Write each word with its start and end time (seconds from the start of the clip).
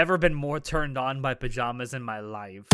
Never 0.00 0.16
been 0.16 0.32
more 0.34 0.58
turned 0.58 0.96
on 0.96 1.20
by 1.20 1.34
pajamas 1.34 1.92
in 1.92 2.02
my 2.02 2.20
life. 2.20 2.64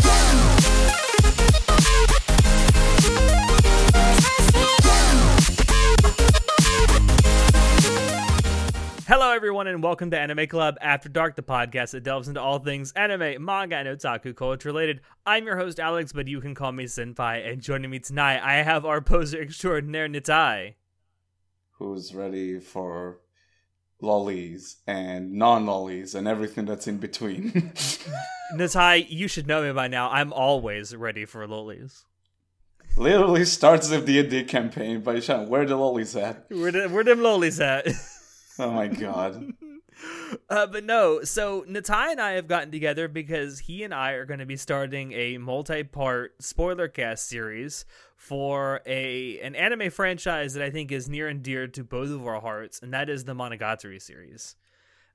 Hello, 9.05 9.33
everyone, 9.33 9.67
and 9.67 9.83
welcome 9.83 10.09
to 10.11 10.17
Anime 10.17 10.47
Club 10.47 10.77
After 10.79 11.09
Dark, 11.09 11.35
the 11.35 11.41
podcast 11.43 11.91
that 11.91 12.05
delves 12.05 12.29
into 12.29 12.39
all 12.39 12.59
things 12.59 12.93
anime, 12.93 13.43
manga, 13.43 13.75
and 13.75 13.89
otaku 13.89 14.33
culture 14.33 14.69
related. 14.69 15.01
I'm 15.25 15.45
your 15.45 15.57
host, 15.57 15.81
Alex, 15.81 16.13
but 16.13 16.29
you 16.29 16.39
can 16.39 16.55
call 16.55 16.71
me 16.71 16.85
Senpai. 16.85 17.45
And 17.51 17.61
joining 17.61 17.91
me 17.91 17.99
tonight, 17.99 18.39
I 18.41 18.63
have 18.63 18.85
our 18.85 19.01
poser 19.01 19.41
extraordinaire, 19.41 20.07
Nitai. 20.07 20.75
Who's 21.71 22.15
ready 22.15 22.61
for 22.61 23.19
lollies 24.01 24.77
and 24.85 25.33
non-lollies 25.33 26.15
and 26.15 26.27
everything 26.27 26.65
that's 26.65 26.87
in 26.87 26.97
between. 26.97 27.51
Nitai, 28.55 29.05
you 29.09 29.27
should 29.27 29.47
know 29.47 29.61
me 29.63 29.71
by 29.73 29.87
now. 29.87 30.09
I'm 30.09 30.31
always 30.31 30.95
ready 30.95 31.25
for 31.25 31.47
lollies. 31.47 32.05
Literally 32.95 33.45
starts 33.45 33.89
the 33.89 34.01
D&D 34.01 34.45
campaign 34.45 35.01
by 35.01 35.19
Sean. 35.19 35.49
Where 35.49 35.65
the 35.65 35.75
lollies 35.75 36.15
at? 36.15 36.45
Where, 36.49 36.71
the, 36.71 36.87
where 36.87 37.03
them 37.03 37.21
lollies 37.21 37.59
at? 37.59 37.87
Oh 38.59 38.71
my 38.71 38.87
god. 38.87 39.53
Uh, 40.49 40.67
but 40.67 40.83
no, 40.83 41.23
so 41.23 41.63
Natai 41.63 42.11
and 42.11 42.21
I 42.21 42.31
have 42.31 42.47
gotten 42.47 42.71
together 42.71 43.07
because 43.07 43.59
he 43.59 43.83
and 43.83 43.93
I 43.93 44.11
are 44.11 44.25
going 44.25 44.39
to 44.39 44.45
be 44.45 44.55
starting 44.57 45.11
a 45.13 45.37
multi-part 45.37 46.41
spoiler 46.41 46.87
cast 46.87 47.27
series 47.27 47.85
for 48.15 48.81
a 48.85 49.39
an 49.41 49.55
anime 49.55 49.89
franchise 49.89 50.53
that 50.53 50.63
I 50.63 50.69
think 50.69 50.91
is 50.91 51.09
near 51.09 51.27
and 51.27 51.43
dear 51.43 51.67
to 51.67 51.83
both 51.83 52.09
of 52.09 52.25
our 52.25 52.41
hearts, 52.41 52.79
and 52.81 52.93
that 52.93 53.09
is 53.09 53.25
the 53.25 53.35
Monogatari 53.35 54.01
series. 54.01 54.55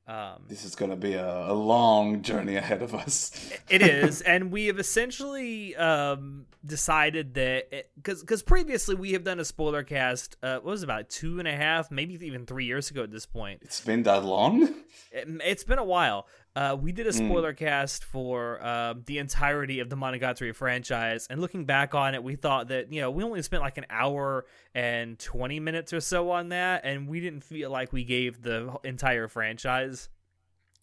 Um, 0.08 0.42
this 0.48 0.64
is 0.64 0.74
going 0.74 0.90
to 0.90 0.96
be 0.96 1.14
a, 1.14 1.46
a, 1.46 1.54
long 1.54 2.22
journey 2.22 2.56
ahead 2.56 2.82
of 2.82 2.92
us. 2.92 3.52
it 3.68 3.82
is, 3.82 4.20
and 4.22 4.50
we 4.50 4.66
have 4.66 4.80
essentially 4.80 5.76
um, 5.76 6.46
decided 6.66 7.34
that 7.34 7.86
because 7.94 8.20
because 8.20 8.42
previously 8.42 8.96
we 8.96 9.12
have 9.12 9.22
done 9.22 9.38
a 9.38 9.44
spoiler 9.44 9.84
cast. 9.84 10.36
Uh, 10.42 10.54
what 10.54 10.64
was 10.64 10.82
it, 10.82 10.86
about 10.86 11.08
two 11.08 11.38
and 11.38 11.46
a 11.46 11.54
half, 11.54 11.92
maybe 11.92 12.14
even 12.26 12.46
three 12.46 12.64
years 12.64 12.90
ago 12.90 13.04
at 13.04 13.12
this 13.12 13.26
point. 13.26 13.60
It's 13.62 13.80
been 13.80 14.02
that 14.02 14.24
long. 14.24 14.74
It, 15.12 15.28
has 15.40 15.62
been 15.62 15.78
a 15.78 15.84
while. 15.84 16.26
Uh, 16.54 16.76
we 16.78 16.92
did 16.92 17.06
a 17.06 17.10
hmm. 17.10 17.28
spoiler 17.28 17.54
mm. 17.54 17.56
cast 17.56 18.04
for 18.04 18.62
uh, 18.62 18.94
the 19.06 19.16
entirety 19.16 19.80
of 19.80 19.88
the 19.88 19.96
Monogatari 19.96 20.54
franchise, 20.54 21.26
and 21.30 21.40
looking 21.40 21.64
back 21.64 21.94
on 21.94 22.14
it, 22.14 22.22
we 22.22 22.36
thought 22.36 22.68
that 22.68 22.92
you 22.92 23.00
know 23.00 23.10
we 23.10 23.24
only 23.24 23.40
spent 23.40 23.62
like 23.62 23.78
an 23.78 23.86
hour 23.88 24.44
and 24.74 25.18
twenty 25.18 25.60
minutes 25.60 25.94
or 25.94 26.00
so 26.00 26.30
on 26.30 26.50
that, 26.50 26.84
and 26.84 27.08
we 27.08 27.20
didn't 27.20 27.42
feel 27.42 27.70
like 27.70 27.90
we 27.90 28.04
gave 28.04 28.42
the 28.42 28.76
entire 28.84 29.28
franchise, 29.28 30.10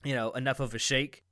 you 0.03 0.15
know, 0.15 0.31
enough 0.31 0.59
of 0.59 0.73
a 0.73 0.79
shake. 0.79 1.23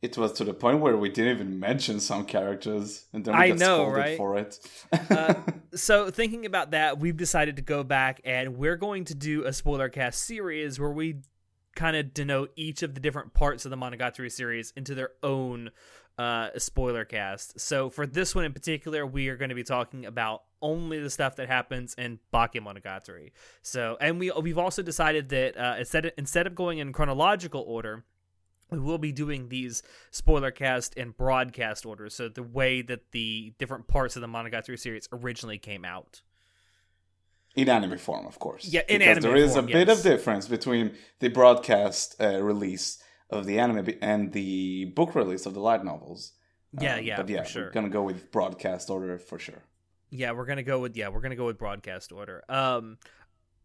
It 0.00 0.16
was 0.16 0.32
to 0.34 0.44
the 0.44 0.54
point 0.54 0.78
where 0.80 0.96
we 0.96 1.10
didn't 1.10 1.34
even 1.34 1.60
mention 1.60 2.00
some 2.00 2.24
characters, 2.24 3.04
and 3.12 3.22
then 3.22 3.34
we 3.34 3.40
I 3.40 3.48
got 3.48 3.58
know, 3.58 3.76
scolded 3.76 3.98
right? 3.98 4.16
for 4.16 4.38
it. 4.38 4.58
uh, 5.10 5.34
so, 5.74 6.10
thinking 6.10 6.46
about 6.46 6.70
that, 6.70 7.00
we've 7.00 7.16
decided 7.18 7.56
to 7.56 7.62
go 7.62 7.82
back 7.82 8.22
and 8.24 8.56
we're 8.56 8.76
going 8.76 9.04
to 9.06 9.14
do 9.14 9.44
a 9.44 9.52
spoiler 9.52 9.90
cast 9.90 10.22
series 10.22 10.80
where 10.80 10.92
we 10.92 11.16
kind 11.78 11.96
of 11.96 12.12
denote 12.12 12.52
each 12.56 12.82
of 12.82 12.94
the 12.94 13.00
different 13.00 13.32
parts 13.34 13.64
of 13.64 13.70
the 13.70 13.76
Monogatari 13.76 14.32
series 14.32 14.72
into 14.76 14.96
their 14.96 15.10
own 15.22 15.70
uh, 16.18 16.48
spoiler 16.58 17.04
cast. 17.04 17.60
So 17.60 17.88
for 17.88 18.04
this 18.04 18.34
one 18.34 18.44
in 18.44 18.52
particular, 18.52 19.06
we 19.06 19.28
are 19.28 19.36
going 19.36 19.50
to 19.50 19.54
be 19.54 19.62
talking 19.62 20.04
about 20.04 20.42
only 20.60 20.98
the 20.98 21.08
stuff 21.08 21.36
that 21.36 21.46
happens 21.46 21.94
in 21.96 22.18
Bakemonogatari. 22.34 23.30
So, 23.62 23.96
and 24.00 24.18
we 24.18 24.32
we've 24.32 24.58
also 24.58 24.82
decided 24.82 25.28
that 25.28 25.56
uh, 25.56 25.76
instead 25.78 26.06
of, 26.06 26.12
instead 26.18 26.48
of 26.48 26.56
going 26.56 26.78
in 26.78 26.92
chronological 26.92 27.62
order, 27.64 28.04
we 28.72 28.80
will 28.80 28.98
be 28.98 29.12
doing 29.12 29.48
these 29.48 29.84
spoiler 30.10 30.50
cast 30.50 30.94
in 30.94 31.10
broadcast 31.12 31.86
order. 31.86 32.10
So 32.10 32.28
the 32.28 32.42
way 32.42 32.82
that 32.82 33.12
the 33.12 33.54
different 33.56 33.86
parts 33.86 34.16
of 34.16 34.22
the 34.22 34.28
Monogatari 34.28 34.78
series 34.80 35.08
originally 35.12 35.58
came 35.58 35.84
out 35.84 36.22
in 37.58 37.68
anime 37.68 37.98
form, 37.98 38.24
of 38.24 38.38
course. 38.38 38.64
Yeah, 38.64 38.82
in 38.88 39.00
because 39.00 39.18
there 39.18 39.34
is 39.34 39.54
form, 39.54 39.68
a 39.68 39.72
bit 39.72 39.88
of 39.88 40.00
difference 40.02 40.46
between 40.46 40.92
the 41.18 41.28
broadcast 41.28 42.14
uh, 42.20 42.40
release 42.40 43.02
of 43.30 43.46
the 43.46 43.58
anime 43.58 43.94
and 44.00 44.32
the 44.32 44.84
book 44.86 45.16
release 45.16 45.44
of 45.44 45.54
the 45.54 45.60
light 45.60 45.84
novels. 45.84 46.32
Yeah, 46.80 46.96
um, 46.96 47.04
yeah, 47.04 47.16
but 47.16 47.28
yeah, 47.28 47.42
sure. 47.42 47.64
we're 47.64 47.70
gonna 47.72 47.88
go 47.88 48.04
with 48.04 48.30
broadcast 48.30 48.90
order 48.90 49.18
for 49.18 49.40
sure. 49.40 49.64
Yeah, 50.10 50.32
we're 50.32 50.44
gonna 50.44 50.62
go 50.62 50.78
with 50.78 50.96
yeah, 50.96 51.08
we're 51.08 51.20
gonna 51.20 51.34
go 51.34 51.46
with 51.46 51.58
broadcast 51.58 52.12
order. 52.12 52.44
Um, 52.48 52.98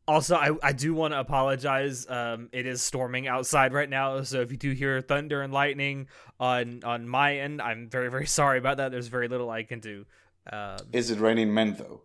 also, 0.08 0.36
I, 0.36 0.50
I 0.64 0.74
do 0.74 0.96
want 0.96 1.14
to 1.14 1.20
apologize. 1.20 2.10
Um, 2.10 2.50
it 2.52 2.66
is 2.66 2.82
storming 2.82 3.28
outside 3.28 3.74
right 3.74 3.90
now, 3.90 4.24
so 4.24 4.42
if 4.42 4.52
you 4.52 4.58
do 4.58 4.72
hear 4.72 5.02
thunder 5.02 5.44
and 5.44 5.54
lightning 5.54 6.08
on 6.40 6.82
on 6.84 7.08
my 7.08 7.38
end, 7.38 7.62
I'm 7.62 7.90
very 7.90 8.10
very 8.10 8.26
sorry 8.40 8.58
about 8.58 8.78
that. 8.78 8.92
There's 8.92 9.08
very 9.08 9.28
little 9.28 9.52
I 9.52 9.62
can 9.62 9.80
do. 9.80 10.06
Um, 10.52 10.78
is 10.92 11.12
it 11.12 11.20
raining 11.20 11.54
men 11.54 11.76
though? 11.78 12.02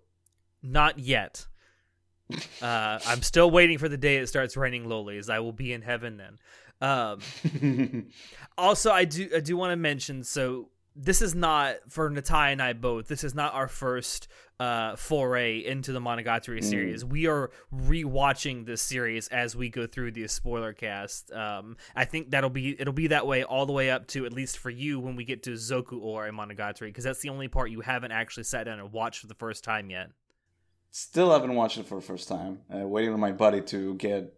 Not 0.62 0.98
yet. 0.98 1.46
Uh, 2.60 2.98
I'm 3.06 3.22
still 3.22 3.50
waiting 3.50 3.78
for 3.78 3.88
the 3.88 3.96
day 3.96 4.16
it 4.16 4.28
starts 4.28 4.56
raining 4.56 4.88
lolies. 4.88 5.30
I 5.30 5.38
will 5.40 5.52
be 5.52 5.72
in 5.72 5.82
heaven 5.82 6.16
then. 6.18 6.38
Um, 6.80 8.10
also, 8.58 8.90
I 8.90 9.04
do 9.04 9.28
I 9.34 9.40
do 9.40 9.56
want 9.56 9.72
to 9.72 9.76
mention 9.76 10.24
so 10.24 10.68
this 11.00 11.22
is 11.22 11.34
not 11.34 11.76
for 11.88 12.10
Natai 12.10 12.52
and 12.52 12.60
I 12.60 12.72
both. 12.72 13.06
This 13.06 13.22
is 13.22 13.34
not 13.34 13.54
our 13.54 13.68
first 13.68 14.26
uh, 14.58 14.96
foray 14.96 15.64
into 15.64 15.92
the 15.92 16.00
Monogatari 16.00 16.58
mm. 16.58 16.64
series. 16.64 17.04
We 17.04 17.28
are 17.28 17.52
rewatching 17.72 18.66
this 18.66 18.82
series 18.82 19.28
as 19.28 19.54
we 19.54 19.68
go 19.68 19.86
through 19.86 20.12
the 20.12 20.26
spoiler 20.26 20.72
cast. 20.72 21.32
Um, 21.32 21.76
I 21.94 22.04
think 22.04 22.32
that'll 22.32 22.50
be 22.50 22.78
it'll 22.80 22.92
be 22.92 23.06
that 23.08 23.26
way 23.26 23.44
all 23.44 23.66
the 23.66 23.72
way 23.72 23.90
up 23.90 24.08
to 24.08 24.26
at 24.26 24.32
least 24.32 24.58
for 24.58 24.70
you 24.70 24.98
when 24.98 25.14
we 25.14 25.24
get 25.24 25.44
to 25.44 25.50
Zoku 25.50 26.02
Owari 26.02 26.30
Monogatari 26.30 26.86
because 26.86 27.04
that's 27.04 27.20
the 27.20 27.28
only 27.28 27.46
part 27.46 27.70
you 27.70 27.80
haven't 27.80 28.12
actually 28.12 28.44
sat 28.44 28.64
down 28.64 28.80
and 28.80 28.92
watched 28.92 29.20
for 29.20 29.28
the 29.28 29.34
first 29.34 29.62
time 29.62 29.90
yet. 29.90 30.10
Still 30.90 31.30
haven't 31.30 31.54
watched 31.54 31.78
it 31.78 31.86
for 31.86 31.96
the 31.96 32.06
first 32.06 32.28
time. 32.28 32.60
Uh, 32.74 32.86
waiting 32.86 33.12
on 33.12 33.20
my 33.20 33.32
buddy 33.32 33.60
to 33.62 33.94
get 33.94 34.34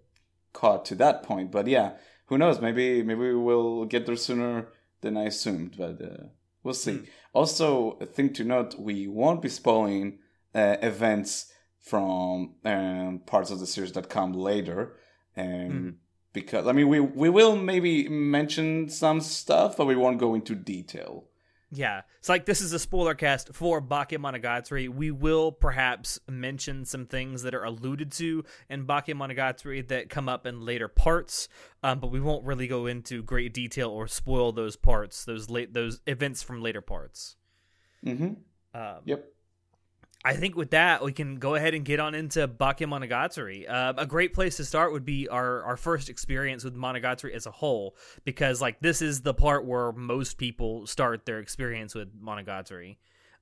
caught 0.53 0.85
to 0.87 0.95
that 0.97 1.23
point. 1.23 1.51
But 1.51 1.67
yeah, 1.67 1.93
who 2.27 2.39
knows? 2.39 2.61
Maybe 2.61 3.03
maybe 3.03 3.21
we 3.21 3.35
will 3.35 3.85
get 3.85 4.07
there 4.07 4.17
sooner 4.17 4.69
than 5.01 5.17
I 5.17 5.25
assumed. 5.25 5.77
But 5.79 6.01
uh, 6.03 6.25
we'll 6.63 6.75
see. 6.75 6.93
Mm. 6.93 7.07
Also, 7.33 7.99
a 8.01 8.07
thing 8.07 8.33
to 8.35 8.45
note: 8.45 8.79
we 8.79 9.07
won't 9.07 9.43
be 9.43 9.49
spoiling 9.49 10.19
uh, 10.55 10.77
events 10.83 11.53
from 11.79 12.55
um, 12.65 13.23
parts 13.27 13.51
of 13.51 13.61
the 13.61 13.67
series 13.67 13.93
that 13.93 14.09
come 14.09 14.33
later. 14.33 14.97
Um, 15.37 15.45
mm. 15.45 15.95
Because 16.33 16.67
I 16.67 16.73
mean, 16.73 16.89
we 16.89 17.01
we 17.01 17.29
will 17.29 17.57
maybe 17.57 18.09
mention 18.09 18.89
some 18.89 19.21
stuff, 19.21 19.77
but 19.77 19.87
we 19.87 19.97
won't 19.97 20.19
go 20.19 20.35
into 20.35 20.55
detail. 20.55 21.30
Yeah, 21.73 22.03
it's 22.19 22.29
like 22.29 22.47
this 22.47 22.61
is 22.61 22.73
a 22.73 22.81
spoiler 22.81 23.15
cast 23.15 23.55
for 23.55 23.81
Bakemonogatari. 23.81 24.89
We 24.89 25.13
will 25.13 25.53
perhaps 25.53 26.19
mention 26.29 26.85
some 26.85 27.07
things 27.07 27.43
that 27.43 27.55
are 27.55 27.63
alluded 27.63 28.11
to 28.13 28.45
in 28.69 28.87
Bakemonogatari 28.87 29.87
that 29.87 30.09
come 30.09 30.29
up 30.29 30.47
in 30.47 30.65
later 30.65 30.89
parts, 30.89 31.49
um, 31.85 32.01
but 32.01 32.11
we 32.11 32.21
won't 32.21 32.45
really 32.45 32.67
go 32.67 32.87
into 32.87 33.23
great 33.23 33.55
detail 33.55 33.91
or 33.91 34.09
spoil 34.09 34.51
those 34.51 34.75
parts, 34.75 35.25
those 35.25 35.49
late 35.49 35.73
those 35.73 36.01
events 36.07 36.43
from 36.43 36.61
later 36.61 36.81
parts. 36.81 37.37
Mm-hmm. 38.05 38.33
Um, 38.75 38.99
yep. 39.05 39.33
I 40.25 40.35
think 40.35 40.55
with 40.55 40.71
that 40.71 41.03
we 41.03 41.13
can 41.13 41.37
go 41.37 41.55
ahead 41.55 41.75
and 41.75 41.85
get 41.85 41.99
on 41.99 42.15
into 42.15 42.47
Bakemonogatari. 42.47 43.71
Uh, 43.71 43.95
a 43.97 44.07
great 44.07 44.35
place 44.35 44.57
to 44.59 44.65
start 44.65 44.93
would 44.93 45.05
be 45.05 45.29
our 45.29 45.63
our 45.63 45.77
first 45.77 46.11
experience 46.11 46.63
with 46.63 46.77
Monogatari 46.77 47.33
as 47.33 47.47
a 47.47 47.51
whole, 47.51 47.97
because 48.25 48.61
like 48.61 48.81
this 48.81 49.01
is 49.01 49.23
the 49.23 49.33
part 49.33 49.65
where 49.65 49.93
most 49.93 50.37
people 50.37 50.87
start 50.87 51.25
their 51.25 51.39
experience 51.39 51.95
with 51.95 52.15
Monogatari. 52.21 52.97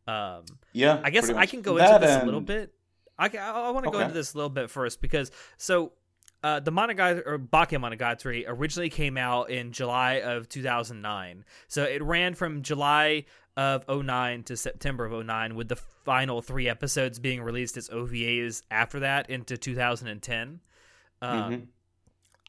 Um, 0.06 0.44
yeah, 0.72 1.00
I 1.02 1.10
guess 1.10 1.28
I 1.30 1.46
can 1.46 1.62
go 1.62 1.76
into 1.78 1.98
this 1.98 2.10
and... 2.10 2.22
a 2.22 2.24
little 2.24 2.40
bit. 2.40 2.72
I 3.18 3.26
I, 3.26 3.50
I 3.50 3.70
want 3.70 3.84
to 3.84 3.90
okay. 3.90 3.98
go 3.98 4.00
into 4.00 4.14
this 4.14 4.34
a 4.34 4.36
little 4.36 4.50
bit 4.50 4.70
first 4.70 5.00
because 5.00 5.32
so 5.56 5.92
uh, 6.44 6.60
the 6.60 6.70
Monogatari 6.70 7.22
or 7.26 7.38
Bakemonogatari 7.38 8.44
originally 8.46 8.90
came 8.90 9.16
out 9.16 9.50
in 9.50 9.72
July 9.72 10.20
of 10.20 10.48
2009. 10.48 11.44
So 11.66 11.82
it 11.82 12.02
ran 12.02 12.34
from 12.34 12.62
July 12.62 13.24
of 13.58 13.84
09 13.88 14.44
to 14.44 14.56
September 14.56 15.04
of 15.04 15.26
09 15.26 15.54
with 15.54 15.68
the 15.68 15.76
final 15.76 16.40
3 16.40 16.68
episodes 16.68 17.18
being 17.18 17.42
released 17.42 17.76
as 17.76 17.90
OVAs 17.90 18.62
after 18.70 19.00
that 19.00 19.28
into 19.28 19.58
2010. 19.58 20.60
Um, 21.20 21.30
mm-hmm. 21.30 21.64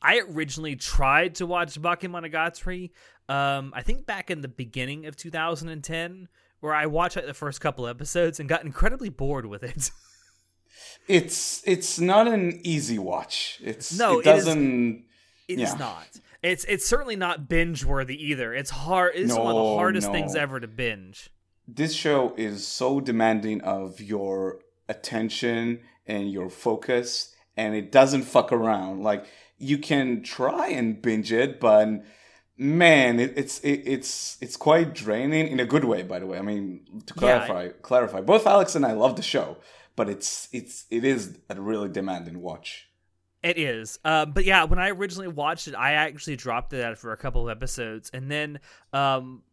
I 0.01 0.19
originally 0.19 0.77
tried 0.77 1.35
to 1.35 1.45
watch 1.45 1.81
Bakemonogatari 1.81 2.91
um, 3.29 3.73
I 3.75 3.83
think 3.83 4.07
back 4.07 4.31
in 4.31 4.41
the 4.41 4.47
beginning 4.47 5.06
of 5.06 5.15
2010 5.15 6.27
where 6.61 6.73
I 6.73 6.88
watched 6.88 7.15
like 7.15 7.27
the 7.27 7.33
first 7.33 7.61
couple 7.61 7.88
episodes 7.88 8.39
and 8.39 8.50
got 8.50 8.65
incredibly 8.65 9.09
bored 9.09 9.45
with 9.45 9.63
it. 9.63 9.91
it's 11.07 11.61
it's 11.65 12.00
not 12.00 12.27
an 12.27 12.59
easy 12.63 12.97
watch. 12.97 13.59
It's 13.63 13.97
no, 13.97 14.19
it 14.19 14.25
doesn't. 14.25 15.06
It 15.47 15.53
is, 15.53 15.57
it 15.57 15.59
yeah. 15.59 15.67
is 15.67 15.79
not. 15.79 16.07
It's 16.41 16.63
it's 16.65 16.86
certainly 16.86 17.15
not 17.15 17.50
binge 17.50 17.83
worthy 17.83 18.15
either. 18.27 18.53
It's 18.53 18.69
hard. 18.69 19.13
It's 19.15 19.33
no, 19.33 19.44
one 19.44 19.56
of 19.56 19.63
the 19.63 19.75
hardest 19.75 20.07
no. 20.07 20.13
things 20.13 20.36
ever 20.36 20.59
to 20.59 20.68
binge. 20.68 21.30
This 21.68 21.94
show 21.94 22.33
is 22.38 22.65
so 22.65 23.00
demanding 23.00 23.62
of 23.62 24.00
your 24.00 24.59
attention 24.88 25.81
and 26.07 26.31
your 26.31 26.50
focus, 26.50 27.36
and 27.56 27.75
it 27.75 27.91
doesn't 27.91 28.24
fuck 28.24 28.51
around. 28.51 29.03
Like 29.03 29.25
you 29.57 29.77
can 29.77 30.24
try 30.24 30.69
and 30.69 31.01
binge 31.01 31.31
it, 31.31 31.59
but 31.59 32.03
man, 32.57 33.19
it, 33.19 33.33
it's 33.35 33.59
it, 33.59 33.83
it's 33.85 34.38
it's 34.42 34.57
quite 34.57 34.94
draining 34.94 35.47
in 35.47 35.59
a 35.59 35.65
good 35.65 35.83
way. 35.85 36.03
By 36.03 36.19
the 36.19 36.25
way, 36.25 36.38
I 36.38 36.42
mean 36.42 36.85
to 37.06 37.13
clarify, 37.13 37.63
yeah. 37.65 37.71
clarify. 37.81 38.21
Both 38.21 38.47
Alex 38.47 38.75
and 38.75 38.85
I 38.85 38.94
love 38.94 39.15
the 39.15 39.21
show, 39.21 39.57
but 39.95 40.09
it's 40.09 40.47
it's 40.51 40.85
it 40.89 41.03
is 41.03 41.38
a 41.50 41.59
really 41.59 41.89
demanding 41.89 42.42
watch. 42.42 42.88
It 43.41 43.57
is, 43.57 44.00
uh, 44.03 44.25
but 44.25 44.44
yeah, 44.44 44.65
when 44.65 44.80
I 44.80 44.89
originally 44.89 45.30
watched 45.30 45.69
it, 45.69 45.75
I 45.75 45.94
actually 45.94 46.36
dropped 46.36 46.74
it 46.74 46.97
for 46.97 47.13
a 47.13 47.18
couple 47.18 47.47
of 47.47 47.56
episodes, 47.56 48.09
and 48.13 48.30
then 48.30 48.59
um, 48.91 49.44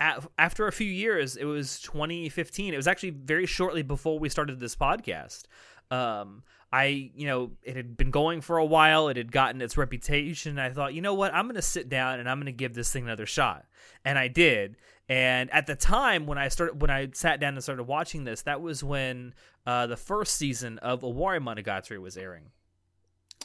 at, 0.00 0.26
after 0.38 0.66
a 0.66 0.72
few 0.72 0.90
years, 0.90 1.36
it 1.36 1.44
was 1.44 1.80
2015. 1.80 2.74
It 2.74 2.76
was 2.76 2.88
actually 2.88 3.10
very 3.10 3.46
shortly 3.46 3.82
before 3.82 4.18
we 4.18 4.28
started 4.28 4.60
this 4.60 4.76
podcast. 4.76 5.44
Um, 5.90 6.42
I, 6.72 7.10
you 7.14 7.26
know, 7.26 7.52
it 7.62 7.76
had 7.76 7.96
been 7.96 8.10
going 8.10 8.40
for 8.40 8.58
a 8.58 8.64
while. 8.64 9.08
It 9.08 9.16
had 9.16 9.32
gotten 9.32 9.62
its 9.62 9.76
reputation. 9.76 10.58
and 10.58 10.60
I 10.60 10.70
thought, 10.70 10.94
you 10.94 11.00
know 11.00 11.14
what? 11.14 11.32
I'm 11.32 11.46
going 11.46 11.54
to 11.54 11.62
sit 11.62 11.88
down 11.88 12.18
and 12.20 12.28
I'm 12.28 12.38
going 12.38 12.46
to 12.46 12.52
give 12.52 12.74
this 12.74 12.92
thing 12.92 13.04
another 13.04 13.26
shot. 13.26 13.66
And 14.04 14.18
I 14.18 14.28
did. 14.28 14.76
And 15.08 15.50
at 15.52 15.66
the 15.66 15.76
time 15.76 16.26
when 16.26 16.38
I 16.38 16.48
started, 16.48 16.82
when 16.82 16.90
I 16.90 17.08
sat 17.12 17.38
down 17.38 17.54
and 17.54 17.62
started 17.62 17.84
watching 17.84 18.24
this, 18.24 18.42
that 18.42 18.60
was 18.60 18.82
when 18.82 19.34
uh, 19.64 19.86
the 19.86 19.96
first 19.96 20.36
season 20.36 20.78
of 20.78 21.02
Owari 21.02 21.38
Monogatari 21.40 22.00
was 22.00 22.16
airing. 22.16 22.50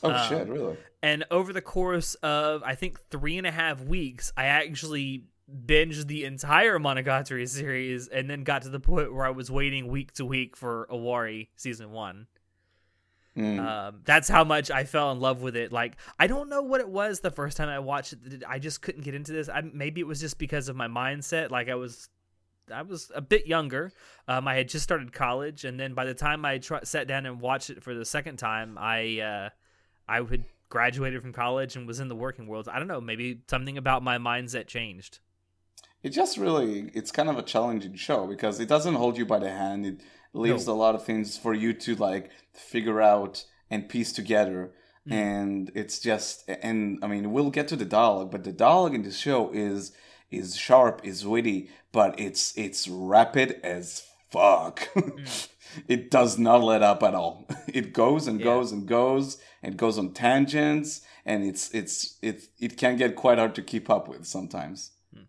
Oh 0.03 0.11
um, 0.11 0.29
shit! 0.29 0.47
Really? 0.47 0.77
And 1.03 1.25
over 1.31 1.53
the 1.53 1.61
course 1.61 2.15
of 2.15 2.63
I 2.63 2.75
think 2.75 2.99
three 3.09 3.37
and 3.37 3.47
a 3.47 3.51
half 3.51 3.81
weeks, 3.81 4.31
I 4.35 4.45
actually 4.45 5.25
binged 5.65 6.07
the 6.07 6.25
entire 6.25 6.79
Monogatari 6.79 7.47
series, 7.47 8.07
and 8.07 8.29
then 8.29 8.43
got 8.43 8.63
to 8.63 8.69
the 8.69 8.79
point 8.79 9.13
where 9.13 9.25
I 9.25 9.31
was 9.31 9.51
waiting 9.51 9.87
week 9.87 10.13
to 10.13 10.25
week 10.25 10.55
for 10.55 10.87
Owari 10.89 11.49
season 11.55 11.91
one. 11.91 12.27
Mm. 13.37 13.59
Um, 13.59 14.01
that's 14.03 14.27
how 14.27 14.43
much 14.43 14.69
I 14.71 14.83
fell 14.83 15.11
in 15.11 15.19
love 15.19 15.41
with 15.41 15.55
it. 15.55 15.71
Like, 15.71 15.95
I 16.19 16.27
don't 16.27 16.49
know 16.49 16.61
what 16.61 16.81
it 16.81 16.89
was 16.89 17.21
the 17.21 17.31
first 17.31 17.57
time 17.57 17.69
I 17.69 17.79
watched 17.79 18.13
it. 18.13 18.43
I 18.47 18.59
just 18.59 18.81
couldn't 18.81 19.03
get 19.03 19.15
into 19.15 19.31
this. 19.31 19.47
I, 19.47 19.61
maybe 19.61 20.01
it 20.01 20.07
was 20.07 20.19
just 20.19 20.37
because 20.37 20.67
of 20.67 20.75
my 20.75 20.87
mindset. 20.87 21.49
Like, 21.49 21.69
I 21.69 21.75
was, 21.75 22.09
I 22.73 22.81
was 22.81 23.09
a 23.15 23.21
bit 23.21 23.47
younger. 23.47 23.93
Um, 24.27 24.47
I 24.47 24.55
had 24.55 24.67
just 24.67 24.83
started 24.83 25.13
college, 25.13 25.63
and 25.63 25.79
then 25.79 25.93
by 25.93 26.05
the 26.05 26.13
time 26.13 26.43
I 26.43 26.57
tr- 26.57 26.83
sat 26.83 27.07
down 27.07 27.25
and 27.25 27.39
watched 27.39 27.69
it 27.69 27.81
for 27.81 27.93
the 27.93 28.05
second 28.05 28.37
time, 28.37 28.77
I, 28.77 29.19
uh, 29.19 29.49
I 30.11 30.17
had 30.17 30.43
graduated 30.69 31.21
from 31.21 31.31
college 31.31 31.75
and 31.75 31.87
was 31.87 31.99
in 31.99 32.09
the 32.09 32.15
working 32.15 32.47
world. 32.47 32.67
I 32.67 32.79
don't 32.79 32.87
know. 32.87 32.99
Maybe 32.99 33.41
something 33.47 33.77
about 33.77 34.03
my 34.03 34.17
mindset 34.17 34.67
changed. 34.67 35.19
It 36.03 36.09
just 36.09 36.37
really, 36.37 36.91
it's 36.93 37.11
kind 37.11 37.29
of 37.29 37.37
a 37.37 37.43
challenging 37.43 37.95
show 37.95 38.27
because 38.27 38.59
it 38.59 38.67
doesn't 38.67 38.95
hold 38.95 39.17
you 39.17 39.25
by 39.25 39.39
the 39.39 39.51
hand. 39.51 39.85
It 39.85 40.01
leaves 40.33 40.67
no. 40.67 40.73
a 40.73 40.75
lot 40.75 40.95
of 40.95 41.05
things 41.05 41.37
for 41.37 41.53
you 41.53 41.73
to 41.73 41.95
like 41.95 42.29
figure 42.53 43.01
out 43.01 43.45
and 43.69 43.87
piece 43.87 44.11
together. 44.11 44.71
Mm. 45.07 45.13
And 45.13 45.71
it's 45.75 45.99
just, 45.99 46.49
and 46.49 46.99
I 47.01 47.07
mean, 47.07 47.31
we'll 47.31 47.51
get 47.51 47.67
to 47.69 47.75
the 47.75 47.85
dialogue, 47.85 48.31
but 48.31 48.43
the 48.43 48.51
dialogue 48.51 48.95
in 48.95 49.03
this 49.03 49.17
show 49.17 49.51
is 49.53 49.93
is 50.29 50.55
sharp, 50.55 51.01
is 51.03 51.25
witty, 51.25 51.69
but 51.91 52.19
it's 52.19 52.57
it's 52.57 52.87
rapid 52.87 53.59
as 53.63 54.03
fuck. 54.29 54.89
Mm. 55.01 55.47
it 55.87 56.11
does 56.11 56.37
not 56.37 56.63
let 56.63 56.81
up 56.83 57.03
at 57.03 57.15
all. 57.15 57.47
It 57.67 57.93
goes 57.93 58.27
and 58.27 58.39
yeah. 58.39 58.45
goes 58.45 58.71
and 58.71 58.85
goes 58.87 59.37
and 59.63 59.77
goes 59.77 59.97
on 59.97 60.13
tangents, 60.13 61.01
and 61.25 61.43
it's 61.43 61.73
it's 61.73 62.17
it 62.21 62.43
it 62.59 62.77
can 62.77 62.97
get 62.97 63.15
quite 63.15 63.37
hard 63.37 63.55
to 63.55 63.61
keep 63.61 63.89
up 63.89 64.07
with 64.09 64.25
sometimes. 64.25 64.91
Hmm. 65.13 65.23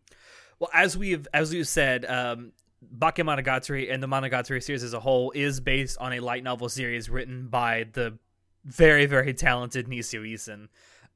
Well, 0.59 0.71
as 0.75 0.97
we've 0.97 1.29
as 1.33 1.53
we've 1.53 1.69
said, 1.69 2.05
um, 2.07 2.53
Bakemonogatari 2.99 3.93
and 3.93 4.03
the 4.03 4.09
Monogatari 4.09 4.63
series 4.63 4.83
as 4.83 4.93
a 4.93 5.01
whole 5.01 5.31
is 5.33 5.61
based 5.61 5.99
on 5.99 6.15
a 6.15 6.21
light 6.21 6.43
novel 6.43 6.69
series 6.69 7.09
written 7.09 7.49
by 7.49 7.87
the 7.93 8.19
very, 8.65 9.07
very 9.07 9.35
talented 9.35 9.87
Nisio 9.87 10.23
Isin. 10.23 10.69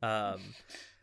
Um, 0.02 0.40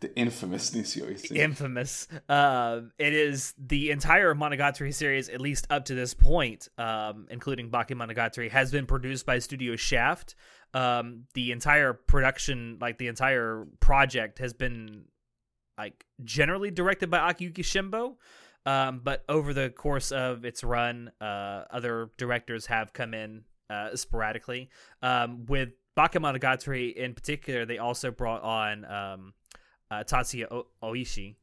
the 0.04 0.16
infamous 0.18 0.72
Nisio. 0.72 1.32
Infamous. 1.32 2.08
Uh, 2.28 2.82
it 3.00 3.14
is 3.14 3.54
the 3.58 3.90
entire 3.90 4.36
Monogatari 4.36 4.94
series, 4.94 5.30
at 5.30 5.40
least 5.40 5.66
up 5.70 5.86
to 5.86 5.96
this 5.96 6.14
point, 6.14 6.68
um, 6.78 7.26
including 7.32 7.72
Bakemonogatari, 7.72 8.52
has 8.52 8.70
been 8.70 8.86
produced 8.86 9.26
by 9.26 9.40
Studio 9.40 9.78
Shaft. 9.78 10.36
Um, 10.74 11.24
the 11.34 11.54
entire 11.54 11.94
production, 11.94 12.78
like 12.82 12.98
the 12.98 13.08
entire 13.08 13.66
project, 13.80 14.40
has 14.40 14.54
been 14.54 15.06
like 15.78 16.06
generally 16.24 16.70
directed 16.70 17.10
by 17.10 17.32
Akiyuki 17.32 17.60
Shimbo. 17.60 18.16
Um, 18.66 19.02
but 19.04 19.24
over 19.30 19.54
the 19.54 19.70
course 19.70 20.12
of 20.12 20.44
its 20.44 20.64
run, 20.64 21.12
uh, 21.22 21.64
other 21.72 22.12
directors 22.18 22.66
have 22.66 22.92
come 22.92 23.14
in 23.14 23.44
uh, 23.70 23.96
sporadically. 23.96 24.70
Um, 25.02 25.46
with 25.46 25.70
Bakemonogatari 25.98 26.94
in 26.96 27.14
particular, 27.14 27.66
they 27.66 27.78
also 27.78 28.10
brought 28.12 28.42
on 28.42 28.86
um, 28.86 29.34
uh, 29.94 30.04
Tatsuya 30.04 30.52
o- 30.52 30.68
Oishi 30.82 31.36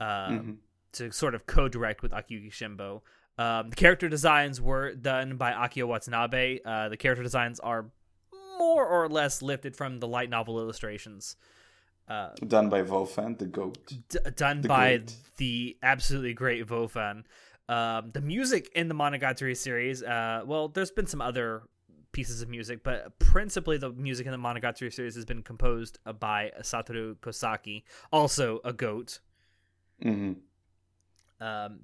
um, 0.00 0.06
mm-hmm. 0.08 0.52
to 0.92 1.10
sort 1.12 1.34
of 1.34 1.46
co-direct 1.46 2.02
with 2.02 2.12
Akiyuki 2.12 2.50
Shimbo. 2.50 3.00
Um, 3.36 3.70
the 3.70 3.76
character 3.76 4.08
designs 4.08 4.60
were 4.60 4.94
done 4.94 5.36
by 5.36 5.52
Akio 5.52 5.86
Watanabe. 5.86 6.60
Uh, 6.64 6.88
the 6.88 6.96
character 6.96 7.22
designs 7.22 7.58
are 7.60 7.86
more 8.58 8.86
or 8.86 9.08
less 9.08 9.42
lifted 9.42 9.76
from 9.76 9.98
the 9.98 10.06
light 10.06 10.30
novel 10.30 10.60
illustrations. 10.60 11.36
Uh, 12.08 12.28
done 12.46 12.68
by 12.68 12.82
Vofan, 12.82 13.38
the 13.38 13.46
goat. 13.46 13.78
D- 13.86 14.18
done 14.36 14.60
the 14.60 14.68
by 14.68 14.98
goat. 14.98 15.14
the 15.38 15.76
absolutely 15.82 16.34
great 16.34 16.66
Vofan. 16.66 17.24
Um, 17.68 18.10
the 18.12 18.20
music 18.20 18.70
in 18.74 18.88
the 18.88 18.94
Monogatari 18.94 19.56
series, 19.56 20.02
uh, 20.02 20.42
well, 20.44 20.68
there's 20.68 20.90
been 20.90 21.06
some 21.06 21.22
other 21.22 21.62
pieces 22.14 22.40
of 22.40 22.48
music, 22.48 22.82
but 22.82 23.18
principally 23.18 23.76
the 23.76 23.90
music 23.90 24.24
in 24.24 24.32
the 24.32 24.38
Monogatari 24.38 24.90
series 24.90 25.14
has 25.16 25.26
been 25.26 25.42
composed 25.42 25.98
by 26.18 26.50
Satoru 26.62 27.16
Kosaki, 27.16 27.82
also 28.10 28.60
a 28.64 28.72
goat. 28.72 29.20
Mm-hmm. 30.02 30.32
Um, 31.44 31.80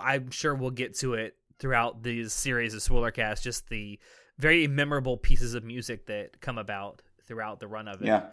I'm 0.00 0.30
sure 0.30 0.54
we'll 0.54 0.70
get 0.70 0.96
to 1.00 1.14
it 1.14 1.36
throughout 1.58 2.02
these 2.02 2.32
series 2.32 2.72
of 2.72 2.80
Spoilercast, 2.80 3.42
just 3.42 3.68
the 3.68 3.98
very 4.38 4.66
memorable 4.66 5.16
pieces 5.18 5.54
of 5.54 5.64
music 5.64 6.06
that 6.06 6.40
come 6.40 6.56
about 6.56 7.02
throughout 7.26 7.60
the 7.60 7.66
run 7.66 7.88
of 7.88 8.00
it. 8.00 8.06
Yeah. 8.06 8.26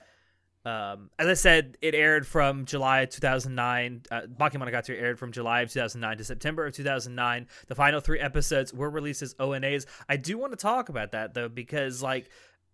Um, 0.65 1.09
as 1.19 1.27
I 1.27 1.33
said, 1.33 1.77
it 1.81 1.93
aired 1.93 2.25
from 2.25 2.65
July 2.65 3.05
2009. 3.05 4.03
Uh, 4.09 4.21
Bakemonogatari 4.21 5.01
aired 5.01 5.19
from 5.19 5.31
July 5.31 5.61
of 5.61 5.71
2009 5.71 6.17
to 6.17 6.23
September 6.23 6.65
of 6.65 6.73
2009. 6.73 7.47
The 7.67 7.75
final 7.75 7.99
three 7.99 8.19
episodes 8.19 8.73
were 8.73 8.89
released 8.89 9.21
as 9.21 9.33
ONAs. 9.35 9.85
I 10.07 10.15
do 10.17 10.37
want 10.37 10.53
to 10.53 10.57
talk 10.57 10.89
about 10.89 11.11
that 11.11 11.33
though, 11.33 11.49
because 11.49 12.01
like 12.01 12.29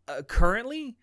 uh, 0.08 0.22
currently, 0.22 0.98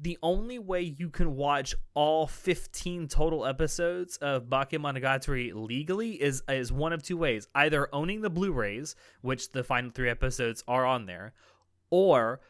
the 0.00 0.18
only 0.22 0.58
way 0.58 0.82
you 0.82 1.08
can 1.08 1.36
watch 1.36 1.74
all 1.94 2.26
15 2.26 3.08
total 3.08 3.46
episodes 3.46 4.16
of 4.18 4.44
Bakemonogatari 4.44 5.52
legally 5.54 6.20
is 6.20 6.42
is 6.48 6.72
one 6.72 6.92
of 6.92 7.02
two 7.02 7.16
ways: 7.16 7.48
either 7.54 7.88
owning 7.92 8.20
the 8.20 8.30
Blu-rays, 8.30 8.94
which 9.22 9.50
the 9.50 9.64
final 9.64 9.90
three 9.90 10.08
episodes 10.08 10.62
are 10.68 10.86
on 10.86 11.06
there, 11.06 11.32
or 11.90 12.40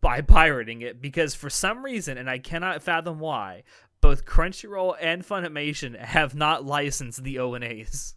by 0.00 0.20
pirating 0.20 0.82
it 0.82 1.00
because 1.00 1.34
for 1.34 1.50
some 1.50 1.84
reason, 1.84 2.18
and 2.18 2.30
I 2.30 2.38
cannot 2.38 2.82
fathom 2.82 3.18
why, 3.18 3.64
both 4.00 4.24
Crunchyroll 4.24 4.96
and 5.00 5.26
Funimation 5.26 5.98
have 5.98 6.34
not 6.34 6.64
licensed 6.64 7.24
the 7.24 7.36
ONAs. 7.36 8.14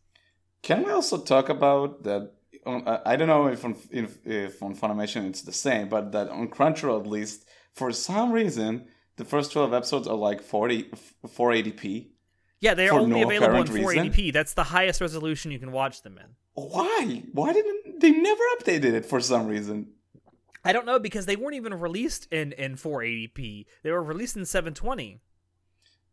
Can 0.62 0.83
we 0.83 0.91
also 0.91 1.17
talk 1.17 1.50
about 1.50 2.03
that? 2.03 2.33
On, 2.65 2.88
uh, 2.88 3.01
I 3.05 3.15
don't 3.15 3.27
know 3.27 3.48
if 3.48 3.65
on, 3.65 3.75
if, 3.89 4.19
if 4.24 4.62
on 4.62 4.75
Funimation 4.75 5.27
it's 5.27 5.41
the 5.41 5.51
same, 5.53 5.89
but 5.89 6.12
that 6.12 6.29
on 6.29 6.50
Crunchyroll 6.50 7.00
at 7.00 7.07
least, 7.07 7.48
for 7.74 7.91
some 7.91 8.31
reason, 8.31 8.86
the 9.17 9.25
first 9.25 9.51
12 9.51 9.74
episodes 9.74 10.07
are 10.07 10.15
like 10.15 10.41
40, 10.41 10.91
480p. 11.25 12.10
Yeah, 12.60 12.75
they're 12.75 12.93
only 12.93 13.21
no 13.21 13.25
available 13.27 13.62
in 13.62 13.83
480p. 13.83 14.17
Reason. 14.17 14.31
That's 14.33 14.53
the 14.53 14.63
highest 14.65 15.01
resolution 15.01 15.51
you 15.51 15.57
can 15.57 15.71
watch 15.71 16.03
them 16.03 16.19
in. 16.19 16.36
Why? 16.53 17.24
Why 17.33 17.53
didn't 17.53 18.00
they 18.00 18.12
never 18.12 18.43
updated 18.60 18.93
it 18.93 19.05
for 19.05 19.19
some 19.19 19.48
reason? 19.48 19.88
I 20.63 20.74
don't 20.74 20.86
know 20.86 21.00
because 21.00 21.25
they 21.25 21.36
weren't 21.36 21.56
even 21.56 21.74
released 21.74 22.27
in 22.32 22.51
in 22.53 22.75
480p. 22.75 23.65
They 23.84 23.91
were 23.91 24.03
released 24.03 24.36
in 24.36 24.46
720. 24.46 25.22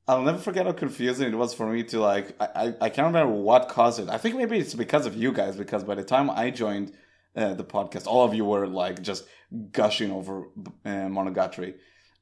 I'll 0.07 0.23
never 0.23 0.38
forget 0.38 0.64
how 0.64 0.73
confusing 0.73 1.31
it 1.31 1.37
was 1.37 1.52
for 1.52 1.67
me 1.67 1.83
to 1.85 2.00
like. 2.00 2.35
I, 2.40 2.47
I, 2.55 2.75
I 2.83 2.88
can't 2.88 3.07
remember 3.07 3.35
what 3.35 3.69
caused 3.69 4.00
it. 4.00 4.09
I 4.09 4.17
think 4.17 4.37
maybe 4.37 4.59
it's 4.59 4.75
because 4.75 5.05
of 5.05 5.14
you 5.14 5.33
guys. 5.33 5.57
Because 5.57 5.85
by 5.85 5.95
the 5.95 6.05
time 6.05 6.31
I 6.31 6.50
joined 6.50 6.93
uh, 7.37 7.52
the 7.55 7.64
podcast, 7.64 8.07
all 8.07 8.25
of 8.25 8.35
you 8.35 8.47
were 8.47 8.67
like 8.67 9.02
just 9.02 9.25
gushing 9.71 10.11
over 10.11 10.45
uh, 10.85 11.09
Monogatari. 11.09 11.75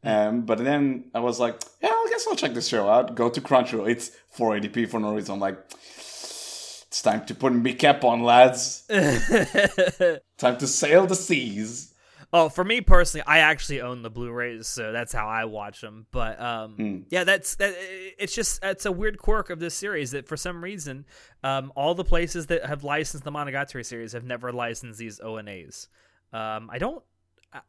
Hmm. 0.02 0.08
Um, 0.08 0.42
but 0.42 0.58
then 0.58 1.10
I 1.14 1.20
was 1.20 1.38
like, 1.38 1.62
yeah, 1.80 1.90
I 1.90 2.06
guess 2.10 2.26
I'll 2.28 2.36
check 2.36 2.54
this 2.54 2.66
show 2.66 2.88
out. 2.88 3.14
Go 3.14 3.30
to 3.30 3.40
Crunchyroll. 3.40 3.88
It's 3.88 4.10
480p 4.36 4.88
for 4.88 4.98
no 4.98 5.14
reason. 5.14 5.34
I'm 5.34 5.40
like, 5.40 5.58
it's 5.68 7.02
time 7.02 7.24
to 7.26 7.34
put 7.36 7.52
me 7.52 7.72
cap 7.74 8.02
on, 8.02 8.24
lads. 8.24 8.84
time 10.38 10.56
to 10.58 10.66
sail 10.66 11.06
the 11.06 11.14
seas. 11.14 11.94
Oh, 12.32 12.48
for 12.48 12.64
me 12.64 12.80
personally, 12.80 13.24
I 13.26 13.38
actually 13.38 13.80
own 13.80 14.02
the 14.02 14.10
Blu-rays, 14.10 14.66
so 14.66 14.92
that's 14.92 15.12
how 15.12 15.28
I 15.28 15.44
watch 15.44 15.80
them. 15.80 16.06
But 16.10 16.40
um, 16.40 16.76
mm. 16.76 17.04
yeah, 17.08 17.24
that's 17.24 17.54
that. 17.56 17.74
It's 18.18 18.34
just 18.34 18.62
it's 18.64 18.84
a 18.84 18.92
weird 18.92 19.18
quirk 19.18 19.50
of 19.50 19.60
this 19.60 19.74
series 19.74 20.10
that 20.10 20.26
for 20.26 20.36
some 20.36 20.62
reason, 20.62 21.06
um, 21.44 21.72
all 21.76 21.94
the 21.94 22.04
places 22.04 22.46
that 22.46 22.66
have 22.66 22.82
licensed 22.82 23.24
the 23.24 23.32
Monogatari 23.32 23.84
series 23.84 24.12
have 24.12 24.24
never 24.24 24.52
licensed 24.52 24.98
these 24.98 25.20
ONAs. 25.20 25.88
Um, 26.32 26.68
I 26.70 26.78
don't. 26.78 27.02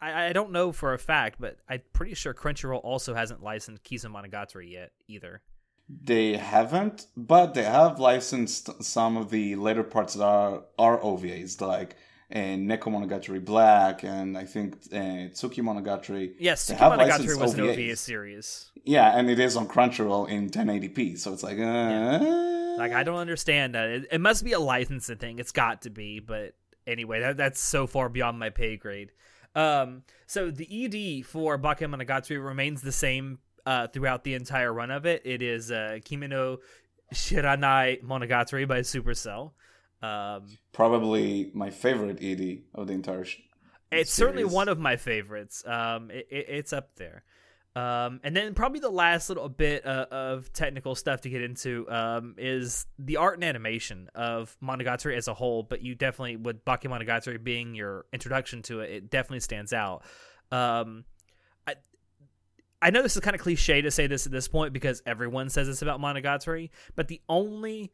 I, 0.02 0.26
I 0.26 0.34
don't 0.34 0.52
know 0.52 0.72
for 0.72 0.94
a 0.94 0.98
fact, 0.98 1.40
but 1.40 1.58
I'm 1.70 1.82
pretty 1.94 2.16
sure 2.16 2.34
Crunchyroll 2.34 2.84
also 2.84 3.14
hasn't 3.14 3.44
licensed 3.44 3.84
Kizu 3.84 4.12
Monogatari 4.12 4.72
yet 4.72 4.92
either. 5.08 5.42
They 5.88 6.36
haven't, 6.36 7.06
but 7.16 7.54
they 7.54 7.64
have 7.64 8.00
licensed 8.00 8.84
some 8.84 9.16
of 9.16 9.30
the 9.30 9.56
later 9.56 9.84
parts 9.84 10.16
that 10.16 10.26
are 10.26 10.64
are 10.78 11.00
OVAs, 11.00 11.62
like 11.62 11.96
and 12.30 12.70
Neko 12.70 12.84
Monogatari 12.84 13.44
Black, 13.44 14.04
and 14.04 14.38
I 14.38 14.44
think 14.44 14.76
uh, 14.92 15.32
Tsuki 15.32 15.60
Monogatari. 15.60 16.34
Yes, 16.40 16.70
Tsuki 16.70 16.78
Monogatari 16.78 17.40
was 17.40 17.54
an 17.54 17.62
OVAs. 17.62 17.88
OVA 17.88 17.96
series. 17.96 18.72
Yeah, 18.84 19.18
and 19.18 19.30
it 19.30 19.40
is 19.40 19.56
on 19.56 19.68
Crunchyroll 19.68 20.30
in 20.30 20.50
1080p, 20.50 21.18
so 21.18 21.34
it's 21.34 21.44
like, 21.44 21.58
uh, 21.58 22.76
Like 22.78 22.94
I 22.94 23.04
don't 23.04 23.18
understand 23.18 23.76
that. 23.76 23.90
It, 23.90 24.08
it 24.12 24.22
must 24.22 24.44
be 24.44 24.54
a 24.54 24.60
licensing 24.60 25.18
thing. 25.18 25.40
It's 25.40 25.52
got 25.52 25.84
to 25.84 25.90
be, 25.90 26.20
but 26.20 26.54
anyway, 26.86 27.22
that, 27.22 27.38
that's 27.38 27.60
so 27.60 27.88
far 27.88 28.10
beyond 28.10 28.40
my 28.40 28.50
pay 28.50 28.78
grade. 28.78 29.12
Um, 29.56 30.04
so 30.28 30.52
the 30.52 30.68
ED 30.70 31.26
for 31.26 31.58
Bakemonogatari 31.58 32.44
remains 32.44 32.82
the 32.82 32.92
same 32.92 33.40
uh, 33.66 33.88
throughout 33.88 34.24
the 34.24 34.34
entire 34.34 34.72
run 34.72 34.92
of 34.92 35.06
it. 35.06 35.22
It 35.26 35.42
is 35.42 35.72
uh, 35.72 36.00
Kimino 36.06 36.58
Shiranai 37.14 38.04
Monogatari 38.04 38.68
by 38.68 38.82
Supercell. 38.82 39.52
Um, 40.02 40.48
probably 40.74 41.52
my 41.54 41.70
favorite 41.70 42.20
ED 42.22 42.64
of 42.74 42.88
the 42.88 42.94
entire. 42.94 43.26
Sh- 43.26 43.40
it's 43.92 44.12
certainly 44.12 44.46
one 44.46 44.70
of 44.70 44.80
my 44.80 44.98
favorites. 44.98 45.64
Um, 45.66 46.12
it, 46.12 46.28
it, 46.30 46.46
it's 46.50 46.74
up 46.74 46.96
there. 46.96 47.24
Um, 47.78 48.22
and 48.24 48.36
then 48.36 48.56
probably 48.56 48.80
the 48.80 48.90
last 48.90 49.30
little 49.30 49.50
bit 49.50 49.86
uh, 49.86 50.08
of 50.10 50.52
technical 50.52 50.96
stuff 50.96 51.22
to 51.22 51.30
get 51.30 51.44
into 51.44 51.88
um, 51.92 52.34
is 52.40 52.88
the 52.98 53.18
art 53.18 53.36
and 53.36 53.44
animation 53.44 54.10
of 54.16 54.58
Monogatari 54.64 55.16
as 55.16 55.28
a 55.28 55.36
whole. 55.36 55.62
But 55.62 55.84
you 55.84 55.94
definitely, 55.94 56.38
with 56.38 56.66
Bakemonogatari 56.66 57.44
being 57.44 57.76
your 57.76 58.06
introduction 58.12 58.64
to 58.64 58.80
it, 58.80 58.92
it 58.92 59.10
definitely 59.12 59.42
stands 59.42 59.74
out. 59.74 60.02
Um, 60.52 61.06
I 61.68 61.76
I 62.82 62.90
know 62.90 63.04
this 63.04 63.16
is 63.16 63.22
kind 63.22 63.36
of 63.36 63.42
cliche 63.42 63.82
to 63.84 63.92
say 63.92 64.08
this 64.08 64.26
at 64.26 64.32
this 64.32 64.48
point 64.48 64.74
because 64.74 65.04
everyone 65.06 65.50
says 65.50 65.68
this 65.68 65.84
about 65.84 66.02
Monogatari, 66.02 66.72
but 66.96 67.08
the 67.08 67.22
only 67.30 67.92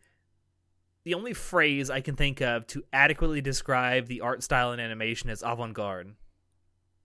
the 1.03 1.13
only 1.13 1.33
phrase 1.33 1.89
I 1.89 2.01
can 2.01 2.15
think 2.15 2.41
of 2.41 2.65
to 2.67 2.83
adequately 2.93 3.41
describe 3.41 4.07
the 4.07 4.21
art 4.21 4.43
style 4.43 4.71
and 4.71 4.81
animation 4.81 5.29
is 5.29 5.43
avant-garde. 5.45 6.13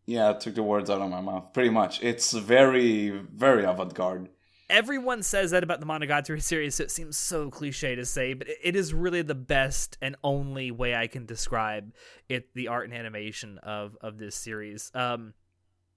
Yeah, 0.07 0.31
I 0.31 0.33
took 0.35 0.55
the 0.55 0.63
words 0.63 0.89
out 0.89 1.03
of 1.03 1.11
my 1.11 1.21
mouth. 1.21 1.53
Pretty 1.53 1.71
much, 1.71 2.03
it's 2.03 2.33
very, 2.33 3.11
very 3.11 3.65
avant-garde. 3.65 4.31
Everyone 4.71 5.23
says 5.23 5.51
that 5.53 5.63
about 5.63 5.81
the 5.81 5.87
Monogatari 5.87 6.43
series, 6.43 6.75
so 6.75 6.85
it 6.85 6.91
seems 6.91 7.17
so 7.17 7.51
cliche 7.51 7.95
to 7.95 8.05
say, 8.05 8.35
but 8.35 8.49
it- 8.49 8.59
it 8.63 8.77
is 8.77 8.93
really 8.93 9.23
the 9.23 9.35
best 9.35 9.97
and 10.03 10.15
only 10.23 10.71
way 10.71 10.95
I 10.95 11.07
can 11.07 11.25
describe 11.25 11.93
it 12.29 12.53
the 12.55 12.69
art 12.69 12.85
and 12.85 12.95
animation 12.95 13.59
of 13.59 13.97
of 14.03 14.19
this 14.19 14.35
series. 14.37 14.91
Um 14.95 15.33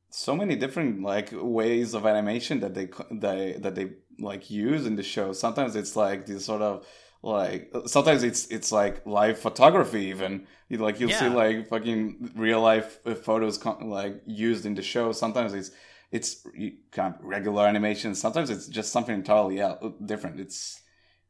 so 0.10 0.36
many 0.36 0.55
different 0.55 1.01
like 1.01 1.29
ways 1.34 1.93
of 1.93 2.05
animation 2.05 2.62
that 2.62 2.74
they 2.74 2.88
they 3.12 3.58
that 3.60 3.75
they 3.75 3.91
like 4.20 4.50
use 4.50 4.86
in 4.86 4.96
the 4.96 5.03
show. 5.03 5.34
Sometimes 5.34 5.75
it's 5.75 5.96
like 5.98 6.25
these 6.25 6.46
sort 6.46 6.62
of 6.62 6.86
like 7.24 7.72
sometimes 7.86 8.24
it's 8.24 8.48
it's 8.48 8.72
like 8.72 9.06
live 9.06 9.38
photography 9.40 10.06
even. 10.06 10.48
You 10.70 10.78
like 10.78 11.00
you'll 11.00 11.12
see 11.20 11.30
like 11.30 11.68
fucking 11.68 12.32
real 12.36 12.62
life 12.62 13.00
uh, 13.06 13.13
photos 13.16 13.58
con- 13.58 13.90
like 13.90 14.22
used 14.25 14.66
in 14.66 14.74
the 14.75 14.82
show. 14.82 15.12
Sometimes 15.12 15.54
it's 15.54 15.72
it's 16.12 16.46
you- 16.56 16.78
kind 16.92 17.13
of 17.16 17.22
regular 17.24 17.68
animation. 17.68 18.16
Sometimes 18.16 18.50
it's 18.50 18.68
just 18.68 18.92
something 18.92 19.13
entirely 19.16 19.62
different. 20.06 20.40
It's 20.40 20.82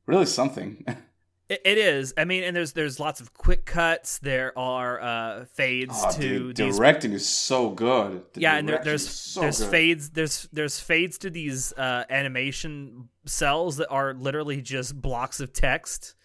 really 0.06 0.26
something 0.26 0.86
it, 1.52 1.62
it 1.66 1.78
is. 1.78 2.14
I 2.18 2.24
mean, 2.26 2.44
and 2.44 2.56
there's 2.56 2.72
there's 2.74 3.00
lots 3.00 3.20
of 3.20 3.34
quick 3.34 3.66
cuts. 3.66 4.20
There 4.20 4.58
are 4.58 5.02
uh 5.02 5.46
fades 5.46 5.94
Oh, 5.96 6.12
to 6.14 6.54
the 6.54 6.64
these 6.66 6.78
directing 6.78 7.12
is 7.14 7.28
so 7.28 7.70
good 7.70 8.24
The 8.34 8.42
yeah, 8.42 8.56
and 8.56 8.70
there, 8.70 8.82
there's 8.84 9.08
so 9.08 9.42
there's 9.42 9.60
good. 9.60 9.70
fades 9.70 10.10
there's 10.12 10.48
there's 10.54 10.80
fades 10.80 11.18
to 11.20 11.30
these 11.30 11.74
uh, 11.74 12.06
animation 12.10 13.10
cells 13.26 13.78
that 13.78 13.90
are 13.90 14.14
literally 14.14 14.62
just 14.62 15.00
blocks 15.00 15.40
of 15.40 15.52
text. 15.54 16.16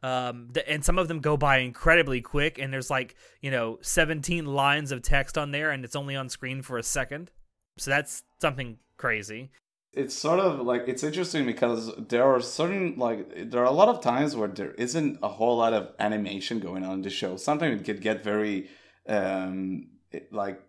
Um, 0.00 0.52
and 0.68 0.84
some 0.84 0.96
of 0.96 1.08
them 1.08 1.18
go 1.18 1.36
by 1.36 1.58
incredibly 1.58 2.20
quick, 2.20 2.60
and 2.60 2.72
there's 2.72 2.88
like 2.88 3.16
you 3.42 3.50
know 3.50 3.78
17 3.82 4.46
lines 4.46 4.92
of 4.92 5.02
text 5.02 5.36
on 5.36 5.50
there, 5.50 5.72
and 5.72 5.84
it's 5.84 5.96
only 5.96 6.14
on 6.14 6.28
screen 6.28 6.62
for 6.62 6.78
a 6.78 6.84
second. 6.84 7.32
So 7.78 7.90
that's 7.90 8.22
something 8.40 8.78
crazy. 8.96 9.50
It's 9.92 10.14
sort 10.14 10.38
of 10.38 10.60
like 10.60 10.84
it's 10.86 11.02
interesting 11.02 11.46
because 11.46 11.90
there 11.96 12.24
are 12.24 12.40
certain 12.40 12.96
like 12.96 13.50
there 13.50 13.62
are 13.62 13.66
a 13.66 13.70
lot 13.72 13.88
of 13.88 14.00
times 14.00 14.36
where 14.36 14.48
there 14.48 14.72
isn't 14.72 15.18
a 15.22 15.28
whole 15.28 15.56
lot 15.56 15.72
of 15.72 15.92
animation 15.98 16.60
going 16.60 16.84
on 16.84 16.92
in 16.94 17.02
the 17.02 17.10
show. 17.10 17.36
Sometimes 17.36 17.80
it 17.80 17.84
could 17.84 18.00
get 18.00 18.22
very 18.22 18.68
um 19.08 19.88
like 20.30 20.60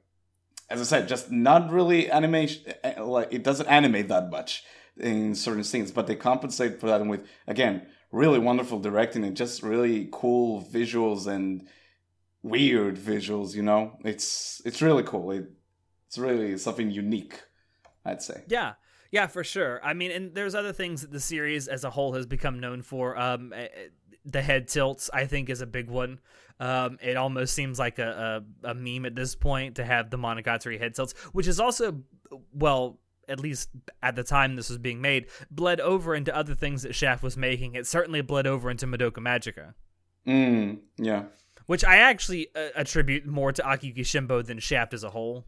as 0.69 0.79
I 0.79 0.83
said, 0.83 1.07
just 1.07 1.31
not 1.31 1.71
really 1.71 2.11
animation. 2.11 2.61
eh, 2.83 3.01
Like 3.01 3.33
it 3.33 3.43
doesn't 3.43 3.67
animate 3.67 4.07
that 4.09 4.29
much 4.29 4.63
in 4.97 5.33
certain 5.35 5.63
scenes, 5.63 5.91
but 5.91 6.07
they 6.07 6.15
compensate 6.15 6.79
for 6.79 6.87
that 6.87 7.05
with 7.05 7.25
again 7.47 7.87
really 8.11 8.39
wonderful 8.39 8.79
directing 8.79 9.23
and 9.23 9.35
just 9.37 9.61
really 9.61 10.09
cool 10.11 10.63
visuals 10.63 11.27
and 11.27 11.67
weird 12.41 12.97
visuals. 12.97 13.53
You 13.55 13.63
know, 13.63 13.97
it's 14.03 14.61
it's 14.65 14.81
really 14.81 15.03
cool. 15.03 15.31
It, 15.31 15.51
it's 16.07 16.17
really 16.17 16.57
something 16.57 16.89
unique. 16.89 17.43
I'd 18.05 18.21
say. 18.21 18.43
Yeah. 18.47 18.73
Yeah, 19.11 19.27
for 19.27 19.43
sure. 19.43 19.79
I 19.83 19.93
mean, 19.93 20.11
and 20.11 20.35
there's 20.35 20.53
other 20.55 20.71
things 20.73 21.01
that 21.01 21.11
the 21.11 21.19
series 21.19 21.67
as 21.67 21.83
a 21.83 21.89
whole 21.89 22.13
has 22.13 22.25
become 22.25 22.59
known 22.59 22.81
for. 22.83 23.17
Um, 23.17 23.53
eh, 23.53 23.67
eh, 23.73 23.87
the 24.25 24.41
head 24.41 24.67
tilts, 24.67 25.09
I 25.13 25.25
think, 25.25 25.49
is 25.49 25.61
a 25.61 25.65
big 25.65 25.89
one. 25.89 26.19
Um, 26.59 26.99
it 27.01 27.17
almost 27.17 27.53
seems 27.55 27.79
like 27.79 27.97
a, 27.99 28.43
a, 28.63 28.69
a 28.71 28.73
meme 28.75 29.05
at 29.05 29.15
this 29.15 29.33
point 29.33 29.75
to 29.77 29.85
have 29.85 30.09
the 30.09 30.17
Monogatari 30.17 30.77
head 30.79 30.93
tilts, 30.93 31.13
which 31.31 31.47
is 31.47 31.59
also, 31.59 32.03
well, 32.53 32.99
at 33.27 33.39
least 33.39 33.69
at 34.03 34.15
the 34.15 34.23
time 34.23 34.55
this 34.55 34.69
was 34.69 34.77
being 34.77 35.01
made, 35.01 35.27
bled 35.49 35.79
over 35.79 36.13
into 36.15 36.35
other 36.35 36.53
things 36.55 36.83
that 36.83 36.93
Shaft 36.93 37.23
was 37.23 37.37
making. 37.37 37.75
It 37.75 37.87
certainly 37.87 38.21
bled 38.21 38.45
over 38.45 38.69
into 38.69 38.85
Madoka 38.87 39.19
Magica, 39.19 39.73
Mm, 40.27 40.79
yeah. 40.97 41.23
which 41.67 41.85
I 41.85 41.97
actually 41.97 42.49
uh, 42.55 42.69
attribute 42.75 43.25
more 43.25 43.51
to 43.53 43.61
Akiyuki 43.63 43.99
Shimbo 44.01 44.45
than 44.45 44.59
Shaft 44.59 44.93
as 44.93 45.03
a 45.03 45.09
whole. 45.11 45.45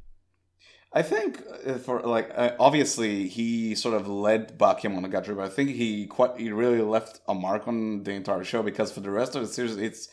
I 0.94 1.02
think 1.04 1.42
uh, 1.66 1.76
for 1.76 2.02
like 2.02 2.32
uh, 2.36 2.52
obviously 2.60 3.28
he 3.28 3.76
sort 3.76 3.96
of 3.96 4.08
led 4.08 4.58
Bakim 4.58 4.98
on 4.98 5.04
the 5.04 5.10
Bakemonogatari, 5.10 5.38
but 5.38 5.46
I 5.46 5.50
think 5.50 5.72
he 5.72 6.06
quite 6.06 6.38
he 6.38 6.52
really 6.52 6.82
left 6.82 7.22
a 7.28 7.34
mark 7.34 7.68
on 7.68 8.04
the 8.04 8.12
entire 8.12 8.44
show 8.44 8.62
because 8.62 8.92
for 8.92 9.00
the 9.00 9.10
rest 9.10 9.36
of 9.36 9.42
the 9.42 9.48
series, 9.48 9.78
it's 9.78 10.10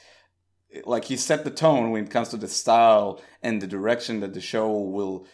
like 0.84 1.04
he 1.06 1.16
set 1.16 1.44
the 1.44 1.50
tone 1.50 1.90
when 1.90 2.04
it 2.04 2.10
comes 2.10 2.28
to 2.28 2.36
the 2.36 2.48
style 2.48 3.20
and 3.42 3.60
the 3.60 3.66
direction 3.66 4.20
that 4.20 4.34
the 4.34 4.40
show 4.40 4.70
will 4.70 5.26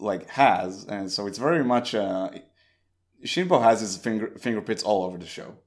like 0.00 0.28
has, 0.30 0.84
and 0.84 1.12
so 1.12 1.28
it's 1.28 1.38
very 1.38 1.62
much 1.62 1.94
uh, 1.94 2.30
Shinbo 3.24 3.62
has 3.62 3.80
his 3.80 3.96
finger 3.96 4.32
fingerprints 4.36 4.82
all 4.82 5.04
over 5.04 5.16
the 5.16 5.26
show. 5.26 5.58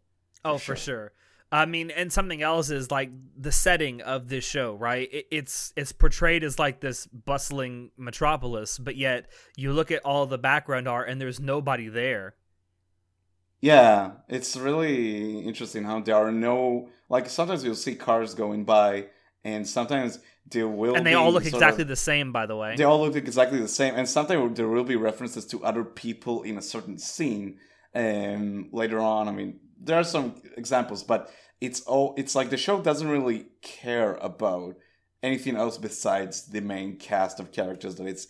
Oh, 0.44 0.58
For 0.58 0.66
for 0.66 0.76
sure. 0.76 1.14
I 1.56 1.66
mean, 1.66 1.90
and 1.92 2.12
something 2.12 2.42
else 2.42 2.70
is 2.70 2.92
like 2.92 3.12
the 3.38 3.52
setting 3.52 4.02
of 4.02 4.28
this 4.28 4.44
show, 4.44 4.76
right? 4.76 5.08
It, 5.12 5.28
it's 5.32 5.74
it's 5.78 5.92
portrayed 5.92 6.44
as 6.44 6.60
like 6.60 6.82
this 6.82 7.08
bustling 7.08 7.92
metropolis, 7.98 8.78
but 8.78 8.96
yet 8.98 9.28
you 9.56 9.72
look 9.72 9.90
at 9.92 10.04
all 10.04 10.26
the 10.26 10.38
background 10.38 10.88
art 10.88 11.08
and 11.08 11.20
there's 11.22 11.40
nobody 11.40 11.88
there. 11.88 12.36
Yeah, 13.62 14.12
it's 14.28 14.58
really 14.58 15.40
interesting 15.40 15.86
how 15.86 16.02
there 16.02 16.16
are 16.16 16.32
no 16.32 16.90
like 17.10 17.30
sometimes 17.30 17.64
you'll 17.64 17.76
see 17.76 17.96
cars 17.96 18.34
going 18.34 18.66
by, 18.66 19.08
and 19.44 19.68
sometimes 19.68 20.20
there 20.52 20.68
will 20.68 20.96
And 20.96 21.06
they 21.06 21.12
be 21.12 21.16
all 21.16 21.32
look 21.32 21.46
exactly 21.46 21.84
of- 21.84 21.88
the 21.88 21.96
same, 21.96 22.32
by 22.32 22.46
the 22.46 22.56
way. 22.56 22.76
They 22.76 22.84
all 22.84 23.00
look 23.02 23.16
exactly 23.16 23.60
the 23.60 23.68
same, 23.68 23.96
and 23.96 24.08
sometimes 24.10 24.58
there 24.58 24.68
will 24.68 24.84
be 24.84 24.96
references 24.96 25.46
to 25.48 25.64
other 25.64 25.84
people 25.84 26.44
in 26.44 26.58
a 26.58 26.62
certain 26.62 26.98
scene. 26.98 27.60
Um, 27.94 28.68
later 28.74 29.00
on, 29.00 29.30
I 29.30 29.32
mean, 29.32 29.62
there 29.80 29.98
are 29.98 30.04
some 30.04 30.42
examples, 30.58 31.02
but 31.02 31.32
it's 31.62 31.82
all 31.82 32.14
it's 32.18 32.36
like 32.36 32.50
the 32.50 32.58
show 32.58 32.82
doesn't 32.82 33.08
really 33.08 33.48
care 33.62 34.16
about 34.16 34.76
anything 35.24 35.56
else 35.56 35.78
besides 35.78 36.48
the 36.48 36.62
main 36.62 36.98
cast 36.98 37.40
of 37.40 37.52
characters 37.52 37.96
that 37.96 38.08
it's 38.08 38.28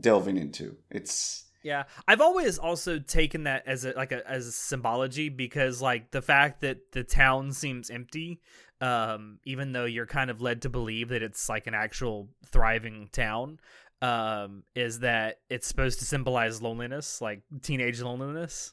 delving 0.00 0.36
into. 0.36 0.76
It's 0.90 1.46
Yeah, 1.62 1.84
I've 2.06 2.20
always 2.20 2.58
also 2.58 2.98
taken 2.98 3.44
that 3.44 3.66
as 3.66 3.84
a 3.84 3.92
like 3.92 4.12
a 4.12 4.28
as 4.28 4.46
a 4.46 4.52
symbology 4.52 5.28
because 5.28 5.82
like 5.82 6.10
the 6.10 6.22
fact 6.22 6.60
that 6.60 6.92
the 6.92 7.04
town 7.04 7.52
seems 7.52 7.90
empty, 7.90 8.40
um, 8.80 9.38
even 9.44 9.72
though 9.72 9.84
you're 9.84 10.06
kind 10.06 10.30
of 10.30 10.40
led 10.40 10.62
to 10.62 10.68
believe 10.68 11.08
that 11.08 11.22
it's 11.22 11.48
like 11.48 11.66
an 11.66 11.74
actual 11.74 12.28
thriving 12.46 13.08
town, 13.12 13.58
um, 14.00 14.62
is 14.74 15.00
that 15.00 15.40
it's 15.50 15.66
supposed 15.66 15.98
to 15.98 16.04
symbolize 16.04 16.62
loneliness, 16.62 17.20
like 17.20 17.42
teenage 17.62 18.00
loneliness. 18.00 18.72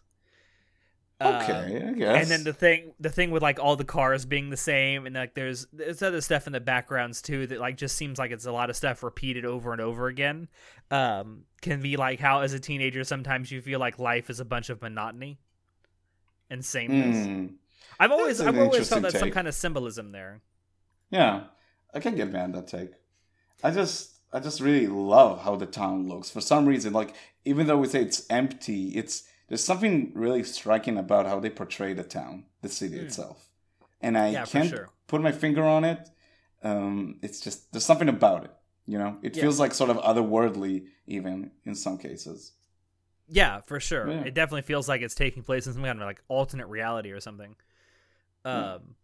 Um, 1.22 1.36
okay, 1.36 1.86
I 1.88 1.94
guess. 1.94 2.22
and 2.24 2.30
then 2.30 2.44
the 2.44 2.52
thing 2.52 2.94
the 3.00 3.10
thing 3.10 3.32
with 3.32 3.42
like 3.42 3.58
all 3.58 3.78
the 3.78 3.86
cars 3.86 4.26
being 4.26 4.50
the 4.50 4.58
same 4.58 5.06
and 5.06 5.16
like 5.16 5.34
there's 5.34 5.66
there's 5.72 6.02
other 6.02 6.20
stuff 6.20 6.46
in 6.46 6.52
the 6.52 6.60
backgrounds 6.60 7.22
too 7.22 7.48
that 7.48 7.60
like 7.60 7.78
just 7.78 7.96
seems 7.96 8.20
like 8.20 8.32
it's 8.32 8.46
a 8.46 8.52
lot 8.52 8.70
of 8.70 8.76
stuff 8.76 9.02
repeated 9.02 9.46
over 9.46 9.72
and 9.72 9.80
over 9.80 10.08
again 10.08 10.50
um 10.92 11.44
can 11.62 11.82
be 11.82 11.96
like 11.96 12.20
how 12.20 12.42
as 12.42 12.52
a 12.52 12.60
teenager 12.60 13.04
sometimes 13.06 13.50
you 13.50 13.62
feel 13.62 13.80
like 13.80 13.98
life 13.98 14.30
is 14.30 14.42
a 14.42 14.46
bunch 14.46 14.70
of 14.70 14.82
monotony 14.82 15.40
and 16.50 16.66
sameness 16.66 17.26
Mm, 17.26 17.54
i've 18.00 18.12
always 18.12 18.42
i've 18.42 18.58
always 18.58 18.90
felt 18.90 19.04
that 19.04 19.14
some 19.14 19.32
kind 19.32 19.48
of 19.48 19.54
symbolism 19.56 20.12
there 20.12 20.42
yeah, 21.12 21.44
I 21.94 22.00
can 22.00 22.16
get 22.16 22.32
behind 22.32 22.56
that 22.56 22.68
take. 22.68 22.90
I 23.64 23.72
just 23.72 24.16
I 24.34 24.40
just 24.40 24.60
really 24.60 24.88
love 24.88 25.44
how 25.44 25.56
the 25.56 25.68
town 25.68 26.08
looks. 26.10 26.30
For 26.30 26.42
some 26.42 26.66
reason, 26.66 26.92
like 26.94 27.14
even 27.46 27.68
though 27.68 27.78
we 27.78 27.88
say 27.88 28.02
it's 28.02 28.26
empty, 28.30 28.90
it's 28.90 29.24
there's 29.48 29.64
something 29.64 30.12
really 30.16 30.44
striking 30.44 30.98
about 30.98 31.25
how 31.25 31.40
they 31.40 31.50
portray 31.50 31.94
the 31.94 32.04
town, 32.04 32.46
the 32.62 32.70
city 32.70 32.98
itself, 32.98 33.50
and 34.02 34.18
I 34.18 34.28
Hmm. 34.30 34.34
Yeah, 34.34 34.46
can't 34.46 34.70
sure. 34.70 34.90
put 35.08 35.22
my 35.22 35.32
finger 35.32 35.64
on 35.64 35.84
it. 35.84 36.10
Um, 36.64 37.20
it's 37.22 37.40
just 37.42 37.72
there's 37.72 37.86
something 37.86 38.10
about 38.10 38.46
it. 38.46 38.52
You 38.88 38.98
know, 39.00 39.20
it 39.22 39.36
Yeah. 39.36 39.44
feels 39.44 39.60
like 39.60 39.74
sort 39.74 39.90
of 39.90 39.98
otherworldly, 39.98 40.88
even 41.08 41.52
in 41.66 41.75
some 41.75 41.98
cases. 41.98 42.54
Yeah, 43.28 43.62
for 43.62 43.80
sure. 43.80 44.08
Yeah. 44.10 44.22
It 44.22 44.34
definitely 44.36 44.62
feels 44.64 44.88
like 44.88 45.02
it's 45.02 45.16
taking 45.16 45.44
place 45.44 45.66
in 45.68 45.74
some 45.74 45.84
kind 45.84 46.00
of 46.00 46.06
like 46.06 46.22
alternate 46.28 46.68
reality 46.68 47.12
or 47.12 47.20
something. 47.20 47.56
Um, 48.44 48.96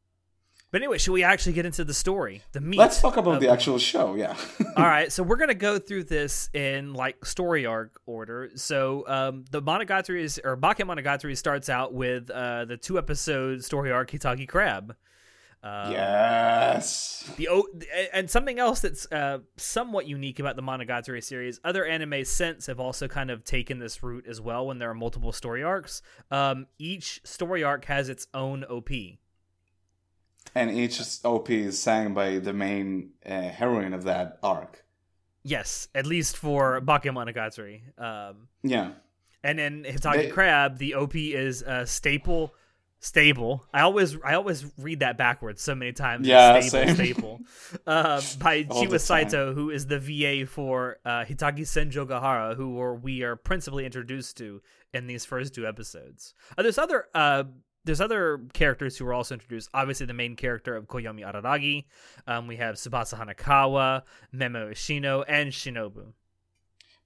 but 0.72 0.82
anyway, 0.82 0.98
should 0.98 1.12
we 1.12 1.24
actually 1.24 1.54
get 1.54 1.66
into 1.66 1.84
the 1.84 1.94
story, 1.94 2.42
the 2.54 2.62
meat? 2.62 2.78
Let's 2.80 3.02
talk 3.02 3.18
about 3.18 3.40
the 3.42 3.50
actual 3.50 3.78
show. 3.78 4.16
Yeah. 4.16 4.36
All 4.78 4.86
right, 4.86 5.12
so 5.12 5.22
we're 5.24 5.36
gonna 5.36 5.54
go 5.54 5.78
through 5.78 6.06
this 6.06 6.50
in 6.54 6.94
like 6.94 7.26
story 7.26 7.66
arc 7.66 8.00
order. 8.06 8.50
So 8.56 9.06
um, 9.08 9.46
the 9.52 9.62
Monogatari 9.62 10.22
is 10.22 10.40
or 10.44 10.56
Bake 10.56 10.78
Monogatari 10.78 11.38
starts 11.38 11.70
out 11.70 11.94
with 11.94 12.30
uh, 12.30 12.66
the 12.66 12.78
two 12.78 12.98
episode 12.98 13.64
story 13.64 13.92
arc 13.92 14.12
Hitagi 14.12 14.48
Crab. 14.48 14.96
Um, 15.64 15.92
yes. 15.92 17.32
The 17.38 17.50
o- 17.50 17.68
and 18.14 18.30
something 18.30 18.58
else 18.58 18.80
that's 18.80 19.06
uh, 19.12 19.40
somewhat 19.58 20.08
unique 20.08 20.40
about 20.40 20.56
the 20.56 20.64
Monogatari 20.64 21.24
series. 21.24 21.60
Other 21.64 21.86
anime 21.86 22.26
since 22.26 22.66
have 22.66 22.80
also 22.80 23.08
kind 23.08 23.30
of 23.30 23.44
taken 23.44 23.78
this 23.78 24.02
route 24.02 24.26
as 24.28 24.42
well. 24.42 24.66
When 24.66 24.80
there 24.80 24.90
are 24.90 24.96
multiple 24.96 25.32
story 25.32 25.64
arcs, 25.64 26.02
um, 26.32 26.66
each 26.80 27.22
story 27.26 27.64
arc 27.64 27.86
has 27.86 28.10
its 28.10 28.26
own 28.34 28.64
OP. 28.64 28.90
And 30.56 30.70
each 30.72 31.00
OP 31.24 31.50
is 31.50 31.80
sang 31.80 32.14
by 32.14 32.40
the 32.40 32.54
main 32.54 33.12
uh, 33.26 33.42
heroine 33.50 33.94
of 33.94 34.04
that 34.04 34.38
arc. 34.44 34.84
Yes, 35.44 35.88
at 35.96 36.06
least 36.06 36.38
for 36.38 36.82
Bake 36.82 37.04
Monogatari. 37.04 37.82
Um, 38.00 38.48
Yeah. 38.64 38.92
and 39.44 39.60
in 39.60 39.84
Hitagi 39.84 40.16
They- 40.16 40.30
Crab, 40.30 40.78
the 40.78 40.96
OP 40.96 41.16
is 41.16 41.64
uh, 41.64 41.86
staple. 41.86 42.54
Stable. 43.04 43.66
I 43.74 43.82
always 43.82 44.16
I 44.24 44.36
always 44.36 44.64
read 44.78 45.00
that 45.00 45.18
backwards 45.18 45.60
so 45.64 45.74
many 45.74 45.92
times. 45.92 46.28
Yeah, 46.28 46.60
stable, 46.60 46.70
same. 46.70 46.96
staple. 47.14 47.40
Uh, 47.88 48.22
by 48.38 48.68
All 48.70 48.82
the 48.82 48.86
Chiwa 48.86 48.90
time. 48.92 49.00
Saito, 49.00 49.56
who 49.56 49.72
is 49.72 49.88
the 49.88 49.98
VA 49.98 50.46
for 50.46 50.98
uh, 51.04 51.26
Hitagi 51.26 51.62
Senjo 51.62 52.06
Gahara, 52.08 52.56
who 52.56 52.94
we 53.02 53.24
are 53.24 53.36
principally 53.36 53.88
introduced 53.88 54.38
to 54.38 54.62
in 54.94 55.08
these 55.08 55.26
first 55.26 55.56
two 55.56 55.66
episodes. 55.66 56.36
Uh, 56.56 56.62
there's 56.62 56.78
other 56.78 57.06
uh, 57.16 57.46
there's 57.84 58.02
other 58.02 58.42
characters 58.54 58.98
who 58.98 59.06
were 59.06 59.14
also 59.14 59.36
introduced. 59.36 59.70
Obviously, 59.74 60.06
the 60.06 60.14
main 60.14 60.36
character 60.36 60.76
of 60.76 60.88
Koyomi 60.88 61.26
Araragi. 61.26 61.86
Um, 62.28 62.48
we 62.48 62.58
have 62.58 62.76
Tsubasa 62.76 63.18
Hanekawa, 63.20 64.04
Meme 64.32 64.54
Oshino, 64.54 65.24
and 65.28 65.52
Shinobu. 65.52 66.14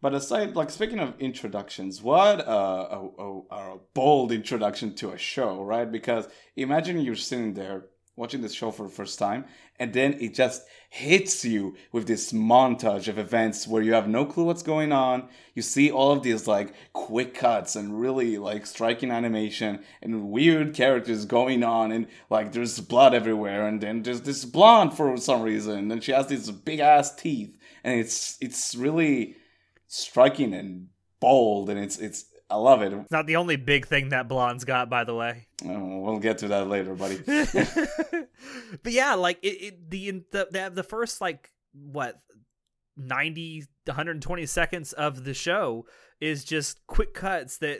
But 0.02 0.14
aside, 0.14 0.56
like 0.56 0.70
speaking 0.70 1.00
of 1.00 1.20
introductions, 1.20 2.02
what 2.02 2.42
a, 2.42 2.52
a, 2.52 3.10
a, 3.18 3.42
a 3.50 3.78
bold 3.94 4.32
introduction 4.32 4.94
to 4.96 5.12
a 5.12 5.18
show, 5.18 5.64
right? 5.64 5.90
Because 5.90 6.28
imagine 6.56 7.00
you're 7.00 7.16
sitting 7.16 7.54
there 7.54 7.86
watching 8.16 8.42
this 8.42 8.54
show 8.54 8.72
for 8.72 8.84
the 8.84 8.90
first 8.94 9.20
time, 9.20 9.46
and 9.78 9.94
then 9.94 10.14
it 10.22 10.34
just 10.34 10.64
hits 10.90 11.44
you 11.44 11.76
with 11.92 12.08
this 12.08 12.32
montage 12.32 13.10
of 13.10 13.18
events 13.18 13.68
where 13.68 13.82
you 13.82 13.94
have 13.94 14.08
no 14.08 14.26
clue 14.26 14.46
what's 14.46 14.64
going 14.64 14.94
on. 14.94 15.28
You 15.54 15.62
see 15.62 15.92
all 15.92 16.12
of 16.12 16.24
these 16.24 16.48
like 16.48 16.74
quick 16.94 17.34
cuts 17.34 17.76
and 17.76 18.00
really 18.00 18.38
like 18.38 18.66
striking 18.66 19.12
animation 19.12 19.84
and 20.02 20.30
weird 20.30 20.74
characters 20.74 21.26
going 21.26 21.64
on, 21.64 21.92
and 21.92 22.08
like 22.30 22.54
there's 22.54 22.80
blood 22.80 23.14
everywhere, 23.14 23.68
and 23.68 23.82
then 23.82 24.04
there's 24.04 24.22
this 24.22 24.46
blonde 24.46 24.94
for 24.94 25.18
some 25.18 25.42
reason, 25.42 25.92
and 25.92 26.04
she 26.04 26.12
has 26.12 26.28
these 26.28 26.50
big 26.52 26.80
ass 26.80 27.14
teeth, 27.14 27.58
and 27.84 28.00
it's 28.00 28.38
it's 28.40 28.76
really 28.76 29.36
striking 29.88 30.54
and 30.54 30.88
bold, 31.20 31.70
and 31.70 31.80
it's 31.80 31.98
it's 31.98 32.26
I 32.50 32.58
love 32.58 32.82
it. 32.84 32.94
It's 32.94 33.12
not 33.12 33.26
the 33.26 33.38
only 33.38 33.56
big 33.56 33.88
thing 33.88 34.10
that 34.10 34.28
blonde's 34.28 34.66
got, 34.66 34.90
by 34.90 35.04
the 35.04 35.16
way. 35.16 35.48
Oh, 35.66 36.00
we'll 36.00 36.20
get 36.20 36.40
to 36.40 36.48
that 36.50 36.68
later, 36.68 36.94
buddy. 36.94 37.18
but 38.84 38.92
yeah, 38.92 39.16
like 39.16 39.40
it, 39.42 39.48
it 39.48 39.90
the, 39.90 40.12
the 40.32 40.48
the 40.52 40.72
the 40.76 40.84
first 40.84 41.22
like 41.22 41.52
what 41.74 42.22
90 42.98 43.66
120 43.86 44.46
seconds 44.46 44.94
of 44.94 45.24
the 45.24 45.34
show 45.34 45.86
is 46.22 46.44
just 46.44 46.86
quick 46.88 47.14
cuts 47.14 47.58
that 47.58 47.80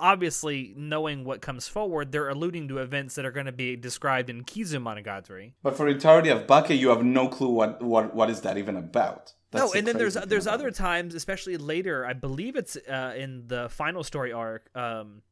obviously 0.00 0.74
knowing 0.76 1.24
what 1.24 1.40
comes 1.40 1.68
forward 1.68 2.10
they're 2.12 2.28
alluding 2.28 2.66
to 2.68 2.78
events 2.78 3.14
that 3.14 3.24
are 3.24 3.30
going 3.30 3.46
to 3.46 3.52
be 3.52 3.76
described 3.76 4.28
in 4.30 4.42
Kizu 4.44 4.80
Monogatari. 4.82 5.52
but 5.62 5.76
for 5.76 5.86
the 5.86 5.92
entirety 5.92 6.30
of 6.30 6.46
Bake, 6.46 6.70
you 6.70 6.88
have 6.88 7.04
no 7.04 7.28
clue 7.28 7.50
what 7.50 7.82
what 7.82 8.14
what 8.14 8.30
is 8.30 8.40
that 8.42 8.56
even 8.58 8.76
about. 8.76 9.34
no, 9.52 9.68
the 9.70 9.78
and 9.78 9.86
then 9.86 9.98
there's 9.98 10.14
there's 10.14 10.46
about 10.46 10.54
other 10.54 10.70
times, 10.70 11.14
especially 11.14 11.56
later. 11.56 12.06
I 12.06 12.12
believe 12.14 12.56
it's 12.56 12.76
uh, 12.76 13.14
in 13.16 13.46
the 13.48 13.68
final 13.68 14.02
story 14.02 14.32
arc, 14.32 14.70
um, 14.76 15.22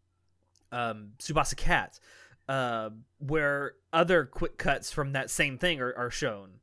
um, 0.73 1.13
Tsubasa 1.19 1.57
Cat, 1.57 1.99
uh, 2.49 2.91
where 3.19 3.75
other 3.93 4.25
quick 4.25 4.59
cuts 4.59 4.93
from 4.93 5.13
that 5.13 5.31
same 5.31 5.59
thing 5.59 5.81
are, 5.81 5.95
are 5.97 6.11
shown. 6.11 6.61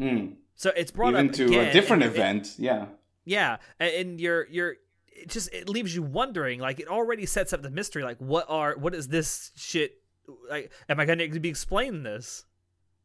Mm. 0.00 0.34
So 0.54 0.70
it's 0.76 0.90
brought 0.92 1.14
even 1.14 1.28
up 1.28 1.34
to 1.34 1.44
again, 1.46 1.68
a 1.68 1.72
different 1.72 2.02
it- 2.02 2.06
event. 2.06 2.54
yeah, 2.58 2.86
yeah, 3.24 3.56
and 3.80 4.20
you're 4.20 4.46
you're 4.46 4.76
it 5.14 5.28
just 5.28 5.52
it 5.52 5.68
leaves 5.68 5.94
you 5.94 6.02
wondering. 6.02 6.60
Like 6.60 6.80
it 6.80 6.88
already 6.88 7.26
sets 7.26 7.52
up 7.52 7.62
the 7.62 7.70
mystery. 7.70 8.02
Like 8.02 8.18
what 8.18 8.46
are 8.48 8.76
what 8.76 8.94
is 8.94 9.08
this 9.08 9.52
shit? 9.56 9.98
Like 10.50 10.72
am 10.88 11.00
I 11.00 11.04
going 11.04 11.18
to 11.18 11.40
be 11.40 11.48
explaining 11.48 12.02
this? 12.02 12.44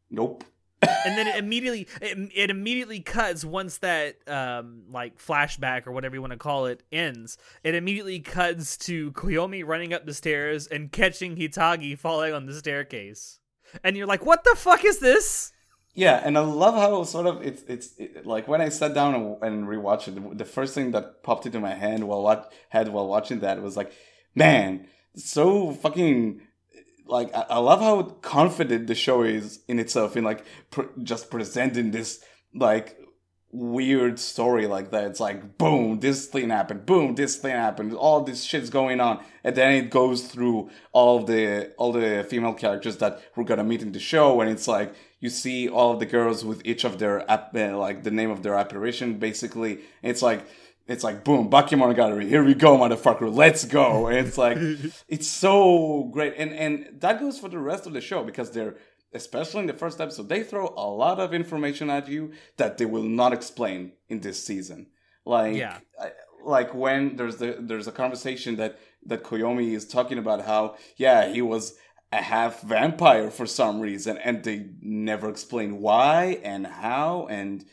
nope. 0.10 0.43
and 0.82 1.17
then 1.17 1.28
it 1.28 1.36
immediately 1.36 1.88
it, 2.02 2.32
it 2.34 2.50
immediately 2.50 3.02
cuts 3.02 3.43
once 3.43 3.80
that 3.80 4.15
um 4.30 4.84
like 4.89 5.17
flashback 5.17 5.86
or 5.86 5.91
whatever 5.91 6.15
you 6.15 6.22
want 6.22 6.32
to 6.32 6.38
call 6.38 6.67
it 6.67 6.84
ends 6.89 7.38
it 7.65 7.76
immediately 7.76 8.19
cuts 8.19 8.78
to 8.78 9.12
koyomi 9.12 9.65
running 9.65 9.93
up 9.93 10.06
the 10.06 10.13
stairs 10.13 10.67
and 10.67 10.91
catching 10.93 11.36
hitagi 11.36 11.98
falling 11.98 12.34
on 12.34 12.45
the 12.45 12.54
staircase 12.54 13.39
and 13.84 13.98
you're 13.98 14.08
like 14.08 14.26
what 14.26 14.45
the 14.45 14.56
fuck 14.56 14.86
is 14.86 15.00
this 15.00 15.52
Yeah, 15.95 16.21
and 16.23 16.38
I 16.38 16.41
love 16.41 16.75
how 16.75 17.04
sort 17.04 17.25
of 17.25 17.41
it's 17.45 17.63
it's 17.63 17.93
it, 17.97 18.25
like 18.25 18.47
when 18.47 18.62
I 18.62 18.69
sat 18.69 18.93
down 18.93 19.38
and, 19.41 19.67
rewatched 19.67 20.08
it, 20.08 20.38
the 20.38 20.45
first 20.45 20.73
thing 20.75 20.91
that 20.91 21.23
popped 21.23 21.45
into 21.45 21.60
my 21.60 21.73
hand 21.73 22.08
while 22.08 22.21
what 22.21 22.54
head 22.69 22.89
while 22.89 23.08
watching 23.08 23.39
that 23.39 23.62
was 23.62 23.75
like, 23.75 23.91
man, 24.36 24.88
so 25.15 25.73
fucking 25.73 26.41
like 27.06 27.34
I, 27.36 27.45
I 27.49 27.58
love 27.58 27.82
how 27.82 28.04
confident 28.04 28.88
the 28.88 28.95
show 28.95 29.23
is 29.23 29.62
in 29.67 29.80
itself 29.80 30.15
in 30.15 30.23
like 30.23 30.45
pr- 30.69 30.93
just 31.04 31.32
presenting 31.32 31.91
this 31.91 32.23
like 32.54 32.97
weird 33.52 34.19
story 34.19 34.67
like 34.67 34.91
that. 34.91 35.06
It's 35.06 35.19
like 35.19 35.58
boom, 35.58 35.99
this 35.99 36.28
thing 36.28 36.49
happened, 36.52 36.86
boom, 36.86 37.15
this 37.15 37.38
thing 37.38 37.56
happened, 37.56 37.93
all 37.95 38.21
this 38.23 38.43
shit's 38.43 38.69
going 38.69 39.02
on, 39.02 39.23
and 39.43 39.56
then 39.56 39.71
it 39.73 39.89
goes 39.89 40.28
through 40.28 40.69
all 40.91 41.23
the 41.23 41.73
all 41.78 41.91
the 41.91 42.25
female 42.30 42.54
characters 42.54 42.97
that 42.97 43.19
we're 43.36 43.43
gonna 43.43 43.63
meet 43.63 43.82
in 43.82 43.91
the 43.91 43.99
show, 43.99 44.39
and 44.39 44.52
it's 44.52 44.67
like 44.67 44.93
you 45.19 45.29
see 45.29 45.67
all 45.69 45.93
of 45.93 45.99
the 45.99 46.05
girls 46.05 46.43
with 46.45 46.62
each 46.65 46.84
of 46.84 46.99
their 46.99 47.29
app, 47.29 47.55
uh, 47.55 47.77
like 47.77 48.03
the 48.03 48.12
name 48.12 48.32
of 48.32 48.43
their 48.43 48.55
apparition, 48.55 49.17
basically. 49.19 49.79
It's 50.03 50.21
like. 50.21 50.45
It's 50.88 51.03
like 51.03 51.23
boom, 51.23 51.51
Bakemonogatari, 51.51 52.27
here 52.27 52.43
we 52.43 52.55
go, 52.55 52.75
motherfucker, 52.75 53.32
let's 53.32 53.63
go. 53.63 54.08
And 54.08 54.25
it's 54.25 54.39
like 54.39 54.58
it's 55.08 55.27
so 55.27 56.10
great. 56.12 56.34
And 56.36 56.51
and 56.51 56.99
that 57.01 57.19
goes 57.19 57.38
for 57.38 57.47
the 57.47 57.60
rest 57.60 57.86
of 57.86 57.93
the 57.93 58.01
show 58.01 58.23
because 58.23 58.49
they're 58.49 58.75
especially 59.13 59.60
in 59.62 59.67
the 59.67 59.73
first 59.73 60.01
episode, 60.01 60.29
they 60.29 60.41
throw 60.41 60.73
a 60.75 60.88
lot 60.89 61.19
of 61.19 61.32
information 61.32 61.91
at 61.91 62.08
you 62.08 62.32
that 62.58 62.79
they 62.79 62.86
will 62.86 63.03
not 63.03 63.34
explain 63.34 63.91
in 64.08 64.21
this 64.21 64.43
season. 64.43 64.88
Like, 65.25 65.55
Yeah. 65.58 65.77
I- 66.01 66.13
like 66.43 66.73
when 66.73 67.17
there's 67.17 67.36
the 67.38 67.58
there's 67.60 67.88
a 67.88 67.91
conversation 67.91 68.55
that 68.55 68.79
that 69.05 69.23
Koyomi 69.23 69.73
is 69.75 69.86
talking 69.86 70.17
about 70.17 70.45
how 70.45 70.75
yeah 70.97 71.27
he 71.32 71.41
was 71.43 71.73
a 72.12 72.22
half 72.22 72.62
vampire 72.62 73.30
for 73.30 73.45
some 73.45 73.80
reason, 73.80 74.17
and 74.17 74.43
they 74.43 74.69
never 74.82 75.30
explain 75.30 75.80
why 75.82 76.39
and 76.43 76.65
how 76.67 77.28
and. 77.30 77.65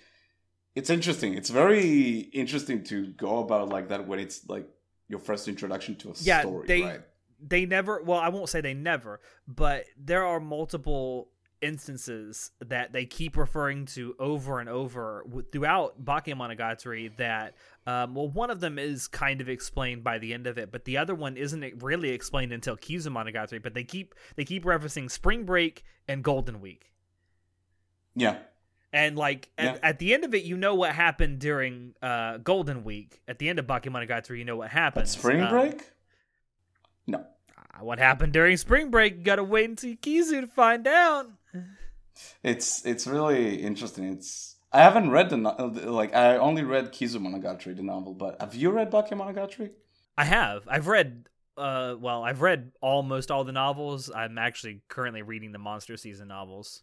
It's 0.74 0.90
interesting. 0.90 1.32
It's 1.32 1.48
very 1.48 2.18
interesting 2.34 2.84
to 2.84 3.06
go 3.06 3.38
about 3.38 3.70
like 3.70 3.88
that 3.88 4.06
when 4.06 4.18
it's 4.18 4.46
like 4.46 4.68
your 5.08 5.18
first 5.18 5.48
introduction 5.48 5.94
to 5.96 6.10
a 6.10 6.14
Yeah, 6.20 6.40
story, 6.42 6.66
they- 6.66 6.82
right? 6.82 7.00
they 7.38 7.66
never 7.66 8.02
well 8.02 8.18
i 8.18 8.30
won't 8.30 8.48
say 8.48 8.62
they 8.62 8.72
never 8.72 9.20
but 9.46 9.84
there 10.02 10.24
are 10.24 10.40
multiple 10.40 11.28
instances 11.60 12.50
that 12.64 12.94
they 12.94 13.04
keep 13.04 13.36
referring 13.36 13.84
to 13.84 14.14
over 14.18 14.58
and 14.58 14.70
over 14.70 15.22
throughout 15.52 16.02
Bakemonogatari 16.02 17.14
that 17.18 17.54
um, 17.86 18.14
well 18.14 18.28
one 18.28 18.50
of 18.50 18.60
them 18.60 18.78
is 18.78 19.06
kind 19.08 19.40
of 19.40 19.48
explained 19.48 20.02
by 20.04 20.18
the 20.18 20.34
end 20.34 20.46
of 20.46 20.58
it 20.58 20.70
but 20.72 20.84
the 20.84 20.96
other 20.98 21.14
one 21.14 21.36
isn't 21.36 21.82
really 21.82 22.10
explained 22.10 22.52
until 22.52 22.76
Kizumonogatari 22.76 23.62
but 23.62 23.74
they 23.74 23.84
keep 23.84 24.14
they 24.36 24.44
keep 24.44 24.64
referencing 24.64 25.10
spring 25.10 25.44
break 25.44 25.84
and 26.08 26.22
golden 26.24 26.60
week 26.60 26.92
Yeah, 28.14 28.38
and 28.92 29.16
like 29.16 29.50
at, 29.58 29.64
Yeah. 29.74 29.78
at 29.82 29.98
the 29.98 30.14
end 30.14 30.24
of 30.24 30.34
it 30.34 30.44
you 30.44 30.56
know 30.56 30.74
what 30.74 30.92
happened 30.92 31.38
during 31.38 31.94
uh, 32.02 32.38
golden 32.38 32.82
week 32.84 33.20
at 33.28 33.38
the 33.38 33.48
end 33.48 33.58
of 33.58 33.66
Bakemonogatari 33.66 34.38
you 34.38 34.44
know 34.44 34.56
what 34.56 34.70
happened 34.70 35.04
but 35.04 35.08
spring 35.08 35.42
Um, 35.42 35.50
break. 35.50 35.82
No, 37.06 37.18
Uh, 37.18 37.84
what 37.84 37.98
happened 37.98 38.32
during 38.32 38.56
spring 38.56 38.90
break? 38.90 39.16
You 39.18 39.22
gotta 39.22 39.44
wait 39.44 39.68
until 39.70 39.94
Kizu 39.94 40.40
to 40.40 40.46
find 40.48 40.86
out. 40.88 41.30
It's 42.42 42.84
it's 42.84 43.06
really 43.06 43.62
interesting. 43.62 44.04
It's 44.04 44.55
I 44.76 44.80
haven't 44.80 45.10
read 45.10 45.30
the 45.30 45.38
no- 45.38 45.72
like 45.86 46.14
I 46.14 46.36
only 46.36 46.62
read 46.62 46.92
Kizu 46.92 47.16
Monogatari 47.16 47.74
the 47.74 47.82
novel, 47.82 48.12
but 48.12 48.38
have 48.40 48.54
you 48.54 48.70
read 48.70 48.90
Bakemonogatari? 48.90 49.70
I 50.18 50.24
have. 50.26 50.68
I've 50.68 50.86
read. 50.86 51.30
Uh, 51.56 51.94
well, 51.98 52.22
I've 52.22 52.42
read 52.42 52.72
almost 52.82 53.30
all 53.30 53.42
the 53.44 53.52
novels. 53.52 54.10
I'm 54.14 54.36
actually 54.36 54.82
currently 54.88 55.22
reading 55.22 55.52
the 55.52 55.58
Monster 55.58 55.96
Season 55.96 56.28
novels. 56.28 56.82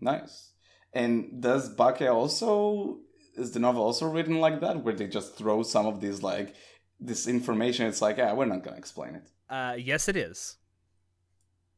Nice. 0.00 0.54
And 0.94 1.42
does 1.42 1.68
Bake 1.68 2.00
also 2.00 3.00
is 3.36 3.50
the 3.50 3.60
novel 3.60 3.82
also 3.82 4.06
written 4.06 4.40
like 4.40 4.60
that, 4.62 4.82
where 4.82 4.94
they 4.94 5.06
just 5.06 5.36
throw 5.36 5.62
some 5.62 5.84
of 5.84 6.00
these 6.00 6.22
like 6.22 6.54
this 6.98 7.26
information? 7.26 7.86
It's 7.86 8.00
like, 8.00 8.16
yeah, 8.16 8.32
we're 8.32 8.46
not 8.46 8.64
gonna 8.64 8.78
explain 8.78 9.14
it. 9.14 9.28
Uh, 9.50 9.76
yes, 9.78 10.08
it 10.08 10.16
is. 10.16 10.56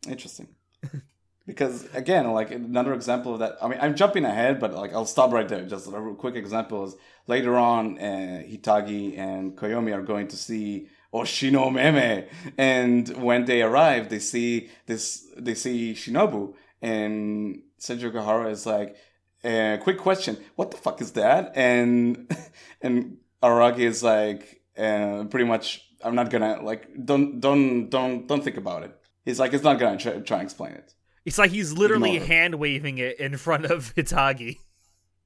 Interesting. 0.06 0.54
because 1.48 1.88
again, 1.94 2.30
like 2.32 2.50
another 2.50 2.92
example 2.92 3.32
of 3.32 3.38
that. 3.38 3.56
I 3.62 3.68
mean, 3.68 3.78
I'm 3.80 3.96
jumping 3.96 4.26
ahead, 4.26 4.60
but 4.60 4.74
like 4.74 4.92
I'll 4.92 5.06
stop 5.06 5.32
right 5.32 5.48
there. 5.48 5.64
Just 5.64 5.88
a 5.88 6.14
quick 6.18 6.36
example 6.36 6.84
is 6.84 6.94
later 7.26 7.56
on, 7.56 7.98
uh, 7.98 8.42
Hitagi 8.46 9.18
and 9.18 9.56
Koyomi 9.56 9.94
are 9.96 10.02
going 10.02 10.28
to 10.28 10.36
see 10.36 10.88
Oshino 11.12 11.72
Meme, 11.72 12.26
and 12.58 13.08
when 13.16 13.46
they 13.46 13.62
arrive, 13.62 14.10
they 14.10 14.18
see 14.18 14.68
this. 14.84 15.26
They 15.38 15.54
see 15.54 15.94
Shinobu, 15.94 16.52
and 16.82 17.62
Senju 17.80 18.12
Gahara 18.12 18.50
is 18.50 18.66
like, 18.66 18.96
uh, 19.42 19.78
"Quick 19.80 19.98
question, 19.98 20.36
what 20.56 20.70
the 20.70 20.76
fuck 20.76 21.00
is 21.00 21.12
that?" 21.12 21.52
And 21.54 22.30
and 22.82 23.16
Araragi 23.42 23.86
is 23.92 24.02
like, 24.02 24.60
uh, 24.76 25.24
pretty 25.30 25.46
much, 25.46 25.82
I'm 26.04 26.14
not 26.14 26.28
gonna 26.28 26.60
like, 26.62 26.90
don't 27.06 27.40
don't 27.40 27.88
don't 27.88 28.26
don't 28.26 28.44
think 28.44 28.58
about 28.58 28.82
it. 28.82 28.94
He's 29.24 29.40
like, 29.40 29.54
it's 29.54 29.64
not 29.64 29.78
gonna 29.78 29.96
try, 29.96 30.12
try 30.20 30.38
and 30.40 30.44
explain 30.44 30.72
it. 30.72 30.92
It's 31.24 31.38
like 31.38 31.50
he's 31.50 31.72
literally 31.72 32.18
hand 32.18 32.54
waving 32.56 32.98
it 32.98 33.20
in 33.20 33.36
front 33.36 33.66
of 33.66 33.94
Hitagi. 33.96 34.58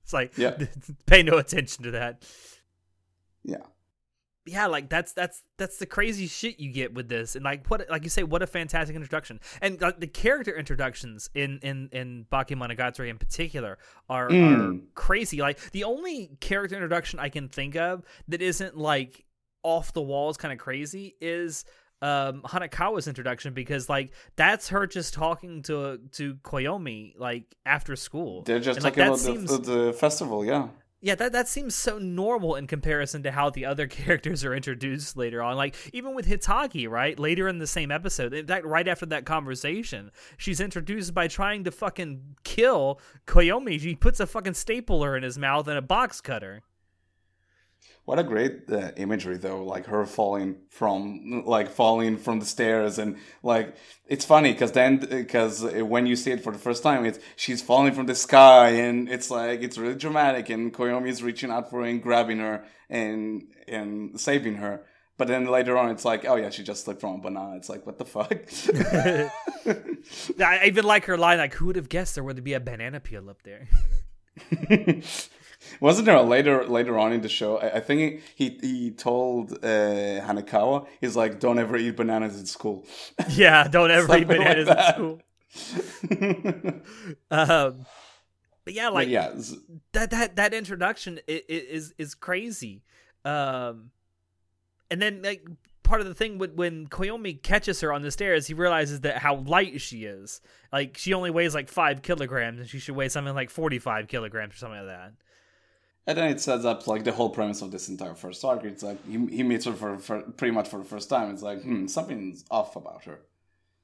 It's 0.02 0.12
like, 0.12 0.36
yeah. 0.36 0.56
pay 1.06 1.22
no 1.22 1.38
attention 1.38 1.84
to 1.84 1.90
that. 1.92 2.24
Yeah. 3.44 3.58
Yeah, 4.44 4.66
like 4.66 4.88
that's 4.88 5.12
that's 5.12 5.40
that's 5.56 5.76
the 5.76 5.86
crazy 5.86 6.26
shit 6.26 6.58
you 6.58 6.72
get 6.72 6.94
with 6.94 7.08
this, 7.08 7.36
and 7.36 7.44
like 7.44 7.64
what, 7.68 7.88
like 7.88 8.02
you 8.02 8.10
say, 8.10 8.24
what 8.24 8.42
a 8.42 8.46
fantastic 8.48 8.96
introduction, 8.96 9.38
and 9.60 9.80
like 9.80 10.00
the 10.00 10.08
character 10.08 10.52
introductions 10.56 11.30
in 11.32 11.60
in 11.62 11.88
in 11.92 12.26
Bakemonogatari 12.32 13.08
in 13.08 13.18
particular 13.18 13.78
are, 14.08 14.28
mm. 14.28 14.80
are 14.80 14.80
crazy. 14.94 15.40
Like 15.40 15.60
the 15.70 15.84
only 15.84 16.32
character 16.40 16.74
introduction 16.74 17.20
I 17.20 17.28
can 17.28 17.48
think 17.50 17.76
of 17.76 18.02
that 18.26 18.42
isn't 18.42 18.76
like 18.76 19.24
off 19.62 19.92
the 19.92 20.02
walls, 20.02 20.36
kind 20.36 20.52
of 20.52 20.58
crazy, 20.58 21.14
is 21.20 21.64
um 22.02 22.42
Hanekawa's 22.42 23.08
introduction 23.08 23.54
because 23.54 23.88
like 23.88 24.12
that's 24.36 24.68
her 24.68 24.86
just 24.86 25.14
talking 25.14 25.62
to 25.62 26.00
to 26.12 26.34
Koyomi 26.36 27.18
like 27.18 27.44
after 27.64 27.96
school. 27.96 28.42
They're 28.42 28.58
just 28.58 28.78
and, 28.78 28.84
talking 28.84 29.00
like, 29.00 29.08
about 29.08 29.18
seems, 29.18 29.50
the, 29.50 29.58
the 29.58 29.92
festival, 29.92 30.44
yeah. 30.44 30.68
Yeah, 31.04 31.16
that 31.16 31.32
that 31.32 31.48
seems 31.48 31.74
so 31.74 31.98
normal 31.98 32.54
in 32.54 32.68
comparison 32.68 33.24
to 33.24 33.32
how 33.32 33.50
the 33.50 33.66
other 33.66 33.86
characters 33.88 34.44
are 34.44 34.54
introduced 34.54 35.16
later 35.16 35.42
on. 35.42 35.56
Like 35.56 35.74
even 35.92 36.14
with 36.14 36.26
Hitagi, 36.26 36.88
right? 36.88 37.18
Later 37.18 37.48
in 37.48 37.58
the 37.58 37.66
same 37.66 37.90
episode, 37.90 38.32
in 38.32 38.46
fact, 38.46 38.64
right 38.64 38.86
after 38.86 39.06
that 39.06 39.26
conversation, 39.26 40.12
she's 40.36 40.60
introduced 40.60 41.12
by 41.12 41.26
trying 41.26 41.64
to 41.64 41.72
fucking 41.72 42.36
kill 42.44 43.00
Koyomi. 43.26 43.80
She 43.80 43.96
puts 43.96 44.20
a 44.20 44.26
fucking 44.26 44.54
stapler 44.54 45.16
in 45.16 45.24
his 45.24 45.38
mouth 45.38 45.66
and 45.66 45.76
a 45.76 45.82
box 45.82 46.20
cutter. 46.20 46.62
What 48.04 48.18
a 48.18 48.24
great 48.24 48.68
uh, 48.70 48.90
imagery 48.96 49.36
though, 49.36 49.62
like 49.62 49.86
her 49.86 50.04
falling 50.06 50.56
from 50.70 51.44
like 51.46 51.70
falling 51.70 52.16
from 52.16 52.40
the 52.40 52.46
stairs 52.46 52.98
and 52.98 53.16
like 53.44 53.76
it's 54.08 54.24
funny 54.24 54.52
because 54.52 54.72
then 54.72 54.96
because 54.96 55.62
when 55.62 56.06
you 56.06 56.16
see 56.16 56.32
it 56.32 56.42
for 56.42 56.52
the 56.52 56.58
first 56.58 56.82
time, 56.82 57.04
it's 57.04 57.20
she's 57.36 57.62
falling 57.62 57.92
from 57.92 58.06
the 58.06 58.16
sky 58.16 58.70
and 58.70 59.08
it's 59.08 59.30
like 59.30 59.62
it's 59.62 59.78
really 59.78 59.94
dramatic 59.94 60.50
and 60.50 60.74
Koyomi 60.74 61.08
is 61.08 61.22
reaching 61.22 61.52
out 61.52 61.70
for 61.70 61.80
her 61.80 61.86
and 61.86 62.02
grabbing 62.02 62.38
her 62.38 62.64
and 62.90 63.44
and 63.68 64.20
saving 64.20 64.56
her. 64.56 64.84
But 65.16 65.28
then 65.28 65.46
later 65.46 65.78
on, 65.78 65.90
it's 65.90 66.04
like, 66.04 66.24
oh 66.24 66.34
yeah, 66.34 66.50
she 66.50 66.64
just 66.64 66.84
slipped 66.84 67.00
from 67.00 67.14
a 67.14 67.18
banana. 67.18 67.56
It's 67.56 67.68
like, 67.68 67.86
what 67.86 67.98
the 67.98 68.04
fuck? 68.04 68.32
I 70.40 70.66
even 70.66 70.84
like 70.84 71.04
her 71.04 71.16
line, 71.16 71.38
like, 71.38 71.54
who 71.54 71.66
would 71.66 71.76
have 71.76 71.88
guessed 71.88 72.16
there 72.16 72.24
would 72.24 72.42
be 72.42 72.54
a 72.54 72.60
banana 72.60 72.98
peel 72.98 73.30
up 73.30 73.42
there? 73.44 73.68
Wasn't 75.80 76.06
there 76.06 76.16
a 76.16 76.22
later 76.22 76.66
later 76.66 76.98
on 76.98 77.12
in 77.12 77.20
the 77.20 77.28
show? 77.28 77.58
I, 77.58 77.76
I 77.76 77.80
think 77.80 78.22
he 78.34 78.58
he 78.60 78.90
told 78.90 79.52
uh, 79.52 80.20
Hanekawa, 80.26 80.86
he's 81.00 81.16
like, 81.16 81.40
"Don't 81.40 81.58
ever 81.58 81.76
eat 81.76 81.96
bananas 81.96 82.38
in 82.38 82.46
school." 82.46 82.84
Yeah, 83.28 83.68
don't 83.68 83.90
ever 83.90 84.16
eat 84.16 84.28
bananas 84.28 84.68
like 84.68 84.78
in 84.78 84.94
school. 84.94 85.20
um, 87.30 87.86
but 88.64 88.74
yeah, 88.74 88.88
like 88.88 89.06
but 89.06 89.08
yeah, 89.08 89.32
that 89.92 90.10
that 90.10 90.36
that 90.36 90.54
introduction 90.54 91.20
is 91.26 91.94
is 91.98 92.14
crazy. 92.14 92.82
Um, 93.24 93.90
and 94.90 95.00
then 95.00 95.22
like 95.22 95.46
part 95.82 96.00
of 96.00 96.06
the 96.06 96.14
thing 96.14 96.38
when, 96.38 96.56
when 96.56 96.86
Koyomi 96.86 97.42
catches 97.42 97.80
her 97.80 97.92
on 97.92 98.02
the 98.02 98.10
stairs, 98.10 98.46
he 98.46 98.54
realizes 98.54 99.00
that 99.00 99.18
how 99.18 99.36
light 99.36 99.80
she 99.80 100.04
is. 100.04 100.40
Like 100.72 100.96
she 100.96 101.12
only 101.12 101.30
weighs 101.30 101.54
like 101.54 101.68
five 101.68 102.02
kilograms, 102.02 102.60
and 102.60 102.68
she 102.68 102.78
should 102.78 102.96
weigh 102.96 103.08
something 103.08 103.34
like 103.34 103.50
forty 103.50 103.78
five 103.78 104.08
kilograms 104.08 104.54
or 104.54 104.58
something 104.58 104.78
like 104.78 104.88
that. 104.88 105.12
And 106.06 106.18
then 106.18 106.30
it 106.30 106.40
sets 106.40 106.64
up 106.64 106.86
like 106.86 107.04
the 107.04 107.12
whole 107.12 107.30
premise 107.30 107.62
of 107.62 107.70
this 107.70 107.88
entire 107.88 108.14
first 108.14 108.44
arc. 108.44 108.64
It's 108.64 108.82
like 108.82 109.04
he, 109.06 109.24
he 109.26 109.42
meets 109.42 109.66
her 109.66 109.72
for, 109.72 109.98
for 109.98 110.22
pretty 110.22 110.52
much 110.52 110.68
for 110.68 110.78
the 110.78 110.84
first 110.84 111.08
time. 111.08 111.30
It's 111.30 111.42
like 111.42 111.62
hmm, 111.62 111.86
something's 111.86 112.44
off 112.50 112.76
about 112.76 113.04
her. 113.04 113.20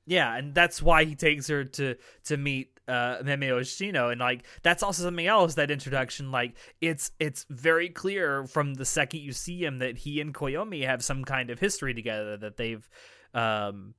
Yeah, 0.07 0.35
and 0.37 0.55
that's 0.55 0.83
why 0.83 1.05
he 1.05 1.15
takes 1.15 1.49
her 1.49 1.65
to 1.65 1.97
to 2.25 2.37
meet 2.37 2.79
uh 2.89 3.19
Meme 3.23 3.43
Oshino 3.43 4.11
and 4.11 4.21
like 4.21 4.45
that's 4.63 4.83
also 4.83 5.03
something 5.03 5.27
else 5.27 5.55
that 5.57 5.71
introduction 5.71 6.33
like 6.33 6.55
it's 6.81 7.11
it's 7.21 7.45
very 7.51 7.91
clear 7.91 8.47
from 8.47 8.75
the 8.75 8.87
second 8.87 9.21
you 9.21 9.33
see 9.33 9.63
him 9.63 9.79
that 9.79 9.99
he 9.99 10.23
and 10.23 10.33
Koyomi 10.33 10.87
have 10.87 11.05
some 11.05 11.25
kind 11.25 11.51
of 11.51 11.61
history 11.61 11.93
together 11.93 12.39
that 12.39 12.57
they've 12.57 12.89
um 13.35 13.93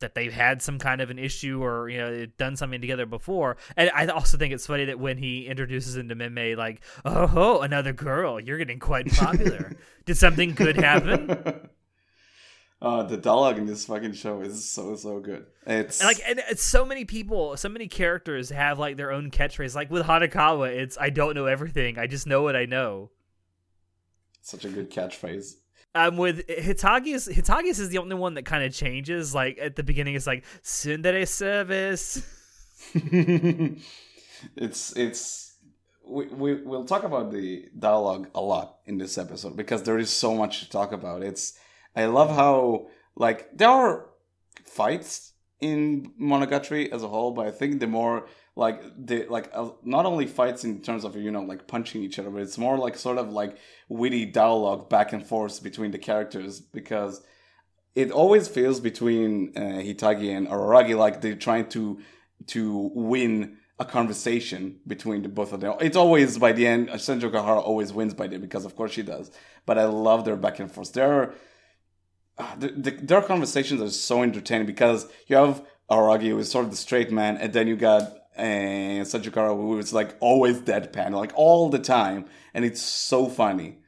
that 0.00 0.14
they've 0.14 0.32
had 0.32 0.62
some 0.62 0.78
kind 0.78 1.00
of 1.00 1.10
an 1.10 1.18
issue 1.18 1.62
or 1.62 1.88
you 1.88 1.98
know 1.98 2.26
done 2.38 2.56
something 2.56 2.80
together 2.80 3.06
before. 3.06 3.56
And 3.76 3.90
I 3.94 4.06
also 4.06 4.36
think 4.36 4.52
it's 4.52 4.66
funny 4.66 4.86
that 4.86 4.98
when 4.98 5.18
he 5.18 5.46
introduces 5.46 5.96
into 5.96 6.14
Meme, 6.14 6.56
like, 6.56 6.82
"Oh, 7.04 7.60
another 7.60 7.92
girl, 7.92 8.38
you're 8.40 8.58
getting 8.58 8.78
quite 8.78 9.10
popular. 9.12 9.76
Did 10.04 10.16
something 10.16 10.54
good 10.54 10.76
happen?" 10.76 11.68
Uh, 12.80 13.02
the 13.02 13.16
dialogue 13.16 13.56
in 13.56 13.64
this 13.64 13.86
fucking 13.86 14.12
show 14.12 14.42
is 14.42 14.70
so 14.70 14.94
so 14.96 15.18
good. 15.18 15.46
It's 15.66 15.98
and 16.00 16.08
like 16.08 16.20
and 16.26 16.42
it's 16.50 16.62
so 16.62 16.84
many 16.84 17.06
people, 17.06 17.56
so 17.56 17.70
many 17.70 17.88
characters 17.88 18.50
have 18.50 18.78
like 18.78 18.98
their 18.98 19.12
own 19.12 19.30
catchphrase. 19.30 19.74
Like 19.74 19.90
with 19.90 20.04
Hanekawa, 20.04 20.68
it's 20.68 20.98
"I 21.00 21.08
don't 21.08 21.34
know 21.34 21.46
everything. 21.46 21.98
I 21.98 22.06
just 22.06 22.26
know 22.26 22.42
what 22.42 22.54
I 22.54 22.66
know." 22.66 23.10
Such 24.42 24.66
a 24.66 24.68
good 24.68 24.90
catchphrase. 24.90 25.54
Um, 25.96 26.18
with 26.18 26.46
Hitagi's, 26.46 27.26
Hitagi's 27.26 27.80
is 27.80 27.88
the 27.88 27.98
only 27.98 28.16
one 28.16 28.34
that 28.34 28.44
kind 28.44 28.62
of 28.62 28.74
changes. 28.74 29.34
Like 29.34 29.58
at 29.58 29.76
the 29.76 29.82
beginning, 29.82 30.14
it's 30.14 30.26
like 30.26 30.44
"Tsundere 30.62 31.26
service." 31.26 32.22
it's 34.56 34.92
it's 34.94 35.56
we, 36.06 36.26
we 36.26 36.54
we'll 36.54 36.84
talk 36.84 37.04
about 37.04 37.32
the 37.32 37.68
dialogue 37.78 38.28
a 38.34 38.40
lot 38.40 38.76
in 38.84 38.98
this 38.98 39.16
episode 39.16 39.56
because 39.56 39.84
there 39.84 39.98
is 39.98 40.10
so 40.10 40.34
much 40.34 40.60
to 40.60 40.68
talk 40.68 40.92
about. 40.92 41.22
It's 41.22 41.58
I 41.94 42.04
love 42.04 42.28
how 42.28 42.88
like 43.16 43.56
there 43.56 43.70
are 43.70 44.06
fights 44.64 45.32
in 45.60 46.12
Monogatari 46.20 46.92
as 46.92 47.02
a 47.02 47.08
whole, 47.08 47.32
but 47.32 47.46
I 47.46 47.50
think 47.50 47.80
the 47.80 47.86
more 47.86 48.28
like 48.56 48.82
the 48.96 49.26
like 49.26 49.50
uh, 49.54 49.68
not 49.84 50.06
only 50.06 50.26
fights 50.26 50.64
in 50.64 50.80
terms 50.80 51.04
of 51.04 51.14
you 51.14 51.30
know 51.30 51.42
like 51.42 51.68
punching 51.68 52.02
each 52.02 52.18
other 52.18 52.30
but 52.30 52.42
it's 52.42 52.58
more 52.58 52.78
like 52.78 52.96
sort 52.96 53.18
of 53.18 53.30
like 53.30 53.58
witty 53.88 54.24
dialogue 54.24 54.88
back 54.88 55.12
and 55.12 55.24
forth 55.24 55.62
between 55.62 55.90
the 55.90 55.98
characters 55.98 56.60
because 56.60 57.22
it 57.94 58.10
always 58.10 58.48
feels 58.48 58.80
between 58.80 59.52
uh, 59.56 59.60
Hitagi 59.60 60.34
and 60.34 60.48
Araragi 60.48 60.96
like 60.96 61.20
they're 61.20 61.34
trying 61.34 61.68
to 61.68 62.00
to 62.46 62.90
win 62.94 63.58
a 63.78 63.84
conversation 63.84 64.80
between 64.86 65.22
the 65.22 65.28
both 65.28 65.52
of 65.52 65.60
them. 65.60 65.74
It's 65.80 65.96
always 65.96 66.38
by 66.38 66.52
the 66.52 66.66
end, 66.66 66.88
Senju 66.88 67.30
Gahara 67.30 67.60
always 67.60 67.92
wins 67.92 68.14
by 68.14 68.26
the 68.26 68.34
end 68.34 68.42
because 68.42 68.64
of 68.64 68.74
course 68.74 68.92
she 68.92 69.02
does. 69.02 69.30
But 69.66 69.76
I 69.76 69.84
love 69.84 70.24
their 70.24 70.36
back 70.36 70.60
and 70.60 70.72
forth. 70.72 70.94
There 70.94 71.34
uh, 72.38 72.56
the, 72.56 72.68
the, 72.68 72.90
their 72.90 73.22
conversations 73.22 73.80
are 73.80 73.90
so 73.90 74.22
entertaining 74.22 74.66
because 74.66 75.06
you 75.26 75.36
have 75.36 75.62
Araragi 75.90 76.28
who 76.28 76.38
is 76.38 76.50
sort 76.50 76.64
of 76.64 76.70
the 76.70 76.76
straight 76.76 77.10
man, 77.10 77.36
and 77.36 77.52
then 77.52 77.66
you 77.66 77.76
got 77.76 78.12
and 78.36 79.06
Sajikara 79.06 79.56
was 79.56 79.92
like 79.92 80.16
always 80.20 80.60
deadpan, 80.60 81.12
like 81.12 81.32
all 81.34 81.68
the 81.68 81.78
time, 81.78 82.26
and 82.54 82.64
it's 82.64 82.80
so 82.80 83.26
funny. 83.28 83.78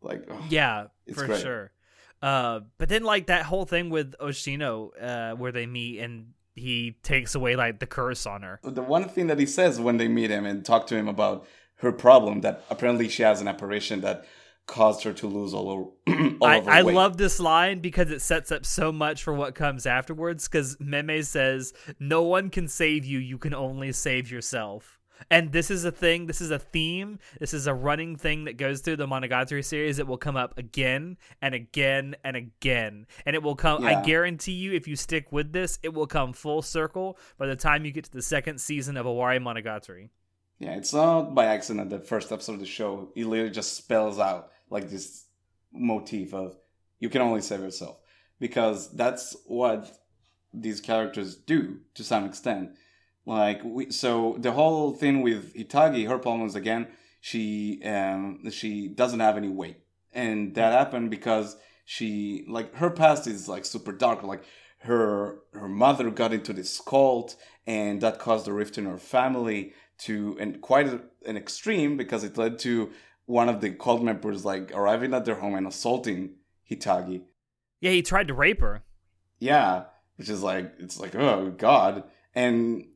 Like 0.00 0.24
oh, 0.30 0.44
yeah, 0.48 0.86
for 1.14 1.26
great. 1.26 1.40
sure. 1.40 1.72
Uh, 2.20 2.60
but 2.78 2.88
then 2.88 3.02
like 3.02 3.26
that 3.26 3.44
whole 3.44 3.64
thing 3.64 3.90
with 3.90 4.14
Oshino, 4.18 4.90
uh, 5.00 5.36
where 5.36 5.52
they 5.52 5.66
meet 5.66 5.98
and 5.98 6.32
he 6.54 6.96
takes 7.02 7.34
away 7.34 7.56
like 7.56 7.80
the 7.80 7.86
curse 7.86 8.26
on 8.26 8.42
her. 8.42 8.60
The 8.62 8.82
one 8.82 9.08
thing 9.08 9.26
that 9.28 9.38
he 9.38 9.46
says 9.46 9.80
when 9.80 9.96
they 9.96 10.08
meet 10.08 10.30
him 10.30 10.44
and 10.44 10.64
talk 10.64 10.86
to 10.88 10.96
him 10.96 11.08
about 11.08 11.46
her 11.76 11.92
problem 11.92 12.42
that 12.42 12.64
apparently 12.70 13.08
she 13.08 13.22
has 13.22 13.40
an 13.40 13.48
apparition 13.48 14.02
that 14.02 14.24
caused 14.66 15.04
her 15.04 15.12
to 15.12 15.26
lose 15.26 15.52
all, 15.54 15.68
over, 15.68 15.90
all 16.40 16.46
I, 16.46 16.78
I 16.78 16.80
love 16.82 17.16
this 17.16 17.40
line 17.40 17.80
because 17.80 18.10
it 18.10 18.20
sets 18.20 18.50
up 18.52 18.64
so 18.64 18.92
much 18.92 19.22
for 19.22 19.34
what 19.34 19.54
comes 19.54 19.86
afterwards. 19.86 20.48
Because 20.48 20.76
Meme 20.80 21.22
says, 21.22 21.72
"No 21.98 22.22
one 22.22 22.50
can 22.50 22.68
save 22.68 23.04
you; 23.04 23.18
you 23.18 23.38
can 23.38 23.54
only 23.54 23.92
save 23.92 24.30
yourself." 24.30 24.98
And 25.30 25.52
this 25.52 25.70
is 25.70 25.84
a 25.84 25.92
thing, 25.92 26.26
this 26.26 26.40
is 26.40 26.50
a 26.50 26.58
theme, 26.58 27.18
this 27.38 27.54
is 27.54 27.66
a 27.66 27.74
running 27.74 28.16
thing 28.16 28.44
that 28.44 28.56
goes 28.56 28.80
through 28.80 28.96
the 28.96 29.06
Monogatari 29.06 29.64
series. 29.64 29.98
It 29.98 30.06
will 30.06 30.16
come 30.16 30.36
up 30.36 30.58
again 30.58 31.16
and 31.40 31.54
again 31.54 32.16
and 32.24 32.36
again. 32.36 33.06
And 33.26 33.36
it 33.36 33.42
will 33.42 33.54
come, 33.54 33.82
Yeah. 33.84 34.00
I 34.00 34.02
guarantee 34.02 34.52
you, 34.52 34.72
if 34.72 34.88
you 34.88 34.96
stick 34.96 35.30
with 35.30 35.52
this, 35.52 35.78
it 35.82 35.94
will 35.94 36.06
come 36.06 36.32
full 36.32 36.62
circle 36.62 37.18
by 37.38 37.46
the 37.46 37.56
time 37.56 37.84
you 37.84 37.92
get 37.92 38.04
to 38.04 38.12
the 38.12 38.22
second 38.22 38.60
season 38.60 38.96
of 38.96 39.06
Owari 39.06 39.40
Monogatari. 39.40 40.08
Yeah, 40.58 40.74
it's 40.76 40.92
not 40.92 41.34
by 41.34 41.46
accident 41.46 41.90
that 41.90 42.00
the 42.00 42.06
first 42.06 42.30
episode 42.30 42.54
of 42.54 42.60
the 42.60 42.66
show 42.66 43.10
it 43.16 43.26
literally 43.26 43.50
just 43.50 43.76
spells 43.76 44.18
out 44.18 44.50
like 44.70 44.88
this 44.88 45.24
motif 45.72 46.34
of 46.34 46.56
you 47.00 47.08
can 47.08 47.22
only 47.22 47.40
save 47.40 47.60
yourself 47.60 47.98
because 48.38 48.94
that's 48.94 49.36
what 49.46 49.98
these 50.54 50.80
characters 50.80 51.34
do 51.34 51.80
to 51.94 52.04
some 52.04 52.24
extent. 52.24 52.70
Like 53.26 53.62
we, 53.64 53.90
so 53.90 54.36
the 54.38 54.52
whole 54.52 54.92
thing 54.92 55.22
with 55.22 55.54
Itagi, 55.54 56.08
her 56.08 56.18
problem 56.18 56.46
is 56.46 56.54
again 56.54 56.88
she 57.20 57.80
um 57.84 58.50
she 58.50 58.88
doesn't 58.88 59.20
have 59.20 59.36
any 59.36 59.48
weight, 59.48 59.78
and 60.12 60.54
that 60.54 60.72
happened 60.72 61.10
because 61.10 61.56
she 61.84 62.44
like 62.48 62.74
her 62.76 62.90
past 62.90 63.26
is 63.26 63.48
like 63.48 63.64
super 63.64 63.92
dark. 63.92 64.22
Like 64.22 64.44
her 64.78 65.38
her 65.54 65.68
mother 65.68 66.10
got 66.10 66.32
into 66.32 66.52
this 66.52 66.80
cult, 66.80 67.36
and 67.66 68.00
that 68.00 68.18
caused 68.18 68.48
a 68.48 68.52
rift 68.52 68.76
in 68.78 68.86
her 68.86 68.98
family 68.98 69.72
to 70.04 70.36
and 70.40 70.60
quite 70.60 70.88
a, 70.88 71.00
an 71.26 71.36
extreme 71.36 71.96
because 71.96 72.24
it 72.24 72.36
led 72.36 72.58
to 72.60 72.90
one 73.26 73.48
of 73.48 73.60
the 73.60 73.70
cult 73.70 74.02
members 74.02 74.44
like 74.44 74.72
arriving 74.72 75.14
at 75.14 75.24
their 75.24 75.36
home 75.36 75.54
and 75.54 75.66
assaulting 75.66 76.34
Hitagi. 76.70 77.22
Yeah, 77.80 77.92
he 77.92 78.02
tried 78.02 78.28
to 78.28 78.34
rape 78.34 78.60
her. 78.60 78.82
Yeah, 79.38 79.84
which 80.16 80.28
is 80.28 80.42
like 80.42 80.72
it's 80.78 80.98
like 81.00 81.14
oh 81.14 81.52
god, 81.56 82.04
and 82.34 82.86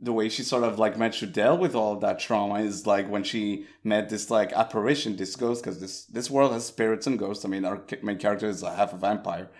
the 0.00 0.12
way 0.12 0.28
she 0.28 0.42
sort 0.42 0.64
of 0.64 0.78
like 0.78 0.98
managed 0.98 1.20
to 1.20 1.26
deal 1.26 1.56
with 1.56 1.74
all 1.74 1.94
of 1.94 2.00
that 2.00 2.18
trauma 2.18 2.60
is 2.60 2.86
like 2.86 3.08
when 3.08 3.24
she 3.24 3.66
met 3.82 4.08
this 4.08 4.30
like 4.30 4.52
apparition, 4.52 5.16
this 5.16 5.36
ghost, 5.36 5.62
because 5.62 5.80
this 5.80 6.04
this 6.06 6.30
world 6.30 6.52
has 6.52 6.66
spirits 6.66 7.06
and 7.06 7.18
ghosts. 7.18 7.44
I 7.44 7.48
mean, 7.48 7.64
our 7.64 7.82
main 8.02 8.18
character 8.18 8.48
is 8.48 8.62
a 8.62 8.74
half 8.74 8.92
a 8.92 8.96
vampire. 8.96 9.50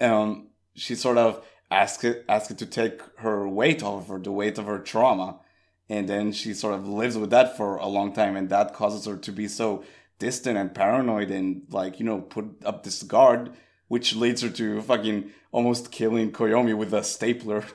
Um, 0.00 0.48
she 0.74 0.94
sort 0.94 1.18
of 1.18 1.44
asked 1.70 2.04
it 2.04 2.24
asked 2.28 2.50
it 2.50 2.58
to 2.58 2.66
take 2.66 3.00
her 3.18 3.48
weight 3.48 3.82
off 3.82 4.02
of 4.02 4.08
her, 4.08 4.18
the 4.18 4.32
weight 4.32 4.58
of 4.58 4.66
her 4.66 4.78
trauma, 4.78 5.40
and 5.88 6.08
then 6.08 6.32
she 6.32 6.54
sort 6.54 6.74
of 6.74 6.86
lives 6.88 7.16
with 7.16 7.30
that 7.30 7.56
for 7.56 7.76
a 7.76 7.86
long 7.86 8.12
time, 8.12 8.36
and 8.36 8.48
that 8.50 8.74
causes 8.74 9.06
her 9.06 9.16
to 9.16 9.32
be 9.32 9.48
so 9.48 9.84
distant 10.18 10.58
and 10.58 10.74
paranoid 10.74 11.30
and 11.30 11.62
like 11.70 12.00
you 12.00 12.04
know 12.04 12.20
put 12.20 12.44
up 12.64 12.82
this 12.82 13.02
guard 13.04 13.52
which 13.86 14.14
leads 14.16 14.42
her 14.42 14.50
to 14.50 14.82
fucking 14.82 15.30
almost 15.52 15.90
killing 15.92 16.30
Koyomi 16.32 16.76
with 16.76 16.92
a 16.92 17.02
stapler. 17.02 17.64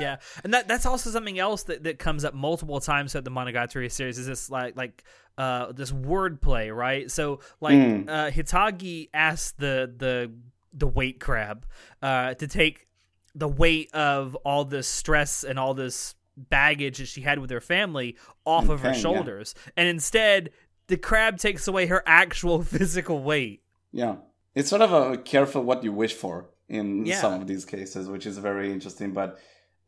Yeah, 0.00 0.18
and 0.44 0.54
that 0.54 0.68
that's 0.68 0.86
also 0.86 1.10
something 1.10 1.40
else 1.40 1.64
that, 1.64 1.82
that 1.82 1.98
comes 1.98 2.24
up 2.24 2.32
multiple 2.32 2.78
times 2.78 3.10
throughout 3.10 3.24
the 3.24 3.32
Monogatari 3.32 3.90
series. 3.90 4.16
Is 4.16 4.26
this 4.28 4.48
like 4.48 4.76
like 4.76 5.02
uh 5.36 5.72
this 5.72 5.90
wordplay, 5.90 6.72
right? 6.74 7.10
So 7.10 7.40
like 7.60 7.76
Mm. 7.76 8.08
uh, 8.08 8.30
Hitagi 8.30 9.08
asks 9.12 9.50
the 9.58 9.92
the 9.96 10.32
the 10.72 10.86
weight 10.86 11.18
crab 11.18 11.66
uh 12.00 12.34
to 12.34 12.46
take 12.46 12.86
the 13.34 13.48
weight 13.48 13.92
of 13.92 14.36
all 14.44 14.64
this 14.64 14.86
stress 14.86 15.42
and 15.42 15.58
all 15.58 15.74
this 15.74 16.14
baggage 16.50 16.98
that 16.98 17.08
she 17.08 17.22
had 17.22 17.38
with 17.38 17.50
her 17.50 17.60
family 17.60 18.16
off 18.44 18.66
mm, 18.66 18.70
of 18.70 18.80
her 18.80 18.88
Okay, 18.90 18.96
yeah. 18.96 19.02
shoulders, 19.02 19.54
and 19.76 19.88
instead 19.88 20.50
the 20.86 20.96
crab 20.96 21.38
takes 21.38 21.68
away 21.68 21.86
her 21.86 22.02
actual 22.06 22.62
physical 22.74 23.22
weight. 23.22 23.62
yeah. 23.92 24.16
It's 24.54 24.70
sort 24.70 24.82
of 24.82 24.92
a 24.92 25.16
careful 25.18 25.62
what 25.62 25.84
you 25.84 25.92
wish 25.92 26.14
for 26.14 26.46
in 26.68 27.06
Yeah. 27.06 27.20
some 27.20 27.40
of 27.40 27.46
these 27.46 27.64
cases, 27.64 28.08
which 28.08 28.26
is 28.26 28.38
very 28.38 28.72
interesting, 28.72 29.12
but 29.12 29.38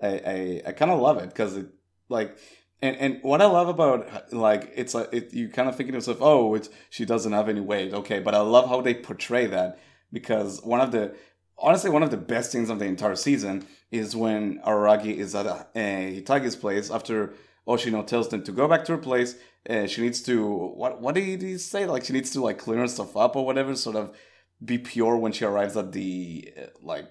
I, 0.00 0.08
I, 0.08 0.62
I 0.68 0.72
kind 0.72 0.92
of 0.92 1.00
love 1.00 1.18
it 1.18 1.28
because 1.30 1.56
it 1.56 1.66
like 2.08 2.36
and, 2.82 2.96
and 2.96 3.18
what 3.22 3.42
I 3.42 3.46
love 3.46 3.68
about 3.68 4.32
like 4.32 4.70
it's 4.76 4.94
like 4.94 5.08
it, 5.12 5.34
you 5.34 5.48
kind 5.48 5.68
of 5.68 5.74
thinking 5.76 5.92
to 5.92 5.96
yourself, 5.98 6.18
oh, 6.20 6.54
it's 6.54 6.68
she 6.90 7.04
doesn't 7.04 7.32
have 7.32 7.48
any 7.48 7.60
weight, 7.60 7.92
okay, 7.94 8.20
but 8.20 8.34
I 8.34 8.40
love 8.40 8.68
how 8.68 8.80
they 8.80 8.94
portray 8.94 9.46
that 9.46 9.78
because 10.12 10.62
one 10.62 10.80
of 10.80 10.92
the 10.92 11.16
honestly 11.60 11.90
one 11.90 12.02
of 12.02 12.10
the 12.10 12.16
best 12.16 12.52
things 12.52 12.70
of 12.70 12.78
the 12.78 12.84
entire 12.84 13.16
season 13.16 13.66
is 13.90 14.16
when 14.16 14.60
Araragi 14.60 15.16
is 15.16 15.34
at 15.34 15.46
a, 15.46 15.66
Hitagi's 15.74 16.56
place 16.56 16.90
after 16.90 17.34
Oshino 17.66 18.06
tells 18.06 18.28
them 18.28 18.42
to 18.44 18.52
go 18.52 18.66
back 18.66 18.84
to 18.86 18.92
her 18.92 18.98
place. 18.98 19.36
Uh, 19.68 19.86
she 19.86 20.02
needs 20.02 20.22
to 20.22 20.46
what 20.46 21.00
what 21.00 21.14
did 21.14 21.42
he 21.42 21.58
say? 21.58 21.86
Like 21.86 22.04
she 22.04 22.12
needs 22.12 22.30
to 22.30 22.42
like 22.42 22.58
clean 22.58 22.78
her 22.78 22.88
stuff 22.88 23.16
up 23.16 23.36
or 23.36 23.44
whatever, 23.44 23.76
sort 23.76 23.96
of 23.96 24.16
be 24.64 24.78
pure 24.78 25.16
when 25.16 25.32
she 25.32 25.44
arrives 25.44 25.76
at 25.76 25.92
the 25.92 26.52
uh, 26.58 26.66
like 26.82 27.08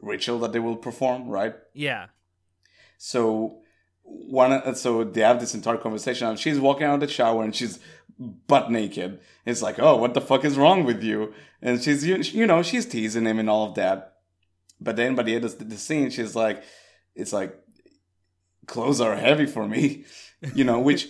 ritual 0.00 0.38
that 0.40 0.52
they 0.52 0.58
will 0.58 0.76
perform, 0.76 1.28
right? 1.28 1.54
Yeah, 1.74 2.06
So 2.98 3.61
one, 4.12 4.74
so 4.74 5.04
they 5.04 5.20
have 5.20 5.40
this 5.40 5.54
entire 5.54 5.76
conversation, 5.76 6.28
and 6.28 6.38
she's 6.38 6.60
walking 6.60 6.86
out 6.86 6.94
of 6.94 7.00
the 7.00 7.08
shower 7.08 7.42
and 7.42 7.54
she's 7.54 7.78
butt 8.18 8.70
naked. 8.70 9.20
It's 9.44 9.62
like, 9.62 9.78
oh, 9.78 9.96
what 9.96 10.14
the 10.14 10.20
fuck 10.20 10.44
is 10.44 10.56
wrong 10.56 10.84
with 10.84 11.02
you? 11.02 11.34
And 11.60 11.82
she's, 11.82 12.06
you, 12.06 12.16
you 12.16 12.46
know, 12.46 12.62
she's 12.62 12.86
teasing 12.86 13.26
him 13.26 13.38
and 13.38 13.50
all 13.50 13.68
of 13.68 13.74
that. 13.74 14.14
But 14.80 14.96
then 14.96 15.14
by 15.14 15.22
the 15.22 15.34
end 15.34 15.44
of 15.44 15.68
the 15.68 15.76
scene, 15.76 16.10
she's 16.10 16.34
like, 16.34 16.62
it's 17.14 17.32
like, 17.32 17.56
clothes 18.66 19.00
are 19.00 19.16
heavy 19.16 19.46
for 19.46 19.66
me, 19.66 20.04
you 20.54 20.64
know, 20.64 20.80
which 20.80 21.08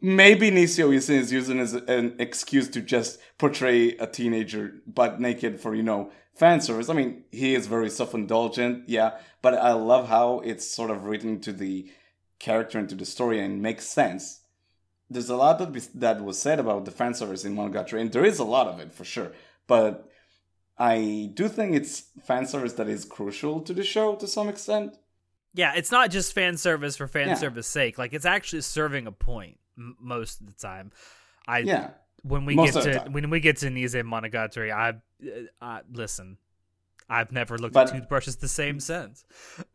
maybe 0.00 0.50
Nisio 0.50 0.94
is 0.94 1.08
is 1.10 1.32
using 1.32 1.58
as 1.60 1.74
an 1.74 2.16
excuse 2.18 2.68
to 2.70 2.80
just 2.80 3.18
portray 3.38 3.90
a 3.98 4.06
teenager 4.06 4.74
butt 4.86 5.20
naked 5.20 5.60
for, 5.60 5.74
you 5.74 5.82
know, 5.82 6.10
fan 6.34 6.60
service. 6.60 6.88
I 6.88 6.94
mean, 6.94 7.24
he 7.30 7.54
is 7.54 7.66
very 7.66 7.90
self 7.90 8.14
indulgent, 8.14 8.88
yeah, 8.88 9.18
but 9.42 9.54
I 9.54 9.72
love 9.72 10.08
how 10.08 10.40
it's 10.40 10.66
sort 10.70 10.90
of 10.90 11.04
written 11.04 11.40
to 11.40 11.52
the 11.52 11.90
character 12.38 12.78
and 12.78 12.88
to 12.88 12.94
the 12.94 13.06
story 13.06 13.40
and 13.40 13.62
makes 13.62 13.86
sense. 13.86 14.40
There's 15.08 15.30
a 15.30 15.36
lot 15.36 15.58
that, 15.60 15.72
be, 15.72 15.80
that 15.94 16.22
was 16.24 16.38
said 16.38 16.58
about 16.58 16.84
the 16.84 16.90
fan 16.90 17.14
service 17.14 17.44
in 17.44 17.54
Monogatari, 17.54 18.00
and 18.00 18.12
there 18.12 18.24
is 18.24 18.38
a 18.40 18.44
lot 18.44 18.66
of 18.66 18.80
it 18.80 18.92
for 18.92 19.04
sure. 19.04 19.32
But 19.68 20.08
I 20.78 21.30
do 21.32 21.48
think 21.48 21.74
it's 21.74 22.04
fan 22.26 22.44
service 22.46 22.74
that 22.74 22.88
is 22.88 23.04
crucial 23.04 23.60
to 23.62 23.72
the 23.72 23.84
show 23.84 24.14
to 24.16 24.26
some 24.26 24.48
extent. 24.48 24.96
yeah. 25.54 25.72
It's 25.74 25.90
not 25.90 26.10
just 26.10 26.32
fan 26.34 26.56
service 26.56 26.96
for 26.96 27.06
fan 27.06 27.28
Yeah. 27.28 27.34
service 27.36 27.66
sake. 27.66 27.96
Like 27.98 28.12
it's 28.12 28.26
actually 28.26 28.60
serving 28.62 29.06
a 29.06 29.12
point 29.12 29.58
m- 29.78 29.96
most 30.00 30.40
of 30.40 30.46
the 30.46 30.52
time. 30.54 30.90
I 31.46 31.58
Yeah. 31.60 31.90
when 32.22 32.44
we 32.44 32.54
Most 32.56 32.74
get 32.74 33.04
to 33.04 33.10
when 33.10 33.30
we 33.30 33.40
get 33.40 33.56
to 33.58 33.66
Nise 33.68 34.02
Monogatari, 34.02 34.72
I, 34.72 34.88
uh, 34.90 35.42
I 35.60 35.80
listen. 35.92 36.38
I've 37.08 37.30
never 37.30 37.56
looked 37.56 37.74
But- 37.74 37.88
at 37.88 37.94
toothbrushes 37.94 38.36
the 38.36 38.48
same 38.48 38.80
since. 38.80 39.24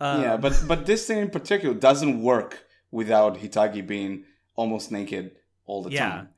Um, 0.02 0.22
yeah, 0.22 0.38
but 0.38 0.62
but 0.68 0.86
this 0.86 1.08
thing 1.08 1.20
in 1.20 1.30
particular 1.30 1.74
doesn't 1.74 2.22
work 2.22 2.66
without 2.92 3.38
Hitagi 3.38 3.86
being 3.88 4.26
almost 4.56 4.92
naked 4.92 5.32
all 5.66 5.82
the 5.82 5.92
Yeah. 5.92 6.10
time, 6.10 6.30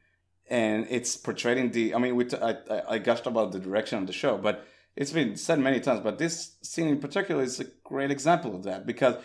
and 0.50 0.86
it's 0.90 1.16
portraying 1.18 1.72
the. 1.72 1.96
I 1.96 1.98
mean, 1.98 2.16
we 2.16 2.26
t- 2.26 2.38
I, 2.38 2.52
I 2.70 2.82
I 2.90 2.98
gushed 3.00 3.26
about 3.26 3.52
the 3.54 3.60
direction 3.60 3.98
of 3.98 4.06
the 4.06 4.14
show, 4.14 4.38
but 4.38 4.68
it's 4.96 5.12
been 5.12 5.36
said 5.36 5.58
many 5.60 5.80
times. 5.80 6.02
But 6.02 6.20
this 6.20 6.58
scene 6.62 6.88
in 6.90 7.00
particular 7.00 7.42
is 7.42 7.60
a 7.60 7.66
great 7.84 8.12
example 8.12 8.56
of 8.56 8.62
that 8.64 8.86
because 8.86 9.16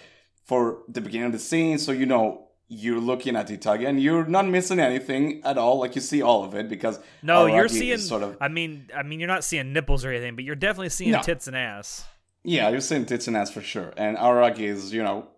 for 0.47 0.85
the 0.89 1.03
beginning 1.03 1.27
of 1.27 1.33
the 1.33 1.39
scene, 1.39 1.77
so 1.79 1.93
you 1.93 2.07
know 2.07 2.48
you're 2.69 3.01
looking 3.01 3.35
at 3.35 3.49
Hitagi 3.49 3.89
and 3.89 4.01
you're 4.01 4.27
not 4.27 4.47
missing 4.47 4.79
anything 4.79 5.41
at 5.45 5.57
all. 5.57 5.79
Like 5.79 5.95
you 5.95 6.03
see 6.03 6.21
all 6.21 6.45
of 6.45 6.55
it 6.55 6.69
because 6.69 7.01
no, 7.23 7.47
you're 7.47 7.69
seeing. 7.69 7.99
sort 7.99 8.23
of 8.23 8.37
I 8.41 8.49
mean, 8.49 8.89
I 8.95 9.03
mean, 9.03 9.21
you're 9.21 9.29
not 9.29 9.43
seeing 9.43 9.73
nipples 9.73 10.05
or 10.05 10.11
anything, 10.11 10.37
but 10.37 10.45
you're 10.45 10.55
definitely 10.55 10.91
seeing 10.91 11.13
No. 11.13 11.23
tits 11.23 11.47
and 11.47 11.57
ass. 11.57 12.07
Yeah, 12.45 12.69
you're 12.69 12.81
seeing 12.81 13.07
tits 13.07 13.27
and 13.27 13.37
ass 13.37 13.51
for 13.51 13.63
sure. 13.63 13.93
And 13.97 14.17
Araki 14.17 14.61
is, 14.61 14.93
you 14.93 15.03
know, 15.03 15.29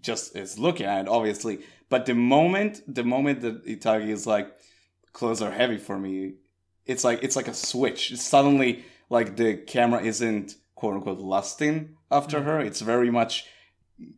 just 0.00 0.36
is 0.36 0.58
looking 0.58 0.86
at 0.86 1.02
it, 1.02 1.08
obviously. 1.08 1.60
But 1.88 2.06
the 2.06 2.14
moment 2.14 2.82
the 2.92 3.04
moment 3.04 3.40
that 3.40 3.66
Itagi 3.66 4.08
is 4.08 4.26
like, 4.26 4.52
clothes 5.12 5.42
are 5.42 5.50
heavy 5.50 5.78
for 5.78 5.98
me, 5.98 6.34
it's 6.84 7.02
like 7.02 7.22
it's 7.22 7.34
like 7.34 7.48
a 7.48 7.54
switch. 7.54 8.12
It's 8.12 8.22
suddenly 8.22 8.84
like 9.10 9.36
the 9.36 9.56
camera 9.56 10.02
isn't 10.02 10.54
quote 10.76 10.94
unquote 10.94 11.18
lusting 11.18 11.96
after 12.12 12.40
mm. 12.40 12.44
her. 12.44 12.60
It's 12.60 12.80
very 12.80 13.10
much 13.10 13.46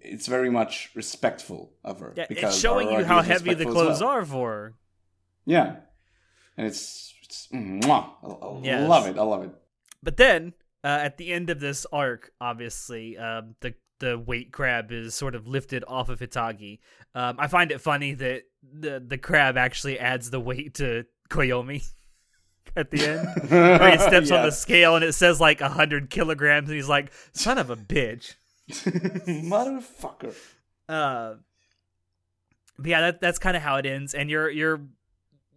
it's 0.01 0.27
very 0.27 0.51
much 0.51 0.91
respectful 0.95 1.73
of 1.85 2.01
her. 2.01 2.13
Yeah, 2.17 2.27
because 2.29 2.55
it's 2.55 2.61
showing 2.63 2.91
you 2.91 3.05
how 3.05 3.23
heavy 3.23 3.55
the 3.55 3.65
clothes 3.65 4.01
well. 4.01 4.11
are 4.11 4.25
for 4.25 4.51
her. 4.53 4.75
Yeah. 5.45 5.77
And 6.57 6.67
it's, 6.67 7.15
it's 7.23 7.49
mwah. 7.53 8.11
I, 8.23 8.27
I 8.27 8.61
Yes. 8.63 8.89
love 8.89 9.07
it. 9.07 9.17
I 9.19 9.23
love 9.23 9.45
it. 9.45 9.51
But 10.03 10.17
then, 10.17 10.53
uh, 10.85 10.89
at 10.89 11.17
the 11.17 11.33
end 11.33 11.51
of 11.51 11.61
this 11.61 11.87
arc, 11.93 12.33
obviously, 12.41 13.17
um, 13.19 13.55
the 13.61 13.75
the 14.01 14.17
weight 14.17 14.53
crab 14.53 14.93
is 14.93 15.13
sort 15.15 15.35
of 15.35 15.49
lifted 15.49 15.83
off 15.89 16.09
of 16.09 16.21
Hitagi. 16.21 16.79
Um, 17.17 17.35
I 17.39 17.49
find 17.49 17.73
it 17.73 17.81
funny 17.81 18.15
that 18.15 18.43
the 18.63 19.03
the 19.05 19.19
crab 19.19 19.57
actually 19.57 19.99
adds 19.99 20.31
the 20.31 20.39
weight 20.41 20.75
to 20.75 21.05
Koyomi 21.31 21.85
at 22.77 22.91
the 22.93 23.05
end. 23.07 23.51
Where 23.51 23.91
he 23.91 23.99
steps 23.99 24.31
on 24.31 24.45
the 24.45 24.51
scale 24.67 24.95
and 24.95 25.05
it 25.05 25.15
says 25.15 25.41
like 25.41 25.61
hundred 25.61 26.11
kilograms, 26.11 26.69
and 26.69 26.77
he's 26.77 26.89
like, 26.89 27.13
"Son 27.33 27.59
of 27.59 27.71
a 27.71 27.77
bitch." 27.77 28.35
Motherfucker. 29.27 30.35
Uh, 30.89 31.35
but 32.79 32.87
yeah, 32.87 33.01
that 33.01 33.21
that's 33.21 33.39
kind 33.39 33.57
of 33.57 33.63
how 33.63 33.77
it 33.77 33.87
ends, 33.87 34.15
and 34.15 34.31
you're 34.31 34.49
you're 34.51 34.81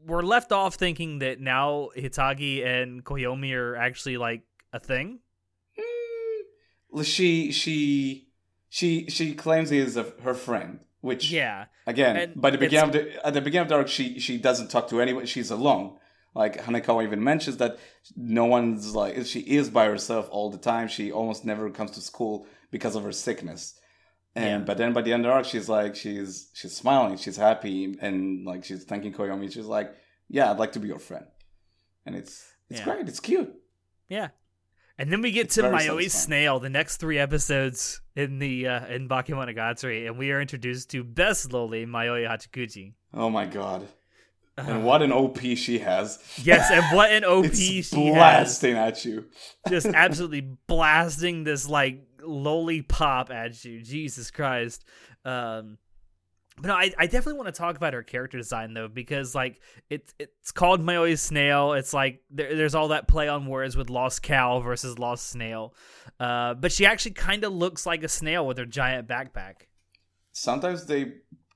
we're 0.05 0.23
left 0.23 0.51
off 0.51 0.75
thinking 0.75 1.19
that 1.19 1.39
now 1.39 1.89
Hitagi 1.95 2.65
and 2.65 3.03
Koyomi 3.03 3.53
are 3.53 3.75
actually 3.75 4.17
like 4.17 4.41
a 4.73 4.79
thing. 4.79 5.19
She 7.03 7.51
she 7.51 8.27
she 8.69 9.09
she 9.09 9.33
claims 9.33 9.69
he 9.69 9.77
is 9.77 9.95
a, 9.95 10.03
her 10.23 10.33
friend, 10.33 10.79
which 10.99 11.31
Yeah. 11.31 11.65
again 11.87 12.15
And 12.17 12.41
by 12.41 12.49
the 12.49 12.57
beginning 12.57 12.89
of 12.89 12.91
the 12.93 13.25
at 13.25 13.33
the 13.33 13.41
beginning 13.41 13.63
of 13.63 13.69
the 13.69 13.75
arc 13.75 13.87
she 13.87 14.19
she 14.19 14.37
doesn't 14.37 14.69
talk 14.69 14.89
to 14.89 14.99
anyone 14.99 15.25
she's 15.25 15.51
alone 15.51 15.97
like 16.35 16.61
hanekawa 16.65 17.03
even 17.03 17.23
mentions 17.23 17.57
that 17.57 17.77
no 18.15 18.45
one's 18.45 18.93
like 18.95 19.25
she 19.25 19.39
is 19.41 19.69
by 19.69 19.85
herself 19.85 20.27
all 20.31 20.49
the 20.49 20.57
time 20.57 20.87
she 20.89 21.11
almost 21.11 21.45
never 21.45 21.69
comes 21.69 21.91
to 21.91 22.01
school 22.01 22.45
because 22.71 22.95
of 22.95 23.03
her 23.03 23.11
sickness 23.11 23.79
and 24.35 24.45
Yeah. 24.61 24.65
but 24.65 24.77
then 24.77 24.93
by 24.93 25.01
the 25.01 25.11
end 25.13 25.25
of 25.25 25.29
the 25.29 25.33
arc 25.35 25.45
she's 25.45 25.67
like 25.69 25.95
she's 25.95 26.49
she's 26.53 26.75
smiling 26.75 27.17
she's 27.17 27.37
happy 27.37 27.97
and 28.01 28.45
like 28.45 28.63
she's 28.63 28.83
thanking 28.85 29.13
koyomi 29.13 29.51
she's 29.51 29.65
like 29.65 29.93
yeah 30.29 30.49
i'd 30.51 30.57
like 30.57 30.71
to 30.73 30.79
be 30.79 30.87
your 30.87 30.99
friend 30.99 31.25
and 32.05 32.15
it's 32.15 32.45
it's 32.69 32.79
Yeah. 32.79 32.85
great 32.85 33.07
it's 33.09 33.19
cute 33.19 33.53
Yeah. 34.09 34.29
And 34.97 35.11
then 35.11 35.21
we 35.23 35.31
get 35.31 35.45
It's 35.45 35.55
to 35.55 35.63
Mayoi. 35.63 36.11
Snail, 36.11 36.59
the 36.59 36.69
next 36.69 36.97
three 36.97 37.17
episodes 37.17 38.01
in 38.15 38.37
the 38.37 38.67
uh, 38.67 38.85
in 38.85 39.09
Bakemonogatari, 39.09 40.05
and 40.05 40.15
we 40.19 40.29
are 40.31 40.39
introduced 40.39 40.91
to 40.91 41.03
best 41.03 41.49
loli 41.49 41.87
Mayoi 41.87 42.27
Hachikuji. 42.29 42.93
oh 43.13 43.29
my 43.29 43.45
god 43.45 43.87
Uh, 44.57 44.65
and 44.67 44.83
what 44.85 45.01
an 45.01 45.11
op 45.11 45.39
she 45.39 45.79
has 45.79 46.19
yes, 46.43 46.69
and 46.69 46.83
what 46.95 47.09
an 47.11 47.23
OP 47.33 47.45
it's 47.45 47.57
she 47.59 47.79
has. 48.07 48.13
blasting 48.15 48.75
at 48.77 49.03
you 49.05 49.25
Just 49.69 49.87
absolutely 49.87 50.41
blasting 50.67 51.45
this 51.45 51.67
like 51.67 51.95
lollipop 52.23 53.31
at 53.31 53.63
you. 53.65 53.81
Jesus 53.81 54.31
Christ. 54.31 54.83
Um 55.25 55.77
but 56.57 56.67
no, 56.67 56.75
I, 56.75 56.91
I 56.97 57.05
definitely 57.05 57.35
want 57.35 57.47
to 57.47 57.57
talk 57.57 57.77
about 57.77 57.93
her 57.93 58.03
character 58.03 58.37
design 58.37 58.73
though, 58.73 58.87
because 58.89 59.33
like 59.33 59.61
it's 59.89 60.13
it's 60.19 60.51
called 60.51 60.81
Mayoi 60.81 61.17
Snail. 61.17 61.73
It's 61.73 61.93
like 61.93 62.21
there, 62.29 62.55
there's 62.55 62.75
all 62.75 62.89
that 62.89 63.07
play 63.07 63.27
on 63.29 63.45
words 63.47 63.75
with 63.77 63.89
Lost 63.89 64.21
Cow 64.21 64.59
versus 64.59 64.99
Lost 64.99 65.27
Snail. 65.29 65.73
Uh, 66.19 66.53
but 66.53 66.71
she 66.71 66.85
actually 66.85 67.13
kind 67.13 67.43
of 67.45 67.53
looks 67.53 67.85
like 67.85 68.03
a 68.03 68.07
snail 68.09 68.45
with 68.45 68.57
her 68.57 68.65
giant 68.65 69.07
backpack. 69.07 69.67
sometimes 70.33 70.85
they 70.85 71.13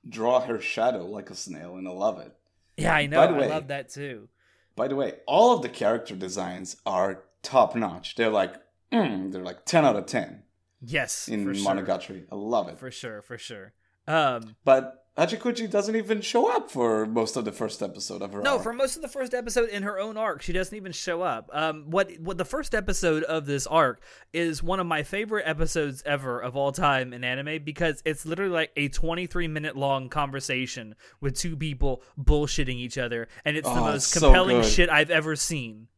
draw 0.08 0.40
her 0.40 0.60
shadow 0.60 1.04
like 1.04 1.30
a 1.30 1.34
snail 1.34 1.76
and 1.76 1.86
i 1.88 1.90
love 1.90 2.18
it 2.20 2.32
Yeah, 2.76 2.94
I 2.94 3.06
know. 3.06 3.20
I 3.20 3.46
love 3.46 3.68
that 3.68 3.88
too. 3.90 4.28
By 4.76 4.88
the 4.88 4.96
way, 4.96 5.14
all 5.26 5.54
of 5.56 5.62
the 5.62 5.68
character 5.68 6.14
designs 6.14 6.76
are 6.84 7.24
top 7.42 7.74
notch. 7.74 8.14
They're 8.16 8.28
like, 8.30 8.54
mm, 8.92 9.32
they're 9.32 9.42
like 9.42 9.64
ten 9.64 9.84
out 9.84 9.96
of 9.96 10.06
ten 10.06 10.42
Yes, 10.82 11.28
in 11.28 11.44
for 11.44 11.54
sure. 11.54 11.74
Monogatari. 11.74 12.24
I 12.30 12.34
love 12.34 12.68
it. 12.68 12.78
For 12.78 12.90
sure, 12.90 13.22
for 13.22 13.38
sure. 13.38 13.72
Um, 14.06 14.54
But 14.64 15.02
Hachikuji 15.18 15.68
doesn't 15.70 15.96
even 15.96 16.20
show 16.20 16.54
up 16.54 16.70
for 16.70 17.06
most 17.06 17.36
of 17.36 17.44
the 17.46 17.50
first 17.50 17.82
episode 17.82 18.20
of 18.22 18.32
her. 18.34 18.42
No, 18.42 18.54
arc. 18.54 18.62
for 18.62 18.72
most 18.74 18.94
of 18.96 19.02
the 19.02 19.08
first 19.08 19.32
episode 19.32 19.70
in 19.70 19.82
her 19.82 19.98
own 19.98 20.16
arc, 20.18 20.42
she 20.42 20.52
doesn't 20.52 20.76
even 20.76 20.92
show 20.92 21.22
up. 21.22 21.48
Um, 21.54 21.86
what 21.90 22.12
what 22.20 22.36
the 22.36 22.44
first 22.44 22.74
episode 22.74 23.22
of 23.24 23.46
this 23.46 23.66
arc 23.66 24.02
is 24.34 24.62
one 24.62 24.78
of 24.78 24.86
my 24.86 25.02
favorite 25.02 25.44
episodes 25.46 26.02
ever 26.04 26.38
of 26.38 26.54
all 26.54 26.70
time 26.70 27.12
in 27.14 27.24
anime 27.24 27.64
because 27.64 28.02
it's 28.04 28.26
literally 28.26 28.52
like 28.52 28.70
a 28.76 28.88
23 28.88 29.48
minute 29.48 29.74
long 29.76 30.10
conversation 30.10 30.94
with 31.22 31.34
two 31.36 31.56
people 31.56 32.02
bullshitting 32.20 32.76
each 32.76 32.98
other, 32.98 33.26
and 33.46 33.56
it's 33.56 33.66
the 33.66 33.74
Oh, 33.74 33.80
most 33.80 33.94
it's 33.96 34.06
so 34.08 34.20
compelling 34.28 34.60
good. 34.60 34.66
shit 34.70 34.90
I've 34.90 35.10
ever 35.10 35.34
seen. 35.34 35.88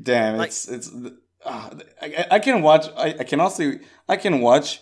damn, 0.00 0.36
like- 0.38 0.48
it's 0.50 0.68
it's. 0.68 0.90
I, 1.44 2.26
I 2.32 2.38
can 2.38 2.62
watch. 2.62 2.86
I, 2.96 3.14
I 3.20 3.24
can 3.24 3.40
also 3.40 3.72
I 4.08 4.16
can 4.16 4.40
watch 4.40 4.80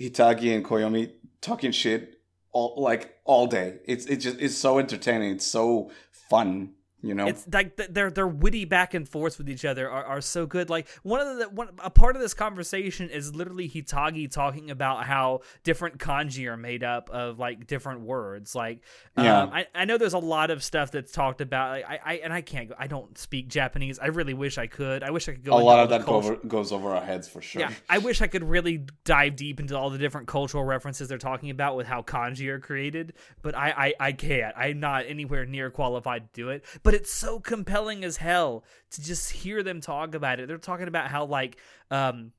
Hitagi 0.00 0.54
and 0.54 0.64
Koyomi 0.64 1.12
talking 1.40 1.72
shit 1.72 2.20
all 2.52 2.74
like 2.78 3.16
all 3.24 3.46
day. 3.46 3.78
It's 3.84 4.06
it 4.06 4.16
just 4.16 4.40
it's 4.40 4.56
so 4.56 4.78
entertaining. 4.78 5.32
It's 5.32 5.46
so 5.46 5.90
fun. 6.30 6.73
You 7.04 7.14
know. 7.14 7.26
It's 7.26 7.46
like 7.52 7.76
their 7.76 8.10
their 8.10 8.26
witty 8.26 8.64
back 8.64 8.94
and 8.94 9.08
forths 9.08 9.38
with 9.38 9.48
each 9.48 9.64
other 9.64 9.90
are, 9.90 10.04
are 10.04 10.20
so 10.20 10.46
good. 10.46 10.70
Like 10.70 10.88
one 11.02 11.20
of 11.20 11.38
the 11.38 11.48
one 11.50 11.68
a 11.82 11.90
part 11.90 12.16
of 12.16 12.22
this 12.22 12.34
conversation 12.34 13.10
is 13.10 13.34
literally 13.34 13.68
Hitagi 13.68 14.30
talking 14.30 14.70
about 14.70 15.04
how 15.04 15.40
different 15.64 15.98
kanji 15.98 16.46
are 16.50 16.56
made 16.56 16.82
up 16.82 17.10
of 17.10 17.38
like 17.38 17.66
different 17.66 18.00
words. 18.00 18.54
Like 18.54 18.80
Yeah. 19.18 19.42
um, 19.42 19.50
I 19.52 19.66
I 19.74 19.84
know 19.84 19.98
there's 19.98 20.14
a 20.14 20.18
lot 20.18 20.50
of 20.50 20.62
stuff 20.64 20.90
that's 20.90 21.12
talked 21.12 21.40
about. 21.40 21.70
Like, 21.72 21.84
I 21.88 22.00
I 22.04 22.12
and 22.24 22.32
I 22.32 22.40
can't. 22.40 22.72
I 22.78 22.86
don't 22.86 23.16
speak 23.18 23.48
Japanese. 23.48 23.98
I 23.98 24.06
really 24.06 24.34
wish 24.34 24.58
I 24.58 24.66
could. 24.66 25.02
I 25.02 25.10
wish 25.10 25.28
I 25.28 25.32
could 25.32 25.44
go. 25.44 25.56
a 25.56 25.60
lot 25.60 25.80
of 25.80 25.90
that 25.90 26.02
culture- 26.04 26.30
go 26.30 26.34
over, 26.36 26.48
goes 26.48 26.72
over 26.72 26.90
our 26.90 27.04
heads 27.04 27.28
for 27.28 27.42
sure. 27.42 27.60
yeah, 27.60 27.72
I 27.88 27.98
wish 27.98 28.22
I 28.22 28.26
could 28.26 28.44
really 28.44 28.86
dive 29.04 29.36
deep 29.36 29.60
into 29.60 29.76
all 29.76 29.90
the 29.90 29.98
different 29.98 30.26
cultural 30.28 30.64
references 30.64 31.08
they're 31.08 31.18
talking 31.18 31.50
about 31.50 31.76
with 31.76 31.86
how 31.86 32.02
kanji 32.02 32.48
are 32.48 32.60
created, 32.60 33.12
but 33.42 33.54
I, 33.54 33.94
I, 34.00 34.08
I 34.08 34.12
can't. 34.12 34.54
I'm 34.56 34.80
not 34.80 35.04
anywhere 35.06 35.44
near 35.46 35.70
qualified 35.70 36.32
to 36.32 36.40
do 36.40 36.48
it. 36.50 36.64
But 36.82 36.93
it's 36.94 37.12
so 37.12 37.40
compelling 37.40 38.04
as 38.04 38.16
hell 38.16 38.64
to 38.92 39.02
just 39.02 39.30
hear 39.30 39.62
them 39.62 39.80
talk 39.80 40.14
about 40.14 40.40
it. 40.40 40.48
They're 40.48 40.58
talking 40.58 40.88
about 40.88 41.10
how 41.10 41.26
like 41.26 41.58
um 41.90 42.32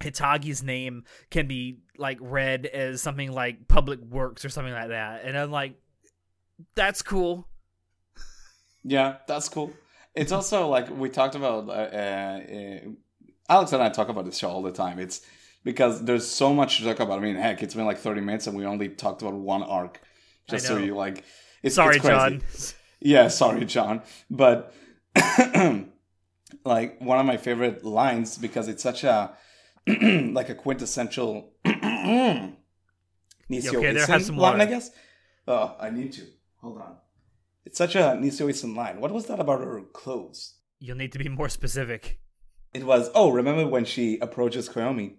Hitagi's 0.00 0.62
name 0.62 1.04
can 1.30 1.46
be 1.46 1.78
like 1.96 2.18
read 2.20 2.66
as 2.66 3.02
something 3.02 3.32
like 3.32 3.68
public 3.68 4.00
works 4.00 4.44
or 4.44 4.48
something 4.48 4.72
like 4.72 4.88
that. 4.88 5.24
And 5.24 5.36
I'm 5.36 5.50
like, 5.50 5.74
that's 6.74 7.02
cool. 7.02 7.46
Yeah, 8.84 9.16
that's 9.26 9.48
cool. 9.48 9.72
It's 10.14 10.32
also 10.32 10.68
like 10.68 10.88
we 10.88 11.10
talked 11.10 11.34
about. 11.34 11.68
Uh, 11.68 11.72
uh, 11.72 12.40
uh, 12.54 12.78
Alex 13.50 13.72
and 13.72 13.82
I 13.82 13.88
talk 13.88 14.08
about 14.08 14.24
this 14.24 14.38
show 14.38 14.48
all 14.50 14.62
the 14.62 14.72
time. 14.72 14.98
It's 14.98 15.22
because 15.64 16.04
there's 16.04 16.26
so 16.26 16.54
much 16.54 16.78
to 16.78 16.84
talk 16.84 17.00
about. 17.00 17.18
I 17.18 17.22
mean, 17.22 17.36
heck, 17.36 17.62
it's 17.62 17.74
been 17.74 17.86
like 17.86 17.98
30 17.98 18.20
minutes 18.20 18.46
and 18.46 18.56
we 18.56 18.64
only 18.66 18.88
talked 18.88 19.22
about 19.22 19.34
one 19.34 19.62
arc. 19.62 20.00
Just 20.48 20.66
so 20.66 20.78
you 20.78 20.94
like. 20.94 21.24
It's, 21.62 21.74
Sorry, 21.74 21.96
it's. 21.96 22.06
John. 22.06 22.42
Yeah, 23.00 23.28
sorry, 23.28 23.64
John. 23.64 24.02
But 24.30 24.74
like 26.64 27.00
one 27.00 27.18
of 27.18 27.26
my 27.26 27.36
favorite 27.36 27.84
lines 27.84 28.38
because 28.38 28.68
it's 28.68 28.82
such 28.82 29.04
a 29.04 29.32
like 29.86 30.48
a 30.48 30.54
quintessential 30.54 31.52
Nisio 31.64 32.54
okay 33.50 33.92
there? 33.92 34.06
Have 34.06 34.24
some 34.24 34.36
line, 34.36 34.60
I 34.60 34.66
guess. 34.66 34.90
Oh, 35.46 35.76
I 35.80 35.90
need 35.90 36.12
to. 36.14 36.22
Hold 36.60 36.78
on. 36.78 36.96
It's 37.64 37.78
such 37.78 37.94
a 37.96 38.18
Nisio 38.20 38.48
Isin 38.48 38.76
line. 38.76 39.00
What 39.00 39.12
was 39.12 39.26
that 39.26 39.40
about 39.40 39.60
her 39.60 39.82
clothes? 39.92 40.54
You'll 40.80 40.96
need 40.96 41.12
to 41.12 41.18
be 41.18 41.28
more 41.28 41.48
specific. 41.48 42.20
It 42.74 42.84
was 42.84 43.10
oh, 43.14 43.30
remember 43.30 43.66
when 43.66 43.84
she 43.84 44.18
approaches 44.20 44.68
Koyomi 44.68 45.14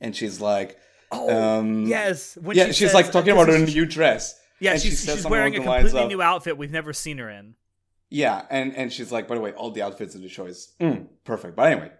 and 0.00 0.14
she's 0.14 0.40
like 0.40 0.78
Oh, 1.10 1.58
um 1.58 1.86
yes. 1.86 2.36
When 2.40 2.56
yeah, 2.56 2.66
she 2.66 2.72
she's 2.72 2.88
says- 2.88 2.94
like 2.94 3.10
talking 3.12 3.32
about 3.32 3.48
her 3.48 3.58
new 3.58 3.86
dress. 3.86 4.38
Yeah, 4.60 4.72
and 4.72 4.80
she 4.80 4.90
she's, 4.90 5.00
says 5.00 5.16
she's 5.16 5.26
wearing 5.26 5.54
a 5.54 5.58
the 5.58 5.64
completely 5.64 6.02
of- 6.02 6.08
new 6.08 6.22
outfit 6.22 6.56
we've 6.58 6.70
never 6.70 6.92
seen 6.92 7.18
her 7.18 7.28
in. 7.30 7.54
Yeah, 8.10 8.44
and 8.50 8.74
and 8.76 8.92
she's 8.92 9.12
like, 9.12 9.28
by 9.28 9.34
the 9.34 9.40
way, 9.40 9.52
all 9.52 9.70
the 9.70 9.82
outfits 9.82 10.14
in 10.14 10.22
the 10.22 10.28
show 10.28 10.46
is 10.46 10.72
mm, 10.80 11.06
perfect. 11.24 11.54
But 11.56 11.72
anyway, 11.72 11.92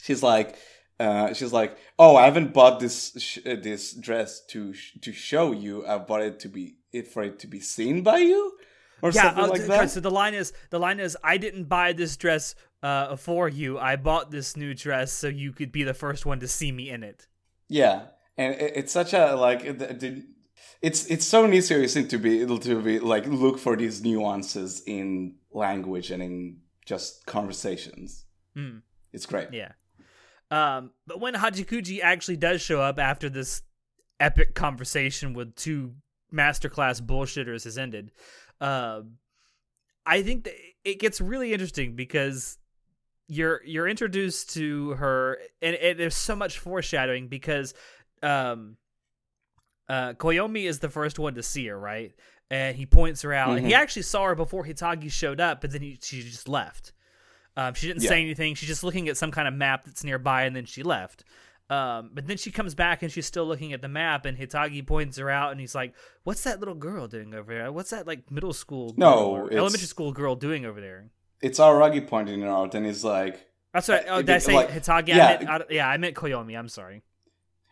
she's 0.00 0.22
like, 0.22 0.56
uh, 1.00 1.32
she's 1.32 1.52
like, 1.52 1.78
oh, 1.98 2.14
I 2.16 2.26
haven't 2.26 2.52
bought 2.52 2.78
this 2.78 3.14
sh- 3.18 3.38
uh, 3.46 3.56
this 3.60 3.94
dress 3.94 4.44
to 4.48 4.74
sh- 4.74 4.98
to 5.00 5.12
show 5.12 5.52
you. 5.52 5.86
I 5.86 5.96
bought 5.98 6.20
it 6.22 6.40
to 6.40 6.48
be 6.48 6.76
it 6.92 7.08
for 7.08 7.22
it 7.22 7.38
to 7.38 7.46
be 7.46 7.58
seen 7.60 8.02
by 8.02 8.18
you, 8.18 8.52
or 9.00 9.10
Yeah, 9.12 9.22
something 9.22 9.44
uh, 9.44 9.48
like 9.48 9.62
that. 9.66 9.90
so 9.90 10.00
the 10.00 10.10
line 10.10 10.34
is 10.34 10.52
the 10.68 10.78
line 10.78 11.00
is 11.00 11.16
I 11.24 11.38
didn't 11.38 11.64
buy 11.64 11.94
this 11.94 12.18
dress 12.18 12.54
uh, 12.82 13.16
for 13.16 13.48
you. 13.48 13.78
I 13.78 13.96
bought 13.96 14.30
this 14.30 14.58
new 14.58 14.74
dress 14.74 15.10
so 15.10 15.26
you 15.28 15.52
could 15.52 15.72
be 15.72 15.84
the 15.84 15.94
first 15.94 16.26
one 16.26 16.40
to 16.40 16.48
see 16.48 16.70
me 16.70 16.90
in 16.90 17.02
it. 17.02 17.28
Yeah, 17.66 18.08
and 18.36 18.54
it, 18.56 18.72
it's 18.76 18.92
such 18.92 19.14
a 19.14 19.34
like 19.36 19.64
it- 19.64 19.80
it- 19.80 20.24
it's 20.82 21.06
it's 21.06 21.26
so 21.26 21.46
necessary 21.46 21.86
to 22.04 22.18
be 22.18 22.40
able 22.40 22.58
to 22.58 22.80
be 22.80 22.98
like 22.98 23.26
look 23.26 23.58
for 23.58 23.76
these 23.76 24.02
nuances 24.02 24.82
in 24.86 25.36
language 25.52 26.10
and 26.10 26.22
in 26.22 26.58
just 26.86 27.26
conversations. 27.26 28.24
Mm. 28.56 28.82
It's 29.12 29.26
great. 29.26 29.48
Yeah. 29.52 29.72
Um, 30.50 30.90
but 31.06 31.20
when 31.20 31.34
Hachikuji 31.34 32.00
actually 32.02 32.36
does 32.36 32.60
show 32.60 32.80
up 32.80 32.98
after 32.98 33.28
this 33.28 33.62
epic 34.18 34.54
conversation 34.54 35.34
with 35.34 35.54
two 35.54 35.94
masterclass 36.32 37.00
bullshitters 37.00 37.64
has 37.64 37.78
ended, 37.78 38.10
um, 38.60 39.18
I 40.04 40.22
think 40.22 40.44
that 40.44 40.54
it 40.84 40.98
gets 40.98 41.20
really 41.20 41.52
interesting 41.52 41.94
because 41.94 42.58
you're 43.28 43.60
you're 43.64 43.86
introduced 43.86 44.54
to 44.54 44.90
her, 44.90 45.38
and, 45.62 45.76
and 45.76 46.00
there's 46.00 46.16
so 46.16 46.34
much 46.34 46.58
foreshadowing 46.58 47.28
because 47.28 47.74
um, 48.22 48.76
uh, 49.90 50.12
Koyomi 50.14 50.64
is 50.64 50.78
the 50.78 50.88
first 50.88 51.18
one 51.18 51.34
to 51.34 51.42
see 51.42 51.66
her, 51.66 51.78
right? 51.78 52.12
And 52.50 52.76
he 52.76 52.86
points 52.86 53.22
her 53.22 53.32
out, 53.32 53.56
and 53.56 53.66
he 53.66 53.72
Mhm. 53.72 53.76
actually 53.76 54.02
saw 54.02 54.24
her 54.26 54.34
before 54.34 54.64
Hitagi 54.64 55.10
showed 55.10 55.40
up, 55.40 55.60
but 55.60 55.70
then 55.72 55.82
he, 55.82 55.98
she 56.02 56.22
just 56.22 56.48
left. 56.48 56.92
Um, 57.56 57.74
she 57.74 57.86
didn't 57.88 58.02
Yeah. 58.02 58.08
say 58.10 58.20
anything. 58.22 58.54
She's 58.54 58.68
just 58.68 58.82
looking 58.84 59.08
at 59.08 59.16
some 59.16 59.30
kind 59.30 59.46
of 59.46 59.54
map 59.54 59.84
that's 59.84 60.02
nearby, 60.04 60.44
and 60.44 60.54
then 60.56 60.64
she 60.64 60.82
left. 60.82 61.24
Um, 61.68 62.10
but 62.12 62.26
then 62.26 62.36
she 62.36 62.50
comes 62.50 62.74
back 62.74 63.02
and 63.02 63.12
she's 63.12 63.26
still 63.26 63.44
looking 63.46 63.72
at 63.72 63.80
the 63.82 63.88
map, 63.88 64.26
and 64.26 64.36
Hitagi 64.36 64.84
points 64.84 65.18
her 65.18 65.30
out, 65.30 65.52
and 65.52 65.60
he's 65.60 65.74
like, 65.74 65.94
"What's 66.24 66.42
that 66.42 66.58
little 66.58 66.74
girl 66.74 67.06
doing 67.06 67.32
over 67.34 67.52
there? 67.54 67.70
What's 67.70 67.90
that 67.90 68.06
like 68.08 68.28
middle 68.30 68.52
school, 68.52 68.94
No, 68.96 69.48
elementary 69.52 69.86
school 69.86 70.12
girl 70.12 70.34
doing 70.34 70.64
over 70.64 70.80
there?" 70.80 71.10
It's 71.40 71.58
Aragi 71.60 72.06
pointing 72.06 72.42
it 72.42 72.48
out, 72.48 72.74
and 72.74 72.84
he's 72.86 73.04
like, 73.04 73.46
That's 73.72 73.88
right. 73.88 74.04
Oh, 74.08 74.20
did 74.20 74.30
I 74.30 74.38
say 74.38 74.54
like- 74.54 74.70
Hitagi? 74.70 75.08
yeah. 75.08 75.26
I 75.26 75.38
meant, 75.44 75.50
I, 75.50 75.60
yeah, 75.70 75.88
I 75.88 75.96
meant 75.96 76.16
Koyomi. 76.16 76.58
I'm 76.58 76.68
sorry. 76.68 77.02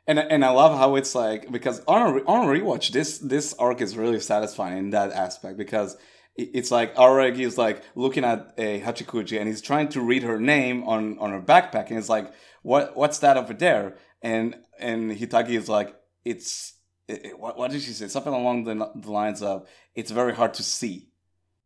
And 0.09 0.19
and 0.19 0.45
I 0.45 0.51
love 0.51 0.77
how 0.77 0.97
it's 0.97 1.15
like 1.15 1.53
because 1.53 1.81
on 1.87 2.03
a, 2.03 2.13
re- 2.15 2.23
on 2.27 2.49
a 2.49 2.51
rewatch, 2.61 2.91
this 2.91 3.19
this 3.19 3.55
arc 3.55 3.81
is 3.81 3.97
really 3.97 4.19
satisfying 4.19 4.79
in 4.79 4.91
that 4.91 5.13
aspect 5.13 5.57
because 5.59 5.97
it's 6.37 6.71
like 6.71 6.95
Aragi 6.97 7.41
is 7.41 7.59
like 7.59 7.83
looking 7.95 8.25
at 8.25 8.55
a 8.59 8.81
Hachikuji 8.81 9.39
and 9.39 9.49
he's 9.49 9.61
trying 9.61 9.89
to 9.91 10.01
read 10.01 10.23
her 10.25 10.41
name 10.41 10.83
on 10.85 11.19
on 11.21 11.31
her 11.31 11.41
backpack, 11.41 11.89
and 11.91 11.99
it's 11.99 12.09
like, 12.09 12.33
what 12.63 12.97
what's 12.97 13.19
that 13.21 13.37
over 13.37 13.55
there? 13.55 13.97
And 14.23 14.57
and 14.81 15.11
Hitagi 15.13 15.51
is 15.51 15.69
like, 15.69 15.95
it's 16.25 16.75
it, 17.09 17.27
it, 17.27 17.39
what, 17.39 17.57
what 17.59 17.71
did 17.71 17.83
she 17.83 17.93
say? 17.93 18.09
Something 18.09 18.33
along 18.35 18.65
the, 18.65 18.75
the 18.97 19.11
lines 19.11 19.43
of, 19.43 19.67
"It's 19.95 20.11
very 20.11 20.35
hard 20.35 20.55
to 20.55 20.63
see." 20.63 21.09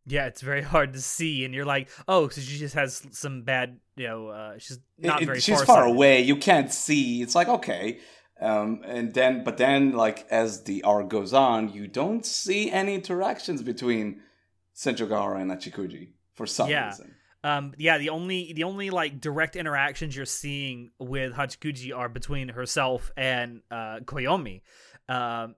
Yeah, 0.05 0.27
it's 0.27 0.41
very 0.41 0.63
hard 0.63 0.95
to 0.95 1.01
see, 1.01 1.45
and 1.45 1.55
you're 1.55 1.65
like, 1.65 1.89
oh, 2.09 2.29
so 2.29 2.41
she 2.41 2.59
just 2.59 2.75
has 2.75 3.07
some 3.13 3.43
bad, 3.43 3.79
you 3.95 4.09
know, 4.09 4.29
uh, 4.29 4.59
she's 4.59 4.79
not 4.99 5.23
It- 5.23 5.27
very. 5.27 5.41
she's 5.41 5.59
far 5.59 5.67
farsighted. 5.67 5.95
away. 5.95 6.23
You 6.23 6.37
can't 6.37 6.73
see. 6.73 7.23
It's 7.23 7.35
like 7.37 7.49
okay, 7.49 8.01
um, 8.41 8.81
and 8.85 9.13
then 9.15 9.45
but 9.45 9.57
then 9.57 9.93
like 9.93 10.27
as 10.31 10.65
the 10.65 10.83
arc 10.83 11.09
goes 11.09 11.33
on, 11.33 11.73
you 11.73 11.87
don't 11.87 12.25
see 12.27 12.71
any 12.71 12.95
interactions 12.95 13.63
between 13.63 14.21
Senjogahara 14.77 15.41
and 15.41 15.51
Hachikuji 15.51 16.11
for 16.35 16.47
some 16.47 16.69
Yeah. 16.71 16.87
reason. 16.89 17.15
Um, 17.45 17.75
yeah, 17.77 17.99
the 17.99 18.11
only 18.11 18.53
the 18.55 18.65
only 18.65 18.91
like 18.91 19.21
direct 19.21 19.57
interactions 19.57 20.15
you're 20.17 20.25
seeing 20.27 20.93
with 20.99 21.33
Hachikuji 21.35 21.97
are 21.97 22.09
between 22.09 22.49
herself 22.51 23.11
and 23.17 23.63
uh, 23.71 23.99
Koyomi, 24.05 24.63
um, 25.09 25.57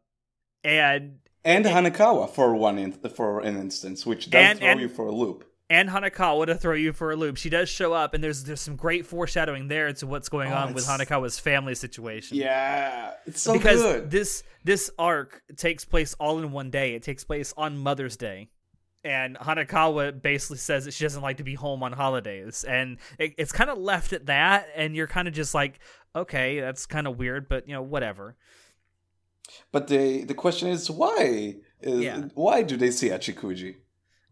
and 0.65 1.19
And 1.45 1.67
Hanekawa 1.67 2.31
for 2.31 2.55
one 2.55 2.79
in, 2.79 2.93
for 2.93 3.41
an 3.41 3.59
instance, 3.59 4.07
which 4.07 4.31
does 4.31 4.41
And- 4.43 4.59
throw 4.59 4.69
and- 4.69 4.81
you 4.81 4.89
for 4.89 5.07
a 5.07 5.13
loop. 5.13 5.45
And 5.71 5.89
Hanekawa 5.89 6.47
to 6.47 6.57
throw 6.57 6.75
you 6.75 6.93
for 6.93 7.11
a 7.11 7.17
loop. 7.17 7.39
She 7.39 7.49
does 7.49 7.71
show 7.71 7.95
up, 7.95 8.13
and 8.13 8.23
there's 8.23 8.45
there's 8.45 8.61
some 8.61 8.77
great 8.77 9.07
foreshadowing 9.07 9.69
there 9.69 9.91
to 9.95 10.07
what's 10.07 10.29
going 10.29 10.53
Oh, 10.53 10.57
on 10.57 10.75
with 10.75 10.85
Hanekawa's 10.85 11.39
family 11.39 11.75
situation. 11.75 12.37
Yeah, 12.37 13.13
it's 13.25 13.41
so 13.41 13.55
because 13.55 13.81
good. 13.81 14.11
this 14.11 14.43
this 14.63 14.91
arc 14.99 15.43
takes 15.57 15.87
place 15.87 16.15
all 16.21 16.39
in 16.39 16.53
one 16.53 16.71
day. 16.71 16.95
It 16.95 17.03
takes 17.03 17.25
place 17.25 17.55
on 17.57 17.79
Mother's 17.79 18.17
Day. 18.19 18.51
And 19.05 19.37
Hanekawa 19.37 20.21
basically 20.23 20.57
says 20.59 20.85
that 20.87 20.93
she 20.93 21.05
doesn't 21.05 21.23
like 21.23 21.37
to 21.39 21.45
be 21.45 21.55
home 21.55 21.83
on 21.83 21.93
holidays, 21.93 22.65
and 22.65 22.99
it, 23.19 23.35
it's 23.39 23.53
kind 23.53 23.71
of 23.71 23.79
left 23.79 24.13
at 24.13 24.27
that. 24.27 24.69
And 24.77 24.95
you're 24.95 25.07
kind 25.07 25.29
of 25.29 25.35
just 25.35 25.55
like, 25.55 25.79
okay, 26.15 26.61
that's 26.61 26.85
kind 26.87 27.07
of 27.07 27.19
weird, 27.19 27.49
but 27.49 27.67
you 27.69 27.75
know, 27.75 27.83
whatever. 27.83 28.37
But 29.73 29.89
the 29.89 30.25
the 30.25 30.35
question 30.35 30.69
is 30.69 30.91
why? 30.91 31.57
Yeah. 31.83 32.29
Why 32.35 32.63
do 32.63 32.77
they 32.77 32.91
see 32.91 33.09
Hachikuji? 33.09 33.77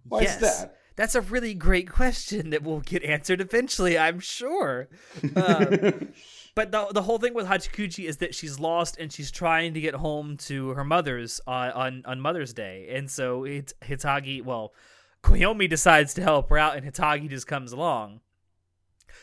Why 0.04 0.22
yes, 0.22 0.34
is 0.34 0.40
that? 0.40 0.76
That's 0.96 1.14
a 1.14 1.20
really 1.20 1.54
great 1.54 1.90
question 1.90 2.50
that 2.50 2.62
will 2.62 2.80
get 2.80 3.02
answered 3.02 3.40
eventually, 3.40 3.98
I'm 3.98 4.20
sure. 4.20 4.88
Um, 5.36 6.12
But 6.54 6.70
the 6.70 6.88
the 6.92 7.02
whole 7.02 7.18
thing 7.18 7.34
with 7.34 7.46
Hachikuji 7.46 8.06
is 8.06 8.18
that 8.18 8.34
she's 8.34 8.60
lost 8.60 8.98
and 8.98 9.10
she's 9.10 9.30
trying 9.30 9.72
to 9.74 9.80
get 9.80 9.94
home 9.94 10.36
to 10.38 10.70
her 10.70 10.84
mother's 10.84 11.40
uh, 11.46 11.70
on 11.74 12.02
on 12.04 12.20
Mother's 12.20 12.52
Day, 12.52 12.88
and 12.90 13.10
so 13.10 13.44
it's 13.44 13.72
Hitagi. 13.82 14.44
Well, 14.44 14.74
Koyomi 15.22 15.68
decides 15.68 16.12
to 16.14 16.22
help 16.22 16.50
her 16.50 16.58
out, 16.58 16.76
and 16.76 16.86
Hitagi 16.86 17.30
just 17.30 17.46
comes 17.46 17.72
along. 17.72 18.20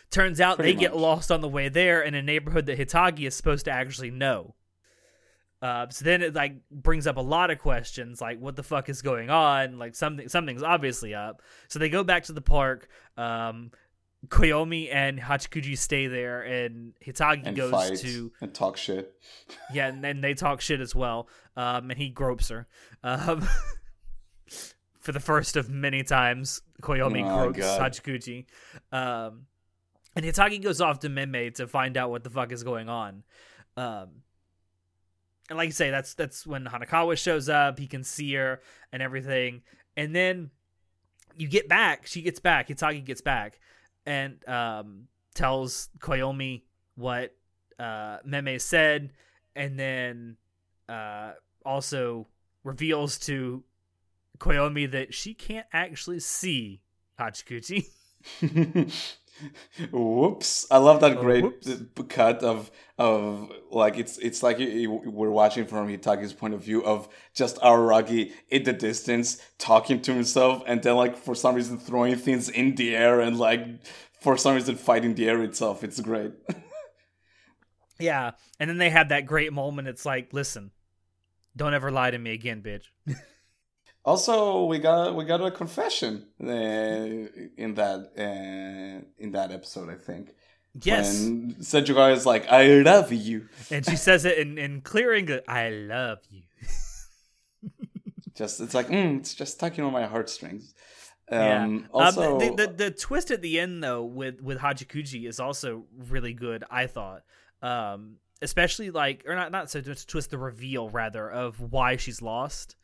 Turns 0.10 0.42
out 0.42 0.58
Pretty 0.58 0.74
they 0.74 0.80
get 0.80 0.98
lost 0.98 1.32
on 1.32 1.42
the 1.42 1.48
way 1.48 1.70
there 1.70 2.02
in 2.02 2.16
a 2.16 2.22
neighborhood 2.22 2.66
that 2.66 2.80
Hitagi 2.80 3.28
is 3.28 3.36
supposed 3.36 3.66
to 3.66 3.72
actually 3.72 4.10
know. 4.10 4.56
Uh, 5.62 5.88
so 5.89 6.05
then 6.05 6.22
it 6.22 6.34
like 6.34 6.55
brings 6.72 7.05
up 7.05 7.18
a 7.18 7.22
lot 7.22 7.51
of 7.51 7.60
questions, 7.60 8.22
like 8.22 8.39
what 8.39 8.55
the 8.55 8.64
fuck 8.64 8.88
is 8.88 9.01
going 9.01 9.30
on? 9.30 9.78
Like 9.78 9.95
something 9.95 10.30
something's 10.30 10.64
obviously 10.64 11.14
up. 11.14 11.41
So 11.68 11.80
they 11.80 11.89
go 11.89 12.03
back 12.03 12.24
to 12.26 12.34
the 12.34 12.41
park. 12.41 12.88
Um, 13.18 13.72
Koyomi 14.28 14.93
and 14.93 15.18
Hachikuji 15.18 15.78
stay 15.78 16.07
there, 16.07 16.41
and 16.41 16.93
Hitagi 17.05 17.45
and 17.45 17.55
goes 17.55 17.72
fight 17.72 17.97
to 17.99 18.32
and 18.41 18.53
talk 18.53 18.76
shit. 18.76 19.14
yeah, 19.74 19.88
and 19.88 20.03
then 20.03 20.22
they 20.22 20.34
talk 20.34 20.62
shit 20.62 20.82
as 20.82 20.93
well. 20.93 21.30
Um, 21.55 21.89
and 21.91 21.99
he 21.99 22.10
gropes 22.10 22.49
her. 22.49 22.68
Um, 23.03 23.47
for 24.99 25.12
the 25.12 25.20
first 25.20 25.55
of 25.55 25.70
many 25.70 26.03
times, 26.03 26.62
Koyomi 26.82 27.26
Oh, 27.30 27.43
gropes 27.43 27.60
God. 27.60 27.82
Hachikuji. 27.93 28.45
Um, 28.91 29.45
and 30.16 30.26
Hitagi 30.26 30.62
goes 30.62 30.82
off 30.82 30.99
to 30.99 31.10
Meme 31.10 31.51
to 31.53 31.68
find 31.68 31.95
out 31.95 32.10
what 32.10 32.24
the 32.24 32.30
fuck 32.30 32.51
is 32.51 32.64
going 32.64 32.89
on. 32.89 33.24
Um, 33.78 34.10
and 35.50 35.58
like 35.58 35.68
you 35.68 35.74
say, 35.74 35.89
that's 35.89 36.14
that's 36.14 36.45
when 36.45 36.66
Hanekawa 36.66 37.18
shows 37.18 37.50
up. 37.50 37.80
He 37.80 37.88
can 37.88 38.04
see 38.04 38.34
her 38.36 38.62
and 38.93 39.02
everything. 39.02 39.64
And 39.97 40.16
then 40.16 40.52
you 41.36 41.47
get 41.47 41.68
back. 41.68 42.06
She 42.06 42.22
gets 42.22 42.39
back. 42.39 42.68
Hitagi 42.68 43.04
gets 43.04 43.22
back 43.22 43.60
and 44.06 44.47
um, 44.47 45.08
tells 45.34 45.89
Koyomi 46.00 46.62
what 46.95 47.36
uh, 47.80 48.18
Meme 48.24 48.60
said, 48.60 49.12
and 49.56 49.80
then 49.80 50.38
uh, 50.88 51.32
also 51.66 52.28
reveals 52.64 53.18
to 53.20 53.64
Koyomi 54.38 54.91
that 54.91 55.14
she 55.14 55.34
can't 55.34 55.68
actually 55.74 56.20
see 56.20 56.82
Hachikuji. 57.20 57.88
Whoops! 59.92 60.66
I 60.70 60.78
love 60.78 61.02
that 61.02 61.18
Oh, 61.18 61.22
great 61.22 61.46
uh, 61.46 62.04
cut 62.04 62.44
of 62.44 62.72
of 62.98 63.52
like 63.72 63.98
it's 63.98 64.18
it's 64.18 64.44
like 64.44 64.58
we're 64.60 65.30
watching 65.30 65.66
from 65.66 65.88
Hitagi's 65.88 66.34
point 66.34 66.54
of 66.54 66.64
view 66.64 66.84
of 66.84 67.08
just 67.34 67.58
Araragi 67.58 68.34
in 68.50 68.64
the 68.64 68.74
distance 68.74 69.42
talking 69.58 70.02
to 70.02 70.14
himself, 70.14 70.64
and 70.68 70.82
then 70.84 70.96
like 70.96 71.16
for 71.16 71.36
some 71.36 71.56
reason 71.56 71.78
throwing 71.78 72.16
things 72.16 72.50
in 72.50 72.76
the 72.76 72.96
air 72.96 73.20
and 73.22 73.38
like 73.40 73.66
for 74.20 74.38
some 74.38 74.56
reason 74.56 74.76
fighting 74.76 75.16
the 75.16 75.30
air 75.30 75.42
itself. 75.44 75.84
It's 75.84 76.00
great. 76.02 76.34
yeah, 78.00 78.32
and 78.60 78.70
then 78.70 78.78
they 78.78 78.90
had 78.90 79.10
that 79.10 79.26
great 79.26 79.54
moment. 79.54 79.88
It's 79.88 80.06
like, 80.06 80.34
listen, 80.34 80.72
don't 81.56 81.74
ever 81.74 81.92
lie 81.92 82.12
to 82.12 82.18
me 82.18 82.34
again, 82.34 82.62
bitch. 82.62 82.86
Also, 84.06 84.66
we 84.66 84.80
got 84.80 85.16
we 85.16 85.26
got 85.26 85.41
a 85.45 85.52
confession 85.52 86.28
uh, 86.41 86.47
in 86.47 87.74
that 87.76 88.12
uh, 88.18 89.06
in 89.18 89.32
that 89.32 89.52
episode. 89.52 89.89
I 89.89 89.95
think. 89.95 90.34
Yes, 90.82 91.24
When 91.24 91.56
Senjugai 91.56 92.14
is 92.14 92.26
like, 92.26 92.47
"I 92.50 92.66
love 92.82 93.12
you," 93.12 93.50
and 93.72 93.86
she 93.86 93.95
says 93.95 94.24
it 94.26 94.38
in 94.38 94.58
in 94.58 94.82
clear 94.82 95.14
English. 95.14 95.43
I 95.47 95.70
love 95.70 96.20
you. 96.30 96.43
just 98.36 98.62
it's 98.62 98.74
like, 98.74 98.88
mm, 98.88 99.20
it's 99.20 99.34
just 99.34 99.60
tugging 99.60 99.84
on 99.84 99.91
my 99.91 100.06
heartstrings. 100.06 100.74
Um, 101.32 101.39
yeah. 101.39 101.64
Um, 101.64 101.88
Also, 101.91 102.39
the, 102.39 102.56
the 102.56 102.68
the 102.68 102.91
twist 102.91 103.32
at 103.32 103.41
the 103.41 103.60
end 103.60 103.84
though 103.84 104.04
with 104.04 104.41
with 104.41 104.60
Hachikuji 104.60 105.28
is 105.28 105.39
also 105.39 105.86
really 106.10 106.34
good. 106.34 106.64
I 106.72 106.88
thought, 106.88 107.24
um, 107.62 108.18
especially 108.41 108.91
like 108.91 109.24
or 109.28 109.36
not 109.36 109.52
not 109.52 109.70
so 109.70 109.82
twist 109.82 110.32
the 110.32 110.38
reveal 110.38 110.89
rather 110.89 111.30
of 111.30 111.60
why 111.60 111.97
she's 111.97 112.22
lost. 112.22 112.76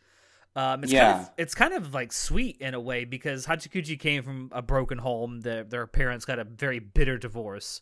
Um, 0.58 0.84
it's 0.84 0.94
kind 0.94 1.02
Yeah. 1.04 1.22
of 1.22 1.30
it's 1.38 1.56
kind 1.56 1.74
of 1.74 1.94
like 1.94 2.14
sweet 2.14 2.58
in 2.62 2.74
a 2.74 2.80
way 2.80 3.04
because 3.06 3.46
Hachikuji 3.46 4.00
came 4.00 4.24
from 4.24 4.50
a 4.54 4.62
broken 4.62 4.98
home. 5.00 5.42
Their 5.42 5.64
their 5.64 5.86
parents 5.88 6.24
got 6.26 6.40
a 6.40 6.44
very 6.46 6.80
bitter 6.80 7.18
divorce. 7.18 7.82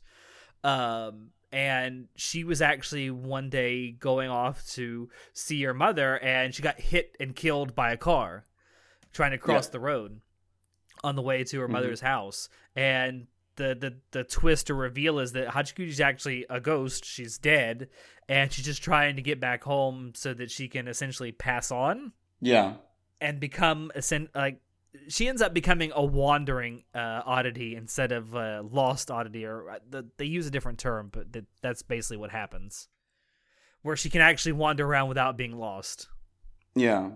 Um, 0.63 1.29
and 1.51 2.07
she 2.15 2.43
was 2.43 2.61
actually 2.61 3.11
one 3.11 3.49
day 3.49 3.91
going 3.91 4.29
off 4.29 4.65
to 4.71 5.09
see 5.33 5.61
her 5.63 5.73
mother, 5.73 6.17
and 6.19 6.53
she 6.55 6.63
got 6.63 6.79
hit 6.79 7.15
and 7.19 7.35
killed 7.35 7.75
by 7.75 7.91
a 7.91 7.97
car 7.97 8.43
trying 9.11 9.31
to 9.31 9.37
cross 9.37 9.67
Yeah. 9.67 9.71
the 9.73 9.79
road 9.79 10.21
on 11.03 11.15
the 11.15 11.21
way 11.21 11.43
to 11.43 11.59
her 11.59 11.67
Mhm. 11.67 11.71
mother's 11.71 12.01
house. 12.01 12.49
And 12.75 13.27
the, 13.55 13.75
the 13.79 13.99
the 14.11 14.23
twist 14.23 14.71
or 14.71 14.75
reveal 14.75 15.19
is 15.19 15.33
that 15.33 15.49
Hachikuji's 15.49 16.01
actually 16.01 16.43
a 16.49 16.59
ghost. 16.59 17.05
She's 17.05 17.37
dead, 17.37 17.87
and 18.27 18.51
she's 18.51 18.65
just 18.65 18.81
trying 18.81 19.15
to 19.17 19.21
get 19.21 19.39
back 19.39 19.63
home 19.63 20.13
so 20.15 20.33
that 20.33 20.49
she 20.49 20.67
can 20.67 20.87
essentially 20.87 21.31
pass 21.31 21.69
on 21.69 22.13
yeah, 22.43 22.73
and 23.19 23.39
become 23.39 23.91
like 24.35 24.59
she 25.07 25.27
ends 25.27 25.41
up 25.41 25.53
becoming 25.53 25.91
a 25.95 26.03
wandering 26.03 26.83
uh, 26.93 27.21
oddity 27.25 27.75
instead 27.75 28.11
of 28.11 28.35
a 28.35 28.61
lost 28.61 29.09
oddity 29.09 29.45
or 29.45 29.69
uh, 29.69 29.79
the, 29.89 30.05
they 30.17 30.25
use 30.25 30.45
a 30.45 30.51
different 30.51 30.77
term 30.77 31.09
but 31.11 31.33
that, 31.33 31.45
that's 31.61 31.81
basically 31.81 32.17
what 32.17 32.29
happens 32.29 32.89
where 33.81 33.95
she 33.95 34.07
can 34.09 34.21
actually 34.21 34.51
wander 34.51 34.85
around 34.85 35.09
without 35.09 35.35
being 35.35 35.57
lost 35.57 36.09
yeah. 36.75 37.11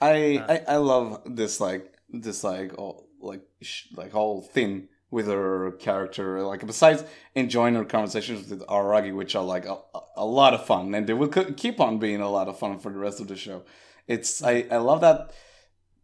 I, 0.00 0.38
Uh, 0.38 0.52
I 0.52 0.74
I 0.74 0.76
love 0.76 1.22
this 1.26 1.60
like 1.60 1.94
this 2.08 2.42
like 2.42 2.76
all 2.78 3.08
like 3.20 3.42
sh- 3.62 3.86
like 3.96 4.12
whole 4.12 4.42
thing 4.42 4.88
with 5.10 5.26
her 5.26 5.72
character. 5.72 6.42
Like 6.42 6.66
besides 6.66 7.04
enjoying 7.34 7.74
her 7.74 7.84
conversations 7.84 8.48
with 8.48 8.66
Aragi, 8.66 9.14
which 9.14 9.34
are 9.36 9.44
like 9.44 9.66
a, 9.66 9.78
a 10.16 10.24
lot 10.24 10.54
of 10.54 10.64
fun, 10.66 10.94
and 10.94 11.06
they 11.06 11.12
will 11.12 11.28
keep 11.28 11.80
on 11.80 11.98
being 11.98 12.20
a 12.20 12.30
lot 12.30 12.48
of 12.48 12.58
fun 12.58 12.78
for 12.78 12.90
the 12.90 12.98
rest 12.98 13.20
of 13.20 13.28
the 13.28 13.36
show. 13.36 13.62
It's 14.06 14.42
I 14.42 14.66
I 14.70 14.78
love 14.78 15.00
that 15.00 15.32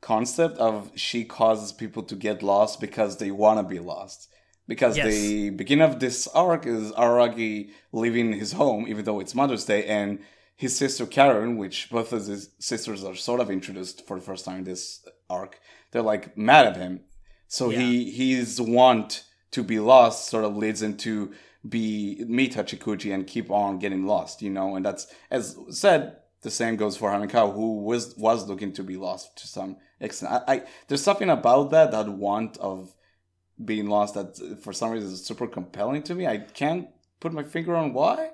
concept 0.01 0.59
of 0.59 0.91
she 0.95 1.25
causes 1.25 1.73
people 1.73 2.03
to 2.05 2.15
get 2.15 2.43
lost 2.43 2.81
because 2.81 3.17
they 3.17 3.31
want 3.31 3.59
to 3.59 3.75
be 3.75 3.81
lost. 3.81 4.29
Because 4.69 4.97
Yes. 4.97 5.13
the 5.13 5.51
beginning 5.51 5.89
of 5.89 6.01
this 6.01 6.27
arc 6.29 6.67
is 6.67 6.93
Aragi 6.93 7.71
leaving 7.93 8.33
his 8.33 8.53
home, 8.53 8.87
even 8.89 9.05
though 9.05 9.21
it's 9.21 9.35
Mother's 9.35 9.65
Day, 9.65 9.85
and 9.85 10.19
his 10.57 10.77
sister 10.77 11.07
Karen, 11.07 11.57
which 11.57 11.89
both 11.91 12.13
of 12.13 12.27
his 12.27 12.51
sisters 12.59 13.05
are 13.05 13.15
sort 13.15 13.41
of 13.41 13.51
introduced 13.51 14.07
for 14.07 14.19
the 14.19 14.25
first 14.25 14.45
time 14.45 14.59
in 14.59 14.65
this 14.65 15.05
arc, 15.29 15.61
they're 15.91 16.03
like 16.03 16.37
mad 16.37 16.67
at 16.67 16.77
him. 16.77 17.01
So 17.49 17.69
he 17.69 18.11
his 18.11 18.61
want 18.61 19.25
to 19.53 19.63
be 19.63 19.79
lost 19.79 20.29
sort 20.29 20.45
of 20.45 20.57
leads 20.57 20.83
into 20.83 21.33
be 21.69 22.25
meet 22.27 22.55
Hachikuji 22.55 23.13
and 23.15 23.27
keep 23.27 23.51
on 23.51 23.79
getting 23.79 24.07
lost, 24.07 24.43
you 24.43 24.51
know, 24.51 24.77
and 24.77 24.85
that's 24.85 25.07
as 25.31 25.57
said, 25.71 26.17
the 26.47 26.51
same 26.53 26.77
goes 26.77 26.97
for 26.97 27.11
Hanekawa, 27.11 27.53
who 27.53 27.79
was 27.81 28.15
was 28.17 28.47
looking 28.47 28.73
to 28.75 28.85
be 28.85 28.97
lost 28.97 29.37
to 29.39 29.49
some 29.49 29.79
extent. 29.99 30.33
I, 30.33 30.55
I 30.55 30.63
there's 30.87 31.03
something 31.03 31.29
about 31.29 31.73
that 31.73 31.91
that 31.91 32.09
want 32.09 32.57
of 32.59 32.95
being 33.65 33.89
lost 33.89 34.15
that 34.15 34.61
for 34.63 34.73
some 34.73 34.91
reason 34.91 35.11
is 35.11 35.27
super 35.27 35.49
compelling 35.49 36.05
to 36.05 36.15
me. 36.15 36.25
I 36.25 36.39
can't 36.39 36.87
put 37.19 37.33
my 37.33 37.43
finger 37.43 37.75
on 37.75 37.93
why. 37.93 38.31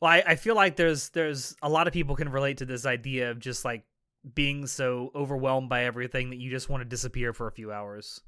Well, 0.00 0.10
I, 0.10 0.22
I 0.28 0.36
feel 0.36 0.54
like 0.54 0.76
there's 0.76 1.10
there's 1.10 1.54
a 1.60 1.68
lot 1.68 1.86
of 1.86 1.92
people 1.92 2.16
can 2.16 2.30
relate 2.30 2.56
to 2.58 2.64
this 2.64 2.86
idea 2.86 3.30
of 3.30 3.38
just 3.38 3.66
like 3.66 3.84
being 4.34 4.66
so 4.66 5.10
overwhelmed 5.14 5.68
by 5.68 5.84
everything 5.84 6.30
that 6.30 6.38
you 6.38 6.50
just 6.50 6.70
want 6.70 6.80
to 6.80 6.88
disappear 6.88 7.34
for 7.34 7.48
a 7.48 7.52
few 7.52 7.70
hours 7.70 8.22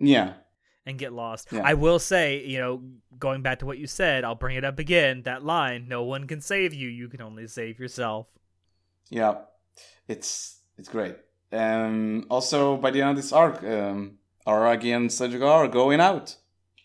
Yeah. 0.00 0.32
And 0.86 0.98
get 0.98 1.12
lost. 1.12 1.48
Yeah. 1.52 1.62
I 1.64 1.74
will 1.74 1.98
say, 1.98 2.44
you 2.44 2.58
know, 2.58 2.82
going 3.18 3.42
back 3.42 3.58
to 3.60 3.66
what 3.66 3.78
you 3.78 3.86
said, 3.86 4.24
I'll 4.24 4.34
bring 4.34 4.56
it 4.56 4.64
up 4.64 4.78
again. 4.78 5.22
That 5.22 5.44
line, 5.44 5.86
"No 5.88 6.02
one 6.02 6.26
can 6.26 6.40
save 6.40 6.72
you; 6.74 6.88
you 6.88 7.08
can 7.08 7.20
only 7.20 7.46
save 7.46 7.78
yourself." 7.78 8.26
Yeah. 9.10 9.34
It's 10.06 10.60
it's 10.76 10.88
great. 10.88 11.16
Um 11.52 12.26
also 12.30 12.76
by 12.76 12.90
the 12.90 13.00
end 13.02 13.10
of 13.10 13.16
this 13.16 13.32
arc, 13.32 13.62
um 13.62 14.18
Aragi 14.46 14.94
and 14.96 15.10
Sejuga 15.10 15.46
are 15.46 15.68
going 15.68 16.00
out 16.00 16.36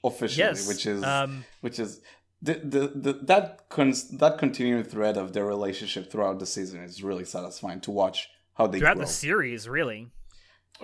officially, 0.04 0.48
Yes, 0.48 0.68
which 0.68 0.86
is 0.86 1.04
um, 1.04 1.46
which 1.62 1.80
is 1.80 2.02
the, 2.42 2.56
the, 2.56 2.88
the 2.94 3.14
that 3.24 3.70
cons- 3.70 4.10
that 4.18 4.38
continuing 4.38 4.84
thread 4.84 5.16
of 5.18 5.32
their 5.32 5.46
relationship 5.46 6.12
throughout 6.12 6.40
the 6.40 6.46
season 6.46 6.84
is 6.84 7.02
really 7.02 7.24
satisfying 7.24 7.80
to 7.82 7.92
watch 7.92 8.28
how 8.56 8.68
they 8.68 8.80
throughout 8.80 8.98
grow. 8.98 9.06
the 9.06 9.12
series, 9.12 9.70
really. 9.70 10.12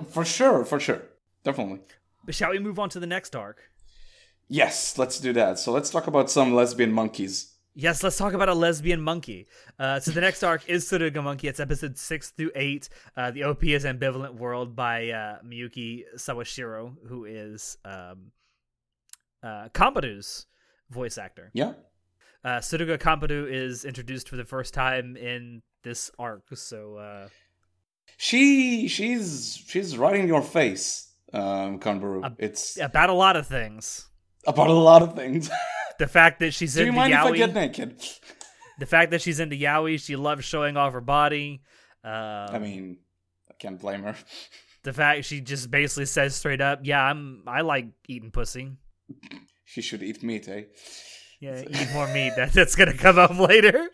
For 0.10 0.24
sure, 0.24 0.64
for 0.64 0.80
sure. 0.80 1.02
Definitely. 1.44 1.82
But 2.26 2.36
shall 2.36 2.52
we 2.52 2.60
move 2.60 2.80
on 2.80 2.90
to 2.90 3.00
the 3.00 3.08
next 3.08 3.36
arc? 3.36 3.70
Yes, 4.48 4.98
let's 4.98 5.20
do 5.20 5.34
that. 5.34 5.60
So 5.60 5.72
let's 5.72 5.90
talk 5.90 6.08
about 6.08 6.30
some 6.30 6.54
lesbian 6.54 6.92
monkeys. 6.92 7.54
Yes, 7.76 8.04
let's 8.04 8.18
talk 8.18 8.34
about 8.34 8.50
a 8.50 8.54
lesbian 8.54 9.00
monkey. 9.00 9.48
Uh, 9.78 10.00
so 10.00 10.12
the 10.12 10.22
next 10.22 10.44
arc 10.44 10.68
is 10.68 10.86
Suruga 10.86 11.24
Monkey. 11.24 11.48
It's 11.48 11.60
episode 11.60 11.98
six 11.98 12.32
through 12.32 12.52
eight. 12.56 12.90
Uh, 13.16 13.32
the 13.32 13.44
OP 13.44 13.64
is 13.64 13.86
Ambivalent 13.86 14.34
World 14.34 14.76
by 14.76 15.12
uh, 15.12 15.38
Miyuki 15.46 16.04
Sawashiro, 16.18 16.96
who 17.08 17.26
is 17.26 17.78
um, 17.86 18.32
uh, 19.44 19.70
voice 20.90 21.18
actor. 21.18 21.52
Yeah. 21.54 21.74
Uh, 22.44 22.58
Suruga 22.58 22.98
Kambaru 22.98 23.50
is 23.52 23.86
introduced 23.86 24.28
for 24.28 24.36
the 24.36 24.46
first 24.46 24.74
time 24.74 25.16
in 25.16 25.62
this 25.84 26.12
arc. 26.18 26.44
So 26.56 26.96
uh, 26.98 27.30
She 28.18 28.88
she's 28.88 29.64
she's 29.68 29.98
right 29.98 30.16
in 30.16 30.28
your 30.28 30.42
face, 30.42 31.09
um, 31.34 31.80
Kanbaru. 31.80 32.36
It's 32.40 32.80
about 32.80 33.10
a 33.10 33.14
lot 33.14 33.36
of 33.36 33.48
things. 33.48 34.08
about 34.46 34.68
a 34.68 34.74
lot 34.74 35.02
of 35.02 35.16
things. 35.16 35.50
The 36.00 36.08
fact 36.08 36.40
that 36.40 36.54
she's 36.54 36.76
do 36.76 36.80
you 36.84 36.88
into 36.88 36.98
mind 36.98 37.14
if 37.14 37.20
I 37.20 37.32
yaoi, 37.32 37.36
get 37.36 37.54
naked? 37.54 38.02
the 38.80 38.86
fact 38.86 39.12
that 39.12 39.22
she's 39.22 39.42
into 39.42 39.58
yaoi, 39.58 40.00
she 40.00 40.16
loves 40.16 40.46
showing 40.46 40.78
off 40.78 40.94
her 40.94 41.02
body. 41.02 41.62
Um, 42.06 42.12
I 42.14 42.58
mean, 42.58 43.00
I 43.52 43.56
can't 43.60 43.78
blame 43.78 44.04
her. 44.04 44.16
the 44.84 44.94
fact 44.94 45.26
she 45.26 45.42
just 45.42 45.70
basically 45.70 46.06
says 46.06 46.38
straight 46.38 46.62
up, 46.62 46.80
"Yeah, 46.84 47.04
I'm. 47.04 47.44
I 47.46 47.62
like 47.62 47.88
eating 48.08 48.32
pussy. 48.32 48.78
She 49.66 49.82
should 49.82 50.02
eat 50.02 50.24
meat, 50.24 50.48
eh? 50.48 50.64
Yeah, 51.42 51.64
eat 51.70 51.90
more 51.94 52.08
meat. 52.14 52.32
That, 52.38 52.54
that's 52.54 52.76
gonna 52.76 52.94
come 52.98 53.20
up 53.20 53.38
later. 53.38 53.90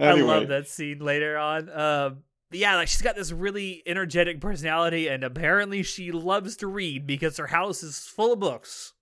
I 0.00 0.14
love 0.14 0.48
that 0.48 0.66
scene 0.66 0.98
later 0.98 1.38
on. 1.38 1.70
Um, 1.70 2.24
yeah, 2.58 2.76
like 2.76 2.88
she's 2.88 3.02
got 3.02 3.16
this 3.16 3.32
really 3.32 3.82
energetic 3.86 4.40
personality, 4.40 5.08
and 5.08 5.22
apparently 5.22 5.82
she 5.82 6.10
loves 6.10 6.56
to 6.56 6.66
read 6.66 7.06
because 7.06 7.36
her 7.36 7.48
house 7.48 7.82
is 7.82 7.98
full 7.98 8.32
of 8.32 8.40
books. 8.40 8.92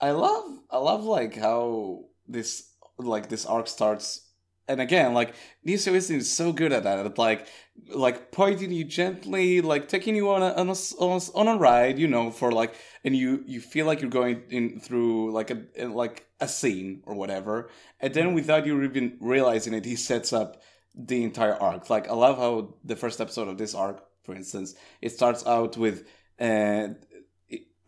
I 0.00 0.10
love 0.12 0.58
I 0.70 0.78
love 0.78 1.04
like 1.04 1.36
how 1.36 2.04
this 2.26 2.72
like 2.98 3.28
this 3.28 3.46
arc 3.46 3.68
starts. 3.68 4.24
And 4.70 4.82
again 4.82 5.14
like 5.14 5.34
Wisdom 5.64 5.94
is 5.94 6.30
so 6.30 6.52
good 6.52 6.74
at 6.74 6.82
that 6.82 6.98
at 6.98 7.16
like 7.16 7.46
like 7.88 8.30
pointing 8.32 8.70
you 8.70 8.84
gently 8.84 9.62
like 9.62 9.88
taking 9.88 10.14
you 10.14 10.30
on 10.30 10.42
a, 10.42 10.52
on 10.52 10.68
a 10.68 10.74
on 10.98 11.20
on 11.34 11.48
a 11.48 11.56
ride 11.56 11.98
you 11.98 12.06
know 12.06 12.30
for 12.30 12.52
like 12.52 12.74
and 13.02 13.16
you 13.16 13.42
you 13.46 13.62
feel 13.62 13.86
like 13.86 14.02
you're 14.02 14.10
going 14.10 14.42
in 14.50 14.78
through 14.78 15.32
like 15.32 15.50
a 15.50 15.62
in, 15.74 15.94
like 15.94 16.26
a 16.38 16.46
scene 16.46 17.02
or 17.06 17.14
whatever. 17.14 17.70
And 17.98 18.12
then 18.12 18.28
hmm. 18.28 18.34
without 18.34 18.66
you 18.66 18.82
even 18.82 19.16
realizing 19.20 19.72
it 19.72 19.86
he 19.86 19.96
sets 19.96 20.32
up 20.34 20.62
the 20.98 21.22
entire 21.22 21.54
arc 21.54 21.88
like 21.88 22.08
I 22.08 22.14
love 22.14 22.38
how 22.38 22.74
the 22.84 22.96
first 22.96 23.20
episode 23.20 23.48
of 23.48 23.56
this 23.56 23.74
arc 23.74 24.04
for 24.24 24.34
instance 24.34 24.74
it 25.00 25.10
starts 25.10 25.46
out 25.46 25.76
with 25.76 26.06
uh 26.40 26.88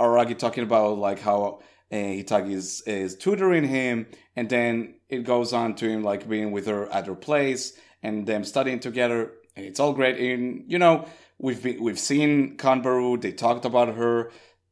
Aragi 0.01 0.39
talking 0.39 0.65
about 0.65 0.99
like 0.99 1.21
how 1.21 1.61
uh, 1.93 1.95
Hitagi 1.95 2.53
is, 2.53 2.83
is 2.83 3.17
tutoring 3.17 3.65
him, 3.65 4.07
and 4.37 4.49
then 4.49 4.95
it 5.09 5.25
goes 5.25 5.53
on 5.53 5.75
to 5.77 5.89
him 5.89 6.03
like 6.03 6.29
being 6.29 6.53
with 6.53 6.67
her 6.67 6.91
at 6.93 7.07
her 7.07 7.15
place 7.15 7.75
and 8.03 8.27
them 8.27 8.45
studying 8.45 8.81
together. 8.81 9.33
And 9.57 9.67
it's 9.67 9.81
all 9.81 9.93
great. 9.93 10.19
And 10.19 10.65
you 10.71 10.79
know, 10.79 11.07
we've 11.39 11.63
been, 11.63 11.83
we've 11.83 11.99
seen 11.99 12.57
Kanbaru. 12.57 13.21
They 13.21 13.33
talked 13.33 13.65
about 13.65 13.95
her. 13.97 14.31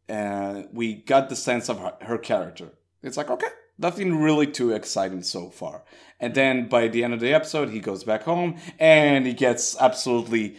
Uh, 0.09 0.63
we 0.73 0.95
got 0.95 1.29
the 1.29 1.37
sense 1.37 1.69
of 1.69 1.79
her, 1.81 1.95
her 2.01 2.19
character. 2.19 2.71
It's 3.03 3.17
like 3.17 3.31
okay, 3.31 3.49
nothing 3.79 4.21
really 4.21 4.47
too 4.47 4.73
exciting 4.73 5.23
so 5.23 5.51
far. 5.51 5.85
And 6.21 6.35
then 6.35 6.69
by 6.69 6.89
the 6.89 7.05
end 7.05 7.15
of 7.15 7.21
the 7.21 7.33
episode, 7.33 7.71
he 7.71 7.81
goes 7.81 8.05
back 8.05 8.23
home 8.23 8.59
and 8.79 9.27
he 9.27 9.33
gets 9.33 9.81
absolutely 9.81 10.57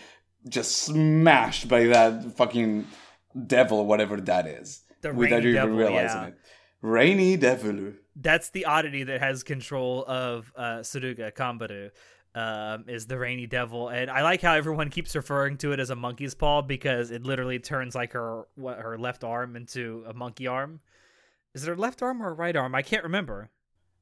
just 0.48 0.78
smashed 0.78 1.68
by 1.68 1.86
that 1.86 2.38
fucking 2.38 2.88
devil, 3.46 3.86
whatever 3.86 4.18
that 4.22 4.48
is 4.48 4.84
The 5.02 5.14
without 5.14 5.42
even 5.42 5.54
devil, 5.54 5.76
realizing 5.76 6.22
yeah. 6.22 6.28
it. 6.28 6.38
Rainy 6.82 7.36
devil. 7.36 7.94
That's 8.16 8.50
the 8.52 8.66
oddity 8.66 9.04
that 9.04 9.20
has 9.20 9.44
control 9.44 10.06
of 10.08 10.52
uh, 10.56 10.80
Suruga 10.80 11.34
Kambaru. 11.34 11.92
Um, 12.36 12.86
is 12.88 13.08
the 13.08 13.18
rainy 13.18 13.48
devil, 13.48 13.90
and 13.90 14.10
I 14.10 14.22
like 14.22 14.40
how 14.40 14.54
everyone 14.54 14.92
keeps 14.92 15.16
referring 15.16 15.58
to 15.58 15.72
it 15.72 15.80
as 15.80 15.90
a 15.90 15.96
monkey's 15.96 16.36
paw 16.36 16.62
because 16.62 17.10
it 17.10 17.24
literally 17.24 17.58
turns 17.58 17.96
like 17.96 18.14
her 18.14 18.44
what 18.54 18.78
her 18.78 19.00
left 19.00 19.24
arm 19.24 19.56
into 19.56 20.06
a 20.08 20.14
monkey 20.14 20.46
arm. 20.46 20.80
Is 21.54 21.64
it 21.64 21.68
her 21.68 21.76
left 21.76 22.02
arm 22.02 22.22
or 22.22 22.26
her 22.26 22.34
right 22.36 22.56
arm? 22.56 22.76
I 22.76 22.82
can't 22.82 23.04
remember. 23.04 23.50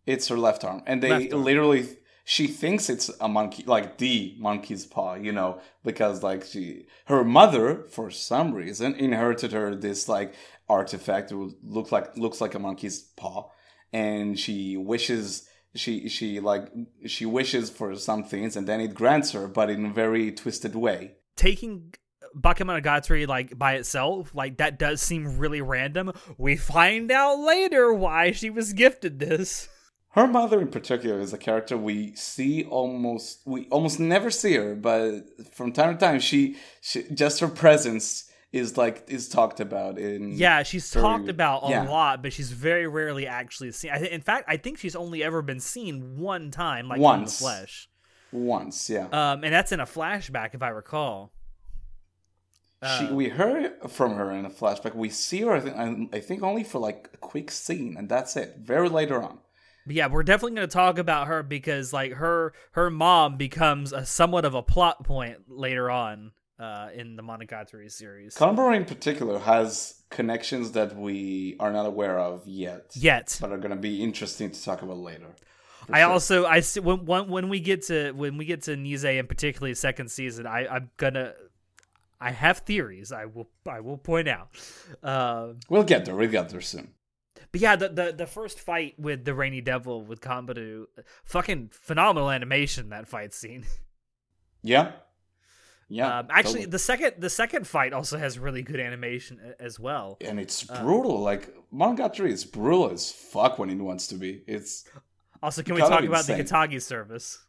It's 0.05 0.27
her 0.27 0.37
left 0.37 0.63
arm, 0.63 0.83
and 0.85 1.01
they 1.01 1.29
arm. 1.31 1.43
literally. 1.43 1.97
She 2.29 2.47
thinks 2.47 2.89
it's 2.89 3.09
a 3.21 3.29
monkey, 3.29 3.63
like 3.65 3.99
the 3.99 4.35
monkey's 4.37 4.85
paw, 4.85 5.15
you 5.15 5.31
know, 5.31 5.61
because 5.85 6.23
like 6.23 6.43
she, 6.43 6.85
her 7.05 7.23
mother, 7.23 7.85
for 7.89 8.11
some 8.11 8.53
reason, 8.53 8.95
inherited 8.95 9.53
her 9.53 9.73
this 9.73 10.09
like 10.09 10.33
artifact 10.67 11.29
that 11.29 11.53
look 11.63 11.91
like 11.93 12.17
looks 12.17 12.41
like 12.41 12.53
a 12.53 12.59
monkey's 12.59 12.99
paw, 13.15 13.49
and 13.93 14.37
she 14.37 14.75
wishes 14.75 15.47
she 15.73 16.09
she 16.09 16.39
like 16.41 16.69
she 17.05 17.25
wishes 17.25 17.69
for 17.69 17.95
some 17.95 18.23
things, 18.25 18.57
and 18.57 18.67
then 18.67 18.81
it 18.81 18.93
grants 18.93 19.31
her, 19.31 19.47
but 19.47 19.69
in 19.69 19.85
a 19.85 19.93
very 19.93 20.31
twisted 20.31 20.75
way. 20.75 21.13
taking 21.37 21.93
Bakemonogatari 22.35 23.27
like 23.27 23.57
by 23.57 23.73
itself, 23.75 24.33
like 24.33 24.57
that 24.57 24.79
does 24.79 25.01
seem 25.01 25.37
really 25.37 25.61
random. 25.61 26.11
We 26.37 26.57
find 26.57 27.11
out 27.11 27.39
later 27.39 27.93
why 27.93 28.31
she 28.31 28.49
was 28.49 28.73
gifted 28.73 29.19
this. 29.19 29.69
Her 30.11 30.27
mother, 30.27 30.59
in 30.61 30.69
particular, 30.69 31.19
is 31.19 31.31
a 31.33 31.37
character 31.37 31.77
we 31.77 32.15
see 32.15 32.63
almost 32.63 33.41
we 33.45 33.67
almost 33.69 33.99
never 33.99 34.31
see 34.31 34.55
her, 34.55 34.73
but 34.75 35.21
from 35.53 35.71
time 35.71 35.93
to 35.95 35.99
time, 36.03 36.19
she, 36.19 36.55
she 36.81 37.03
just 37.13 37.39
her 37.39 37.47
presence 37.47 38.23
is 38.51 38.77
like 38.77 39.03
is 39.09 39.27
talked 39.29 39.59
about 39.59 39.99
in 39.99 40.31
Yeah, 40.31 40.63
she's 40.63 40.91
Very- 40.91 41.03
talked 41.03 41.29
about 41.29 41.67
a 41.67 41.69
yeah. 41.69 41.83
lot, 41.83 42.23
but 42.23 42.33
she's 42.33 42.51
very 42.51 42.87
rarely 42.87 43.27
actually 43.27 43.71
seen. 43.73 43.91
I 43.91 43.99
th- 43.99 44.11
in 44.11 44.21
fact, 44.21 44.45
I 44.47 44.57
think 44.57 44.79
she's 44.79 44.95
only 44.95 45.21
ever 45.23 45.41
been 45.43 45.59
seen 45.59 46.17
one 46.17 46.49
time, 46.49 46.87
like 46.87 46.95
in 46.97 47.01
the 47.01 47.03
Once. 47.03 47.39
flesh, 47.39 47.89
once. 48.31 48.89
Yeah, 48.89 49.07
um, 49.11 49.43
and 49.43 49.53
that's 49.53 49.71
in 49.71 49.79
a 49.81 49.85
flashback, 49.85 50.55
if 50.55 50.63
I 50.63 50.69
recall. 50.69 51.31
She 52.83 53.05
uh, 53.05 53.13
we 53.13 53.29
heard 53.29 53.73
from 53.89 54.15
her 54.15 54.31
in 54.31 54.45
a 54.45 54.51
flashback. 54.51 54.93
We 54.93 55.09
see 55.09 55.41
her, 55.41 55.51
I 55.51 55.59
think, 55.59 56.13
I 56.13 56.19
think 56.19 56.43
only 56.43 56.63
for 56.63 56.77
like 56.79 57.09
a 57.13 57.17
quick 57.17 57.49
scene, 57.49 57.95
and 57.97 58.07
that's 58.07 58.35
it. 58.35 58.57
Very 58.59 58.87
later 58.87 59.21
on. 59.21 59.39
Yeah, 59.87 60.07
we're 60.07 60.23
definitely 60.23 60.57
going 60.57 60.67
to 60.67 60.73
talk 60.73 60.99
about 60.99 61.27
her 61.27 61.41
because 61.43 61.91
like 61.91 62.13
her 62.13 62.53
her 62.71 62.89
mom 62.89 63.37
becomes 63.37 63.93
a 63.93 64.05
somewhat 64.05 64.45
of 64.45 64.53
a 64.53 64.61
plot 64.61 65.03
point 65.03 65.37
later 65.47 65.89
on 65.89 66.33
uh, 66.59 66.89
in 66.93 67.15
the 67.15 67.23
Monogatari 67.23 67.91
series. 67.91 68.35
Kanbaru 68.35 68.75
in 68.75 68.85
particular 68.85 69.39
has 69.39 70.03
connections 70.09 70.73
that 70.73 70.95
we 70.95 71.55
are 71.59 71.71
not 71.71 71.85
aware 71.85 72.19
of 72.19 72.47
yet, 72.47 72.91
Yet, 72.93 73.37
but 73.41 73.51
are 73.51 73.57
going 73.57 73.71
to 73.71 73.75
be 73.75 74.03
interesting 74.03 74.51
to 74.51 74.63
talk 74.63 74.81
about 74.81 74.97
later. 74.97 75.35
I 75.89 76.01
sure. 76.01 76.09
also 76.09 76.45
I 76.45 76.61
when 76.61 77.29
when 77.29 77.49
we 77.49 77.59
get 77.59 77.83
to 77.83 78.11
when 78.11 78.37
we 78.37 78.45
get 78.45 78.63
to 78.63 78.75
Nise 78.75 79.19
and 79.19 79.29
particularly 79.29 79.73
second 79.73 80.11
season, 80.11 80.45
I 80.45 80.67
I'm 80.67 80.89
gonna 80.97 81.33
I 82.19 82.31
have 82.31 82.59
theories. 82.59 83.11
I 83.11 83.25
will 83.25 83.49
I 83.69 83.79
will 83.79 83.97
point 83.97 84.27
out. 84.27 84.49
Uh, 85.03 85.53
we'll 85.69 85.83
get 85.83 86.05
there. 86.05 86.15
We'll 86.15 86.29
get 86.31 86.49
there 86.49 86.61
soon. 86.61 86.93
but 87.51 87.61
yeah, 87.61 87.75
the, 87.75 87.89
the 87.89 88.13
the 88.17 88.25
first 88.27 88.59
fight 88.59 88.95
with 88.99 89.23
the 89.25 89.33
Rainy 89.33 89.61
Devil 89.61 90.03
with 90.03 90.19
Kambaru, 90.21 90.85
fucking 91.25 91.69
phenomenal 91.71 92.29
animation 92.31 92.89
that 92.89 93.07
fight 93.07 93.33
scene. 93.33 93.65
Yeah, 94.63 94.93
yeah. 95.87 96.19
um, 96.19 96.27
actually, 96.29 96.53
totally. 96.53 96.65
the 96.71 96.79
second 96.79 97.13
the 97.19 97.29
second 97.29 97.67
fight 97.67 97.93
also 97.93 98.17
has 98.17 98.37
really 98.39 98.63
good 98.63 98.79
animation 98.79 99.53
as 99.59 99.79
well. 99.79 100.17
and 100.19 100.39
it's 100.39 100.69
Uh, 100.69 100.81
brutal. 100.83 101.19
like 101.21 101.53
Monogatari 101.71 102.31
is 102.31 102.43
brutal 102.43 102.89
as 102.91 103.11
fuck 103.11 103.59
when 103.59 103.69
it 103.69 103.77
wants 103.77 104.07
to 104.07 104.15
be. 104.15 104.41
It's 104.47 104.83
Also, 105.41 105.61
can 105.63 105.75
we 105.75 105.81
talk 105.81 106.03
about 106.03 106.25
the 106.25 106.37
insane. 106.37 106.45
Hitagi 106.69 106.81
service? 106.81 107.45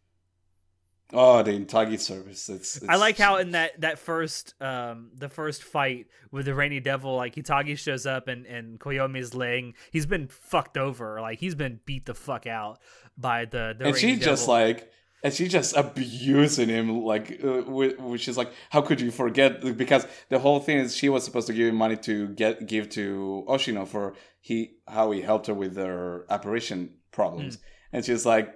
Oh, 1.13 1.43
the 1.43 1.53
Hitagi 1.53 1.99
service. 1.99 2.49
It's, 2.49 2.77
it's 2.77 2.89
I 2.89 2.97
like 2.97 3.17
how 3.17 3.37
in 3.37 3.53
that 3.53 3.81
that 3.81 3.99
first 3.99 4.55
um 4.61 5.11
the 5.15 5.29
first 5.29 5.63
fight 5.65 6.07
with 6.31 6.45
the 6.47 6.55
rainy 6.55 6.81
devil, 6.81 7.17
like 7.17 7.35
Hitagi 7.35 7.79
shows 7.79 8.05
up 8.07 8.29
and 8.29 8.45
and 8.47 8.79
Koyomi's 8.79 9.35
laying. 9.35 9.75
He's 9.91 10.07
been 10.07 10.29
fucked 10.29 10.77
over, 10.77 11.21
like 11.21 11.39
he's 11.39 11.55
been 11.55 11.81
beat 11.87 12.05
the 12.07 12.15
fuck 12.15 12.47
out 12.47 12.79
by 13.17 13.45
the 13.47 13.75
the. 13.79 13.87
and 13.87 13.95
rainy 13.95 13.99
she's 14.17 14.19
just 14.25 14.49
like 14.49 14.93
and 15.25 15.33
she's 15.35 15.51
just 15.51 15.77
abusing 15.77 16.69
him 16.69 17.03
like 17.03 17.41
uh, 17.43 17.63
which 17.63 18.29
is 18.29 18.37
like 18.37 18.53
how 18.71 18.81
could 18.81 19.01
you 19.01 19.11
forget 19.11 19.77
because 19.77 20.07
the 20.29 20.39
whole 20.39 20.61
thing 20.61 20.79
is 20.79 20.95
she 20.95 21.09
was 21.09 21.25
supposed 21.25 21.47
to 21.49 21.53
give 21.53 21.69
him 21.69 21.75
money 21.75 21.97
to 21.97 22.29
get 22.29 22.67
give 22.69 22.89
to 22.91 23.45
oshino 23.49 23.85
for 23.87 24.15
he 24.41 24.77
how 24.87 25.11
he 25.11 25.21
helped 25.21 25.49
her 25.49 25.55
with 25.55 25.77
her 25.77 26.25
apparition 26.31 26.95
problems 27.11 27.57
Hmm. 27.57 27.63
And 27.93 28.05
she's 28.05 28.27
like 28.27 28.55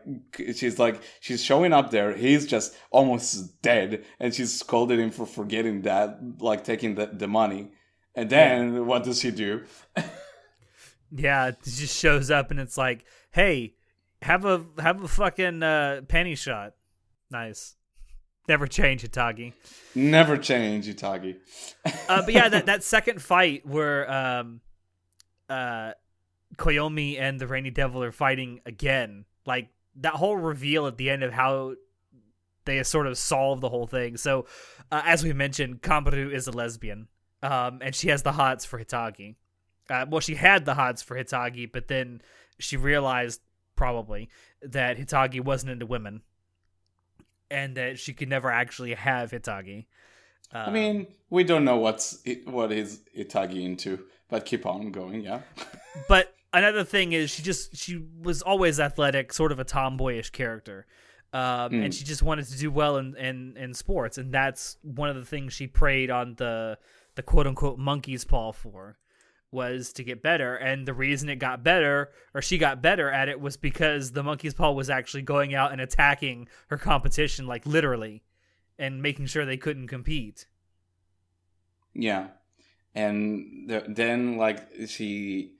she's 0.54 0.78
like 0.78 1.00
she's 1.20 1.42
showing 1.42 1.72
up 1.72 1.90
there 1.90 2.14
he's 2.16 2.46
just 2.46 2.74
almost 2.90 3.60
dead 3.62 4.04
and 4.20 4.34
she's 4.34 4.58
scolded 4.58 4.98
him 4.98 5.10
for 5.10 5.26
forgetting 5.26 5.82
that 5.82 6.18
like 6.38 6.64
taking 6.64 6.94
the, 6.94 7.06
the 7.06 7.26
money 7.26 7.70
and 8.14 8.28
then 8.30 8.86
what 8.86 9.04
does 9.04 9.22
he 9.22 9.30
do 9.30 9.62
yeah, 11.14 11.48
it 11.48 11.62
just 11.62 11.96
shows 11.98 12.30
up 12.30 12.50
and 12.50 12.58
it's 12.58 12.78
like, 12.78 13.04
hey, 13.30 13.74
have 14.22 14.44
a 14.44 14.64
have 14.78 15.02
a 15.02 15.08
fucking 15.08 15.62
uh, 15.62 16.00
panty 16.06 16.36
shot. 16.36 16.72
Nice. 17.30 17.74
Never 18.48 18.66
change 18.66 19.04
Itagi. 19.04 19.52
never 19.94 20.36
change 20.36 20.88
itagi 20.88 21.36
uh, 22.08 22.22
but 22.22 22.34
yeah, 22.34 22.48
that, 22.48 22.66
that 22.66 22.82
second 22.82 23.22
fight 23.22 23.64
where 23.64 24.10
um, 24.10 24.60
uh, 25.48 25.92
Koyomi 26.56 27.18
and 27.20 27.40
the 27.40 27.46
Rainy 27.46 27.70
Devil 27.70 28.02
are 28.02 28.12
fighting 28.12 28.60
again, 28.66 29.24
like 29.46 29.68
that 29.96 30.14
whole 30.14 30.36
reveal 30.36 30.86
at 30.86 30.96
the 30.96 31.10
end 31.10 31.22
of 31.22 31.32
how 31.32 31.74
they 32.64 32.82
sort 32.82 33.06
of 33.06 33.18
solve 33.18 33.60
the 33.60 33.68
whole 33.68 33.86
thing. 33.86 34.16
So, 34.16 34.46
uh, 34.90 35.02
as 35.04 35.24
we 35.24 35.32
mentioned, 35.32 35.82
Kambaru 35.82 36.32
is 36.32 36.46
a 36.46 36.52
lesbian, 36.52 37.08
um, 37.42 37.80
and 37.82 37.94
she 37.94 38.08
has 38.08 38.22
the 38.22 38.32
hots 38.32 38.64
for 38.64 38.82
Hitagi. 38.82 39.36
Uh, 39.90 40.06
well, 40.08 40.20
she 40.20 40.36
had 40.36 40.64
the 40.64 40.74
hots 40.74 41.02
for 41.02 41.16
Hitagi, 41.16 41.70
but 41.70 41.88
then 41.88 42.22
she 42.58 42.76
realized 42.76 43.40
probably 43.74 44.28
that 44.62 44.96
Hitagi 44.96 45.40
wasn't 45.40 45.72
into 45.72 45.86
women, 45.86 46.22
and 47.50 47.76
that 47.76 47.98
she 47.98 48.12
could 48.12 48.28
never 48.28 48.50
actually 48.50 48.94
have 48.94 49.30
Hitagi. 49.30 49.86
I 50.54 50.70
mean, 50.70 51.06
we 51.30 51.44
don't 51.44 51.64
know 51.64 51.78
what's 51.78 52.22
what 52.44 52.72
is 52.72 53.00
Itagi 53.16 53.64
into, 53.64 54.04
but 54.28 54.44
keep 54.44 54.66
on 54.66 54.92
going, 54.92 55.22
yeah. 55.22 55.40
but 56.08 56.34
another 56.52 56.84
thing 56.84 57.12
is 57.12 57.30
she 57.30 57.42
just 57.42 57.76
she 57.76 58.04
was 58.20 58.42
always 58.42 58.80
athletic 58.80 59.32
sort 59.32 59.52
of 59.52 59.58
a 59.58 59.64
tomboyish 59.64 60.30
character. 60.30 60.86
Um, 61.34 61.72
and 61.72 61.94
she 61.94 62.04
just 62.04 62.22
wanted 62.22 62.46
to 62.48 62.58
do 62.58 62.70
well 62.70 62.98
in, 62.98 63.16
in 63.16 63.56
in 63.56 63.74
sports. 63.74 64.18
And 64.18 64.32
that's 64.32 64.76
one 64.82 65.08
of 65.08 65.16
the 65.16 65.24
things 65.24 65.54
she 65.54 65.66
preyed 65.66 66.10
on 66.10 66.34
the 66.36 66.78
the 67.14 67.22
quote 67.22 67.46
unquote 67.46 67.78
monkey's 67.78 68.24
paw 68.24 68.52
for 68.52 68.98
was 69.50 69.92
to 69.94 70.04
get 70.04 70.22
better. 70.22 70.56
And 70.56 70.86
the 70.86 70.94
reason 70.94 71.28
it 71.28 71.36
got 71.36 71.62
better 71.62 72.10
or 72.34 72.42
she 72.42 72.58
got 72.58 72.82
better 72.82 73.10
at 73.10 73.28
it 73.28 73.40
was 73.40 73.56
because 73.56 74.12
the 74.12 74.22
monkey's 74.22 74.54
paw 74.54 74.72
was 74.72 74.90
actually 74.90 75.22
going 75.22 75.54
out 75.54 75.72
and 75.72 75.80
attacking 75.80 76.48
her 76.68 76.78
competition 76.78 77.46
like 77.46 77.64
literally 77.66 78.22
and 78.78 79.02
making 79.02 79.26
sure 79.26 79.44
they 79.44 79.56
couldn't 79.56 79.88
compete. 79.88 80.46
Yeah, 81.94 82.28
and 82.94 83.68
the, 83.68 83.84
then 83.86 84.36
like 84.36 84.66
she, 84.86 85.52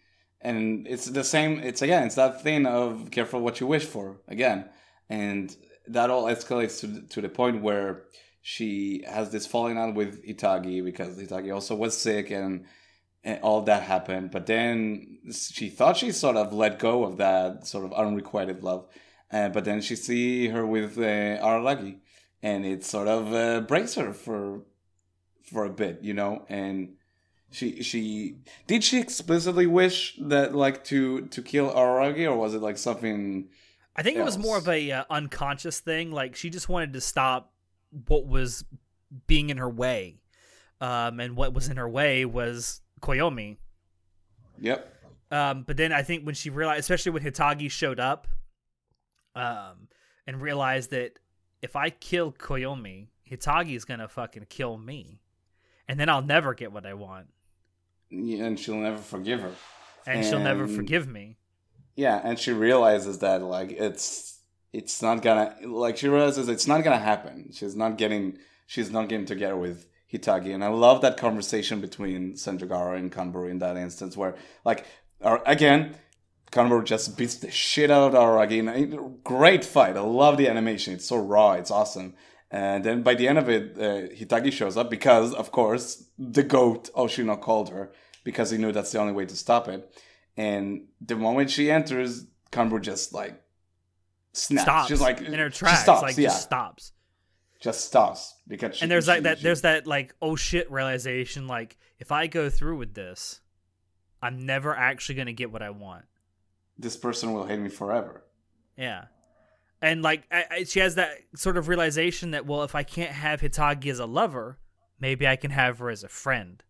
and 0.43 0.87
it's 0.87 1.07
the 1.07 1.25
same. 1.25 1.61
It's 1.61 1.83
again, 1.83 2.05
it's 2.07 2.17
that 2.17 2.43
thing 2.43 2.67
of 2.67 3.11
careful 3.11 3.41
what 3.41 3.61
you 3.61 3.67
wish 3.67 3.85
for 3.85 4.21
again, 4.29 4.69
and 5.09 5.55
that 5.89 6.11
all 6.11 6.25
escalates 6.25 6.81
to 6.81 7.03
to 7.09 7.21
the 7.21 7.29
point 7.29 7.63
where 7.63 8.05
she 8.43 9.05
has 9.09 9.31
this 9.31 9.47
falling 9.47 9.79
out 9.79 9.95
with 9.95 10.25
Itagi 10.27 10.85
because 10.85 11.17
Itagi 11.17 11.55
also 11.55 11.75
was 11.77 11.97
sick 11.97 12.31
and. 12.31 12.67
And 13.25 13.39
all 13.43 13.63
that 13.63 13.85
happened, 13.85 14.33
but 14.33 14.47
then 14.47 15.19
she 15.31 15.69
thought 15.69 15.97
she 15.97 16.11
sort 16.11 16.35
of 16.37 16.53
let 16.53 16.81
go 16.81 17.05
of 17.05 17.19
that 17.19 17.65
sort 17.69 17.85
of 17.85 17.93
unrequited 17.93 18.65
love, 18.65 18.89
uh, 19.31 19.49
but 19.49 19.65
then 19.65 19.81
she 19.81 19.95
see 19.95 20.49
her 20.49 20.67
with 20.67 20.99
uh, 20.99 21.39
Araragi, 21.39 21.99
and 22.43 22.67
it 22.67 22.85
sort 22.85 23.07
of 23.07 23.33
uh, 23.33 23.61
breaks 23.61 23.95
her 23.95 24.13
for 24.13 24.65
for 25.45 25.65
a 25.65 25.71
bit, 25.71 26.01
you 26.03 26.15
know, 26.15 26.45
and 26.49 26.97
she 27.53 27.83
she 27.83 28.37
did 28.67 28.83
she 28.83 28.99
explicitly 28.99 29.67
wish 29.67 30.17
that 30.21 30.55
like 30.55 30.83
to 30.85 31.27
to 31.27 31.43
kill 31.43 31.71
Aragi 31.73 32.29
or 32.29 32.37
was 32.37 32.55
it 32.55 32.63
like 32.63 32.79
something 32.79 33.49
I 33.95 34.03
think 34.03 34.17
it 34.17 34.25
was 34.25 34.39
more 34.39 34.57
of 34.57 34.69
a 34.69 34.91
uh, 34.91 35.05
unconscious 35.11 35.81
thing. 35.81 36.13
Like 36.13 36.35
she 36.35 36.51
just 36.51 36.69
wanted 36.69 36.95
to 36.95 37.01
stop 37.01 37.53
what 38.07 38.27
was 38.27 38.65
being 39.27 39.51
in 39.51 39.59
her 39.59 39.69
way, 39.69 40.21
um, 40.81 41.21
and 41.21 41.37
what 41.37 41.53
was 41.53 41.69
in 41.69 41.77
her 41.77 41.89
way 41.89 42.25
was 42.25 42.81
Koyomi. 43.01 43.59
Yep. 44.59 44.89
Um, 45.31 45.63
but 45.63 45.77
then 45.77 45.93
I 45.93 46.03
think 46.03 46.25
when 46.25 46.35
she 46.35 46.51
realized, 46.51 46.81
especially 46.81 47.13
when 47.13 47.23
Hitagi 47.23 47.71
showed 47.71 48.01
up, 48.01 48.29
um, 49.35 49.89
and 50.27 50.41
realized 50.41 50.91
that 50.91 51.19
if 51.61 51.77
I 51.77 51.91
kill 51.91 52.33
Koyomi, 52.33 53.09
Hitagi's 53.31 53.85
gonna 53.85 54.09
fucking 54.09 54.47
kill 54.49 54.79
me, 54.79 55.21
and 55.87 56.01
then 56.01 56.09
I'll 56.09 56.23
never 56.23 56.55
get 56.55 56.73
what 56.73 56.87
I 56.87 56.95
want, 56.95 57.29
and 58.13 58.59
she'll 58.59 58.77
never 58.77 58.99
forgive 58.99 59.41
her. 59.41 59.53
and 60.07 60.25
she'll 60.25 60.39
never 60.41 60.67
forgive 60.67 61.09
me. 61.09 61.39
Yeah, 61.97 62.21
and 62.23 62.39
she 62.39 62.53
realizes 62.53 63.19
that 63.19 63.43
like 63.43 63.73
it's 63.73 64.41
it's 64.73 65.03
not 65.03 65.23
gonna 65.23 65.57
like 65.65 65.97
she 65.97 66.09
realizes 66.09 66.49
it's 66.49 66.67
not 66.67 66.85
gonna 66.85 66.99
happen. 66.99 67.51
She's 67.53 67.77
not 67.77 67.99
getting 67.99 68.39
she's 68.67 68.91
not 68.91 69.09
getting 69.09 69.27
together 69.27 69.57
with 69.57 69.87
Hitagi, 70.13 70.55
and 70.55 70.65
I 70.65 70.69
love 70.69 71.01
that 71.03 71.17
conversation 71.17 71.81
between 71.81 72.35
Sanjogara 72.35 72.97
and 72.99 73.11
Kanbaru 73.11 73.51
in 73.51 73.59
that 73.59 73.77
instance 73.77 74.17
where 74.17 74.37
like 74.65 74.87
or, 75.21 75.43
again. 75.47 75.97
Kanbaru 76.53 76.85
just 76.85 77.17
beats 77.17 77.37
the 77.37 77.51
shit 77.51 77.91
out 77.91 78.15
of 78.15 78.21
Aragi 78.21 78.59
in 78.59 78.69
a 78.69 79.09
great 79.25 79.65
fight. 79.65 79.97
I 79.97 80.01
love 80.01 80.37
the 80.37 80.49
animation. 80.49 80.93
It's 80.93 81.07
so 81.07 81.17
raw. 81.17 81.53
It's 81.53 81.71
awesome. 81.71 82.13
And 82.53 82.85
then 82.85 83.03
by 83.03 83.15
the 83.15 83.27
end 83.29 83.39
of 83.39 83.49
it, 83.49 83.77
uh, 83.79 84.15
Hitagi 84.15 84.53
shows 84.53 84.77
up 84.77 84.91
because, 84.91 85.33
of 85.33 85.51
course, 85.51 86.05
the 86.19 86.43
goat 86.43 86.91
Oshino 86.95 87.41
called 87.41 87.71
her 87.71 87.91
because 88.25 88.51
he 88.51 88.59
knew 88.59 88.73
that's 88.73 88.93
the 88.93 88.99
only 88.99 89.15
way 89.15 89.25
to 89.25 89.35
stop 89.35 89.69
it. 89.69 89.91
And 90.37 90.89
the 91.01 91.17
moment 91.17 91.51
she 91.51 91.71
enters, 91.71 92.27
Kanbaru 92.53 92.83
just 92.83 93.15
like 93.15 93.43
snaps. 94.35 94.63
Stops. 94.65 94.89
She's 94.89 95.01
like 95.01 95.23
in 95.23 95.33
her 95.35 95.51
she 95.51 95.59
tracks, 95.61 95.83
stops, 95.83 96.03
like 96.03 96.17
yeah, 96.19 96.29
just 96.29 96.43
stops. 96.43 96.93
just 97.61 97.85
stops 97.87 98.35
because 98.47 98.77
she, 98.77 98.83
and 98.83 98.91
there's 98.91 99.05
she- 99.07 99.11
like 99.13 99.23
that 99.23 99.39
she- 99.39 99.45
there's 99.45 99.63
that 99.63 99.87
like 99.87 100.15
oh 100.21 100.37
shit 100.37 100.71
realization 100.71 101.47
like 101.47 101.77
if 101.99 102.11
i 102.11 102.27
go 102.27 102.49
through 102.51 102.77
with 102.77 102.95
this 102.95 103.41
i'm 104.23 104.45
never 104.45 104.75
actually 104.75 105.15
going 105.15 105.27
to 105.27 105.33
get 105.33 105.53
what 105.53 105.63
i 105.63 105.71
want 105.71 106.05
this 106.79 106.97
person 106.97 107.33
will 107.33 107.47
hate 107.47 107.61
me 107.61 107.69
forever. 107.69 108.25
yeah 108.77 109.05
and 109.83 110.01
like 110.03 110.23
I, 110.31 110.45
I, 110.51 110.65
she 110.65 110.81
has 110.81 110.95
that 110.95 111.19
sort 111.35 111.57
of 111.57 111.69
realization 111.69 112.31
that 112.31 112.47
well 112.47 112.63
if 112.63 112.75
i 112.75 112.83
can't 112.83 113.13
have 113.13 113.41
hitagi 113.41 113.89
as 113.91 113.99
a 113.99 114.07
lover 114.07 114.59
maybe 115.01 115.27
i 115.27 115.37
can 115.37 115.51
have 115.51 115.79
her 115.81 115.91
as 115.91 116.03
a 116.05 116.09
friend 116.09 116.63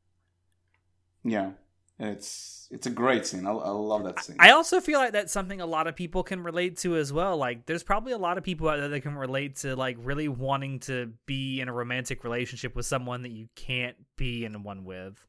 Yeah, 1.25 1.51
it's 1.99 2.69
it's 2.71 2.87
a 2.87 2.91
great 2.91 3.27
scene. 3.27 3.47
I, 3.47 3.51
I 3.53 3.69
love 3.69 4.03
that 4.05 4.25
scene. 4.25 4.37
i 4.41 4.51
also 4.51 4.81
feel 4.81 4.99
like 4.99 5.13
that's 5.13 5.33
something 5.33 5.61
a 5.61 5.67
lot 5.67 5.87
of 5.87 5.95
people 5.95 6.23
can 6.23 6.43
relate 6.43 6.79
to 6.79 6.97
as 6.97 7.13
well 7.13 7.37
like 7.37 7.67
there's 7.67 7.83
probably 7.83 8.13
a 8.13 8.19
lot 8.19 8.39
of 8.39 8.45
people 8.45 8.69
out 8.69 8.79
there 8.79 8.89
that 8.89 9.01
can 9.03 9.15
relate 9.15 9.57
to 9.57 9.77
like 9.77 9.97
really 10.01 10.29
wanting 10.29 10.81
to 10.81 11.13
be 11.27 11.61
in 11.61 11.69
a 11.69 11.73
romantic 11.73 12.25
relationship 12.25 12.75
with 12.75 12.87
someone 12.87 13.23
that 13.23 13.33
you 13.33 13.49
can't 13.55 13.97
be 14.17 14.45
in 14.45 14.63
one 14.63 14.85
with 14.85 15.27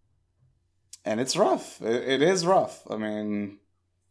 and 1.05 1.19
it's 1.19 1.35
rough. 1.35 1.81
It, 1.81 2.07
it 2.07 2.21
is 2.21 2.45
rough. 2.45 2.81
I 2.89 2.95
mean, 2.95 3.59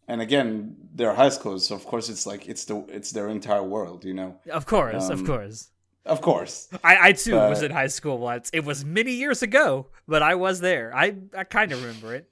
and 0.09 0.21
again, 0.21 0.77
they're 0.95 1.15
high 1.15 1.31
schools 1.31 1.67
so 1.69 1.75
of 1.75 1.85
course 1.85 2.09
it's 2.09 2.27
like 2.27 2.49
it's 2.49 2.65
the 2.65 2.77
it's 2.89 3.11
their 3.13 3.29
entire 3.29 3.63
world, 3.63 4.05
you 4.05 4.15
know. 4.15 4.37
of 4.51 4.67
course 4.67 5.09
of 5.11 5.21
Um, 5.21 5.27
course 5.27 5.69
Of 6.05 6.21
course, 6.21 6.69
I, 6.83 6.95
I 7.09 7.13
too 7.13 7.33
But- 7.39 7.51
was 7.51 7.63
in 7.63 7.71
high 7.71 7.87
school 7.99 8.19
once. 8.19 8.51
It 8.53 8.65
was 8.65 8.85
many 8.85 9.13
years 9.13 9.41
ago, 9.43 9.87
but 10.09 10.21
I 10.21 10.35
was 10.35 10.59
there. 10.61 10.91
I, 11.05 11.15
I 11.41 11.45
kind 11.45 11.71
of 11.73 11.79
remember 11.81 12.13
it. 12.19 12.25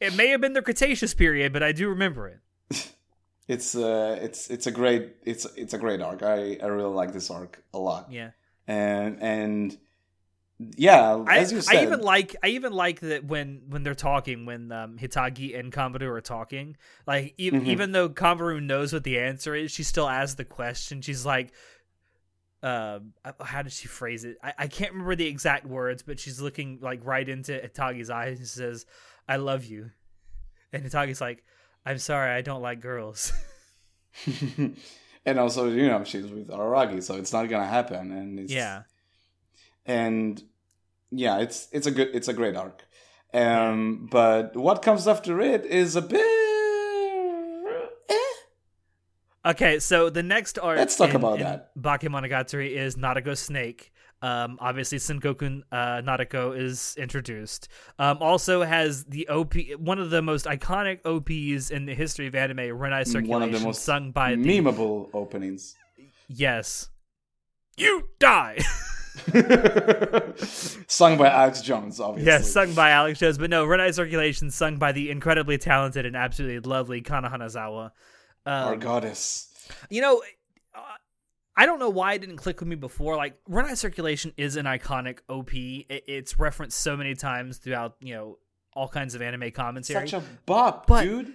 It 0.00 0.12
may 0.16 0.28
have 0.32 0.40
been 0.40 0.54
the 0.54 0.62
Cretaceous 0.62 1.14
period, 1.14 1.52
but 1.52 1.62
I 1.62 1.70
do 1.72 1.88
remember 1.88 2.26
it. 2.34 2.40
it's 3.48 3.74
uh, 3.76 4.18
it's 4.20 4.50
it's 4.50 4.66
a 4.66 4.72
great 4.72 5.14
it's 5.24 5.46
it's 5.56 5.74
a 5.74 5.78
great 5.78 6.00
arc. 6.02 6.22
I 6.22 6.58
I 6.62 6.66
really 6.66 6.94
like 6.94 7.12
this 7.12 7.30
arc 7.30 7.62
a 7.72 7.78
lot. 7.78 8.10
Yeah, 8.10 8.30
And 8.66 9.22
and 9.22 9.78
yeah, 10.76 11.16
I, 11.26 11.38
you 11.40 11.60
said, 11.62 11.76
I 11.76 11.82
even 11.84 12.00
like 12.00 12.36
I 12.42 12.48
even 12.48 12.72
like 12.72 13.00
that 13.00 13.24
when 13.24 13.62
when 13.68 13.82
they're 13.82 13.94
talking 13.94 14.44
when 14.46 14.70
um, 14.72 14.98
Hitagi 14.98 15.58
and 15.58 15.72
Kambaru 15.72 16.02
are 16.10 16.20
talking. 16.20 16.76
Like 17.06 17.34
e- 17.38 17.50
Mhm. 17.50 17.66
even 17.66 17.92
though 17.92 18.08
Kambaru 18.10 18.62
knows 18.62 18.92
what 18.92 19.04
the 19.04 19.18
answer 19.18 19.54
is, 19.54 19.70
she 19.70 19.82
still 19.82 20.08
asks 20.08 20.34
the 20.34 20.44
question. 20.44 21.00
She's 21.00 21.24
like, 21.24 21.52
um, 22.62 23.14
uh, 23.24 23.32
how 23.42 23.62
did 23.62 23.72
she 23.72 23.88
phrase 23.88 24.24
it? 24.24 24.36
I, 24.42 24.52
I 24.58 24.66
can't 24.68 24.92
remember 24.92 25.16
the 25.16 25.26
exact 25.26 25.64
words, 25.66 26.02
but 26.02 26.20
she's 26.20 26.40
looking 26.42 26.78
like 26.82 27.00
right 27.04 27.26
into 27.26 27.52
Hitagi's 27.52 28.10
eyes 28.10 28.38
and 28.38 28.46
says, 28.46 28.84
"I 29.26 29.36
love 29.36 29.64
you," 29.64 29.90
and 30.74 30.84
Hitagi's 30.84 31.22
like, 31.22 31.42
"I'm 31.86 31.96
sorry, 31.98 32.32
I 32.32 32.42
don't 32.42 32.60
like 32.62 32.80
girls." 32.80 33.32
and 35.24 35.38
also 35.38 35.70
you 35.70 35.86
know 35.88 36.04
she's 36.04 36.26
with 36.26 36.48
Araragi, 36.48 37.02
so 37.02 37.14
it's 37.14 37.32
not 37.32 37.48
gonna 37.48 37.66
happen. 37.66 38.10
And 38.12 38.40
it's, 38.40 38.52
Yeah. 38.52 38.82
and 39.86 40.42
yeah, 41.10 41.38
it's 41.38 41.68
it's 41.72 41.86
a 41.86 41.90
good 41.90 42.08
it's 42.14 42.28
a 42.28 42.32
great 42.32 42.56
arc. 42.56 42.84
Um, 43.32 44.08
but 44.10 44.56
what 44.56 44.82
comes 44.82 45.06
after 45.06 45.40
it 45.40 45.64
is 45.64 45.94
a 45.96 46.02
bit. 46.02 46.20
Eh. 48.08 49.50
Okay, 49.50 49.78
so 49.78 50.10
the 50.10 50.22
next 50.22 50.58
arc. 50.58 50.76
Let's 50.78 50.96
talk 50.96 51.10
in- 51.10 51.16
about 51.16 51.38
in 51.38 51.44
that. 51.44 51.70
Bakemonogatari 51.78 52.70
is 52.76 52.96
Nadeko 52.96 53.36
Snake. 53.36 53.92
Um, 54.22 54.58
obviously, 54.60 54.98
Sengoku 54.98 55.62
uh, 55.72 55.76
Nadeko 56.02 56.54
is 56.58 56.94
introduced. 56.98 57.68
Um, 57.98 58.18
also 58.20 58.62
has 58.62 59.04
the 59.04 59.26
OP, 59.28 59.54
one 59.78 59.98
of 59.98 60.10
the 60.10 60.20
most 60.20 60.44
iconic 60.44 60.98
OPs 61.06 61.70
in 61.70 61.86
the 61.86 61.94
history 61.94 62.26
of 62.26 62.34
anime, 62.34 62.58
Renai 62.58 63.06
Circulation, 63.06 63.28
One 63.30 63.42
of 63.42 63.52
the 63.52 63.60
most 63.60 63.82
sung 63.82 64.10
by 64.12 64.34
the 64.34 64.42
memeable 64.44 65.08
openings. 65.14 65.74
yes, 66.28 66.90
you 67.78 68.10
die. 68.18 68.58
Sung 70.86 71.16
by 71.18 71.28
Alex 71.28 71.60
Jones, 71.60 72.00
obviously. 72.00 72.26
yes, 72.30 72.50
sung 72.52 72.74
by 72.74 72.90
Alex 72.90 73.18
Jones, 73.18 73.38
but 73.38 73.50
no, 73.50 73.66
Renai 73.66 73.92
Circulation, 73.94 74.50
sung 74.50 74.76
by 74.76 74.92
the 74.92 75.10
incredibly 75.10 75.58
talented 75.58 76.06
and 76.06 76.16
absolutely 76.16 76.60
lovely 76.68 77.00
Kana 77.00 77.28
Hanazawa. 77.30 77.90
Our 78.46 78.74
Um, 78.74 78.78
goddess. 78.80 79.48
You 79.88 80.00
know, 80.02 80.22
uh, 80.74 80.80
I 81.56 81.66
don't 81.66 81.78
know 81.78 81.90
why 81.90 82.14
it 82.14 82.20
didn't 82.20 82.36
click 82.38 82.60
with 82.60 82.68
me 82.68 82.76
before. 82.76 83.16
Like, 83.16 83.36
Renai 83.48 83.76
Circulation 83.76 84.32
is 84.36 84.56
an 84.56 84.66
iconic 84.66 85.18
OP. 85.28 85.50
It's 85.88 86.38
referenced 86.38 86.78
so 86.80 86.96
many 86.96 87.14
times 87.14 87.58
throughout, 87.58 87.96
you 88.00 88.14
know, 88.14 88.38
all 88.72 88.88
kinds 88.88 89.14
of 89.14 89.22
anime 89.22 89.50
commentary. 89.50 90.08
Such 90.08 90.22
a 90.22 90.24
bop, 90.46 90.86
But- 90.86 91.02
dude. 91.04 91.34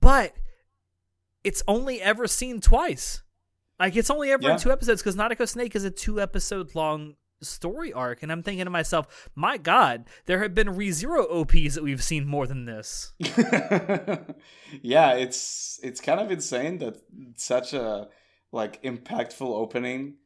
but 0.00 0.34
it's 1.44 1.62
only 1.68 2.00
ever 2.00 2.26
seen 2.26 2.60
twice. 2.60 3.22
Like, 3.78 3.96
it's 3.96 4.10
only 4.10 4.30
ever 4.32 4.42
Yeah. 4.42 4.54
in 4.54 4.58
two 4.58 4.72
episodes 4.72 5.02
because 5.02 5.16
Nadeko 5.16 5.48
Snake 5.48 5.76
is 5.76 5.84
a 5.84 5.90
two 5.90 6.20
episode 6.20 6.74
long 6.74 7.14
story 7.40 7.92
arc. 7.92 8.22
And 8.22 8.32
I'm 8.32 8.42
thinking 8.42 8.64
to 8.64 8.70
myself, 8.70 9.28
my 9.34 9.56
God, 9.58 10.08
there 10.26 10.42
have 10.42 10.54
been 10.54 10.68
ReZero 10.68 11.30
OPs 11.30 11.74
that 11.76 11.84
we've 11.84 12.02
seen 12.02 12.26
more 12.26 12.46
than 12.46 12.64
this. 12.64 13.12
yeah, 14.82 15.12
it's 15.14 15.78
it's 15.82 16.00
kind 16.00 16.20
of 16.20 16.30
insane 16.30 16.78
that 16.78 16.96
such 17.36 17.72
a 17.72 18.08
like 18.52 18.82
impactful 18.82 19.42
opening 19.42 20.16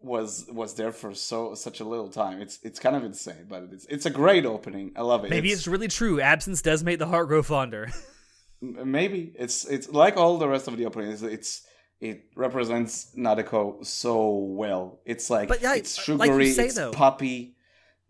was 0.00 0.46
was 0.50 0.74
there 0.74 0.92
for 0.92 1.12
so 1.14 1.54
such 1.54 1.80
a 1.80 1.84
little 1.84 2.08
time. 2.08 2.40
It's 2.40 2.58
it's 2.62 2.78
kind 2.78 2.96
of 2.96 3.04
insane, 3.04 3.46
but 3.48 3.64
it's 3.72 3.84
it's 3.86 4.06
a 4.06 4.10
great 4.10 4.46
opening. 4.46 4.92
I 4.96 5.02
love 5.02 5.24
it. 5.24 5.30
Maybe 5.30 5.50
it's, 5.50 5.66
really 5.66 5.88
true. 5.88 6.20
Absence 6.20 6.62
does 6.62 6.84
make 6.84 6.98
the 6.98 7.06
heart 7.06 7.28
grow 7.28 7.42
fonder. 7.42 7.90
Maybe 8.60 9.32
it's 9.38 9.64
it's 9.66 9.88
like 9.88 10.16
all 10.16 10.38
the 10.38 10.48
rest 10.48 10.68
of 10.68 10.76
the 10.76 10.86
openings. 10.86 11.22
It's 11.22 11.62
it 12.00 12.24
represents 12.36 13.12
Nadeko 13.16 13.84
so 13.84 14.30
well. 14.36 15.00
It's 15.04 15.30
like 15.30 15.48
But, 15.48 15.60
yeah, 15.62 15.74
it's 15.74 15.96
like 16.08 16.28
sugary, 16.30 16.52
say, 16.52 16.66
it's 16.66 16.74
though- 16.74 16.92
poppy. 16.92 17.54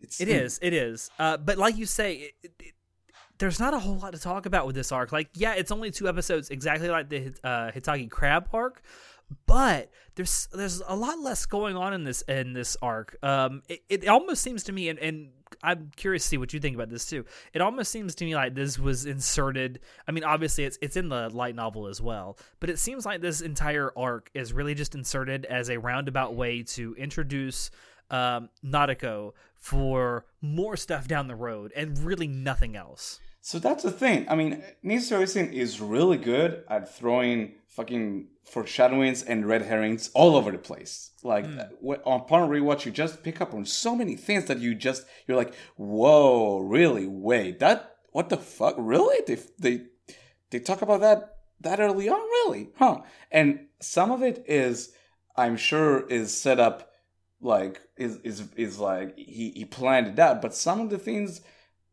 It's 0.01 0.21
It 0.21 0.29
is. 0.29 0.59
It 0.61 0.73
is. 0.73 1.09
Uh, 1.19 1.37
but 1.37 1.57
like 1.57 1.75
you 1.77 1.85
say, 1.85 2.13
it, 2.15 2.33
it, 2.43 2.51
it- 2.59 2.73
there's 3.37 3.59
not 3.59 3.73
a 3.73 3.79
whole 3.79 3.97
lot 3.97 4.11
to 4.11 4.19
talk 4.19 4.45
about 4.45 4.65
with 4.67 4.75
this 4.75 4.91
arc. 4.91 5.13
Like, 5.13 5.29
yeah, 5.33 5.53
it's 5.53 5.71
only 5.71 5.91
two 5.91 6.09
episodes, 6.09 6.49
exactly 6.49 6.89
like 6.89 7.07
the 7.09 7.33
uh, 7.41 7.71
Hitagi 7.71 8.09
Crab 8.11 8.49
arc, 8.53 8.81
but 9.45 9.89
there's 10.15 10.49
there's 10.53 10.81
a 10.85 10.95
lot 10.95 11.19
less 11.19 11.45
going 11.45 11.77
on 11.77 11.93
in 11.93 12.03
this 12.03 12.21
in 12.23 12.51
this 12.51 12.75
arc. 12.81 13.15
Um, 13.23 13.61
it, 13.69 13.79
it 13.89 14.07
almost 14.09 14.41
seems 14.41 14.63
to 14.65 14.73
me, 14.73 14.89
and, 14.89 14.99
and 14.99 15.29
I'm 15.63 15.91
curious 15.95 16.23
to 16.23 16.29
see 16.29 16.37
what 16.37 16.53
you 16.53 16.59
think 16.59 16.75
about 16.75 16.89
this 16.89 17.05
too. 17.05 17.25
It 17.53 17.61
almost 17.61 17.91
seems 17.91 18.15
to 18.15 18.25
me 18.25 18.35
like 18.35 18.55
this 18.55 18.79
was 18.79 19.05
inserted. 19.05 19.79
I 20.07 20.11
mean, 20.11 20.23
obviously 20.23 20.63
it's 20.63 20.77
it's 20.81 20.95
in 20.97 21.09
the 21.09 21.29
light 21.29 21.55
novel 21.55 21.87
as 21.87 22.01
well, 22.01 22.37
but 22.59 22.69
it 22.69 22.79
seems 22.79 23.05
like 23.05 23.21
this 23.21 23.41
entire 23.41 23.91
arc 23.97 24.29
is 24.33 24.53
really 24.53 24.75
just 24.75 24.95
inserted 24.95 25.45
as 25.45 25.69
a 25.69 25.79
roundabout 25.79 26.35
way 26.35 26.63
to 26.63 26.95
introduce 26.95 27.71
um, 28.09 28.49
Nadeko 28.65 29.33
for 29.55 30.25
more 30.41 30.77
stuff 30.77 31.07
down 31.07 31.27
the 31.27 31.35
road 31.35 31.71
and 31.75 31.97
really 31.99 32.27
nothing 32.27 32.75
else. 32.75 33.19
So 33.41 33.57
that's 33.59 33.83
the 33.83 33.91
thing. 33.91 34.27
I 34.29 34.35
mean, 34.35 34.61
Nisio 34.83 35.21
Isin 35.21 35.53
is 35.53 35.79
really 35.79 36.17
good 36.17 36.63
at 36.69 36.93
throwing 36.93 37.53
fucking 37.67 38.27
foreshadowings 38.49 39.23
and 39.23 39.47
red 39.47 39.63
herrings 39.63 40.09
all 40.13 40.35
over 40.35 40.51
the 40.51 40.57
place. 40.57 41.11
Like 41.23 41.45
hmm. 41.45 41.59
uh, 41.59 41.63
wh- 41.85 42.01
upon 42.05 42.49
rewatch, 42.49 42.85
you 42.85 42.91
just 42.91 43.23
pick 43.23 43.41
up 43.41 43.53
on 43.53 43.65
so 43.65 43.95
many 43.95 44.15
things 44.15 44.45
that 44.45 44.59
you 44.59 44.75
just 44.75 45.05
you're 45.27 45.37
like, 45.37 45.53
whoa, 45.75 46.59
really? 46.59 47.07
Wait, 47.07 47.59
that 47.59 47.95
what 48.11 48.29
the 48.29 48.37
fuck? 48.37 48.75
Really? 48.77 49.23
They 49.27 49.41
they 49.59 49.85
they 50.49 50.59
talk 50.59 50.81
about 50.81 51.01
that 51.01 51.37
that 51.61 51.79
early 51.79 52.09
on, 52.09 52.19
really? 52.19 52.69
Huh? 52.77 53.01
And 53.31 53.67
some 53.81 54.11
of 54.11 54.23
it 54.23 54.43
is, 54.47 54.93
I'm 55.35 55.57
sure, 55.57 56.07
is 56.07 56.35
set 56.35 56.59
up 56.59 56.91
like 57.41 57.81
is 57.97 58.17
is 58.23 58.43
is 58.55 58.79
like 58.79 59.17
he 59.17 59.51
he 59.51 59.65
planned 59.65 60.07
it 60.07 60.19
out, 60.19 60.41
but 60.41 60.55
some 60.55 60.81
of 60.81 60.89
the 60.89 60.97
things 60.97 61.41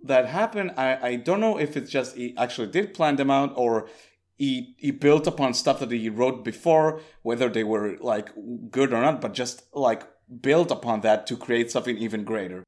that 0.04 0.26
happen, 0.26 0.72
I, 0.76 1.08
I 1.08 1.16
don't 1.16 1.40
know 1.40 1.58
if 1.58 1.76
it's 1.76 1.90
just 1.90 2.16
he 2.16 2.36
actually 2.36 2.68
did 2.68 2.94
plan 2.94 3.16
them 3.16 3.30
out 3.30 3.52
or 3.56 3.88
he 4.36 4.74
he 4.78 4.90
built 4.90 5.26
upon 5.26 5.54
stuff 5.54 5.80
that 5.80 5.90
he 5.90 6.08
wrote 6.08 6.44
before, 6.44 7.00
whether 7.22 7.48
they 7.48 7.64
were 7.64 7.96
like 8.00 8.30
good 8.70 8.92
or 8.92 9.00
not, 9.00 9.20
but 9.20 9.32
just 9.34 9.62
like 9.74 10.02
built 10.40 10.70
upon 10.70 11.00
that 11.00 11.26
to 11.28 11.36
create 11.36 11.70
something 11.70 11.96
even 11.98 12.24
greater. 12.24 12.62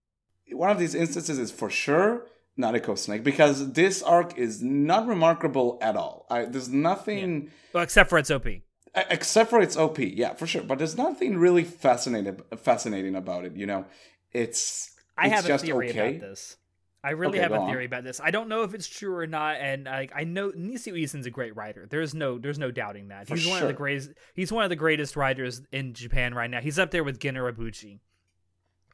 One 0.51 0.71
of 0.71 0.79
these 0.79 0.95
instances 0.95 1.39
is 1.39 1.51
for 1.53 1.69
sure 1.71 2.27
Nadeko 2.59 2.97
Snake 2.97 3.23
because 3.23 3.73
this 3.75 4.03
arc 4.03 4.37
is 4.39 4.63
not 4.63 5.07
remarkable 5.07 5.79
at 5.83 5.95
all. 5.97 6.27
I, 6.31 6.47
there's 6.47 6.69
nothing 6.71 7.51
Well, 7.73 7.83
except 7.83 8.09
for 8.11 8.19
its 8.19 8.31
OP. 8.31 8.47
except 8.95 9.51
for 9.51 9.61
its 9.61 9.77
OP, 9.77 9.99
yeah, 9.99 10.35
for 10.35 10.47
sure. 10.47 10.63
But 10.63 10.79
there's 10.79 10.97
nothing 10.97 11.37
really 11.37 11.65
fascinating 11.65 12.41
fascinating 12.57 13.15
about 13.15 13.45
it. 13.45 13.55
You 13.57 13.67
know, 13.67 13.85
it's 14.33 14.91
I 15.17 15.27
it's 15.27 15.35
have 15.35 15.45
a 15.45 15.49
just 15.49 15.65
theory 15.65 15.91
okay. 15.91 16.17
about 16.17 16.21
this. 16.31 16.57
I 17.05 17.11
really 17.11 17.35
Okay, 17.39 17.43
have 17.43 17.53
a 17.53 17.59
on. 17.61 17.71
theory 17.71 17.85
about 17.85 18.03
this. 18.03 18.21
I 18.21 18.31
don't 18.33 18.49
know 18.49 18.63
if 18.65 18.75
it's 18.75 18.89
true 18.89 19.15
or 19.15 19.27
not, 19.27 19.57
and 19.61 19.85
like 19.85 20.11
I 20.15 20.25
know 20.25 20.51
Nisio 20.51 21.01
Isin's 21.01 21.27
a 21.27 21.31
great 21.31 21.55
writer. 21.55 21.87
There's 21.89 22.13
no 22.15 22.39
there's 22.39 22.59
no 22.59 22.71
doubting 22.73 23.09
that. 23.09 23.29
For 23.29 23.37
he's 23.37 23.47
one 23.47 23.63
of 23.63 23.69
the 23.69 23.75
greatest. 23.75 24.11
He's 24.35 24.51
one 24.53 24.65
of 24.65 24.71
the 24.71 24.77
greatest 24.77 25.15
writers 25.17 25.63
in 25.71 25.95
Japan 25.95 26.35
right 26.35 26.51
now. 26.51 26.61
He's 26.61 26.79
up 26.79 26.91
there 26.91 27.05
with 27.05 27.21
Gen 27.21 27.35
Urobuchi 27.35 28.01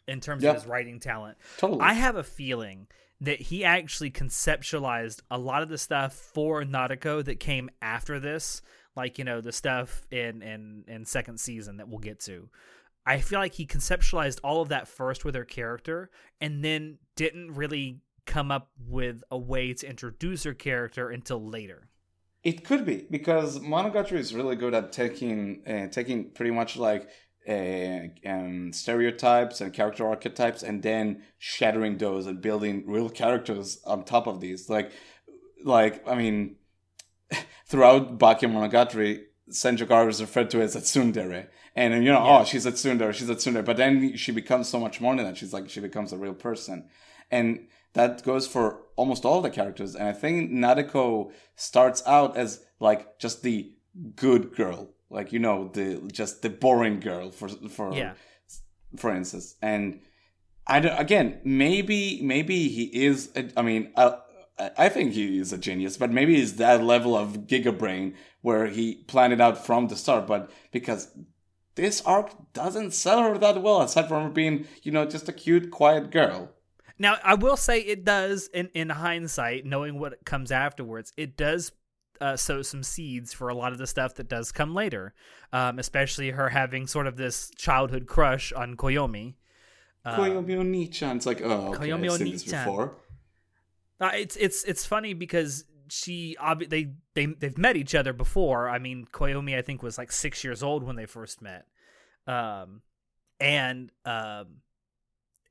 in 0.07 0.21
terms 0.21 0.43
Yep. 0.43 0.57
of 0.57 0.63
his 0.63 0.69
writing 0.71 1.01
talent. 1.01 1.39
Totally. 1.57 1.81
I 1.81 1.95
have 1.95 2.17
a 2.17 2.23
feeling 2.23 2.89
that 3.23 3.41
he 3.41 3.65
actually 3.65 4.11
conceptualized 4.11 5.23
a 5.31 5.39
lot 5.39 5.63
of 5.63 5.71
the 5.71 5.79
stuff 5.79 6.13
for 6.15 6.63
Nadeko 6.63 7.25
that 7.25 7.41
came 7.41 7.71
after 7.81 8.21
this, 8.21 8.61
like 8.97 9.19
you 9.19 9.25
know 9.25 9.41
the 9.41 9.53
stuff 9.53 10.07
in 10.11 10.43
in 10.43 10.85
in 10.89 11.05
second 11.07 11.41
season 11.41 11.79
that 11.79 11.89
we'll 11.89 12.01
get 12.01 12.21
to. 12.21 12.51
I 13.07 13.19
feel 13.19 13.39
like 13.39 13.55
he 13.55 13.67
conceptualized 13.67 14.41
all 14.43 14.63
of 14.63 14.71
that 14.71 14.89
first 14.89 15.25
with 15.25 15.35
her 15.35 15.45
character, 15.45 16.11
and 16.41 16.65
then 16.65 16.99
didn't 17.17 17.55
really 17.55 18.01
come 18.27 18.51
up 18.51 18.71
with 18.79 19.23
a 19.31 19.39
way 19.39 19.75
to 19.75 19.89
introduce 19.89 20.45
her 20.45 20.55
character 20.55 21.11
until 21.11 21.45
later. 21.45 21.89
It 22.43 22.65
could 22.65 22.85
be 22.85 23.07
because 23.11 23.59
Monogatari 23.59 24.19
is 24.19 24.35
really 24.35 24.57
good 24.57 24.75
at 24.75 24.93
taking 24.93 25.63
uh, 25.67 25.89
taking 25.89 26.31
pretty 26.31 26.51
much 26.51 26.77
like 26.77 27.09
uh, 27.49 28.01
um, 28.27 28.73
stereotypes 28.73 29.61
and 29.61 29.73
character 29.73 30.07
archetypes 30.07 30.63
and 30.63 30.83
then 30.83 31.23
shattering 31.39 31.99
those 31.99 32.27
and 32.27 32.41
building 32.41 32.85
real 32.87 33.09
characters 33.11 33.81
on 33.87 34.05
top 34.05 34.27
of 34.27 34.41
these. 34.41 34.69
Like, 34.69 34.93
like 35.63 36.07
I 36.09 36.15
mean, 36.15 36.57
throughout 37.67 38.19
Bake 38.19 38.43
Senjogaru 39.51 40.09
is 40.09 40.21
referred 40.21 40.51
to 40.51 40.61
as 40.63 40.75
a 40.77 40.81
tsundere. 40.81 41.49
And 41.77 42.05
you 42.05 42.13
know, 42.13 42.25
Yeah. 42.25 42.39
oh, 42.41 42.45
she's 42.45 42.67
a 42.67 42.73
tsundere, 42.73 43.13
she's 43.13 43.29
a 43.29 43.35
tsundere. 43.35 43.65
But 43.65 43.77
then 43.77 44.17
she 44.17 44.33
becomes 44.33 44.69
so 44.69 44.79
much 44.81 45.01
more 45.01 45.15
than 45.17 45.25
that. 45.25 45.37
She's 45.37 45.53
like 45.53 45.69
she 45.69 45.81
becomes 45.81 46.13
a 46.13 46.17
real 46.19 46.35
person, 46.35 46.89
and 47.31 47.67
that 47.95 48.23
goes 48.25 48.47
for 48.47 48.83
almost 48.97 49.25
all 49.25 49.41
the 49.41 49.51
characters. 49.51 49.95
And 49.95 50.09
I 50.09 50.13
think 50.13 50.51
Nadeko 50.51 51.33
starts 51.57 52.03
out 52.07 52.37
as 52.37 52.65
like 52.81 53.19
just 53.19 53.43
the 53.43 53.73
good 54.17 54.55
girl, 54.57 54.91
like 55.11 55.33
you 55.33 55.39
know, 55.41 55.69
the 55.73 56.01
just 56.13 56.43
the 56.43 56.51
boring 56.51 57.01
girl 57.01 57.31
for 57.31 57.49
for 57.49 57.93
Yeah. 57.95 58.15
for 58.97 59.15
instance. 59.15 59.57
And 59.61 60.01
I 60.67 60.81
don't, 60.81 60.99
again, 60.99 61.41
maybe 61.45 62.21
maybe 62.23 62.69
he 62.69 62.85
is. 63.05 63.31
I 63.57 63.63
mean, 63.63 63.93
uh, 63.97 64.17
I 64.59 64.89
think 64.89 65.13
he 65.13 65.39
is 65.39 65.53
a 65.53 65.59
genius, 65.59 65.97
but 65.97 66.13
maybe 66.13 66.37
he's 66.37 66.57
that 66.57 66.83
level 66.83 67.17
of 67.17 67.47
Giga 67.47 67.77
Brain 67.77 68.15
where 68.41 68.67
he 68.67 68.97
planned 69.07 69.33
it 69.33 69.41
out 69.41 69.65
from 69.65 69.89
the 69.89 69.97
start. 69.97 70.27
But 70.27 70.51
because 70.71 71.09
this 71.75 72.01
arc 72.03 72.31
doesn't 72.53 72.93
sell 72.93 73.23
her 73.23 73.37
that 73.39 73.63
well, 73.63 73.83
aside 73.83 74.09
from 74.09 74.23
her 74.23 74.31
being, 74.31 74.67
you 74.83 74.93
know, 74.93 75.07
just 75.07 75.29
a 75.29 75.33
cute, 75.33 75.71
quiet 75.71 76.11
girl. 76.11 76.51
Now, 76.99 77.17
I 77.25 77.35
will 77.35 77.57
say 77.57 77.81
it 77.81 78.05
does, 78.05 78.49
in 78.55 78.71
in 78.75 78.91
hindsight, 78.91 79.65
knowing 79.65 79.99
what 79.99 80.25
comes 80.25 80.53
afterwards, 80.53 81.13
it 81.17 81.37
does 81.37 81.73
uh, 82.21 82.37
sow 82.37 82.63
some 82.63 82.83
seeds 82.83 83.33
for 83.33 83.49
a 83.49 83.55
lot 83.55 83.73
of 83.73 83.79
the 83.79 83.87
stuff 83.87 84.15
that 84.15 84.29
does 84.29 84.53
come 84.53 84.75
later, 84.75 85.15
um, 85.53 85.81
especially 85.81 86.31
her 86.31 86.51
having 86.51 86.87
sort 86.87 87.09
of 87.09 87.17
this 87.17 87.51
childhood 87.57 88.07
crush 88.07 88.53
on 88.53 88.77
Koyomi. 88.77 89.35
Uh, 90.05 90.17
Koyomi 90.19 90.57
Oni-chan. 90.57 91.17
It's 91.17 91.27
like, 91.27 91.41
oh, 91.43 91.75
okay, 91.75 91.89
Koyomi 91.89 92.11
I've 92.11 92.19
seen 92.19 92.33
this 92.33 92.45
before. 92.45 92.95
Uh, 94.01 94.11
it's 94.15 94.37
it's 94.37 94.65
it's 94.65 94.85
funny 94.85 95.15
because 95.15 95.65
she 95.89 96.37
obvi- 96.41 96.69
they 96.69 96.91
they 97.15 97.27
they've 97.27 97.59
met 97.59 97.77
each 97.77 97.95
other 97.95 98.13
before. 98.13 98.69
I 98.69 98.79
mean, 98.79 99.07
Koyomi 99.13 99.57
I 99.57 99.63
think 99.63 99.83
was 99.83 99.99
like 99.99 100.13
six 100.13 100.43
years 100.45 100.63
old 100.63 100.83
when 100.83 100.97
they 100.97 101.07
first 101.07 101.43
met, 101.43 101.67
um, 102.27 102.83
and 103.41 103.91
um, 104.05 104.61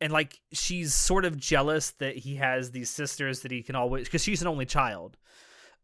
and 0.02 0.12
like 0.12 0.40
she's 0.52 0.94
sort 0.94 1.26
of 1.26 1.38
jealous 1.38 1.92
that 1.92 2.18
he 2.18 2.36
has 2.36 2.72
these 2.72 2.90
sisters 2.90 3.42
that 3.42 3.52
he 3.52 3.64
can 3.64 3.76
always 3.76 4.06
because 4.06 4.24
she's 4.24 4.42
an 4.42 4.48
only 4.48 4.66
child, 4.66 5.18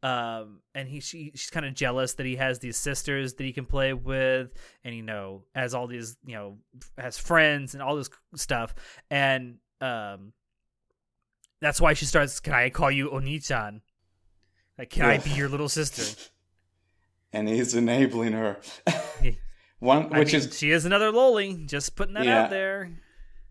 um, 0.03 0.61
and 0.75 0.89
he 0.89 0.99
she 0.99 1.31
she's 1.35 1.49
kind 1.49 1.65
of 1.65 1.73
jealous 1.73 2.13
that 2.15 2.25
he 2.25 2.35
has 2.35 2.59
these 2.59 2.77
sisters 2.77 3.35
that 3.35 3.43
he 3.43 3.53
can 3.53 3.65
play 3.65 3.93
with, 3.93 4.51
and 4.83 4.95
you 4.95 5.03
know 5.03 5.43
has 5.55 5.73
all 5.73 5.87
these 5.87 6.17
you 6.25 6.35
know 6.35 6.57
has 6.97 7.17
friends 7.17 7.73
and 7.73 7.81
all 7.81 7.95
this 7.95 8.09
stuff, 8.35 8.75
and 9.09 9.57
um, 9.81 10.33
that's 11.61 11.79
why 11.81 11.93
she 11.93 12.05
starts. 12.05 12.39
Can 12.39 12.53
I 12.53 12.69
call 12.69 12.91
you 12.91 13.11
Oni-chan? 13.11 13.81
Like, 14.77 14.89
can 14.89 15.05
I 15.05 15.17
be 15.17 15.31
your 15.31 15.49
little 15.49 15.69
sister? 15.69 16.03
and 17.33 17.47
he's 17.49 17.75
enabling 17.75 18.33
her. 18.33 18.57
Yeah. 19.21 19.31
One, 19.79 20.13
I 20.13 20.19
which 20.19 20.33
mean, 20.33 20.41
is 20.41 20.57
she 20.57 20.71
is 20.71 20.85
another 20.85 21.11
loli. 21.11 21.65
Just 21.67 21.95
putting 21.95 22.13
that 22.15 22.25
Yeah. 22.25 22.43
out 22.43 22.49
there. 22.49 22.91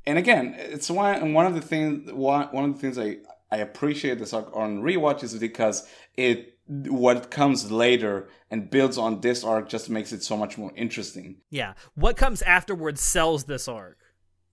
and 0.06 0.18
again, 0.18 0.54
it's 0.58 0.90
one 0.90 1.32
one 1.32 1.46
of 1.46 1.54
the 1.54 1.60
things 1.62 2.12
one 2.12 2.48
one 2.48 2.64
of 2.64 2.74
the 2.74 2.80
things 2.80 2.98
I 2.98 3.16
I 3.50 3.58
appreciate 3.58 4.18
this 4.18 4.34
arc 4.34 4.54
on 4.54 4.82
rewatch 4.82 5.22
is 5.22 5.34
because 5.38 5.88
it 6.18 6.58
what 6.66 7.30
comes 7.30 7.70
later 7.72 8.28
and 8.50 8.68
builds 8.68 8.98
on 8.98 9.22
this 9.22 9.42
arc 9.42 9.70
just 9.70 9.88
makes 9.88 10.12
it 10.12 10.22
so 10.22 10.36
much 10.36 10.58
more 10.58 10.70
interesting. 10.76 11.36
Yeah. 11.50 11.72
What 11.94 12.18
comes 12.18 12.42
afterwards 12.42 13.00
sells 13.00 13.44
this 13.44 13.66
arc. 13.68 13.96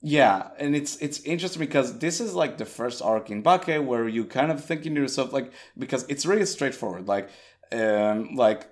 Yeah, 0.07 0.49
and 0.59 0.75
it's 0.75 0.97
it's 0.97 1.19
interesting 1.21 1.59
because 1.59 1.97
this 1.97 2.21
is 2.21 2.35
like 2.35 2.59
the 2.59 2.65
first 2.65 3.01
arc 3.01 3.31
in 3.31 3.41
Bake 3.41 3.83
where 3.83 4.07
you 4.07 4.25
kind 4.25 4.51
of 4.51 4.63
thinking 4.63 4.93
to 4.93 5.01
yourself 5.01 5.33
like 5.33 5.51
because 5.79 6.05
it's 6.07 6.27
really 6.27 6.45
straightforward. 6.45 7.07
Like 7.07 7.29
um 7.71 8.35
like 8.35 8.69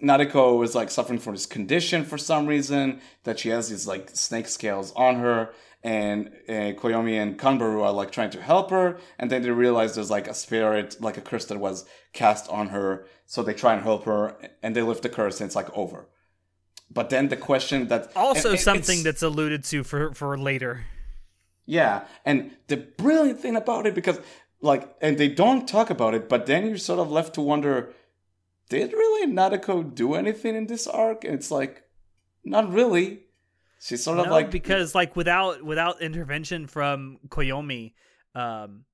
Nadeko 0.00 0.62
is 0.62 0.76
like 0.76 0.90
suffering 0.92 1.18
from 1.18 1.34
this 1.34 1.46
condition 1.46 2.04
for 2.04 2.16
some 2.16 2.46
reason 2.46 3.00
that 3.24 3.40
she 3.40 3.48
has 3.48 3.68
these 3.70 3.88
like 3.88 4.10
snake 4.14 4.46
scales 4.46 4.92
on 4.94 5.16
her 5.16 5.50
and 5.82 6.28
uh, 6.48 6.72
Koyomi 6.80 7.20
and 7.20 7.36
Kanbaru 7.36 7.82
are 7.84 7.92
like 7.92 8.12
trying 8.12 8.30
to 8.30 8.40
help 8.40 8.70
her 8.70 8.98
and 9.18 9.32
then 9.32 9.42
they 9.42 9.50
realize 9.50 9.96
there's 9.96 10.12
like 10.12 10.28
a 10.28 10.34
spirit 10.34 10.96
like 11.00 11.16
a 11.16 11.20
curse 11.20 11.46
that 11.46 11.58
was 11.58 11.86
cast 12.12 12.48
on 12.50 12.68
her 12.68 13.04
so 13.26 13.42
they 13.42 13.52
try 13.54 13.74
and 13.74 13.82
help 13.82 14.04
her 14.04 14.36
and 14.62 14.76
they 14.76 14.82
lift 14.82 15.02
the 15.02 15.08
curse 15.08 15.40
and 15.40 15.48
it's 15.48 15.56
like 15.56 15.76
over. 15.76 16.06
But 16.90 17.10
then 17.10 17.28
the 17.28 17.36
question 17.36 17.88
that 17.88 18.10
Also, 18.16 18.50
and 18.50 18.60
something 18.60 19.02
that's 19.02 19.22
alluded 19.22 19.64
to 19.64 19.84
for 19.84 20.14
for 20.14 20.38
later. 20.38 20.84
yeah, 21.66 22.06
and 22.24 22.50
the 22.68 22.76
brilliant 22.76 23.40
thing 23.40 23.56
about 23.56 23.86
it 23.86 23.94
because 23.94 24.20
like 24.60 24.88
and 25.00 25.18
they 25.18 25.28
don't 25.28 25.68
talk 25.68 25.90
about 25.90 26.14
it, 26.14 26.28
but 26.28 26.46
then 26.46 26.66
you're 26.66 26.78
sort 26.78 26.98
of 26.98 27.10
left 27.10 27.34
to 27.34 27.40
wonder 27.40 27.92
did 28.68 28.92
really 28.92 29.32
Nadeko 29.32 29.94
do 29.94 30.14
anything 30.14 30.54
in 30.54 30.66
this 30.66 30.86
arc? 30.86 31.24
And 31.24 31.34
it's 31.34 31.50
like 31.50 31.84
not 32.44 32.70
really. 32.72 33.20
She's 33.80 34.02
sort 34.02 34.18
of 34.18 34.26
like 34.26 34.50
because 34.50 34.94
like 34.94 35.14
without 35.14 35.62
without 35.62 36.02
intervention 36.02 36.66
from 36.66 37.18
Koyomi, 37.28 37.92
um, 38.34 38.84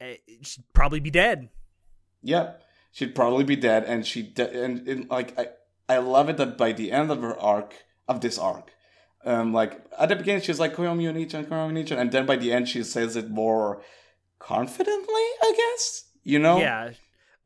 eh, 0.00 0.16
she'd 0.42 0.64
probably 0.74 1.00
be 1.00 1.10
dead. 1.10 1.48
yeah, 2.22 2.52
she'd 2.92 3.14
probably 3.14 3.44
be 3.44 3.56
dead 3.56 3.84
and 3.84 4.06
she 4.06 4.22
de- 4.22 4.62
and, 4.64 4.86
and 4.86 5.08
like 5.10 5.38
I 5.38 5.48
I 5.94 5.98
love 5.98 6.28
it 6.28 6.36
that 6.38 6.56
by 6.56 6.72
the 6.72 6.92
end 6.92 7.10
of 7.10 7.20
her 7.22 7.36
arc 7.38 7.70
of 8.08 8.20
this 8.20 8.38
arc 8.38 8.72
um 9.24 9.52
like 9.52 9.72
at 9.98 10.08
the 10.08 10.16
beginning 10.16 10.42
she's 10.42 10.60
like 10.64 10.74
Koyomi 10.74 11.04
Onichan, 11.10 11.46
Koyomi 11.46 11.72
Onichan 11.72 11.98
and 11.98 12.10
then 12.10 12.26
by 12.26 12.36
the 12.36 12.52
end 12.52 12.68
she 12.68 12.82
says 12.82 13.16
it 13.16 13.30
more 13.30 13.82
confidently, 14.40 15.26
I 15.42 15.54
guess. 15.56 16.06
You 16.24 16.40
know? 16.40 16.58
Yeah. 16.58 16.90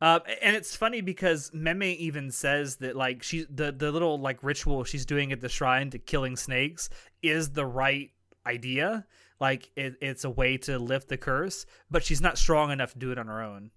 Uh, 0.01 0.19
and 0.41 0.55
it's 0.55 0.75
funny 0.75 1.01
because 1.01 1.51
Meme 1.53 1.83
even 1.83 2.31
says 2.31 2.77
that 2.77 2.95
like 2.95 3.23
she 3.23 3.45
the 3.49 3.71
the 3.71 3.91
little 3.91 4.19
like 4.19 4.43
ritual 4.43 4.83
she's 4.83 5.05
doing 5.05 5.31
at 5.31 5.41
the 5.41 5.49
shrine 5.49 5.89
to 5.91 5.99
killing 5.99 6.35
snakes 6.35 6.89
is 7.21 7.51
the 7.51 7.65
right 7.65 8.11
idea. 8.45 9.05
Like 9.39 9.71
it, 9.75 9.95
it's 10.01 10.23
a 10.23 10.29
way 10.29 10.57
to 10.59 10.79
lift 10.79 11.07
the 11.07 11.17
curse, 11.17 11.65
but 11.89 12.03
she's 12.03 12.21
not 12.21 12.37
strong 12.37 12.71
enough 12.71 12.93
to 12.93 12.99
do 12.99 13.11
it 13.11 13.17
on 13.17 13.27
her 13.27 13.41
own. 13.41 13.71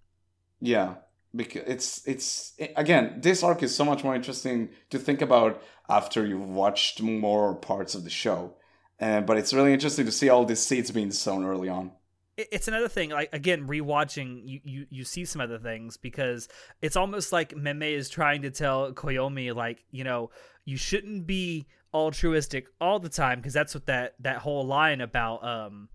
Yeah, 0.60 0.94
because 1.34 1.62
it's 1.66 2.06
it's 2.06 2.52
again, 2.76 3.20
this 3.20 3.42
arc 3.42 3.62
is 3.62 3.74
so 3.74 3.84
much 3.84 4.04
more 4.04 4.14
interesting 4.14 4.70
to 4.90 4.98
think 4.98 5.20
about 5.22 5.62
after 5.88 6.26
you've 6.26 6.48
watched 6.48 7.02
more 7.02 7.54
parts 7.54 7.94
of 7.94 8.04
the 8.04 8.10
show. 8.10 8.54
Uh, 9.00 9.20
but 9.20 9.36
it's 9.36 9.52
really 9.54 9.72
interesting 9.72 10.04
to 10.04 10.12
see 10.12 10.28
all 10.28 10.44
these 10.44 10.60
seeds 10.60 10.90
being 10.90 11.12
sown 11.12 11.44
early 11.44 11.68
on. 11.68 11.92
It's 12.36 12.68
another 12.68 12.88
thing. 12.88 13.10
Like 13.10 13.30
again, 13.32 13.66
rewatching, 13.66 14.42
you, 14.44 14.60
you 14.64 14.86
you 14.90 15.04
see 15.04 15.24
some 15.24 15.40
other 15.40 15.58
things 15.58 15.96
because 15.96 16.48
it's 16.80 16.96
almost 16.96 17.32
like 17.32 17.56
Meme 17.56 17.82
is 17.82 18.08
trying 18.08 18.42
to 18.42 18.50
tell 18.50 18.92
Koyomi, 18.92 19.54
like 19.54 19.84
you 19.90 20.04
know, 20.04 20.30
you 20.64 20.76
shouldn't 20.76 21.26
be 21.26 21.66
altruistic 21.94 22.66
all 22.80 23.00
the 23.00 23.08
time 23.08 23.38
because 23.38 23.54
that's 23.54 23.74
what 23.74 23.86
that 23.86 24.14
that 24.20 24.38
whole 24.38 24.64
line 24.64 25.00
about 25.00 25.42
um 25.42 25.88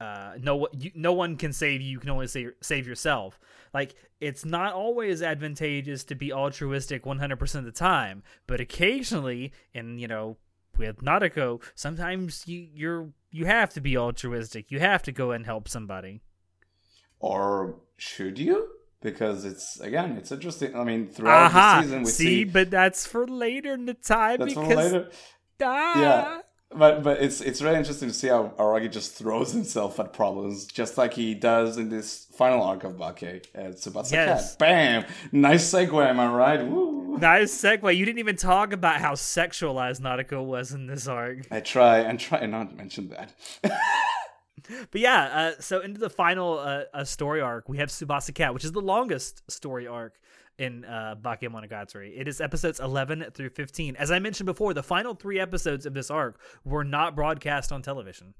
uh 0.00 0.32
no 0.40 0.66
you, 0.72 0.90
no 0.94 1.12
one 1.12 1.36
can 1.36 1.52
save 1.52 1.82
you 1.82 1.90
you 1.90 1.98
can 1.98 2.08
only 2.08 2.26
save 2.26 2.52
save 2.62 2.86
yourself 2.86 3.38
like 3.72 3.94
it's 4.20 4.44
not 4.44 4.72
always 4.72 5.22
advantageous 5.22 6.04
to 6.04 6.14
be 6.14 6.32
altruistic 6.32 7.04
100% 7.04 7.54
of 7.56 7.64
the 7.64 7.72
time 7.72 8.22
but 8.46 8.60
occasionally 8.60 9.52
and 9.74 10.00
you 10.00 10.08
know 10.08 10.36
with 10.76 11.02
Nadeko 11.02 11.62
sometimes 11.74 12.46
you 12.46 12.68
you're 12.72 13.08
you 13.30 13.46
have 13.46 13.70
to 13.74 13.80
be 13.80 13.96
altruistic 13.96 14.70
you 14.70 14.80
have 14.80 15.02
to 15.02 15.12
go 15.12 15.32
and 15.32 15.44
help 15.44 15.68
somebody 15.68 16.20
Or 17.20 17.76
should 17.96 18.38
you? 18.38 18.68
Because 19.00 19.44
it's 19.44 19.78
again, 19.80 20.16
it's 20.16 20.32
interesting. 20.32 20.74
I 20.74 20.82
mean, 20.84 21.08
throughout 21.08 21.46
aha 21.50 21.76
the 21.76 21.82
season, 21.82 21.98
we 22.02 22.10
see, 22.10 22.24
see, 22.24 22.44
but 22.44 22.70
that's 22.70 23.06
for 23.06 23.26
later 23.26 23.72
in 23.74 23.86
the 23.86 23.94
time 23.94 24.40
that's 24.40 24.54
for 24.54 24.62
because 24.62 24.92
later. 24.92 25.10
ah, 25.62 26.00
Yeah. 26.00 26.40
But 26.74 27.02
but 27.02 27.22
it's 27.22 27.40
it's 27.40 27.62
really 27.62 27.78
interesting 27.78 28.08
to 28.08 28.14
see 28.14 28.28
how 28.28 28.52
Araki 28.58 28.90
just 28.90 29.14
throws 29.14 29.52
himself 29.52 29.98
at 29.98 30.12
problems, 30.12 30.66
just 30.66 30.98
like 30.98 31.14
he 31.14 31.34
does 31.34 31.78
in 31.78 31.88
this 31.88 32.26
final 32.36 32.62
arc 32.62 32.84
of 32.84 32.98
Bake 32.98 33.48
at 33.54 33.76
Tsubasa 33.76 34.12
Yes. 34.12 34.50
Cat. 34.50 34.58
Bam! 34.58 35.04
Nice 35.32 35.72
segue, 35.72 36.06
am 36.06 36.20
I 36.20 36.30
right? 36.30 36.66
Woo! 36.66 37.16
Nice 37.18 37.56
segue. 37.56 37.96
You 37.96 38.04
didn't 38.04 38.18
even 38.18 38.36
talk 38.36 38.74
about 38.74 39.00
how 39.00 39.14
sexualized 39.14 40.00
Nadeko 40.02 40.44
was 40.44 40.72
in 40.72 40.86
this 40.86 41.08
arc. 41.08 41.46
I 41.50 41.60
try 41.60 42.00
and 42.00 42.20
try 42.20 42.44
not 42.44 42.76
mention 42.76 43.08
that. 43.08 43.32
But 44.90 45.00
yeah, 45.00 45.22
uh, 45.24 45.60
so 45.60 45.80
into 45.80 45.98
the 45.98 46.10
final 46.10 46.58
uh, 46.58 46.82
uh, 46.92 47.04
story 47.04 47.40
arc, 47.40 47.70
we 47.70 47.78
have 47.78 47.88
Tsubasa 47.88 48.34
Cat, 48.34 48.52
which 48.52 48.64
is 48.64 48.72
the 48.72 48.82
longest 48.82 49.50
story 49.50 49.86
arc 49.86 50.20
in 50.58 50.84
uh, 50.84 51.14
Bakemonogatari. 51.20 52.18
It 52.18 52.28
is 52.28 52.40
episodes 52.40 52.80
11 52.80 53.26
through 53.32 53.50
15. 53.50 53.96
As 53.96 54.10
I 54.10 54.18
mentioned 54.18 54.46
before, 54.46 54.74
the 54.74 54.82
final 54.82 55.14
three 55.14 55.38
episodes 55.38 55.86
of 55.86 55.94
this 55.94 56.10
arc 56.10 56.40
were 56.64 56.84
not 56.84 57.14
broadcast 57.14 57.72
on 57.72 57.80
television. 57.82 58.34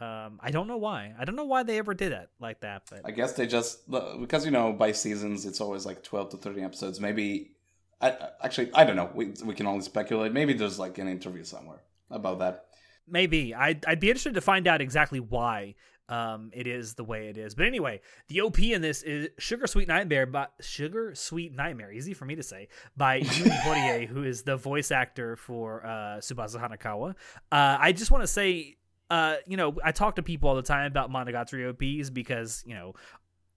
Um, 0.00 0.40
I 0.42 0.50
don't 0.50 0.66
know 0.66 0.76
why. 0.76 1.14
I 1.16 1.24
don't 1.24 1.36
know 1.36 1.44
why 1.44 1.62
they 1.62 1.78
ever 1.78 1.94
did 1.94 2.10
it 2.10 2.28
like 2.40 2.60
that. 2.62 2.82
But 2.90 3.02
I 3.04 3.12
guess 3.12 3.34
they 3.34 3.46
just 3.46 3.88
because 4.20 4.44
you 4.44 4.50
know 4.50 4.72
by 4.72 4.90
seasons 4.90 5.46
it's 5.46 5.60
always 5.60 5.86
like 5.86 6.02
twelve 6.02 6.30
to 6.30 6.36
thirteen 6.36 6.64
episodes. 6.64 6.98
Maybe 7.00 7.52
I 8.00 8.10
I- 8.10 8.30
actually 8.42 8.70
I 8.74 8.82
don't 8.82 8.96
know. 8.96 9.10
We 9.14 9.34
we 9.44 9.54
can 9.54 9.68
only 9.68 9.82
speculate. 9.82 10.32
Maybe 10.32 10.52
there's 10.52 10.80
like 10.80 10.98
an 10.98 11.06
interview 11.06 11.44
somewhere 11.44 11.82
about 12.10 12.40
that. 12.40 12.64
Maybe 13.06 13.54
I'd 13.54 13.86
I'd 13.86 14.00
be 14.00 14.08
interested 14.08 14.34
to 14.34 14.40
find 14.40 14.66
out 14.66 14.80
exactly 14.80 15.20
why 15.20 15.76
um 16.08 16.50
it 16.52 16.66
is 16.66 16.94
the 16.94 17.04
way 17.04 17.28
it 17.28 17.36
is. 17.38 17.54
But 17.54 17.66
anyway, 17.66 18.00
the 18.28 18.40
OP 18.42 18.58
in 18.58 18.82
this 18.82 19.02
is 19.02 19.28
Sugar 19.38 19.66
Sweet 19.66 19.88
Nightmare 19.88 20.26
by 20.26 20.48
Sugar 20.60 21.14
Sweet 21.14 21.54
Nightmare, 21.54 21.92
easy 21.92 22.14
for 22.14 22.24
me 22.24 22.34
to 22.36 22.42
say, 22.42 22.68
by 22.96 23.16
Yui 23.16 23.50
Horie, 23.50 24.06
who 24.08 24.22
is 24.24 24.42
the 24.42 24.56
voice 24.56 24.90
actor 24.90 25.36
for 25.36 25.84
uh 25.84 26.18
Tsubasa 26.18 26.60
Hanekawa. 26.60 27.10
Uh 27.50 27.78
I 27.80 27.92
just 27.92 28.10
want 28.10 28.22
to 28.22 28.28
say 28.28 28.76
uh 29.10 29.36
you 29.46 29.56
know, 29.56 29.76
I 29.82 29.92
talk 29.92 30.16
to 30.16 30.22
people 30.22 30.48
all 30.48 30.56
the 30.56 30.62
time 30.62 30.86
about 30.86 31.10
Monogatari 31.10 31.68
OPs 31.70 32.10
because, 32.10 32.62
you 32.66 32.74
know, 32.74 32.94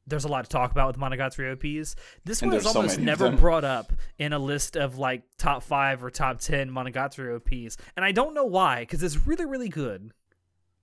there's 0.07 0.23
a 0.23 0.29
lot 0.29 0.45
to 0.45 0.49
talk 0.49 0.71
about 0.71 0.87
with 0.87 0.97
Monogatari 0.97 1.51
OPs. 1.51 1.95
This 2.23 2.41
And 2.41 2.49
one 2.49 2.57
is 2.57 2.63
there's 2.63 2.73
so 2.73 2.79
almost 2.79 2.99
never 2.99 3.29
brought 3.31 3.65
up 3.65 3.91
in 4.17 4.33
a 4.33 4.39
list 4.39 4.77
of 4.77 4.97
like 4.97 5.23
top 5.37 5.63
five 5.63 6.03
or 6.03 6.09
top 6.09 6.39
ten 6.39 6.71
Monogatari 6.71 7.35
OPs, 7.35 7.77
and 7.95 8.05
I 8.05 8.13
don't 8.13 8.33
know 8.33 8.45
why 8.45 8.81
because 8.81 9.03
it's 9.03 9.27
really 9.27 9.45
really 9.45 9.69
good. 9.69 10.11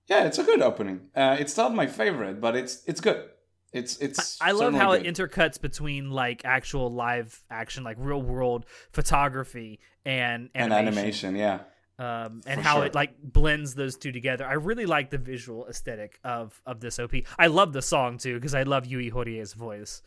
Yeah, 0.07 0.25
it's 0.25 0.37
a 0.37 0.43
good 0.43 0.61
opening. 0.61 1.09
Uh, 1.15 1.37
it's 1.39 1.57
not 1.57 1.73
my 1.73 1.87
favorite, 1.87 2.39
but 2.39 2.55
it's 2.55 2.83
it's 2.85 3.01
good. 3.01 3.29
It's 3.73 3.97
it's. 3.97 4.39
I 4.39 4.51
love 4.51 4.73
how 4.73 4.95
good. 4.95 5.05
it 5.05 5.15
intercuts 5.15 5.59
between 5.59 6.11
like 6.11 6.45
actual 6.45 6.91
live 6.91 7.43
action, 7.49 7.83
like 7.83 7.97
real 7.99 8.21
world 8.21 8.65
photography 8.91 9.79
and 10.05 10.49
and 10.53 10.71
animation, 10.71 11.31
animation. 11.31 11.35
Yeah, 11.35 11.59
um, 11.97 12.41
and 12.45 12.61
for 12.61 12.61
how 12.61 12.75
sure. 12.77 12.85
it 12.85 12.95
like 12.95 13.21
blends 13.21 13.75
those 13.75 13.95
two 13.95 14.11
together. 14.11 14.45
I 14.45 14.53
really 14.53 14.85
like 14.85 15.09
the 15.09 15.17
visual 15.17 15.67
aesthetic 15.67 16.19
of 16.23 16.61
of 16.65 16.81
this 16.81 16.99
OP. 16.99 17.13
I 17.39 17.47
love 17.47 17.73
the 17.73 17.81
song 17.81 18.17
too 18.17 18.35
because 18.35 18.53
I 18.53 18.63
love 18.63 18.85
Yui 18.85 19.09
Horie's 19.09 19.53
voice. 19.53 20.01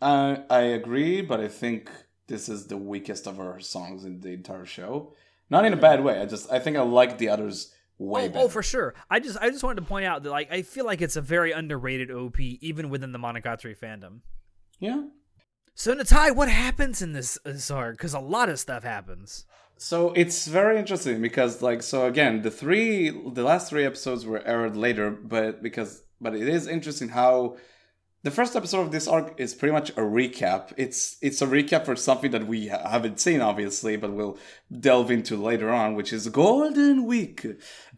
uh, 0.00 0.36
I 0.48 0.60
agree, 0.60 1.22
but 1.22 1.40
I 1.40 1.48
think 1.48 1.90
this 2.28 2.48
is 2.48 2.68
the 2.68 2.76
weakest 2.76 3.26
of 3.26 3.36
her 3.36 3.58
songs 3.60 4.04
in 4.04 4.20
the 4.20 4.30
entire 4.30 4.64
show. 4.64 5.12
Not 5.50 5.64
in 5.64 5.72
a 5.72 5.76
bad 5.76 6.04
way. 6.04 6.20
I 6.20 6.26
just 6.26 6.50
I 6.50 6.60
think 6.60 6.76
I 6.76 6.82
like 6.82 7.18
the 7.18 7.28
others 7.28 7.74
Oh, 8.00 8.04
way 8.04 8.24
oh, 8.24 8.28
better. 8.28 8.44
oh, 8.44 8.48
for 8.48 8.62
sure. 8.62 8.94
I 9.10 9.20
just 9.20 9.38
I 9.40 9.50
just 9.50 9.62
wanted 9.62 9.82
to 9.82 9.86
point 9.86 10.06
out 10.06 10.22
that 10.22 10.30
like 10.30 10.50
I 10.50 10.62
feel 10.62 10.86
like 10.86 11.02
it's 11.02 11.16
a 11.16 11.20
very 11.20 11.52
underrated 11.52 12.10
OP 12.10 12.40
even 12.40 12.88
within 12.90 13.12
the 13.12 13.18
Monogatari 13.18 13.78
fandom. 13.78 14.20
Yeah. 14.78 15.02
So 15.74 15.94
Natai, 15.94 16.34
what 16.34 16.48
happens 16.48 17.00
in 17.00 17.12
this, 17.12 17.38
uh, 17.44 17.52
this 17.52 17.70
arc? 17.70 17.96
Because 17.96 18.14
a 18.14 18.20
lot 18.20 18.48
of 18.48 18.58
stuff 18.58 18.82
happens. 18.82 19.46
So 19.76 20.12
it's 20.12 20.46
very 20.46 20.78
interesting 20.78 21.22
because 21.22 21.62
like 21.62 21.82
so 21.82 22.06
again 22.06 22.42
the 22.42 22.50
three 22.50 23.10
the 23.10 23.42
last 23.42 23.70
three 23.70 23.86
episodes 23.86 24.26
were 24.26 24.46
aired 24.46 24.76
later 24.76 25.10
but 25.10 25.62
because 25.62 26.02
but 26.20 26.34
it 26.34 26.48
is 26.48 26.66
interesting 26.66 27.08
how 27.08 27.56
the 28.22 28.30
first 28.30 28.54
episode 28.54 28.82
of 28.82 28.92
this 28.92 29.08
arc 29.08 29.40
is 29.40 29.54
pretty 29.54 29.72
much 29.72 29.90
a 29.90 30.02
recap. 30.02 30.72
It's 30.76 31.16
it's 31.22 31.40
a 31.40 31.46
recap 31.46 31.84
for 31.86 31.96
something 31.96 32.30
that 32.32 32.46
we 32.46 32.66
haven't 32.66 33.18
seen 33.20 33.40
obviously, 33.40 33.96
but 33.96 34.12
we'll 34.12 34.38
delve 34.78 35.10
into 35.10 35.36
later 35.36 35.70
on, 35.70 35.94
which 35.94 36.12
is 36.12 36.28
Golden 36.28 37.06
Week. 37.06 37.46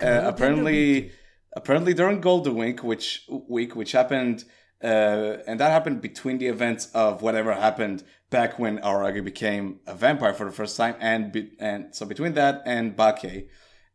uh, 0.00 0.22
apparently, 0.24 0.92
Week. 1.02 1.12
apparently 1.56 1.94
during 1.94 2.20
Golden 2.20 2.54
Week, 2.56 2.82
which 2.84 3.26
week 3.48 3.74
which 3.74 3.92
happened, 3.92 4.44
uh, 4.82 5.38
and 5.46 5.58
that 5.58 5.70
happened 5.72 6.00
between 6.00 6.38
the 6.38 6.46
events 6.46 6.88
of 6.94 7.22
whatever 7.22 7.52
happened 7.54 8.04
back 8.30 8.58
when 8.58 8.78
Araragi 8.78 9.22
became 9.24 9.80
a 9.86 9.94
vampire 9.94 10.32
for 10.34 10.46
the 10.46 10.52
first 10.52 10.76
time, 10.76 10.94
and 11.00 11.32
be- 11.32 11.52
and 11.58 11.94
so 11.94 12.06
between 12.06 12.34
that 12.34 12.62
and 12.64 12.96
Bake, 12.96 13.48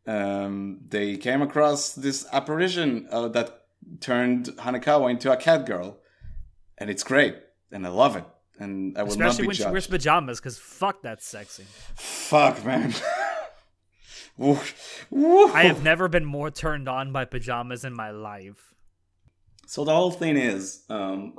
um, 0.06 0.80
they 0.88 1.16
came 1.16 1.42
across 1.42 1.94
this 1.94 2.26
apparition 2.32 3.08
uh, 3.10 3.28
that 3.28 3.62
turned 4.00 4.46
Hanekawa 4.58 5.10
into 5.10 5.32
a 5.32 5.36
cat 5.36 5.66
girl, 5.66 5.98
and 6.78 6.90
it's 6.90 7.02
great, 7.02 7.36
and 7.70 7.86
I 7.86 7.90
love 7.90 8.16
it, 8.16 8.24
and 8.58 8.96
I 8.96 9.02
will 9.02 9.10
Especially 9.10 9.28
not 9.28 9.40
be 9.40 9.46
when 9.48 9.56
judged. 9.56 9.68
she 9.68 9.72
wears 9.72 9.86
pajamas, 9.86 10.40
because 10.40 10.58
fuck, 10.58 11.02
that's 11.02 11.26
sexy. 11.26 11.64
Fuck, 11.94 12.64
man. 12.64 12.94
I 14.40 15.64
have 15.64 15.82
never 15.82 16.08
been 16.08 16.24
more 16.24 16.50
turned 16.50 16.88
on 16.88 17.12
by 17.12 17.24
pajamas 17.24 17.84
in 17.84 17.92
my 17.92 18.10
life. 18.10 18.74
So 19.66 19.84
the 19.84 19.94
whole 19.94 20.12
thing 20.12 20.36
is, 20.36 20.84
um, 20.88 21.34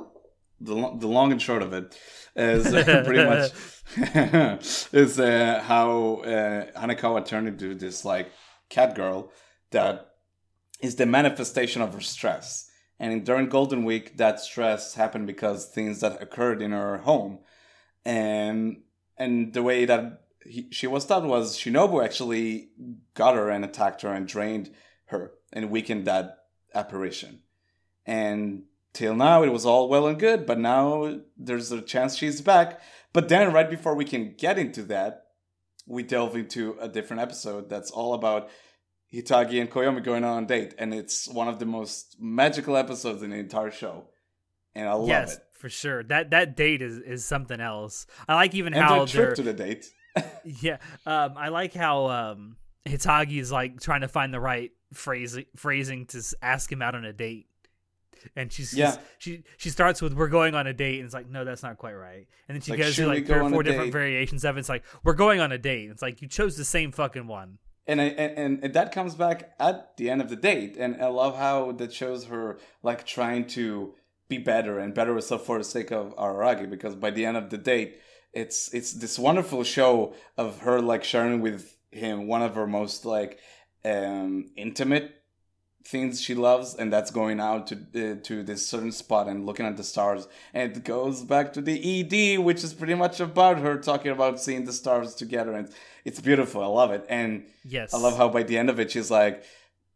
the 0.60 0.76
the 0.98 1.08
long 1.08 1.32
and 1.32 1.42
short 1.42 1.62
of 1.62 1.74
it 1.74 1.98
is 2.36 2.74
uh, 2.74 3.04
pretty 3.06 3.24
much 3.24 3.52
is 4.94 5.20
uh, 5.20 5.64
how 5.66 6.18
uh, 6.18 6.66
Hanekawa 6.80 7.26
turned 7.26 7.48
into 7.48 7.74
this 7.74 8.04
like 8.04 8.32
cat 8.70 8.96
girl 8.96 9.32
that 9.72 10.10
is 10.82 10.96
the 10.96 11.06
manifestation 11.06 11.82
of 11.82 11.94
her 11.94 12.02
stress. 12.02 12.69
And 13.00 13.26
during 13.26 13.48
Golden 13.48 13.86
Week, 13.86 14.18
that 14.18 14.40
stress 14.40 14.96
happened 14.96 15.26
because 15.26 15.66
things 15.66 16.02
that 16.02 16.22
occurred 16.22 16.62
in 16.62 16.72
her 16.72 16.98
home, 16.98 17.40
and 18.04 18.82
and 19.18 19.54
the 19.54 19.64
way 19.64 19.86
that 19.86 20.24
he, 20.46 20.68
she 20.72 20.88
was 20.88 21.06
taught 21.06 21.24
was 21.24 21.58
Shinobu 21.58 22.04
actually 22.04 22.70
got 23.14 23.36
her 23.36 23.50
and 23.50 23.64
attacked 23.64 24.02
her 24.02 24.14
and 24.14 24.28
drained 24.28 24.72
her 25.06 25.32
and 25.54 25.70
weakened 25.70 26.06
that 26.06 26.40
apparition. 26.74 27.42
And 28.06 28.64
till 28.94 29.16
now, 29.16 29.44
it 29.44 29.54
was 29.54 29.66
all 29.66 29.88
well 29.88 30.08
and 30.08 30.20
good, 30.20 30.46
but 30.46 30.60
now 30.60 31.20
there's 31.38 31.72
a 31.72 31.82
chance 31.82 32.18
she's 32.18 32.42
back. 32.42 32.82
But 33.14 33.30
then, 33.30 33.54
right 33.54 33.70
before 33.70 33.96
we 33.96 34.06
can 34.06 34.36
get 34.38 34.58
into 34.58 34.84
that, 34.84 35.28
we 35.88 36.04
delve 36.04 36.36
into 36.36 36.78
a 36.80 36.88
different 36.88 37.22
episode 37.22 37.70
that's 37.70 37.92
all 37.92 38.14
about 38.14 38.50
Hitagi 39.14 39.60
and 39.60 39.70
Koyomi 39.70 40.04
going 40.04 40.24
on 40.24 40.44
a 40.44 40.48
date, 40.48 40.76
and 40.78 40.94
it's 40.94 41.28
one 41.28 41.48
of 41.48 41.60
the 41.60 41.66
most 41.66 42.18
magical 42.20 42.78
episodes 42.78 43.24
in 43.24 43.32
the 43.32 43.38
entire 43.38 43.72
show, 43.72 44.06
and 44.76 44.88
I 44.88 44.94
love 44.94 45.08
yes, 45.08 45.36
it. 45.38 45.44
for 45.54 45.70
sure. 45.70 46.04
That 46.04 46.30
that 46.32 46.56
date 46.56 46.82
is 46.82 46.98
is 47.00 47.26
something 47.26 47.60
else. 47.60 48.06
I 48.28 48.36
like 48.36 48.54
even 48.54 48.74
And 48.74 48.84
how 48.84 49.06
their 49.06 49.26
trip 49.26 49.36
to 49.36 49.42
the 49.42 49.54
date. 49.54 49.88
yeah. 50.44 50.78
Um, 51.06 51.34
I 51.38 51.50
like 51.50 51.74
how 51.74 52.08
um 52.08 52.58
Hitagi 52.86 53.40
is 53.40 53.52
like 53.52 53.80
trying 53.80 54.02
to 54.02 54.08
find 54.08 54.34
the 54.34 54.40
right 54.40 54.72
phrase 54.94 55.38
phrasing 55.56 56.06
to 56.08 56.22
ask 56.42 56.72
him 56.72 56.82
out 56.82 56.96
on 56.96 57.06
a 57.06 57.14
date. 57.14 57.48
And 58.36 58.52
she's 58.52 58.74
Yeah. 58.74 58.98
she 59.18 59.44
she 59.58 59.70
starts 59.70 60.02
with 60.02 60.14
"We're 60.14 60.28
going 60.28 60.54
on 60.54 60.68
a 60.68 60.74
date," 60.74 60.98
and 61.00 61.06
it's 61.06 61.14
like, 61.14 61.30
no, 61.30 61.46
that's 61.46 61.64
not 61.64 61.78
quite 61.78 61.94
right. 61.94 62.28
And 62.48 62.56
then 62.56 62.62
she 62.62 62.72
Like, 62.72 62.80
goes 62.82 62.96
through 62.96 63.06
like 63.08 63.26
three 63.26 63.40
or 63.40 63.50
four 63.50 63.64
different 63.64 63.88
date? 63.88 63.94
variations 63.94 64.44
of 64.44 64.58
it. 64.58 64.60
It's 64.60 64.70
like, 64.70 64.84
"We're 65.04 65.14
going 65.14 65.40
on 65.40 65.52
a 65.52 65.58
date." 65.58 65.90
It's 65.90 66.02
like 66.02 66.22
you 66.22 66.28
chose 66.28 66.58
the 66.58 66.66
same 66.66 66.92
fucking 66.92 67.28
one. 67.28 67.60
And 67.90 68.00
I 68.00 68.06
and, 68.06 68.64
and 68.64 68.74
that 68.74 68.92
comes 68.92 69.16
back 69.16 69.52
at 69.60 69.98
the 69.98 70.10
end 70.10 70.22
of 70.22 70.30
the 70.30 70.36
date, 70.36 70.78
and 70.78 71.02
I 71.02 71.08
love 71.08 71.36
how 71.38 71.72
that 71.74 71.92
shows 71.92 72.26
her 72.26 72.60
like 72.84 73.06
trying 73.06 73.48
to 73.58 73.96
be 74.30 74.38
better 74.38 74.80
and 74.80 74.94
better 74.94 75.14
herself 75.16 75.46
for 75.46 75.58
the 75.58 75.64
sake 75.64 75.92
of 75.92 76.16
Araragi, 76.16 76.70
because 76.70 76.96
by 76.96 77.12
the 77.12 77.26
end 77.26 77.36
of 77.36 77.50
the 77.50 77.58
date, 77.58 78.00
it's 78.34 78.74
it's 78.74 78.94
this 78.94 79.18
wonderful 79.18 79.64
show 79.64 80.14
of 80.38 80.60
her 80.60 80.80
like 80.82 81.04
sharing 81.04 81.42
with 81.42 81.76
him 81.92 82.28
one 82.28 82.44
of 82.44 82.56
her 82.56 82.68
most 82.68 83.06
like 83.06 83.40
um 83.84 84.46
intimate 84.56 85.19
things 85.86 86.22
she 86.22 86.36
loves 86.36 86.76
and 86.76 86.92
that's 86.92 87.10
going 87.10 87.40
out 87.40 87.68
to 87.68 87.76
uh, 87.76 88.16
to 88.24 88.44
this 88.44 88.68
certain 88.68 88.92
spot 88.92 89.28
and 89.28 89.46
looking 89.46 89.66
at 89.66 89.78
the 89.78 89.84
stars. 89.84 90.28
And 90.54 90.76
it 90.76 90.84
goes 90.84 91.24
back 91.24 91.54
to 91.54 91.62
the 91.62 91.78
ed 92.02 92.40
which 92.40 92.64
is 92.64 92.74
pretty 92.74 92.96
much 92.96 93.20
about 93.20 93.60
her 93.60 93.78
talking 93.78 94.12
about 94.12 94.40
seeing 94.40 94.66
the 94.66 94.74
stars 94.74 95.16
together. 95.16 95.54
And 95.54 95.70
it's 96.06 96.20
beautiful. 96.20 96.64
I 96.64 96.68
love 96.68 96.92
it. 96.92 97.06
And 97.10 97.46
Yes, 97.64 97.94
i 97.94 97.98
love 97.98 98.18
how 98.18 98.30
by 98.30 98.44
the 98.44 98.58
end 98.58 98.70
of 98.70 98.80
it 98.80 98.92
she's 98.92 99.12
like 99.12 99.44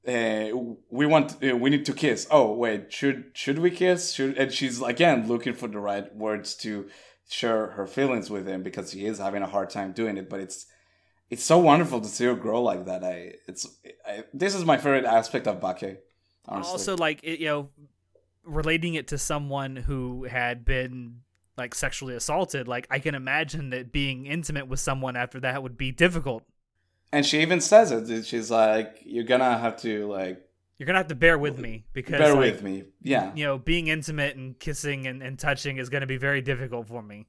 uh, 0.08 0.48
we 0.90 1.06
want 1.06 1.38
uh, 1.44 1.56
we 1.56 1.70
need 1.70 1.86
to 1.86 1.94
kiss. 1.94 2.28
Oh 2.32 2.54
wait 2.54 2.92
should 2.92 3.32
should 3.34 3.60
we 3.60 3.72
kiss? 3.72 4.14
Should 4.14 4.38
and 4.38 4.52
she's 4.52 4.82
again 4.82 5.28
looking 5.28 5.54
for 5.54 5.68
the 5.68 5.80
right 5.80 6.14
words 6.16 6.56
to 6.56 6.88
share 7.30 7.68
her 7.68 7.88
feelings 7.88 8.30
with 8.30 8.48
him 8.48 8.64
because 8.64 8.92
he 8.92 9.06
is 9.06 9.18
having 9.18 9.42
a 9.42 9.48
hard 9.48 9.70
time 9.70 9.92
doing 9.92 10.18
it 10.18 10.30
but 10.30 10.40
it's 10.40 10.68
it's 11.34 11.44
so 11.44 11.58
wonderful 11.58 12.00
to 12.00 12.08
see 12.08 12.26
her 12.26 12.36
grow 12.36 12.62
like 12.62 12.86
that. 12.86 13.04
I 13.04 13.34
it's 13.48 13.68
I, 14.08 14.24
this 14.34 14.56
is 14.56 14.64
my 14.64 14.78
favorite 14.78 15.06
aspect 15.06 15.48
of 15.48 15.60
bake 15.60 15.98
honestly. 16.48 16.72
also 16.72 16.96
like 16.96 17.20
it, 17.24 17.40
you 17.40 17.48
know 17.48 17.70
relating 18.44 18.94
it 18.94 19.08
to 19.08 19.18
someone 19.18 19.76
who 19.76 20.26
had 20.26 20.64
been 20.64 21.22
like 21.58 21.74
sexually 21.74 22.14
assaulted 22.14 22.68
like 22.68 22.86
i 22.92 23.00
can 23.00 23.16
imagine 23.16 23.70
that 23.70 23.92
being 23.92 24.26
intimate 24.26 24.68
with 24.68 24.80
someone 24.80 25.16
after 25.16 25.40
that 25.40 25.62
would 25.64 25.78
be 25.78 25.92
difficult. 25.92 26.44
And 27.12 27.26
she 27.26 27.42
even 27.42 27.62
says 27.62 27.92
it 27.92 28.26
she's 28.26 28.50
like 28.52 29.00
you're 29.06 29.24
gonna 29.24 29.58
have 29.58 29.80
to 29.82 30.08
like 30.08 30.42
you're 30.78 30.88
gonna 30.88 31.00
have 31.00 31.08
to 31.08 31.16
bear 31.16 31.38
with 31.38 31.60
me 31.60 31.86
because 31.94 32.20
bear 32.20 32.34
like, 32.34 32.54
with 32.54 32.64
me. 32.64 32.84
Yeah. 33.02 33.32
you 33.36 33.46
know 33.46 33.58
being 33.58 33.88
intimate 33.88 34.36
and 34.36 34.58
kissing 34.60 35.08
and, 35.08 35.22
and 35.24 35.40
touching 35.40 35.78
is 35.78 35.90
gonna 35.90 36.08
be 36.08 36.18
very 36.18 36.42
difficult 36.42 36.88
for 36.88 37.02
me. 37.02 37.28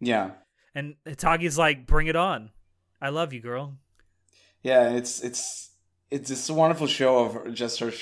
Yeah. 0.00 0.30
And 0.74 0.96
Hitagi's 1.06 1.58
like 1.58 1.86
bring 1.86 2.06
it 2.06 2.16
on 2.16 2.50
i 3.02 3.08
love 3.10 3.32
you 3.34 3.40
girl 3.40 3.76
yeah 4.62 4.88
it's 4.90 5.20
it's 5.20 5.70
it's 6.10 6.28
this 6.30 6.48
wonderful 6.50 6.86
show 6.86 7.18
of 7.24 7.52
just 7.54 7.80
her 7.80 7.92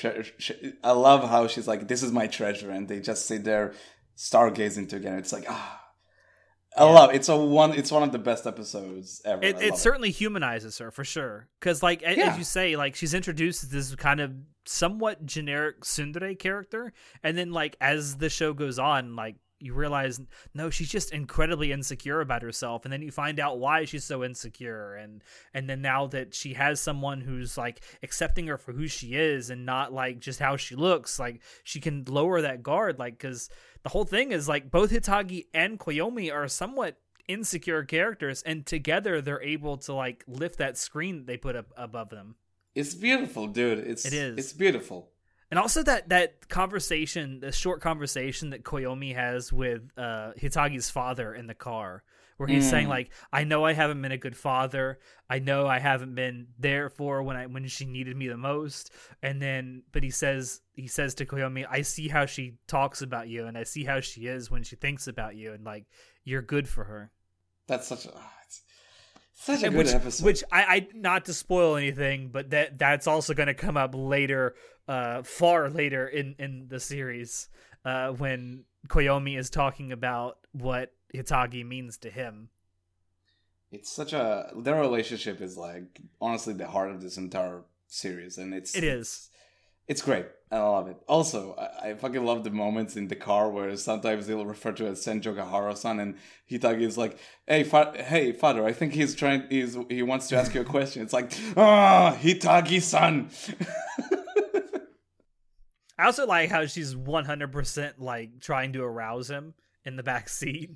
i 0.83 0.91
love 0.91 1.27
how 1.29 1.47
she's 1.47 1.67
like 1.67 1.87
this 1.89 2.01
is 2.03 2.11
my 2.11 2.27
treasure 2.27 2.71
and 2.71 2.87
they 2.87 2.99
just 3.01 3.25
sit 3.25 3.43
there 3.43 3.73
stargazing 4.17 4.87
together 4.87 5.17
it's 5.17 5.33
like 5.33 5.45
ah 5.49 5.77
I 6.77 6.85
Yeah. 6.85 6.91
love 6.91 7.13
it's 7.13 7.27
a 7.27 7.35
one. 7.35 7.73
It's 7.73 7.91
one 7.91 8.01
of 8.01 8.13
the 8.13 8.17
best 8.17 8.47
episodes 8.47 9.21
ever. 9.25 9.43
it, 9.43 9.61
it 9.61 9.75
certainly 9.75 10.09
humanizes 10.09 10.77
her 10.77 10.89
for 10.89 11.03
sure 11.03 11.49
because 11.59 11.83
like 11.83 12.01
Yeah. 12.01 12.29
as 12.31 12.37
you 12.37 12.45
say 12.45 12.77
like 12.77 12.95
she's 12.95 13.13
introduced 13.13 13.63
as 13.63 13.69
this 13.71 13.93
kind 13.95 14.21
of 14.21 14.31
somewhat 14.65 15.25
generic 15.25 15.81
tsundere 15.81 16.39
character 16.39 16.93
and 17.23 17.37
then 17.37 17.51
like 17.51 17.75
as 17.81 18.15
the 18.23 18.29
show 18.29 18.53
goes 18.53 18.79
on 18.79 19.17
like 19.17 19.35
you 19.61 19.73
realize 19.73 20.19
no 20.53 20.69
she's 20.69 20.89
just 20.89 21.11
incredibly 21.11 21.71
insecure 21.71 22.21
about 22.21 22.41
herself 22.41 22.83
and 22.85 22.91
then 22.91 23.01
you 23.01 23.11
find 23.11 23.39
out 23.39 23.59
why 23.59 23.85
she's 23.85 24.03
so 24.03 24.23
insecure 24.23 24.95
and 24.95 25.23
and 25.53 25.69
then 25.69 25.81
now 25.81 26.07
that 26.07 26.33
she 26.33 26.53
has 26.53 26.79
someone 26.79 27.21
who's 27.21 27.57
like 27.57 27.81
accepting 28.03 28.47
her 28.47 28.57
for 28.57 28.73
who 28.73 28.87
she 28.87 29.15
is 29.15 29.49
and 29.49 29.65
not 29.65 29.93
like 29.93 30.19
just 30.19 30.39
how 30.39 30.55
she 30.55 30.75
looks 30.75 31.19
like 31.19 31.41
she 31.63 31.79
can 31.79 32.03
lower 32.07 32.41
that 32.41 32.63
guard 32.63 32.99
like 32.99 33.17
because 33.17 33.49
the 33.83 33.89
whole 33.89 34.05
thing 34.05 34.31
is 34.31 34.47
like 34.47 34.71
both 34.71 34.91
hitagi 34.91 35.45
and 35.53 35.79
koyomi 35.79 36.33
are 36.33 36.47
somewhat 36.47 36.97
insecure 37.27 37.83
characters 37.83 38.41
and 38.43 38.65
together 38.65 39.21
they're 39.21 39.41
able 39.41 39.77
to 39.77 39.93
like 39.93 40.23
lift 40.27 40.57
that 40.57 40.77
screen 40.77 41.25
they 41.25 41.37
put 41.37 41.55
up 41.55 41.67
above 41.77 42.09
them 42.09 42.35
It's 42.73 42.95
beautiful, 42.95 43.47
dude. 43.47 43.79
It's 43.79 44.05
It 44.05 44.13
is. 44.13 44.37
It's 44.37 44.53
beautiful. 44.53 45.10
And 45.51 45.59
also 45.59 45.83
that 45.83 46.09
that 46.09 46.49
conversation 46.49 47.39
the 47.41 47.51
short 47.51 47.81
conversation 47.81 48.49
that 48.49 48.63
koyomi 48.63 49.13
has 49.13 49.53
with 49.53 49.91
uh 49.97 50.31
hitagi's 50.41 50.89
father 50.89 51.35
in 51.35 51.45
the 51.47 51.53
car 51.53 52.03
where 52.37 52.47
he's 52.47 52.67
saying 52.67 52.87
Mm. 52.87 52.89
like 52.89 53.11
i 53.31 53.43
know 53.43 53.63
i 53.65 53.73
haven't 53.73 54.01
been 54.01 54.11
a 54.11 54.17
good 54.17 54.35
father. 54.35 54.97
I 55.29 55.37
know 55.39 55.67
i 55.67 55.77
haven't 55.79 56.15
been 56.15 56.47
there 56.57 56.89
for 56.89 57.21
when 57.21 57.37
i 57.37 57.45
when 57.45 57.67
she 57.67 57.85
needed 57.85 58.17
me 58.17 58.27
the 58.27 58.37
most. 58.37 58.91
And 59.21 59.39
then 59.39 59.83
but 59.91 60.01
he 60.01 60.09
says 60.09 60.61
he 60.73 60.87
says 60.87 61.13
to 61.15 61.25
koyomi 61.27 61.67
i 61.69 61.83
see 61.83 62.07
how 62.07 62.25
she 62.25 62.55
talks 62.67 63.03
about 63.03 63.27
you 63.27 63.45
and 63.45 63.55
i 63.57 63.63
see 63.63 63.83
how 63.83 63.99
she 63.99 64.21
is 64.25 64.49
when 64.49 64.63
she 64.63 64.75
thinks 64.75 65.07
about 65.07 65.35
you 65.35 65.53
and 65.53 65.63
like 65.63 65.85
you're 66.23 66.41
good 66.41 66.67
for 66.67 66.83
her. 66.85 67.11
That's 67.67 67.87
such 67.87 68.05
a 68.05 68.11
such 69.43 69.63
a 69.63 69.69
good 69.69 69.77
which, 69.77 69.87
episode. 69.93 70.25
Which 70.25 70.43
I, 70.51 70.63
I 70.63 70.87
not 70.93 71.25
to 71.25 71.33
spoil 71.33 71.75
anything, 71.75 72.29
but 72.29 72.51
that 72.51 72.77
that's 72.77 73.07
also 73.07 73.33
going 73.33 73.47
to 73.47 73.53
come 73.53 73.77
up 73.77 73.93
later, 73.95 74.55
uh, 74.87 75.23
far 75.23 75.69
later 75.69 76.07
in 76.07 76.35
in 76.37 76.67
the 76.67 76.79
series, 76.79 77.49
uh, 77.83 78.09
when 78.11 78.65
Koyomi 78.87 79.37
is 79.37 79.49
talking 79.49 79.91
about 79.91 80.37
what 80.51 80.93
Hitagi 81.13 81.65
means 81.65 81.97
to 81.99 82.09
him. 82.09 82.49
it's 83.71 83.91
such 83.91 84.13
a 84.13 84.51
their 84.55 84.79
relationship 84.79 85.41
is 85.41 85.57
like 85.57 86.01
honestly 86.19 86.53
the 86.53 86.67
heart 86.67 86.91
of 86.91 87.01
this 87.01 87.17
entire 87.17 87.63
series, 87.87 88.37
and 88.37 88.53
it's 88.53 88.75
It 88.75 88.83
is. 88.83 89.30
It's 89.87 90.01
great. 90.01 90.25
I 90.51 90.59
love 90.59 90.87
it. 90.89 90.97
Also, 91.07 91.55
I, 91.55 91.89
I 91.89 91.93
fucking 91.95 92.25
love 92.25 92.43
the 92.43 92.49
moments 92.49 92.97
in 92.97 93.07
the 93.07 93.15
car 93.15 93.49
where 93.49 93.75
sometimes 93.77 94.27
they'll 94.27 94.45
refer 94.45 94.73
to 94.73 94.87
as 94.87 95.03
Senjougahara-san, 95.05 95.99
and 95.99 96.15
Hitagi 96.49 96.81
is 96.81 96.97
like, 96.97 97.17
"Hey, 97.47 97.63
fa- 97.63 97.93
hey, 97.95 98.33
father, 98.33 98.65
I 98.65 98.73
think 98.73 98.93
he's 98.93 99.15
trying. 99.15 99.43
He's 99.49 99.77
he 99.89 100.03
wants 100.03 100.27
to 100.29 100.37
ask 100.37 100.53
you 100.53 100.61
a 100.61 100.65
question." 100.65 101.03
It's 101.03 101.13
like, 101.13 101.31
"Ah, 101.55 102.17
Hitagi-san." 102.21 103.29
I 105.97 106.05
also 106.05 106.25
like 106.25 106.49
how 106.49 106.65
she's 106.65 106.95
100% 106.95 107.93
like 107.99 108.39
trying 108.39 108.73
to 108.73 108.81
arouse 108.83 109.29
him 109.29 109.53
in 109.85 109.97
the 109.97 110.03
back 110.03 110.29
seat 110.29 110.71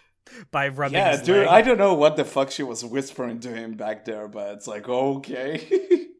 by 0.52 0.68
rubbing 0.68 0.98
yeah, 0.98 1.16
dude. 1.16 1.38
leg. 1.38 1.48
I 1.48 1.62
don't 1.62 1.78
know 1.78 1.94
what 1.94 2.16
the 2.16 2.24
fuck 2.24 2.50
she 2.52 2.62
was 2.62 2.84
whispering 2.84 3.40
to 3.40 3.48
him 3.48 3.74
back 3.74 4.04
there, 4.04 4.28
but 4.28 4.54
it's 4.54 4.68
like, 4.68 4.88
okay. 4.88 6.06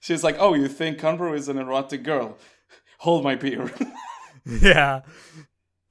She's 0.00 0.24
like, 0.24 0.36
"Oh, 0.38 0.54
you 0.54 0.66
think 0.68 0.98
Kanbaru 0.98 1.34
is 1.36 1.48
an 1.48 1.58
erotic 1.58 2.02
girl? 2.02 2.36
Hold 2.98 3.24
my 3.24 3.36
beer." 3.36 3.72
Yeah. 4.46 5.02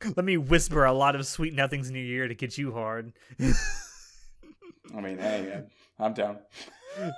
Let 0.03 0.25
me 0.25 0.37
whisper 0.37 0.83
a 0.83 0.91
lot 0.91 1.15
of 1.15 1.27
sweet 1.27 1.53
nothings 1.53 1.87
in 1.87 1.95
your 1.95 2.03
ear 2.03 2.27
to 2.27 2.33
get 2.33 2.57
you 2.57 2.71
hard. 2.71 3.13
I 3.39 5.01
mean, 5.01 5.19
hey, 5.19 5.63
I'm 5.99 6.13
down. 6.13 6.39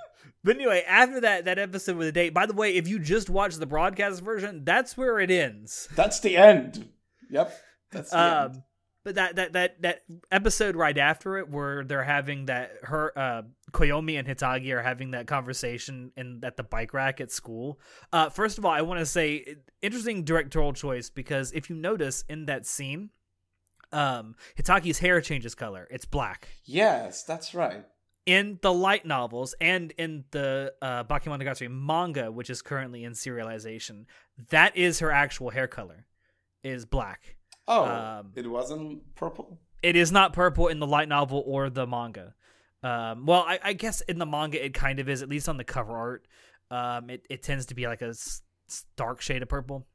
But 0.44 0.56
anyway, 0.56 0.82
after 0.88 1.20
that 1.20 1.44
that 1.44 1.60
episode 1.60 1.96
with 1.96 2.08
the 2.08 2.12
date, 2.12 2.34
by 2.34 2.46
the 2.46 2.52
way, 2.52 2.74
if 2.74 2.88
you 2.88 2.98
just 2.98 3.30
watch 3.30 3.54
the 3.54 3.66
broadcast 3.66 4.22
version, 4.22 4.64
that's 4.64 4.96
where 4.96 5.20
it 5.20 5.30
ends. 5.30 5.88
That's 5.94 6.18
the 6.18 6.36
end. 6.36 6.88
Yep. 7.30 7.56
That's 7.92 8.10
the 8.10 8.18
end. 8.18 8.56
Um, 8.56 8.62
but 9.04 9.14
that 9.14 9.36
that 9.36 9.52
that 9.52 9.82
that 9.82 10.02
episode 10.32 10.74
right 10.74 10.98
after 10.98 11.38
it, 11.38 11.48
where 11.48 11.84
they're 11.84 12.02
having 12.02 12.46
that 12.46 12.72
her 12.82 13.16
uh, 13.16 13.42
Koyomi 13.72 14.18
and 14.18 14.28
Hitagi 14.28 14.70
are 14.72 14.82
having 14.82 15.10
that 15.12 15.26
conversation 15.26 16.12
in 16.16 16.40
at 16.44 16.56
the 16.56 16.62
bike 16.62 16.92
rack 16.94 17.20
at 17.20 17.30
school. 17.30 17.80
Uh, 18.12 18.28
first 18.28 18.58
of 18.58 18.64
all, 18.64 18.72
I 18.72 18.82
want 18.82 19.00
to 19.00 19.06
say 19.06 19.56
interesting 19.80 20.24
directorial 20.24 20.72
choice 20.72 21.10
because 21.10 21.52
if 21.52 21.68
you 21.70 21.76
notice 21.76 22.24
in 22.28 22.46
that 22.46 22.66
scene, 22.66 23.10
um, 23.92 24.34
Hitagi's 24.56 24.98
hair 25.00 25.20
changes 25.20 25.54
color; 25.54 25.86
it's 25.90 26.04
black. 26.04 26.48
Yes, 26.64 27.24
that's 27.24 27.54
right. 27.54 27.84
in 28.24 28.58
the 28.62 28.72
light 28.72 29.04
novels 29.04 29.54
and 29.60 29.92
in 29.98 30.24
the 30.30 30.72
uh, 30.80 31.02
Bakemonogatari 31.04 31.68
manga, 31.70 32.30
which 32.30 32.48
is 32.50 32.62
currently 32.62 33.02
in 33.04 33.12
serialization, 33.12 34.04
that 34.50 34.76
is 34.76 35.00
her 35.00 35.10
actual 35.10 35.50
hair 35.50 35.66
color, 35.66 36.06
is 36.62 36.84
black. 36.86 37.36
Oh, 37.66 37.84
Um, 37.84 38.32
it 38.36 38.46
wasn't 38.48 39.14
purple. 39.16 39.58
It 39.82 39.96
is 39.96 40.12
not 40.12 40.32
purple 40.32 40.68
in 40.68 40.78
the 40.78 40.86
light 40.86 41.08
novel 41.08 41.42
or 41.44 41.68
the 41.68 41.86
manga. 41.86 42.34
Um, 42.82 43.26
well, 43.26 43.44
I, 43.46 43.58
I 43.62 43.72
guess 43.74 44.00
in 44.02 44.18
the 44.18 44.26
manga 44.26 44.64
it 44.64 44.74
kind 44.74 44.98
of 44.98 45.08
is, 45.08 45.22
at 45.22 45.28
least 45.28 45.48
on 45.48 45.56
the 45.56 45.64
cover 45.64 45.96
art. 45.96 46.26
Um, 46.70 47.10
it, 47.10 47.26
it 47.28 47.42
tends 47.42 47.66
to 47.66 47.74
be 47.74 47.86
like 47.86 48.02
a 48.02 48.14
dark 48.96 49.20
shade 49.20 49.42
of 49.42 49.48
purple. 49.48 49.86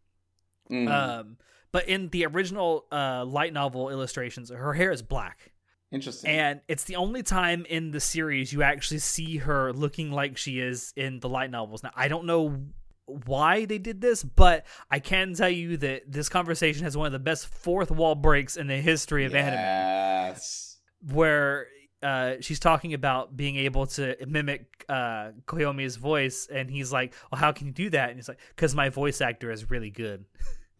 Mm, 0.71 0.91
Um, 0.91 1.37
but 1.71 1.87
in 1.87 2.09
the 2.09 2.25
original 2.25 2.85
uh, 2.91 3.25
light 3.25 3.51
novel 3.53 3.89
illustrations, 3.89 4.49
her 4.49 4.73
hair 4.73 4.91
is 4.91 5.01
black. 5.01 5.51
interesting. 5.91 6.29
And 6.29 6.61
it's 6.67 6.83
the 6.85 6.95
only 6.95 7.23
time 7.23 7.65
in 7.69 7.91
the 7.91 7.99
series 7.99 8.53
you 8.53 8.63
actually 8.63 8.99
see 8.99 9.37
her 9.37 9.73
looking 9.73 10.11
like 10.11 10.37
she 10.37 10.59
is 10.59 10.93
in 10.95 11.19
the 11.19 11.29
light 11.29 11.51
novels. 11.51 11.83
Now, 11.83 11.91
I 11.95 12.07
don't 12.07 12.25
know 12.25 12.61
why 13.05 13.65
they 13.65 13.77
did 13.77 14.01
this, 14.01 14.23
but 14.23 14.65
I 14.91 14.99
can 14.99 15.33
tell 15.33 15.49
you 15.49 15.77
that 15.77 16.11
this 16.11 16.29
conversation 16.29 16.83
has 16.83 16.97
one 16.97 17.05
of 17.05 17.13
the 17.13 17.19
best 17.19 17.47
fourth 17.47 17.89
wall 17.89 18.15
breaks 18.15 18.57
in 18.57 18.67
the 18.67 18.77
history 18.77 19.25
of 19.25 19.33
anime, 19.33 19.53
yes. 19.53 20.77
where 21.13 21.67
uh, 22.03 22.35
she's 22.41 22.59
talking 22.59 22.93
about 22.93 23.35
being 23.35 23.55
able 23.57 23.87
to 23.87 24.15
mimic 24.27 24.85
uh, 24.87 25.31
Koyomi's 25.45 25.95
voice, 25.95 26.47
and 26.51 26.69
he's 26.69 26.91
like, 26.91 27.13
"Well, 27.31 27.39
how 27.39 27.51
can 27.51 27.67
you 27.67 27.73
do 27.73 27.89
that?" 27.91 28.09
And 28.09 28.17
he's 28.17 28.27
like, 28.27 28.39
"Because 28.55 28.75
my 28.75 28.89
voice 28.89 29.21
actor 29.21 29.51
is 29.51 29.69
really 29.69 29.89
good." 29.89 30.25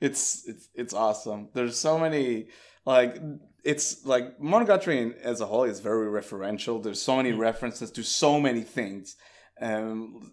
it's 0.00 0.46
it's 0.48 0.68
it's 0.74 0.94
awesome. 0.94 1.48
There's 1.54 1.78
so 1.78 1.98
many 1.98 2.48
like 2.84 3.18
it's 3.64 4.04
like 4.04 4.38
Monogatari 4.40 5.16
as 5.20 5.40
a 5.40 5.46
whole 5.46 5.64
is 5.64 5.80
very 5.80 6.06
referential. 6.06 6.82
There's 6.82 7.00
so 7.00 7.16
many 7.16 7.32
references 7.32 7.90
to 7.92 8.02
so 8.02 8.40
many 8.40 8.62
things. 8.62 9.16
Um, 9.60 10.32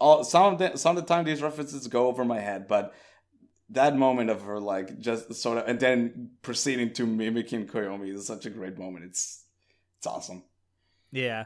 all, 0.00 0.24
some 0.24 0.54
of 0.54 0.58
the 0.58 0.78
some 0.78 0.96
of 0.96 1.02
the 1.02 1.08
time 1.08 1.24
these 1.24 1.42
references 1.42 1.86
go 1.88 2.06
over 2.06 2.24
my 2.24 2.40
head, 2.40 2.66
but 2.66 2.94
that 3.70 3.96
moment 3.96 4.30
of 4.30 4.42
her 4.42 4.58
like 4.58 4.98
just 4.98 5.32
sort 5.34 5.58
of 5.58 5.68
and 5.68 5.78
then 5.78 6.30
proceeding 6.42 6.92
to 6.94 7.06
mimicking 7.06 7.66
Koyomi 7.66 8.14
is 8.14 8.26
such 8.26 8.46
a 8.46 8.50
great 8.50 8.78
moment. 8.78 9.04
It's 9.04 9.44
it's 9.98 10.06
awesome. 10.06 10.42
Yeah. 11.12 11.44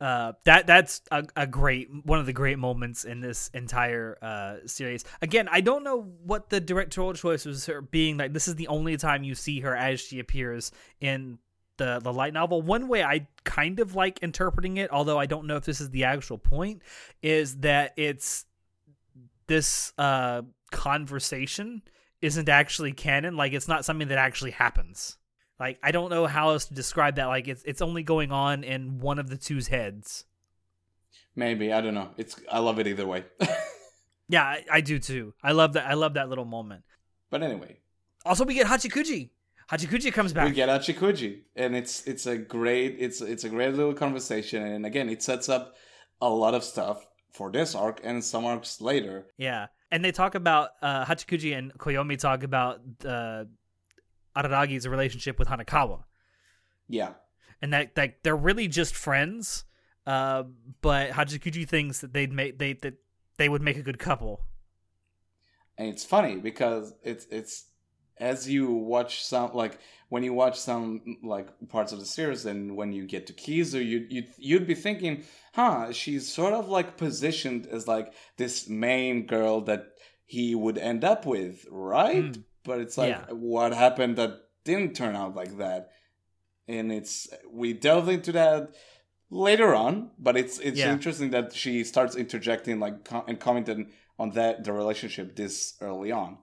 Uh, 0.00 0.32
that 0.44 0.66
that's 0.66 1.02
a, 1.10 1.24
a 1.36 1.46
great 1.46 1.88
one 2.04 2.20
of 2.20 2.26
the 2.26 2.32
great 2.32 2.58
moments 2.58 3.04
in 3.04 3.20
this 3.20 3.50
entire 3.52 4.16
uh, 4.22 4.56
series. 4.66 5.04
Again, 5.22 5.48
I 5.50 5.60
don't 5.60 5.82
know 5.82 6.02
what 6.22 6.50
the 6.50 6.60
directorial 6.60 7.14
choice 7.14 7.44
was 7.44 7.66
her 7.66 7.80
being 7.80 8.16
like. 8.16 8.32
This 8.32 8.46
is 8.46 8.54
the 8.54 8.68
only 8.68 8.96
time 8.96 9.24
you 9.24 9.34
see 9.34 9.60
her 9.60 9.74
as 9.74 10.00
she 10.00 10.20
appears 10.20 10.70
in 11.00 11.38
the 11.78 11.98
the 12.00 12.12
light 12.12 12.32
novel. 12.32 12.62
One 12.62 12.86
way 12.86 13.02
I 13.02 13.26
kind 13.42 13.80
of 13.80 13.96
like 13.96 14.20
interpreting 14.22 14.76
it, 14.76 14.92
although 14.92 15.18
I 15.18 15.26
don't 15.26 15.48
know 15.48 15.56
if 15.56 15.64
this 15.64 15.80
is 15.80 15.90
the 15.90 16.04
actual 16.04 16.38
point, 16.38 16.82
is 17.20 17.56
that 17.56 17.94
it's 17.96 18.44
this 19.48 19.92
uh, 19.98 20.42
conversation 20.70 21.82
isn't 22.20 22.48
actually 22.48 22.92
canon. 22.92 23.36
Like 23.36 23.52
it's 23.52 23.68
not 23.68 23.84
something 23.84 24.08
that 24.08 24.18
actually 24.18 24.50
happens. 24.52 25.16
Like 25.60 25.78
I 25.82 25.90
don't 25.92 26.10
know 26.10 26.26
how 26.26 26.50
else 26.50 26.66
to 26.66 26.74
describe 26.74 27.16
that. 27.16 27.26
Like 27.26 27.48
it's 27.48 27.62
it's 27.64 27.82
only 27.82 28.02
going 28.02 28.32
on 28.32 28.64
in 28.64 28.98
one 29.00 29.18
of 29.18 29.28
the 29.28 29.36
two's 29.36 29.68
heads. 29.68 30.24
Maybe 31.36 31.72
I 31.72 31.80
don't 31.80 31.94
know. 31.94 32.10
It's 32.16 32.40
I 32.50 32.58
love 32.58 32.78
it 32.78 32.86
either 32.86 33.06
way. 33.06 33.24
Yeah, 34.30 34.42
I, 34.44 34.62
I 34.70 34.80
do 34.82 34.98
too. 34.98 35.32
I 35.42 35.52
love 35.52 35.72
that. 35.72 35.86
I 35.86 35.94
love 35.94 36.12
that 36.14 36.28
little 36.28 36.44
moment. 36.44 36.84
but 37.30 37.42
anyway, 37.42 37.78
Also, 38.26 38.44
we 38.44 38.52
get 38.52 38.66
Hachikuji. 38.66 39.30
Hachikuji 39.72 40.12
comes 40.12 40.34
back. 40.34 40.44
we 40.44 40.50
get 40.52 40.68
Hachikuji, 40.68 41.44
and 41.56 41.74
it's 41.74 42.06
it's 42.06 42.26
a 42.26 42.36
great 42.36 42.96
it's 42.98 43.22
it's 43.22 43.44
a 43.44 43.48
great 43.48 43.72
little 43.74 43.94
conversation, 43.94 44.62
and 44.62 44.84
again, 44.84 45.08
it 45.08 45.22
sets 45.22 45.48
up 45.48 45.76
a 46.20 46.28
lot 46.28 46.52
of 46.52 46.62
stuff 46.62 47.06
for 47.32 47.50
this 47.50 47.74
arc 47.74 48.00
and 48.04 48.22
some 48.22 48.44
arcs 48.44 48.82
later. 48.82 49.28
yeah, 49.38 49.68
and 49.90 50.04
they 50.04 50.12
talk 50.12 50.34
about 50.34 50.70
uh, 50.82 51.04
Hachikuji 51.04 51.56
and 51.56 51.72
Koyomi 51.78 52.18
talk 52.18 52.42
about 52.42 52.80
uh, 53.04 53.44
Araragi's 54.36 54.86
relationship 54.86 55.38
with 55.38 55.48
Hanekawa, 55.48 56.04
Yeah, 56.88 57.12
and 57.62 57.72
that 57.72 57.94
that 57.94 58.22
they're 58.22 58.36
really 58.36 58.68
just 58.68 58.94
friends. 58.94 59.64
Uh, 60.06 60.44
but 60.80 61.10
Hachikuji 61.10 61.68
thinks 61.68 62.00
that 62.00 62.12
they'd 62.12 62.32
make 62.32 62.58
they 62.58 62.74
that 62.74 62.94
they 63.36 63.48
would 63.48 63.62
make 63.62 63.76
a 63.76 63.82
good 63.82 63.98
couple. 63.98 64.44
and 65.76 65.88
it's 65.88 66.04
funny 66.04 66.36
because 66.36 66.94
it's 67.02 67.26
it's 67.30 67.66
as 68.20 68.48
you 68.48 68.70
watch 68.72 69.24
some 69.24 69.52
like 69.54 69.78
when 70.08 70.22
you 70.22 70.32
watch 70.32 70.58
some 70.58 71.18
like 71.22 71.48
parts 71.68 71.92
of 71.92 71.98
the 72.00 72.06
series 72.06 72.46
and 72.46 72.76
when 72.76 72.92
you 72.92 73.06
get 73.06 73.26
to 73.26 73.32
Kizu 73.32 73.84
you 73.84 74.06
you 74.10 74.24
you'd 74.38 74.66
be 74.66 74.74
thinking 74.74 75.24
huh 75.54 75.92
she's 75.92 76.28
sort 76.32 76.52
of 76.54 76.68
like 76.68 76.96
positioned 76.96 77.66
as 77.66 77.86
like 77.88 78.12
this 78.36 78.68
main 78.68 79.26
girl 79.26 79.60
that 79.62 79.86
he 80.26 80.54
would 80.54 80.78
end 80.78 81.04
up 81.04 81.26
with 81.26 81.66
right 81.70 82.24
Mm. 82.32 82.44
but 82.64 82.80
it's 82.80 82.98
like 82.98 83.10
Yeah. 83.10 83.24
what 83.32 83.72
happened 83.72 84.16
that 84.16 84.32
didn't 84.64 84.94
turn 84.96 85.14
out 85.16 85.34
like 85.34 85.56
that 85.58 85.90
and 86.66 86.92
it's 86.92 87.28
we 87.50 87.72
delve 87.72 88.08
into 88.08 88.32
that 88.32 88.74
later 89.30 89.74
on 89.74 90.10
but 90.18 90.36
it's 90.36 90.58
it's 90.58 90.78
Yeah. 90.78 90.92
interesting 90.92 91.30
that 91.30 91.52
she 91.52 91.84
starts 91.84 92.16
interjecting 92.16 92.80
like 92.80 93.04
com- 93.04 93.24
and 93.28 93.38
commenting 93.38 93.90
on 94.18 94.30
that 94.30 94.64
the 94.64 94.72
relationship 94.72 95.36
this 95.36 95.74
early 95.80 96.10
on 96.12 96.38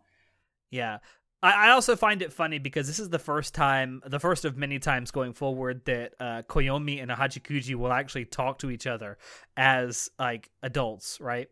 Yeah. 0.72 1.00
I, 1.44 1.68
I 1.68 1.70
also 1.72 1.96
find 1.96 2.22
it 2.22 2.34
funny 2.34 2.58
because 2.60 2.88
this 2.88 3.00
is 3.00 3.10
the 3.10 3.20
first 3.20 3.54
time, 3.54 4.02
the 4.06 4.20
first 4.20 4.46
of 4.46 4.58
many 4.58 4.80
times 4.80 5.12
going 5.12 5.34
forward 5.34 5.86
that 5.86 6.14
uh, 6.20 6.42
Koyomi 6.48 7.02
and 7.02 7.12
Hachikuji 7.12 7.76
will 7.76 7.92
actually 7.94 8.26
talk 8.26 8.60
to 8.60 8.72
each 8.72 8.88
other 8.88 9.18
as 9.56 10.10
like 10.18 10.50
adults, 10.64 11.20
right? 11.22 11.50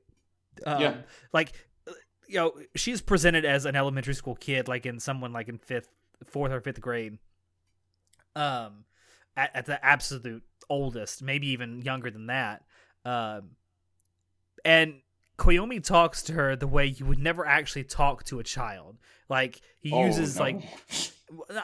Um, 0.65 0.81
Yeah. 0.81 0.95
Like, 1.31 1.53
you 2.27 2.35
know, 2.35 2.53
she's 2.75 3.01
presented 3.01 3.45
as 3.45 3.65
an 3.65 3.75
elementary 3.75 4.15
school 4.15 4.35
kid, 4.35 4.67
like 4.67 4.85
in 4.85 4.99
someone 4.99 5.33
like 5.33 5.49
in 5.49 5.57
fifth, 5.57 5.89
fourth 6.25 6.51
or 6.51 6.61
fifth 6.61 6.81
grade. 6.81 7.19
Um, 8.35 8.85
at, 9.37 9.55
at 9.55 9.65
the 9.65 9.83
absolute 9.85 10.43
oldest, 10.69 11.21
maybe 11.21 11.47
even 11.49 11.81
younger 11.81 12.09
than 12.09 12.27
that. 12.27 12.63
Um, 13.05 13.51
and 14.65 15.01
Koyomi 15.43 15.83
talks 15.83 16.23
to 16.23 16.33
her 16.33 16.55
the 16.55 16.67
way 16.67 16.85
you 16.85 17.05
would 17.05 17.19
never 17.19 17.45
actually 17.45 17.83
talk 17.83 18.23
to 18.25 18.39
a 18.39 18.43
child. 18.43 18.97
Like 19.27 19.59
he 19.79 19.91
Oh, 19.91 20.05
uses 20.05 20.37
no. 20.37 20.43
like 20.43 20.61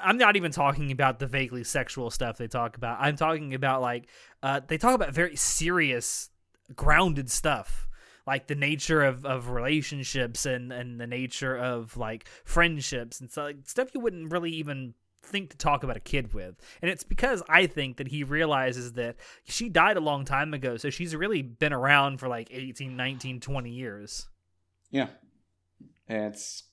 I'm 0.03 0.17
not 0.17 0.35
even 0.35 0.51
talking 0.51 0.91
about 0.91 1.19
the 1.19 1.27
vaguely 1.27 1.63
sexual 1.63 2.09
stuff 2.11 2.37
they 2.37 2.47
talk 2.47 2.75
about. 2.75 2.97
I'm 2.99 3.15
talking 3.15 3.53
about 3.53 3.81
like 3.81 4.09
uh, 4.43 4.61
they 4.67 4.77
talk 4.77 4.95
about 4.95 5.13
very 5.13 5.35
serious, 5.35 6.29
grounded 6.75 7.29
stuff, 7.29 7.87
like 8.27 8.47
the 8.47 8.55
nature 8.55 9.03
of, 9.03 9.25
of 9.25 9.49
relationships 9.49 10.45
and 10.45 10.73
and 10.73 10.99
the 10.99 11.07
nature 11.07 11.55
of 11.55 11.95
like 11.95 12.27
friendships 12.43 13.21
and 13.21 13.31
so 13.31 13.43
like 13.43 13.57
stuff 13.65 13.89
you 13.93 14.01
wouldn't 14.01 14.31
really 14.31 14.51
even 14.51 14.93
think 15.23 15.51
to 15.51 15.57
talk 15.57 15.83
about 15.83 15.97
a 15.97 16.01
kid 16.01 16.33
with. 16.33 16.55
And 16.81 16.89
it's 16.89 17.03
because 17.03 17.43
I 17.49 17.67
think 17.67 17.97
that 17.97 18.07
he 18.07 18.23
realizes 18.23 18.93
that 18.93 19.17
she 19.43 19.69
died 19.69 19.97
a 19.97 20.01
long 20.01 20.25
time 20.25 20.53
ago, 20.53 20.77
so 20.77 20.89
she's 20.89 21.15
really 21.15 21.41
been 21.41 21.73
around 21.73 22.19
for 22.19 22.27
like 22.27 22.49
18, 22.51 22.95
19, 22.95 23.39
20 23.39 23.69
years. 23.69 24.27
Yeah. 24.91 25.07
It's 26.07 26.63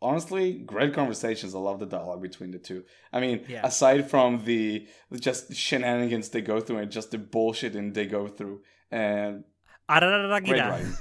honestly 0.00 0.54
great 0.54 0.92
conversations. 0.94 1.54
I 1.54 1.58
love 1.58 1.78
the 1.78 1.86
dialogue 1.86 2.20
between 2.22 2.50
the 2.50 2.58
two. 2.58 2.84
I 3.12 3.20
mean, 3.20 3.44
Yeah. 3.48 3.60
aside 3.64 4.10
from 4.10 4.44
the 4.44 4.88
just 5.20 5.54
shenanigans 5.54 6.30
they 6.30 6.40
go 6.40 6.60
through 6.60 6.78
and 6.78 6.90
just 6.90 7.12
the 7.12 7.18
bullshit 7.18 7.76
and 7.76 7.94
they 7.94 8.06
go 8.06 8.26
through, 8.26 8.62
and 8.90 9.44
Arararagida. 9.88 10.96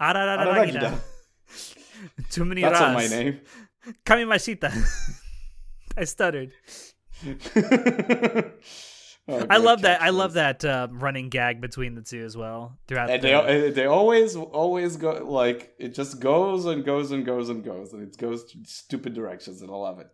Arararagida. 0.00 0.98
Too 2.30 2.44
many 2.44 2.62
That's 2.62 2.80
not 2.80 2.94
my 2.94 3.06
name. 3.06 3.40
Kamimashita. 4.04 4.72
I 5.96 6.04
stuttered. 6.04 6.52
Oh, 9.28 9.44
I 9.50 9.56
love 9.56 9.82
that. 9.82 10.00
I 10.02 10.10
love 10.10 10.34
that 10.34 10.64
uh, 10.64 10.86
running 10.88 11.30
gag 11.30 11.60
between 11.60 11.96
the 11.96 12.00
two 12.00 12.24
as 12.24 12.36
well 12.36 12.78
throughout. 12.86 13.10
And 13.10 13.20
the, 13.20 13.28
they 13.28 13.70
they 13.70 13.86
always 13.86 14.36
always 14.36 14.96
go 14.96 15.14
like 15.24 15.74
it 15.80 15.94
just 15.94 16.20
goes 16.20 16.64
and 16.64 16.84
goes 16.84 17.10
and 17.10 17.26
goes 17.26 17.48
and 17.48 17.64
goes 17.64 17.92
and 17.92 18.04
it 18.04 18.16
goes 18.18 18.44
to 18.52 18.58
stupid 18.66 19.14
directions 19.14 19.62
and 19.62 19.70
I 19.72 19.74
love 19.74 19.98
it 19.98 20.06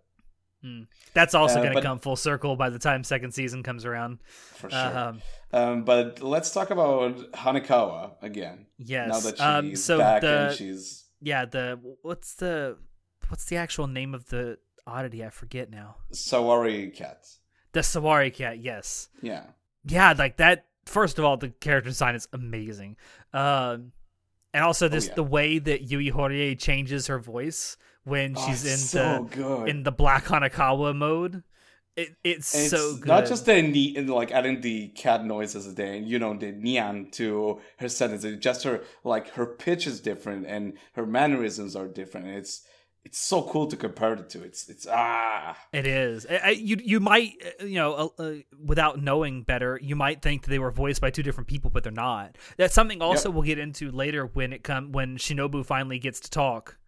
that's 1.15 1.35
also 1.35 1.59
uh, 1.59 1.63
going 1.63 1.75
to 1.75 1.83
come 1.83 1.99
full 1.99 2.17
circle 2.17 2.57
by 2.57 2.71
the 2.71 2.79
time 2.79 3.03
second 3.05 3.33
season 3.33 3.63
comes 3.63 3.85
around. 3.85 4.21
for 4.55 4.71
sure. 4.71 4.99
Um, 4.99 5.23
Um, 5.53 5.85
but 5.85 6.23
let's 6.23 6.53
talk 6.53 6.71
about 6.71 7.33
Hanekawa 7.33 8.13
again. 8.23 8.67
yes. 8.79 9.09
Now 9.09 9.21
that 9.21 9.37
she's 9.37 9.41
um, 9.41 9.77
so 9.77 9.99
back 9.99 10.23
the 10.23 10.39
and 10.49 10.57
she's 10.57 11.05
yeah 11.21 11.45
the 11.45 11.79
what's 12.03 12.35
the 12.37 12.79
what's 13.29 13.45
the 13.47 13.57
actual 13.57 13.87
name 13.87 14.15
of 14.15 14.29
the 14.29 14.59
oddity? 14.87 15.25
I 15.25 15.31
forget 15.31 15.71
now. 15.71 15.97
Sawari 16.13 16.95
cat. 16.95 17.27
The 17.73 17.81
Sawari 17.81 18.33
cat. 18.33 18.59
Yes. 18.59 19.09
Yeah. 19.23 19.45
yeah 19.85 20.15
like 20.17 20.37
that 20.37 20.67
first 20.87 21.19
of 21.19 21.25
all 21.25 21.37
the 21.37 21.49
character 21.49 21.89
design 21.91 22.15
is 22.15 22.27
amazing 22.33 22.97
um 23.33 23.93
and 24.55 24.63
also 24.65 24.89
this 24.89 25.07
Oh, 25.07 25.09
yeah. 25.11 25.15
the 25.15 25.23
way 25.23 25.59
that 25.59 25.83
yui 25.83 26.11
horie 26.11 26.57
changes 26.59 27.07
her 27.07 27.19
voice 27.19 27.77
when 28.05 28.35
Oh, 28.37 28.47
she's 28.47 28.65
in 28.65 28.77
so 28.79 29.29
the 29.31 29.37
good. 29.37 29.69
in 29.69 29.83
the 29.85 29.93
black 29.93 30.25
hanekawa 30.25 30.95
mode 30.95 31.43
it, 31.95 32.17
it's, 32.25 32.55
And 32.55 32.69
so 32.71 32.97
good 32.97 33.07
not 33.07 33.27
just 33.27 33.45
the 33.47 34.01
like 34.07 34.33
adding 34.33 34.61
the 34.63 34.89
cat 34.89 35.25
noises 35.27 35.75
there, 35.75 35.95
you 35.95 36.19
know, 36.19 36.33
the 36.35 36.51
nian 36.53 37.13
to 37.13 37.61
her 37.77 37.89
sentences. 37.91 38.39
Just 38.41 38.65
her 38.65 38.81
like 39.05 39.29
her 39.35 39.45
pitch 39.45 39.87
is 39.87 40.01
different 40.01 40.47
and 40.47 40.73
her 40.95 41.05
mannerisms 41.05 41.77
are 41.77 41.87
different. 41.87 42.29
It's 42.29 42.63
it's 43.05 43.19
so 43.19 43.43
cool 43.43 43.67
to 43.67 43.77
compare 43.77 44.15
the 44.15 44.23
two. 44.23 44.43
It's 44.43 44.69
it's 44.69 44.87
ah 44.91 45.57
it 45.73 45.87
is 45.87 46.27
I, 46.29 46.51
you 46.51 46.77
you 46.83 47.01
might 47.01 47.35
uh, 47.61 47.65
you 47.65 47.77
know 47.77 47.95
uh, 47.95 48.23
uh, 48.23 48.35
without 48.65 49.03
knowing 49.03 49.43
better 49.43 49.79
you 49.83 49.97
might 49.97 50.23
think 50.23 50.43
that 50.43 50.51
they 50.51 50.59
were 50.59 50.71
voiced 50.71 51.01
by 51.01 51.11
two 51.11 51.23
different 51.23 51.49
people 51.49 51.71
but 51.71 51.83
they're 51.83 51.93
not 51.93 52.37
that's 52.57 52.75
something 52.75 53.03
also 53.03 53.31
we'll 53.31 53.43
get 53.43 53.59
into 53.59 53.91
later 53.91 54.27
when 54.27 54.53
it 54.53 54.63
come 54.63 54.93
when 54.93 55.17
shinobu 55.17 55.65
finally 55.65 55.99
gets 55.99 56.21
to 56.21 56.31
talk 56.31 56.79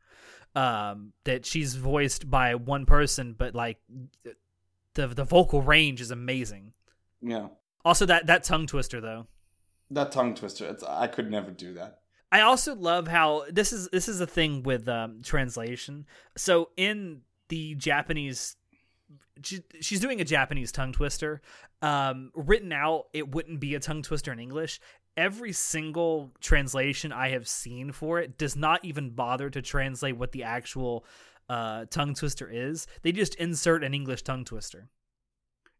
um 0.54 1.12
that 1.24 1.44
she's 1.44 1.74
voiced 1.74 2.30
by 2.30 2.54
one 2.54 2.86
person 2.86 3.34
but 3.36 3.54
like 3.54 3.78
the 4.94 5.08
the 5.08 5.24
vocal 5.24 5.62
range 5.62 6.00
is 6.00 6.10
amazing 6.10 6.72
yeah. 7.24 7.48
Also, 7.84 8.06
that 8.06 8.26
that 8.26 8.44
tongue 8.44 8.66
twister 8.66 9.00
though. 9.00 9.26
That 9.90 10.12
tongue 10.12 10.34
twister. 10.34 10.66
It's, 10.66 10.84
I 10.84 11.06
could 11.06 11.30
never 11.30 11.50
do 11.50 11.74
that. 11.74 12.00
I 12.34 12.40
also 12.40 12.74
love 12.74 13.06
how 13.06 13.44
this 13.48 13.72
is 13.72 13.88
this 13.90 14.08
is 14.08 14.20
a 14.20 14.26
thing 14.26 14.64
with 14.64 14.88
um, 14.88 15.20
translation. 15.22 16.04
So 16.36 16.70
in 16.76 17.20
the 17.48 17.76
Japanese, 17.76 18.56
she, 19.40 19.60
she's 19.80 20.00
doing 20.00 20.20
a 20.20 20.24
Japanese 20.24 20.72
tongue 20.72 20.92
twister. 20.92 21.42
Um, 21.80 22.32
written 22.34 22.72
out, 22.72 23.04
it 23.12 23.32
wouldn't 23.32 23.60
be 23.60 23.76
a 23.76 23.78
tongue 23.78 24.02
twister 24.02 24.32
in 24.32 24.40
English. 24.40 24.80
Every 25.16 25.52
single 25.52 26.32
translation 26.40 27.12
I 27.12 27.28
have 27.28 27.46
seen 27.46 27.92
for 27.92 28.18
it 28.18 28.36
does 28.36 28.56
not 28.56 28.84
even 28.84 29.10
bother 29.10 29.48
to 29.50 29.62
translate 29.62 30.16
what 30.16 30.32
the 30.32 30.42
actual 30.42 31.04
uh, 31.48 31.84
tongue 31.88 32.14
twister 32.14 32.50
is. 32.50 32.88
They 33.02 33.12
just 33.12 33.36
insert 33.36 33.84
an 33.84 33.94
English 33.94 34.22
tongue 34.22 34.44
twister. 34.44 34.88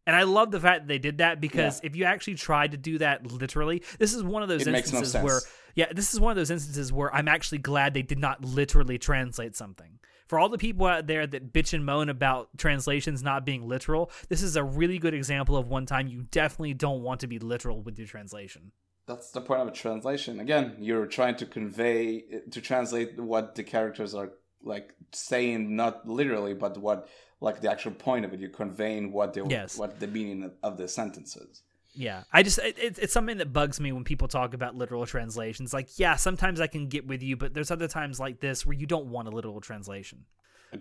And 0.07 0.15
I 0.15 0.23
love 0.23 0.51
the 0.51 0.59
fact 0.59 0.81
that 0.81 0.87
they 0.87 0.99
did 0.99 1.17
that 1.17 1.41
because 1.41 1.81
if 1.83 1.95
you 1.95 2.03
actually 2.05 2.35
tried 2.35 2.71
to 2.71 2.77
do 2.77 2.99
that 2.99 3.31
literally, 3.31 3.83
this 3.97 4.13
is 4.13 4.23
one 4.23 4.43
of 4.43 4.49
those 4.49 4.67
It 4.67 4.71
makes 4.71 4.91
no 4.91 4.99
instances 4.99 5.23
where 5.23 5.41
yeah, 5.75 5.91
this 5.91 6.13
is 6.13 6.19
one 6.19 6.31
of 6.31 6.37
those 6.37 6.51
instances 6.51 6.93
where 6.93 7.13
I'm 7.13 7.27
actually 7.27 7.57
glad 7.57 7.93
they 7.93 8.01
did 8.01 8.19
not 8.19 8.43
literally 8.43 8.97
translate 8.97 9.55
something. 9.55 9.99
For 10.27 10.39
all 10.39 10.49
the 10.49 10.57
people 10.57 10.87
out 10.87 11.05
there 11.05 11.27
that 11.27 11.53
bitch 11.53 11.73
and 11.73 11.85
moan 11.85 12.09
about 12.09 12.57
translations 12.57 13.21
not 13.21 13.45
being 13.45 13.67
literal, 13.67 14.09
this 14.29 14.41
is 14.41 14.55
a 14.55 14.63
really 14.63 14.97
good 14.97 15.13
example 15.13 15.55
of 15.55 15.67
one 15.67 15.85
time 15.85 16.07
you 16.07 16.23
definitely 16.31 16.73
don't 16.73 17.03
want 17.03 17.19
to 17.21 17.27
be 17.27 17.37
literal 17.37 17.81
with 17.81 17.99
your 17.99 18.07
translation. 18.07 18.71
That's 19.05 19.29
the 19.31 19.41
point 19.41 19.61
of 19.61 19.67
a 19.67 19.71
translation. 19.71 20.39
Again, 20.39 20.77
you're 20.79 21.05
trying 21.05 21.35
to 21.37 21.45
convey 21.45 22.23
to 22.49 22.61
translate 22.61 23.19
what 23.19 23.53
the 23.53 23.63
characters 23.63 24.15
are 24.15 24.31
like 24.63 24.93
saying, 25.11 25.75
not 25.75 26.07
literally, 26.07 26.55
but 26.55 26.77
what 26.77 27.07
like 27.45 27.61
the 27.61 27.71
actual 27.71 27.91
point 27.91 28.25
of 28.25 28.33
it. 28.33 28.39
You're 28.39 28.49
conveying 28.49 29.11
what 29.11 29.33
the 29.33 29.45
Yes. 29.47 29.77
what 29.77 29.99
the 29.99 30.07
meaning 30.07 30.51
of 30.63 30.77
the 30.77 30.87
sentences. 30.87 31.61
Yeah, 31.93 32.23
I 32.33 32.43
just 32.43 32.59
it, 32.59 32.77
it, 32.77 32.99
it's 32.99 33.13
something 33.13 33.37
that 33.37 33.53
bugs 33.53 33.79
me 33.79 33.93
when 33.93 34.03
people 34.03 34.27
talk 34.27 34.53
about 34.53 34.75
literal 34.75 35.05
translations. 35.05 35.73
Like, 35.73 35.97
yeah, 35.97 36.17
sometimes 36.17 36.59
I 36.59 36.67
can 36.67 36.87
get 36.89 37.07
with 37.07 37.23
you, 37.23 37.37
but 37.37 37.53
there's 37.53 37.71
other 37.71 37.87
times 37.87 38.19
like 38.19 38.41
this 38.41 38.65
where 38.65 38.75
you 38.75 38.85
don't 38.85 39.07
want 39.07 39.29
a 39.29 39.31
literal 39.31 39.61
translation. 39.61 40.25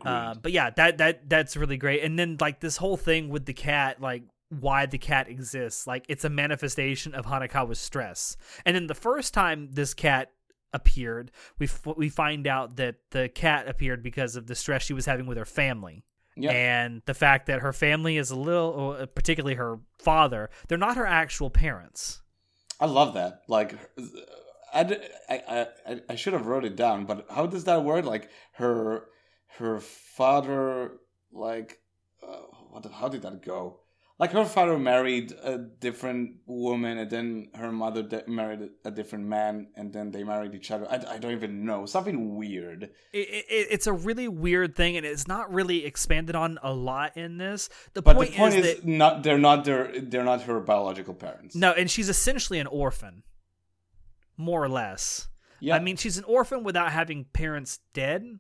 Uh, 0.04 0.34
but 0.34 0.50
yeah, 0.50 0.70
that 0.70 0.98
that 0.98 1.28
that's 1.28 1.56
really 1.56 1.76
great. 1.76 2.02
And 2.02 2.18
then 2.18 2.36
like 2.40 2.58
this 2.58 2.76
whole 2.78 2.96
thing 2.96 3.28
with 3.28 3.44
the 3.46 3.52
cat, 3.52 4.00
like 4.00 4.24
why 4.48 4.86
the 4.86 4.98
cat 4.98 5.28
exists, 5.28 5.86
like 5.86 6.04
it's 6.08 6.24
a 6.24 6.28
manifestation 6.30 7.14
of 7.14 7.26
Hanekawa's 7.26 7.78
stress. 7.78 8.36
And 8.64 8.74
then 8.74 8.88
the 8.88 8.94
first 8.94 9.32
time 9.34 9.68
this 9.70 9.94
cat 9.94 10.32
appeared, 10.72 11.30
we 11.60 11.66
f- 11.66 11.96
we 11.96 12.08
find 12.08 12.48
out 12.48 12.74
that 12.76 12.96
the 13.10 13.28
cat 13.28 13.68
appeared 13.68 14.02
because 14.02 14.34
of 14.34 14.48
the 14.48 14.56
stress 14.56 14.82
she 14.82 14.94
was 14.94 15.06
having 15.06 15.26
with 15.26 15.38
her 15.38 15.44
family. 15.44 16.02
Yeah. 16.36 16.50
And 16.50 17.02
the 17.06 17.14
fact 17.14 17.46
that 17.46 17.60
her 17.60 17.72
family 17.72 18.16
is 18.16 18.30
a 18.30 18.36
little, 18.36 19.06
particularly 19.14 19.54
her 19.54 19.78
father, 19.98 20.50
they're 20.68 20.78
not 20.78 20.96
her 20.96 21.06
actual 21.06 21.50
parents. 21.50 22.22
I 22.80 22.86
love 22.86 23.14
that. 23.14 23.42
Like, 23.48 23.78
I, 24.72 24.98
I, 25.28 25.66
I, 25.86 26.00
I 26.08 26.14
should 26.16 26.32
have 26.32 26.46
wrote 26.46 26.64
it 26.64 26.76
down, 26.76 27.04
but 27.04 27.26
how 27.30 27.46
does 27.46 27.64
that 27.64 27.84
work? 27.84 28.04
Like, 28.04 28.30
her 28.54 29.04
her 29.58 29.78
father, 29.78 30.92
like, 31.32 31.78
uh, 32.22 32.42
what? 32.70 32.84
How 32.92 33.08
did 33.08 33.22
that 33.22 33.42
go? 33.42 33.80
Like, 34.16 34.30
her 34.30 34.44
father 34.44 34.78
married 34.78 35.32
a 35.42 35.58
different 35.58 36.36
woman, 36.46 36.98
and 36.98 37.10
then 37.10 37.48
her 37.56 37.72
mother 37.72 38.04
de- 38.04 38.22
married 38.28 38.70
a 38.84 38.90
different 38.92 39.24
man, 39.26 39.68
and 39.74 39.92
then 39.92 40.12
they 40.12 40.22
married 40.22 40.54
each 40.54 40.70
other. 40.70 40.86
I, 40.88 41.14
I 41.14 41.18
don't 41.18 41.32
even 41.32 41.64
know. 41.64 41.84
Something 41.84 42.36
weird. 42.36 42.84
It, 43.12 43.18
it, 43.28 43.66
it's 43.70 43.88
a 43.88 43.92
really 43.92 44.28
weird 44.28 44.76
thing, 44.76 44.96
and 44.96 45.04
it's 45.04 45.26
not 45.26 45.52
really 45.52 45.84
expanded 45.84 46.36
on 46.36 46.60
a 46.62 46.72
lot 46.72 47.16
in 47.16 47.38
this. 47.38 47.68
The 47.94 48.02
But 48.02 48.14
point, 48.16 48.30
the 48.30 48.36
point 48.36 48.54
is, 48.54 48.76
that 48.76 48.86
not 48.86 49.24
they're 49.24 49.36
not 49.36 49.64
their 49.64 49.90
they're 50.00 50.22
not 50.22 50.42
her 50.42 50.60
biological 50.60 51.14
parents. 51.14 51.56
No, 51.56 51.72
and 51.72 51.90
she's 51.90 52.08
essentially 52.08 52.60
an 52.60 52.68
orphan, 52.68 53.24
more 54.36 54.62
or 54.62 54.68
less. 54.68 55.26
Yeah. 55.58 55.74
I 55.74 55.80
mean, 55.80 55.96
she's 55.96 56.18
an 56.18 56.24
orphan 56.24 56.62
without 56.62 56.92
having 56.92 57.24
parents 57.32 57.80
dead. 57.94 58.38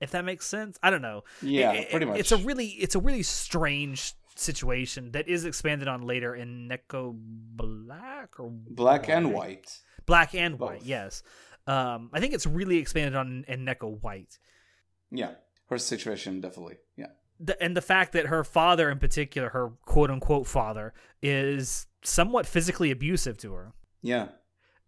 If 0.00 0.10
that 0.10 0.24
makes 0.26 0.46
sense, 0.46 0.78
I 0.82 0.90
don't 0.90 1.02
know. 1.02 1.24
Yeah, 1.40 1.72
it- 1.72 1.90
pretty 1.90 2.04
much. 2.06 2.18
It's 2.20 2.32
a 2.32 2.36
really, 2.36 2.66
it's 2.68 2.94
a 2.94 3.00
really 3.00 3.22
strange 3.22 4.12
situation 4.38 5.12
that 5.12 5.28
is 5.28 5.44
expanded 5.44 5.88
on 5.88 6.02
later 6.02 6.34
in 6.34 6.68
Neko 6.68 7.14
Black 7.16 8.38
or 8.38 8.50
black 8.50 9.08
and 9.08 9.32
white. 9.32 9.80
Black 10.06 10.34
and 10.34 10.58
White. 10.58 10.82
Yes, 10.84 11.22
um, 11.66 12.10
I 12.12 12.20
think 12.20 12.32
it's 12.34 12.46
really 12.46 12.78
expanded 12.78 13.14
on 13.14 13.44
in 13.48 13.64
Neko 13.66 14.00
White. 14.02 14.38
Yeah, 15.10 15.32
her 15.68 15.78
situation 15.78 16.40
definitely. 16.40 16.76
Yeah. 16.96 17.08
the, 17.40 17.60
and 17.62 17.76
the 17.76 17.82
fact 17.82 18.12
that 18.12 18.26
her 18.26 18.42
father 18.44 18.90
in 18.90 18.98
particular 18.98 19.50
her 19.50 19.70
quote 19.84 20.10
unquote 20.10 20.46
father 20.46 20.92
is 21.22 21.86
somewhat 22.02 22.46
physically 22.46 22.90
abusive 22.90 23.38
to 23.38 23.52
her 23.52 23.72
Yeah. 24.02 24.28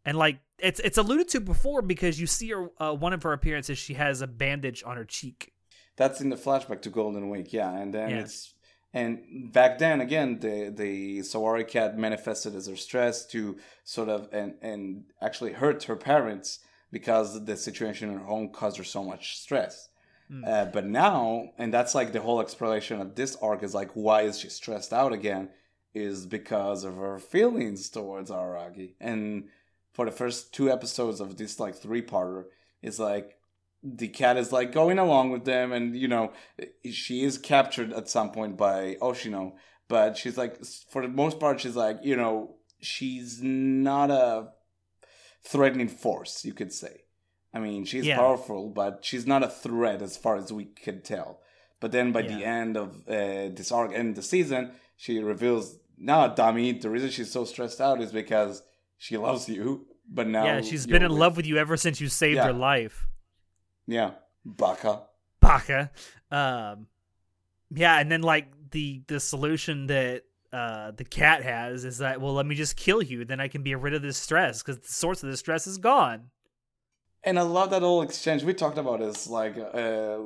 and 0.04 0.16
like 0.18 0.38
it's 0.58 0.80
it's 0.80 0.98
alluded 0.98 1.28
to 1.28 1.40
before 1.40 1.82
because 1.82 2.20
you 2.20 2.26
see 2.26 2.50
her 2.50 2.68
uh, 2.78 2.92
one 2.94 3.12
of 3.12 3.22
her 3.22 3.32
appearances 3.32 3.78
she 3.78 3.94
has 3.94 4.20
a 4.20 4.26
bandage 4.26 4.82
on 4.84 4.96
her 4.96 5.04
cheek 5.04 5.52
That's 5.96 6.20
in 6.20 6.30
the 6.30 6.36
flashback 6.36 6.80
to 6.82 6.90
Golden 6.90 7.28
Week, 7.30 7.52
yeah, 7.52 7.70
and 7.76 7.92
then 7.94 8.10
Yeah. 8.10 8.20
it's 8.20 8.54
and 8.92 9.52
back 9.52 9.78
then 9.78 10.00
again 10.00 10.40
the 10.40 10.72
the 10.74 11.20
Sawari 11.20 11.66
cat 11.66 11.96
manifested 11.96 12.54
as 12.54 12.66
her 12.66 12.76
stress 12.76 13.26
to 13.26 13.56
sort 13.84 14.08
of 14.08 14.28
and 14.32 14.54
and 14.62 15.04
actually 15.20 15.52
hurt 15.52 15.84
her 15.84 15.96
parents 15.96 16.60
because 16.90 17.44
the 17.44 17.56
situation 17.56 18.10
in 18.10 18.18
her 18.18 18.24
home 18.24 18.48
caused 18.48 18.78
her 18.78 18.84
so 18.84 19.04
much 19.04 19.38
stress. 19.38 19.88
Hmm. 20.28 20.44
Uh, 20.46 20.64
but 20.66 20.86
now, 20.86 21.50
and 21.58 21.72
that's 21.72 21.94
like 21.94 22.12
the 22.12 22.20
whole 22.20 22.40
exploration 22.40 23.00
of 23.00 23.14
this 23.14 23.36
arc 23.42 23.62
is 23.62 23.74
like 23.74 23.90
why 23.94 24.22
is 24.22 24.38
she 24.38 24.48
stressed 24.48 24.92
out 24.92 25.12
again? 25.12 25.50
Is 25.92 26.26
because 26.26 26.84
of 26.84 26.96
her 26.96 27.18
feelings 27.18 27.88
towards 27.88 28.30
Aragi, 28.30 28.94
and 29.00 29.48
for 29.92 30.04
the 30.04 30.12
first 30.12 30.54
two 30.54 30.70
episodes 30.70 31.20
of 31.20 31.36
this 31.36 31.58
like 31.58 31.74
three 31.74 32.02
parter, 32.02 32.44
it's 32.80 33.00
like 33.00 33.39
the 33.82 34.08
cat 34.08 34.36
is 34.36 34.52
like 34.52 34.72
going 34.72 34.98
along 34.98 35.30
with 35.30 35.44
them, 35.44 35.72
and 35.72 35.96
you 35.96 36.08
know 36.08 36.32
she 36.90 37.22
is 37.24 37.38
captured 37.38 37.92
at 37.92 38.08
some 38.08 38.30
point 38.30 38.56
by 38.56 38.96
Oshino, 39.00 39.52
but 39.88 40.16
she's 40.16 40.36
like 40.36 40.62
for 40.90 41.02
the 41.02 41.08
most 41.08 41.40
part 41.40 41.60
she's 41.60 41.76
like 41.76 41.98
you 42.02 42.16
know 42.16 42.56
she's 42.80 43.40
not 43.42 44.10
a 44.10 44.48
threatening 45.44 45.88
force, 45.88 46.44
you 46.44 46.52
could 46.52 46.72
say. 46.72 47.02
I 47.52 47.58
mean, 47.58 47.84
she's 47.84 48.06
Yeah. 48.06 48.16
powerful, 48.16 48.68
but 48.68 49.04
she's 49.04 49.26
not 49.26 49.42
a 49.42 49.48
threat 49.48 50.02
as 50.02 50.16
far 50.16 50.36
as 50.36 50.52
we 50.52 50.66
could 50.66 51.04
tell. 51.04 51.40
But 51.80 51.92
then 51.92 52.12
by 52.12 52.22
the 52.22 52.44
end 52.44 52.76
of 52.76 53.08
uh, 53.08 53.48
this 53.56 53.72
arc 53.72 53.92
and 53.94 54.14
the 54.14 54.22
season, 54.22 54.72
she 54.96 55.18
reveals, 55.18 55.78
"Nah, 55.98 56.28
dummy. 56.28 56.72
The 56.72 56.90
reason 56.90 57.10
she's 57.10 57.32
so 57.32 57.44
stressed 57.46 57.80
out 57.80 58.00
is 58.02 58.12
because 58.12 58.62
she 58.98 59.16
loves 59.16 59.48
you, 59.48 59.86
but 60.06 60.28
now 60.28 60.44
yeah, 60.44 60.60
she's 60.60 60.86
been 60.86 61.02
in 61.02 61.10
love 61.10 61.36
with 61.38 61.46
you 61.46 61.56
ever 61.56 61.76
since 61.78 62.00
you 62.00 62.08
saved 62.08 62.36
Yeah. 62.36 62.44
her 62.48 62.52
life. 62.52 63.06
Yeah, 63.90 64.12
baka. 64.44 65.02
Baka. 65.40 65.90
Um, 66.30 66.86
yeah, 67.74 67.98
and 67.98 68.10
then 68.10 68.22
like 68.22 68.46
the 68.70 69.02
the 69.08 69.18
solution 69.18 69.88
that 69.88 70.22
uh 70.52 70.92
the 70.92 71.04
cat 71.04 71.42
has 71.42 71.84
is 71.84 71.98
that 71.98 72.20
well, 72.20 72.34
let 72.34 72.46
me 72.46 72.54
just 72.54 72.76
kill 72.76 73.02
you, 73.02 73.24
then 73.24 73.40
I 73.40 73.48
can 73.48 73.62
be 73.62 73.74
rid 73.74 73.94
of 73.94 74.02
this 74.02 74.16
stress 74.16 74.62
because 74.62 74.78
the 74.78 74.92
source 74.92 75.24
of 75.24 75.30
the 75.30 75.36
stress 75.36 75.66
is 75.66 75.78
gone. 75.78 76.30
And 77.24 77.38
I 77.38 77.42
love 77.42 77.70
that 77.70 77.82
whole 77.82 78.02
exchange. 78.02 78.44
We 78.44 78.54
talked 78.54 78.78
about 78.78 79.00
this, 79.00 79.26
like, 79.26 79.58
uh, 79.58 80.18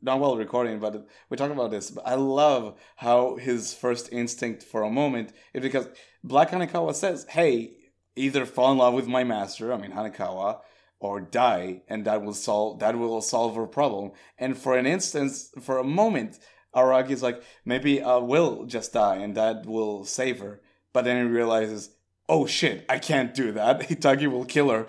not 0.00 0.18
while 0.18 0.36
recording, 0.36 0.78
but 0.78 1.06
we 1.28 1.36
talked 1.36 1.52
about 1.52 1.70
this. 1.70 1.90
But 1.90 2.06
I 2.06 2.14
love 2.14 2.78
how 2.96 3.36
his 3.36 3.74
first 3.74 4.10
instinct 4.12 4.62
for 4.62 4.82
a 4.82 4.90
moment 4.90 5.32
is 5.52 5.60
because 5.60 5.88
Black 6.24 6.50
Hanekawa 6.50 6.94
says, 6.94 7.26
hey, 7.28 7.74
either 8.16 8.46
fall 8.46 8.72
in 8.72 8.78
love 8.78 8.94
with 8.94 9.08
my 9.08 9.24
master, 9.24 9.72
I 9.72 9.76
mean 9.76 9.92
Hanekawa, 9.92 10.60
or 11.02 11.20
die, 11.20 11.82
and 11.88 12.04
that 12.04 12.22
will 12.22 12.32
solve 12.32 12.78
that 12.78 12.96
will 12.96 13.20
solve 13.20 13.56
her 13.56 13.66
problem. 13.66 14.12
And 14.38 14.56
for 14.56 14.78
an 14.78 14.86
instance, 14.86 15.50
for 15.60 15.78
a 15.78 15.84
moment, 15.84 16.38
araki 16.74 17.10
is 17.10 17.22
like, 17.22 17.42
maybe 17.64 18.00
I 18.00 18.16
will 18.16 18.64
just 18.64 18.92
die, 18.92 19.16
and 19.16 19.34
that 19.36 19.66
will 19.66 20.04
save 20.04 20.38
her. 20.38 20.62
But 20.92 21.04
then 21.04 21.26
he 21.26 21.30
realizes, 21.30 21.90
oh 22.28 22.46
shit, 22.46 22.86
I 22.88 22.98
can't 22.98 23.34
do 23.34 23.52
that. 23.52 23.80
Hitagi 23.88 24.28
will 24.28 24.44
kill 24.44 24.70
her. 24.70 24.86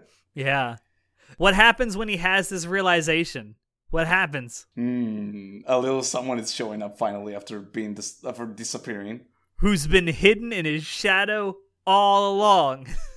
Yeah. 0.32 0.76
What 1.38 1.54
happens 1.54 1.96
when 1.96 2.08
he 2.08 2.18
has 2.18 2.48
this 2.48 2.64
realization? 2.64 3.56
What 3.90 4.06
happens? 4.06 4.66
Hmm, 4.76 5.58
a 5.66 5.76
little 5.78 6.04
someone 6.04 6.38
is 6.38 6.54
showing 6.54 6.82
up 6.82 6.96
finally 6.98 7.34
after 7.34 7.58
being 7.58 7.94
dis- 7.94 8.24
after 8.24 8.46
disappearing. 8.46 9.22
Who's 9.56 9.88
been 9.88 10.06
hidden 10.06 10.52
in 10.52 10.64
his 10.64 10.84
shadow 10.84 11.56
all 11.84 12.32
along? 12.32 12.86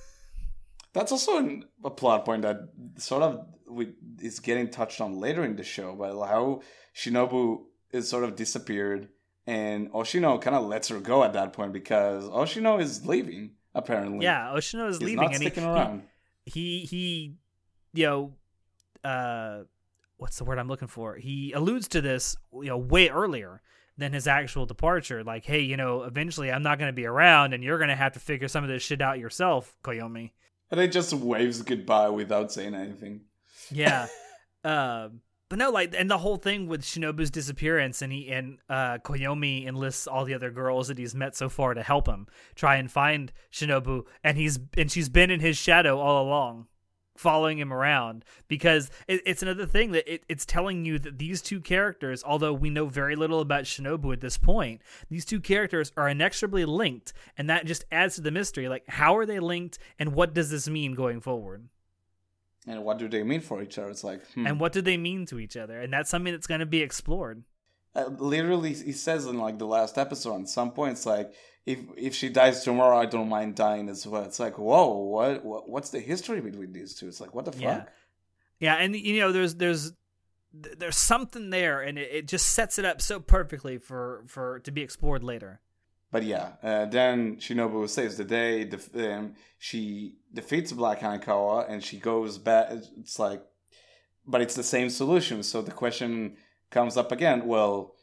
That's 0.94 1.12
also 1.12 1.36
an, 1.36 1.64
a 1.84 1.90
plot 1.90 2.24
point 2.24 2.42
that 2.42 2.68
sort 2.96 3.22
of 3.22 3.46
we, 3.68 3.92
is 4.20 4.40
getting 4.40 4.70
touched 4.70 5.00
on 5.00 5.18
later 5.18 5.44
in 5.44 5.56
the 5.56 5.64
show, 5.64 5.94
but 5.94 6.12
how 6.26 6.62
Shinobu 6.96 7.64
is 7.92 8.08
sort 8.08 8.24
of 8.24 8.36
disappeared, 8.36 9.08
and 9.46 9.90
Oshino 9.92 10.40
kind 10.40 10.56
of 10.56 10.64
lets 10.64 10.88
her 10.88 11.00
go 11.00 11.22
at 11.22 11.34
that 11.34 11.52
point 11.52 11.72
because 11.72 12.24
Oshino 12.24 12.80
is 12.80 13.06
leaving. 13.06 13.52
Apparently, 13.74 14.24
yeah, 14.24 14.52
Oshino 14.54 14.88
is 14.88 14.98
he's 14.98 15.06
leaving, 15.06 15.24
not 15.24 15.34
and 15.34 15.42
he, 15.42 15.48
sticking 15.48 15.64
around. 15.64 16.02
he 16.46 16.80
he 16.80 17.34
you 17.94 18.06
know 18.06 18.32
uh 19.02 19.62
what's 20.16 20.38
the 20.38 20.44
word 20.44 20.58
i'm 20.58 20.68
looking 20.68 20.88
for 20.88 21.16
he 21.16 21.52
alludes 21.52 21.88
to 21.88 22.00
this 22.00 22.36
you 22.52 22.64
know 22.64 22.78
way 22.78 23.08
earlier 23.08 23.62
than 23.96 24.12
his 24.12 24.26
actual 24.26 24.66
departure 24.66 25.22
like 25.22 25.44
hey 25.44 25.60
you 25.60 25.76
know 25.76 26.02
eventually 26.02 26.50
i'm 26.50 26.62
not 26.62 26.78
going 26.78 26.88
to 26.88 26.94
be 26.94 27.06
around 27.06 27.52
and 27.52 27.62
you're 27.62 27.78
going 27.78 27.88
to 27.88 27.96
have 27.96 28.12
to 28.12 28.18
figure 28.20 28.48
some 28.48 28.64
of 28.64 28.70
this 28.70 28.82
shit 28.82 29.00
out 29.00 29.18
yourself 29.18 29.76
koyomi 29.84 30.32
and 30.70 30.80
he 30.80 30.88
just 30.88 31.12
waves 31.12 31.62
goodbye 31.62 32.08
without 32.08 32.52
saying 32.52 32.74
anything. 32.74 33.22
yeah 33.70 34.06
um 34.64 35.20
but 35.50 35.58
no 35.58 35.70
like 35.70 35.94
and 35.96 36.10
the 36.10 36.18
whole 36.18 36.36
thing 36.36 36.66
with 36.66 36.82
shinobu's 36.82 37.30
disappearance 37.30 38.02
and 38.02 38.12
he 38.12 38.28
and 38.30 38.58
uh 38.68 38.98
koyomi 38.98 39.66
enlists 39.66 40.06
all 40.06 40.24
the 40.24 40.34
other 40.34 40.50
girls 40.50 40.88
that 40.88 40.98
he's 40.98 41.14
met 41.14 41.36
so 41.36 41.48
far 41.48 41.74
to 41.74 41.82
help 41.82 42.08
him 42.08 42.26
try 42.54 42.76
and 42.76 42.90
find 42.90 43.32
shinobu 43.52 44.02
and 44.22 44.36
he's 44.38 44.58
and 44.76 44.90
she's 44.90 45.08
been 45.08 45.30
in 45.30 45.40
his 45.40 45.56
shadow 45.56 45.98
all 45.98 46.24
along 46.26 46.66
following 47.16 47.58
him 47.58 47.72
around 47.72 48.24
because 48.48 48.90
it, 49.06 49.20
it's 49.24 49.42
another 49.42 49.66
thing 49.66 49.92
that 49.92 50.12
it, 50.12 50.24
it's 50.28 50.44
telling 50.44 50.84
you 50.84 50.98
that 50.98 51.18
these 51.18 51.40
two 51.40 51.60
characters 51.60 52.24
although 52.26 52.52
we 52.52 52.68
know 52.70 52.86
very 52.86 53.14
little 53.14 53.40
about 53.40 53.64
shinobu 53.64 54.12
at 54.12 54.20
this 54.20 54.36
point 54.36 54.80
these 55.08 55.24
two 55.24 55.40
characters 55.40 55.92
are 55.96 56.08
inexorably 56.08 56.64
linked 56.64 57.12
and 57.38 57.48
that 57.48 57.66
just 57.66 57.84
adds 57.92 58.16
to 58.16 58.20
the 58.20 58.30
mystery 58.32 58.68
like 58.68 58.82
how 58.88 59.16
are 59.16 59.26
they 59.26 59.38
linked 59.38 59.78
and 59.98 60.12
what 60.12 60.34
does 60.34 60.50
this 60.50 60.68
mean 60.68 60.92
going 60.92 61.20
forward 61.20 61.68
And 62.66 62.82
what 62.84 62.98
do 62.98 63.08
they 63.08 63.22
mean 63.22 63.42
for 63.42 63.62
each 63.62 63.76
other? 63.78 63.90
It's 63.90 64.04
like, 64.04 64.24
hmm. 64.32 64.46
and 64.46 64.58
what 64.58 64.72
do 64.72 64.80
they 64.80 64.96
mean 64.96 65.26
to 65.26 65.38
each 65.38 65.56
other 65.56 65.80
and 65.80 65.92
that's 65.92 66.10
something 66.10 66.32
that's 66.32 66.46
going 66.46 66.60
to 66.60 66.66
be 66.66 66.80
explored 66.82 67.44
Uh, 67.94 68.06
literally 68.18 68.72
he 68.74 68.92
says 68.92 69.26
in 69.26 69.38
like 69.38 69.58
the 69.58 69.66
last 69.66 69.98
episode 69.98 70.40
at 70.40 70.48
some 70.48 70.72
point 70.72 70.92
it's 70.92 71.06
like 71.06 71.32
if 71.66 71.78
if 71.96 72.14
she 72.14 72.28
dies 72.28 72.62
tomorrow 72.62 72.98
i 72.98 73.06
don't 73.06 73.28
mind 73.28 73.54
dying 73.54 73.88
as 73.88 74.06
well. 74.06 74.22
It's 74.24 74.38
like 74.38 74.58
whoa 74.58 74.88
what, 74.88 75.44
what 75.44 75.68
what's 75.68 75.90
the 75.90 76.00
history 76.00 76.40
between 76.40 76.72
these 76.72 76.94
two? 76.94 77.08
It's 77.08 77.20
like 77.20 77.34
what 77.34 77.44
the 77.46 77.52
fuck? 77.52 77.62
Yeah. 77.62 77.84
yeah 78.60 78.74
and 78.76 78.94
you 78.94 79.20
know 79.20 79.32
there's 79.32 79.54
there's 79.56 79.92
there's 80.52 80.96
something 80.96 81.50
there 81.50 81.80
and 81.80 81.98
it, 81.98 82.10
it 82.12 82.28
just 82.28 82.50
sets 82.50 82.78
it 82.78 82.84
up 82.84 83.00
so 83.00 83.18
perfectly 83.18 83.78
for 83.78 84.24
for 84.26 84.60
to 84.60 84.70
be 84.70 84.82
explored 84.82 85.24
later. 85.24 85.60
But 86.10 86.24
yeah 86.24 86.52
uh, 86.62 86.84
then 86.84 87.36
shinobu 87.36 87.88
saves 87.88 88.16
the 88.16 88.24
day 88.24 88.64
def- 88.64 88.94
um, 88.94 89.34
she 89.58 90.16
defeats 90.32 90.72
black 90.72 91.00
hanekawa 91.00 91.68
and 91.68 91.82
she 91.82 91.98
goes 91.98 92.38
back 92.38 92.68
it's 92.98 93.18
like 93.18 93.42
but 94.26 94.42
it's 94.42 94.54
the 94.54 94.62
same 94.62 94.90
solution. 94.90 95.42
So 95.42 95.62
the 95.62 95.72
question 95.72 96.36
comes 96.70 96.96
up 96.98 97.10
again 97.10 97.46
well 97.46 97.94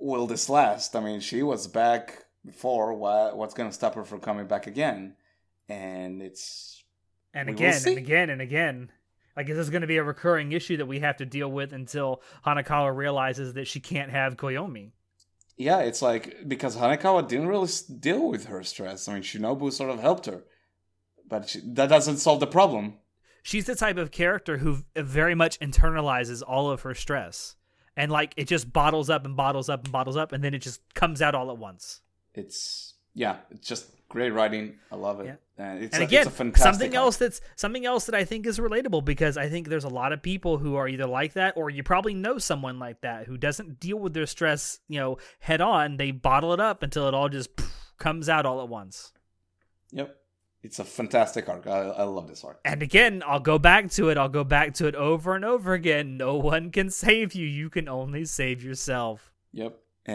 will 0.00 0.26
this 0.26 0.48
last? 0.48 0.96
I 0.96 1.00
mean 1.00 1.20
she 1.20 1.44
was 1.44 1.68
back 1.68 2.24
before 2.48 2.94
why, 2.94 3.32
what's 3.32 3.54
going 3.54 3.68
to 3.68 3.74
stop 3.74 3.94
her 3.94 4.04
from 4.04 4.20
coming 4.20 4.46
back 4.46 4.66
again. 4.66 5.14
And 5.68 6.22
it's 6.22 6.82
and 7.34 7.48
again 7.48 7.80
and 7.86 7.98
again 7.98 8.30
and 8.30 8.42
again. 8.42 8.90
Like 9.36 9.46
this 9.46 9.58
is 9.58 9.70
going 9.70 9.82
to 9.82 9.86
be 9.86 9.98
a 9.98 10.02
recurring 10.02 10.50
issue 10.52 10.78
that 10.78 10.86
we 10.86 10.98
have 11.00 11.18
to 11.18 11.26
deal 11.26 11.50
with 11.50 11.72
until 11.72 12.22
hanekawa 12.44 12.96
realizes 12.96 13.54
that 13.54 13.68
she 13.68 13.78
can't 13.78 14.10
have 14.10 14.36
koyomi. 14.36 14.90
Yeah, 15.56 15.80
it's 15.80 16.02
like 16.02 16.48
because 16.48 16.76
Hanekawa 16.76 17.26
didn't 17.26 17.48
really 17.48 17.68
deal 17.98 18.28
with 18.28 18.46
her 18.46 18.62
stress. 18.62 19.08
I 19.08 19.14
mean, 19.14 19.22
Shinobu 19.24 19.72
sort 19.72 19.90
of 19.90 20.00
helped 20.00 20.26
her, 20.26 20.44
but 21.28 21.48
she, 21.48 21.60
that 21.64 21.88
doesn't 21.88 22.18
solve 22.18 22.38
the 22.38 22.46
problem. 22.46 22.94
she's 23.42 23.66
the 23.66 23.74
type 23.74 23.96
of 23.96 24.12
character 24.12 24.58
who 24.58 24.84
very 24.94 25.34
much 25.34 25.58
internalizes 25.58 26.44
all 26.46 26.70
of 26.70 26.82
her 26.82 26.94
stress. 26.94 27.56
And 27.96 28.12
like 28.12 28.34
it 28.36 28.46
just 28.46 28.72
bottles 28.72 29.10
up 29.10 29.26
and 29.26 29.36
bottles 29.36 29.68
up 29.68 29.82
and 29.82 29.92
bottles 29.92 30.16
up 30.16 30.30
and 30.30 30.44
then 30.44 30.54
it 30.54 30.60
just 30.60 30.80
comes 30.94 31.20
out 31.20 31.34
all 31.34 31.50
at 31.50 31.58
once 31.58 32.00
It's 32.38 32.94
yeah, 33.14 33.36
it's 33.50 33.66
just 33.66 33.86
great 34.08 34.30
writing. 34.30 34.78
I 34.90 34.96
love 34.96 35.20
it. 35.20 35.26
Yeah. 35.26 35.34
And 35.58 35.82
it's 35.82 35.94
and 35.94 36.04
a, 36.04 36.06
again, 36.06 36.20
it's 36.20 36.28
a 36.28 36.30
fantastic 36.30 36.62
something 36.62 36.94
else 36.94 37.16
that's 37.16 37.40
something 37.56 37.84
else 37.84 38.06
that 38.06 38.14
I 38.14 38.24
think 38.24 38.46
is 38.46 38.58
relatable 38.60 39.04
because 39.04 39.36
I 39.36 39.48
think 39.48 39.68
there's 39.68 39.84
a 39.84 39.88
lot 39.88 40.12
of 40.12 40.22
people 40.22 40.58
who 40.58 40.76
are 40.76 40.86
either 40.88 41.06
like 41.06 41.32
that 41.32 41.56
or 41.56 41.68
you 41.68 41.82
probably 41.82 42.14
know 42.14 42.38
someone 42.38 42.78
like 42.78 43.00
that 43.00 43.26
who 43.26 43.36
doesn't 43.36 43.80
deal 43.80 43.98
with 43.98 44.14
their 44.14 44.26
stress, 44.26 44.78
you 44.88 45.00
know, 45.00 45.18
head 45.40 45.60
on. 45.60 45.96
They 45.96 46.12
bottle 46.12 46.52
it 46.52 46.60
up 46.60 46.82
until 46.84 47.08
it 47.08 47.14
all 47.14 47.28
just 47.28 47.50
comes 47.98 48.28
out 48.28 48.46
all 48.46 48.62
at 48.62 48.68
once. 48.68 49.12
Yep, 49.90 50.16
it's 50.62 50.78
a 50.78 50.84
fantastic 50.84 51.48
arc. 51.48 51.66
I, 51.66 51.80
I 51.80 52.02
love 52.04 52.28
this 52.28 52.44
arc. 52.44 52.60
And 52.64 52.82
again, 52.82 53.24
I'll 53.26 53.40
go 53.40 53.58
back 53.58 53.90
to 53.92 54.10
it. 54.10 54.18
I'll 54.18 54.28
go 54.28 54.44
back 54.44 54.74
to 54.74 54.86
it 54.86 54.94
over 54.94 55.34
and 55.34 55.44
over 55.44 55.72
again. 55.72 56.16
No 56.16 56.36
one 56.36 56.70
can 56.70 56.90
save 56.90 57.34
you. 57.34 57.46
You 57.46 57.68
can 57.68 57.88
only 57.88 58.24
save 58.24 58.62
yourself. 58.62 59.32
Yep. 59.52 59.76
Uh, 60.08 60.10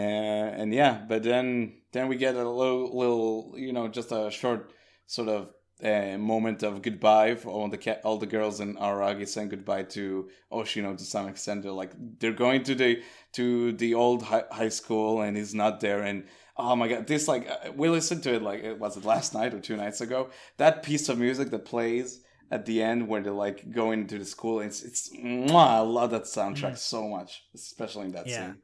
and 0.60 0.74
yeah, 0.74 1.04
but 1.08 1.22
then 1.22 1.74
then 1.92 2.08
we 2.08 2.16
get 2.16 2.34
a 2.34 2.48
little, 2.48 2.96
little 2.98 3.54
you 3.56 3.72
know, 3.72 3.86
just 3.88 4.10
a 4.12 4.30
short 4.30 4.72
sort 5.06 5.28
of 5.28 5.50
uh, 5.84 6.16
moment 6.18 6.62
of 6.62 6.82
goodbye 6.82 7.34
for 7.36 7.50
all 7.50 7.68
the 7.68 7.78
ca- 7.78 8.00
all 8.04 8.18
the 8.18 8.26
girls 8.26 8.58
in 8.60 8.74
Aragi 8.76 9.28
saying 9.28 9.50
goodbye 9.50 9.84
to 9.84 10.28
Oshino 10.50 10.96
to 10.96 11.04
some 11.04 11.28
extent. 11.28 11.62
They're 11.62 11.72
like 11.72 11.92
they're 12.18 12.32
going 12.32 12.64
to 12.64 12.74
the 12.74 13.02
to 13.34 13.72
the 13.72 13.94
old 13.94 14.22
high, 14.24 14.44
high 14.50 14.68
school 14.70 15.20
and 15.22 15.36
he's 15.36 15.54
not 15.54 15.80
there 15.80 16.02
and. 16.02 16.24
Oh 16.56 16.76
my 16.76 16.86
god! 16.86 17.08
This 17.08 17.26
like 17.26 17.50
uh, 17.50 17.72
we 17.74 17.88
listened 17.88 18.22
to 18.22 18.34
it 18.36 18.40
like 18.42 18.62
it 18.62 18.78
was 18.78 18.96
it 18.96 19.04
last 19.04 19.34
night 19.34 19.52
or 19.54 19.58
two 19.58 19.76
nights 19.76 20.00
ago. 20.00 20.30
That 20.56 20.84
piece 20.84 21.08
of 21.08 21.18
music 21.18 21.50
that 21.50 21.64
plays 21.64 22.20
at 22.48 22.64
the 22.64 22.80
end 22.80 23.08
when 23.08 23.24
they're 23.24 23.32
like 23.32 23.72
going 23.72 24.06
to 24.06 24.18
the 24.20 24.24
school. 24.24 24.60
It's 24.60 24.84
it's 24.84 25.10
mwah, 25.16 25.66
I 25.66 25.78
love 25.80 26.12
that 26.12 26.26
soundtrack 26.26 26.78
so 26.78 27.08
much, 27.08 27.42
especially 27.56 28.04
in 28.04 28.12
that 28.12 28.26
Mm. 28.26 28.30
Yeah. 28.30 28.46
scene. 28.46 28.56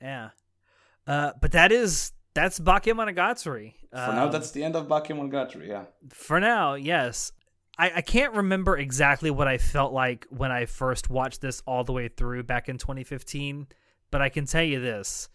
Yeah. 0.00 0.30
Uh, 1.06 1.32
but 1.40 1.52
that 1.52 1.72
is 1.72 2.12
that's 2.34 2.60
Bakemonogatari. 2.60 3.74
For 3.90 3.96
now, 4.12 4.26
Um, 4.26 4.32
that's 4.32 4.52
the 4.52 4.62
end 4.62 4.76
of 4.76 4.86
Bakemonogatari. 4.86 5.66
Yeah, 5.68 5.84
For 6.10 6.38
now, 6.38 6.74
yes. 6.74 7.32
I, 7.78 7.92
I 7.96 8.00
can't 8.02 8.34
remember 8.34 8.76
exactly 8.76 9.30
what 9.30 9.48
I 9.48 9.58
felt 9.58 9.92
like 9.92 10.26
when 10.30 10.52
I 10.52 10.66
first 10.66 11.08
watched 11.10 11.40
this 11.40 11.62
all 11.66 11.82
the 11.82 11.92
way 11.92 12.08
through 12.08 12.42
back 12.44 12.68
in 12.68 12.76
2015, 12.78 13.66
but 14.10 14.20
I 14.20 14.28
can 14.28 14.44
tell 14.46 14.62
you 14.62 14.80
this. 14.80 15.28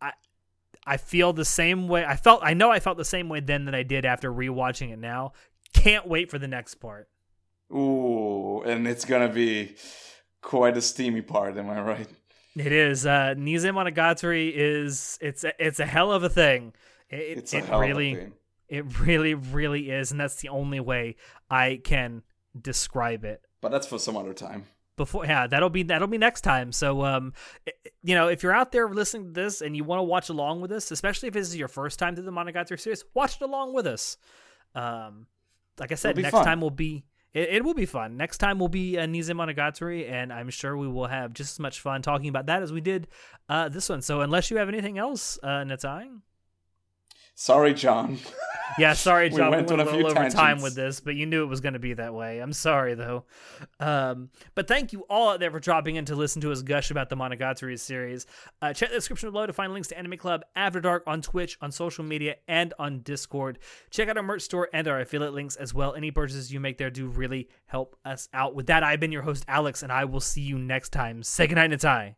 I 0.00 0.12
I 0.86 0.96
feel 0.98 1.32
the 1.32 1.44
same 1.44 1.88
way. 1.88 2.04
I 2.04 2.16
felt 2.16 2.40
I 2.44 2.54
know 2.54 2.70
I 2.70 2.80
felt 2.80 2.96
the 2.98 3.04
same 3.04 3.28
way 3.28 3.40
then 3.40 3.64
that 3.64 3.74
I 3.74 3.82
did 3.82 4.04
after 4.04 4.32
rewatching 4.32 4.92
it 4.92 4.98
now. 4.98 5.32
Can't 5.72 6.06
wait 6.06 6.30
for 6.30 6.38
the 6.38 6.48
next 6.48 6.76
part. 6.76 7.08
Ooh, 7.72 8.62
and 8.62 8.86
it's 8.86 9.04
gonna 9.04 9.28
be 9.28 9.74
quite 10.42 10.76
a 10.76 10.82
steamy 10.82 11.22
part. 11.22 11.56
Am 11.56 11.70
I 11.70 11.80
right? 11.80 12.08
It 12.56 12.72
is. 12.72 13.06
Uh, 13.06 13.34
Nise 13.36 13.64
Monogatari 13.72 14.52
is 14.54 15.18
it's 15.20 15.44
a, 15.44 15.52
it's 15.64 15.78
a 15.80 15.86
hell 15.86 16.10
of 16.12 16.22
a 16.24 16.28
thing. 16.28 16.72
It, 17.08 17.38
It's 17.38 17.54
a 17.54 17.58
it 17.58 17.64
hell 17.66 17.80
really 17.80 18.12
of 18.12 18.18
a 18.18 18.22
thing. 18.22 18.32
it 18.68 18.98
really 19.00 19.34
really 19.34 19.90
is, 19.90 20.10
and 20.10 20.20
that's 20.20 20.36
the 20.36 20.48
only 20.48 20.80
way 20.80 21.16
I 21.48 21.80
can 21.82 22.22
describe 22.60 23.24
it. 23.24 23.42
But 23.60 23.70
that's 23.70 23.86
for 23.86 23.98
some 23.98 24.16
other 24.16 24.32
time. 24.34 24.66
before 24.96 25.24
yeah 25.24 25.46
that'll 25.46 25.70
be 25.70 25.82
that'll 25.84 26.08
be 26.08 26.18
next 26.18 26.40
time 26.42 26.72
so 26.72 27.04
um 27.04 27.32
i- 27.66 27.72
you 28.02 28.14
know 28.14 28.28
if 28.28 28.42
you're 28.42 28.52
out 28.52 28.70
there 28.72 28.86
listening 28.88 29.32
to 29.32 29.40
this 29.40 29.62
and 29.62 29.74
you 29.76 29.82
want 29.84 29.98
to 29.98 30.02
watch 30.02 30.28
along 30.28 30.60
with 30.60 30.70
us 30.72 30.90
especially 30.90 31.28
if 31.28 31.32
this 31.34 31.48
is 31.48 31.56
your 31.56 31.68
first 31.68 31.98
time 31.98 32.14
through 32.14 32.24
the 32.24 32.30
monogatari 32.32 32.78
series 32.78 33.02
watch 33.14 33.36
it 33.36 33.42
along 33.42 33.72
with 33.72 33.86
us 33.86 34.18
um 34.74 35.26
like 35.78 35.90
i 35.90 35.94
said 35.94 36.16
next 36.16 36.32
fun. 36.32 36.44
time 36.44 36.60
will 36.60 36.70
be 36.70 37.04
it, 37.32 37.48
it 37.50 37.64
will 37.64 37.74
be 37.74 37.86
fun 37.86 38.16
next 38.16 38.38
time 38.38 38.58
will 38.58 38.68
be 38.68 38.98
uh, 38.98 39.06
Nise 39.06 39.30
Monogatari, 39.30 40.10
and 40.10 40.32
I'm 40.32 40.50
sure 40.50 40.76
we 40.76 40.88
will 40.88 41.06
have 41.06 41.32
just 41.32 41.52
as 41.52 41.58
much 41.60 41.80
fun 41.80 42.02
talking 42.02 42.28
about 42.28 42.46
that 42.46 42.62
as 42.62 42.72
we 42.72 42.80
did 42.80 43.08
uh, 43.48 43.68
this 43.68 43.88
one. 43.88 44.02
So, 44.02 44.20
unless 44.20 44.50
you 44.50 44.56
have 44.58 44.68
anything 44.68 44.98
else, 44.98 45.38
uh, 45.42 45.64
Natai? 45.64 46.08
Sorry, 47.34 47.72
John. 47.74 48.18
Yeah, 48.78 48.92
sorry, 48.92 49.30
John. 49.30 49.50
We 49.50 49.56
went 49.56 49.70
went, 49.70 49.72
on 49.72 49.80
a 49.80 49.82
a 49.82 49.84
little 49.84 50.10
few 50.10 50.20
over 50.20 50.30
time 50.30 50.60
with 50.60 50.74
this, 50.74 51.00
but 51.00 51.14
you 51.14 51.26
knew 51.26 51.42
it 51.42 51.46
was 51.46 51.60
going 51.60 51.72
to 51.72 51.78
be 51.78 51.94
that 51.94 52.14
way. 52.14 52.38
I'm 52.38 52.52
sorry, 52.52 52.94
though. 52.94 53.24
Um, 53.78 54.30
but 54.54 54.68
thank 54.68 54.92
you 54.92 55.06
all 55.08 55.30
out 55.30 55.40
there 55.40 55.50
for 55.50 55.60
dropping 55.60 55.96
in 55.96 56.04
to 56.06 56.14
listen 56.14 56.42
to 56.42 56.52
us 56.52 56.62
gush 56.62 56.90
about 56.90 57.08
the 57.08 57.16
Monogatari 57.16 57.78
series. 57.78 58.26
Uh, 58.60 58.72
check 58.72 58.90
the 58.90 58.96
description 58.96 59.30
below 59.30 59.46
to 59.46 59.52
find 59.52 59.72
links 59.72 59.88
to 59.88 59.98
Anime 59.98 60.18
Club, 60.18 60.44
After 60.54 60.80
Dark 60.80 61.02
on 61.06 61.22
Twitch, 61.22 61.56
on 61.60 61.72
social 61.72 62.04
media, 62.04 62.36
and 62.46 62.74
on 62.78 63.00
Discord. 63.00 63.58
Check 63.90 64.08
out 64.08 64.16
our 64.16 64.22
merch 64.22 64.42
store 64.42 64.68
and 64.72 64.86
our 64.86 65.00
affiliate 65.00 65.34
links 65.34 65.56
as 65.56 65.72
well. 65.72 65.94
Any 65.94 66.10
purchases 66.10 66.52
you 66.52 66.60
make 66.60 66.78
there 66.78 66.90
do 66.90 67.06
really 67.08 67.48
help 67.66 67.96
us 68.04 68.28
out. 68.34 68.54
With 68.54 68.66
that, 68.66 68.82
I've 68.82 69.00
been 69.00 69.12
your 69.12 69.22
host, 69.22 69.44
Alex, 69.48 69.82
and 69.82 69.90
I 69.90 70.04
will 70.04 70.20
see 70.20 70.42
you 70.42 70.58
next 70.58 70.90
time. 70.90 71.22
Say 71.22 71.46
goodnight, 71.46 71.70
Natai. 71.70 72.16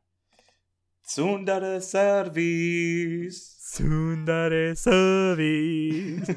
Tsundere 1.06 1.82
service. 1.82 3.61
Tsundere 3.72 4.76
service. 4.76 6.28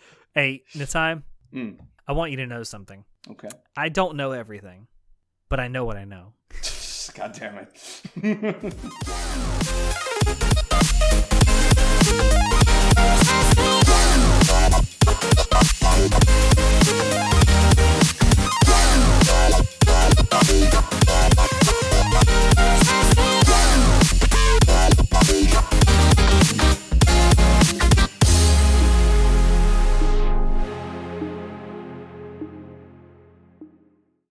hey, 0.34 0.62
Natai, 0.74 1.22
mm. 1.52 1.76
I 2.08 2.12
want 2.12 2.30
you 2.30 2.38
to 2.38 2.46
know 2.46 2.62
something. 2.62 3.04
Okay. 3.32 3.50
I 3.76 3.90
don't 3.90 4.16
know 4.16 4.32
everything, 4.32 4.86
but 5.50 5.60
I 5.60 5.68
know 5.68 5.84
what 5.84 5.98
I 5.98 6.04
know. 6.04 6.32
God 7.14 7.34
damn 7.34 7.58
it. 7.58 8.72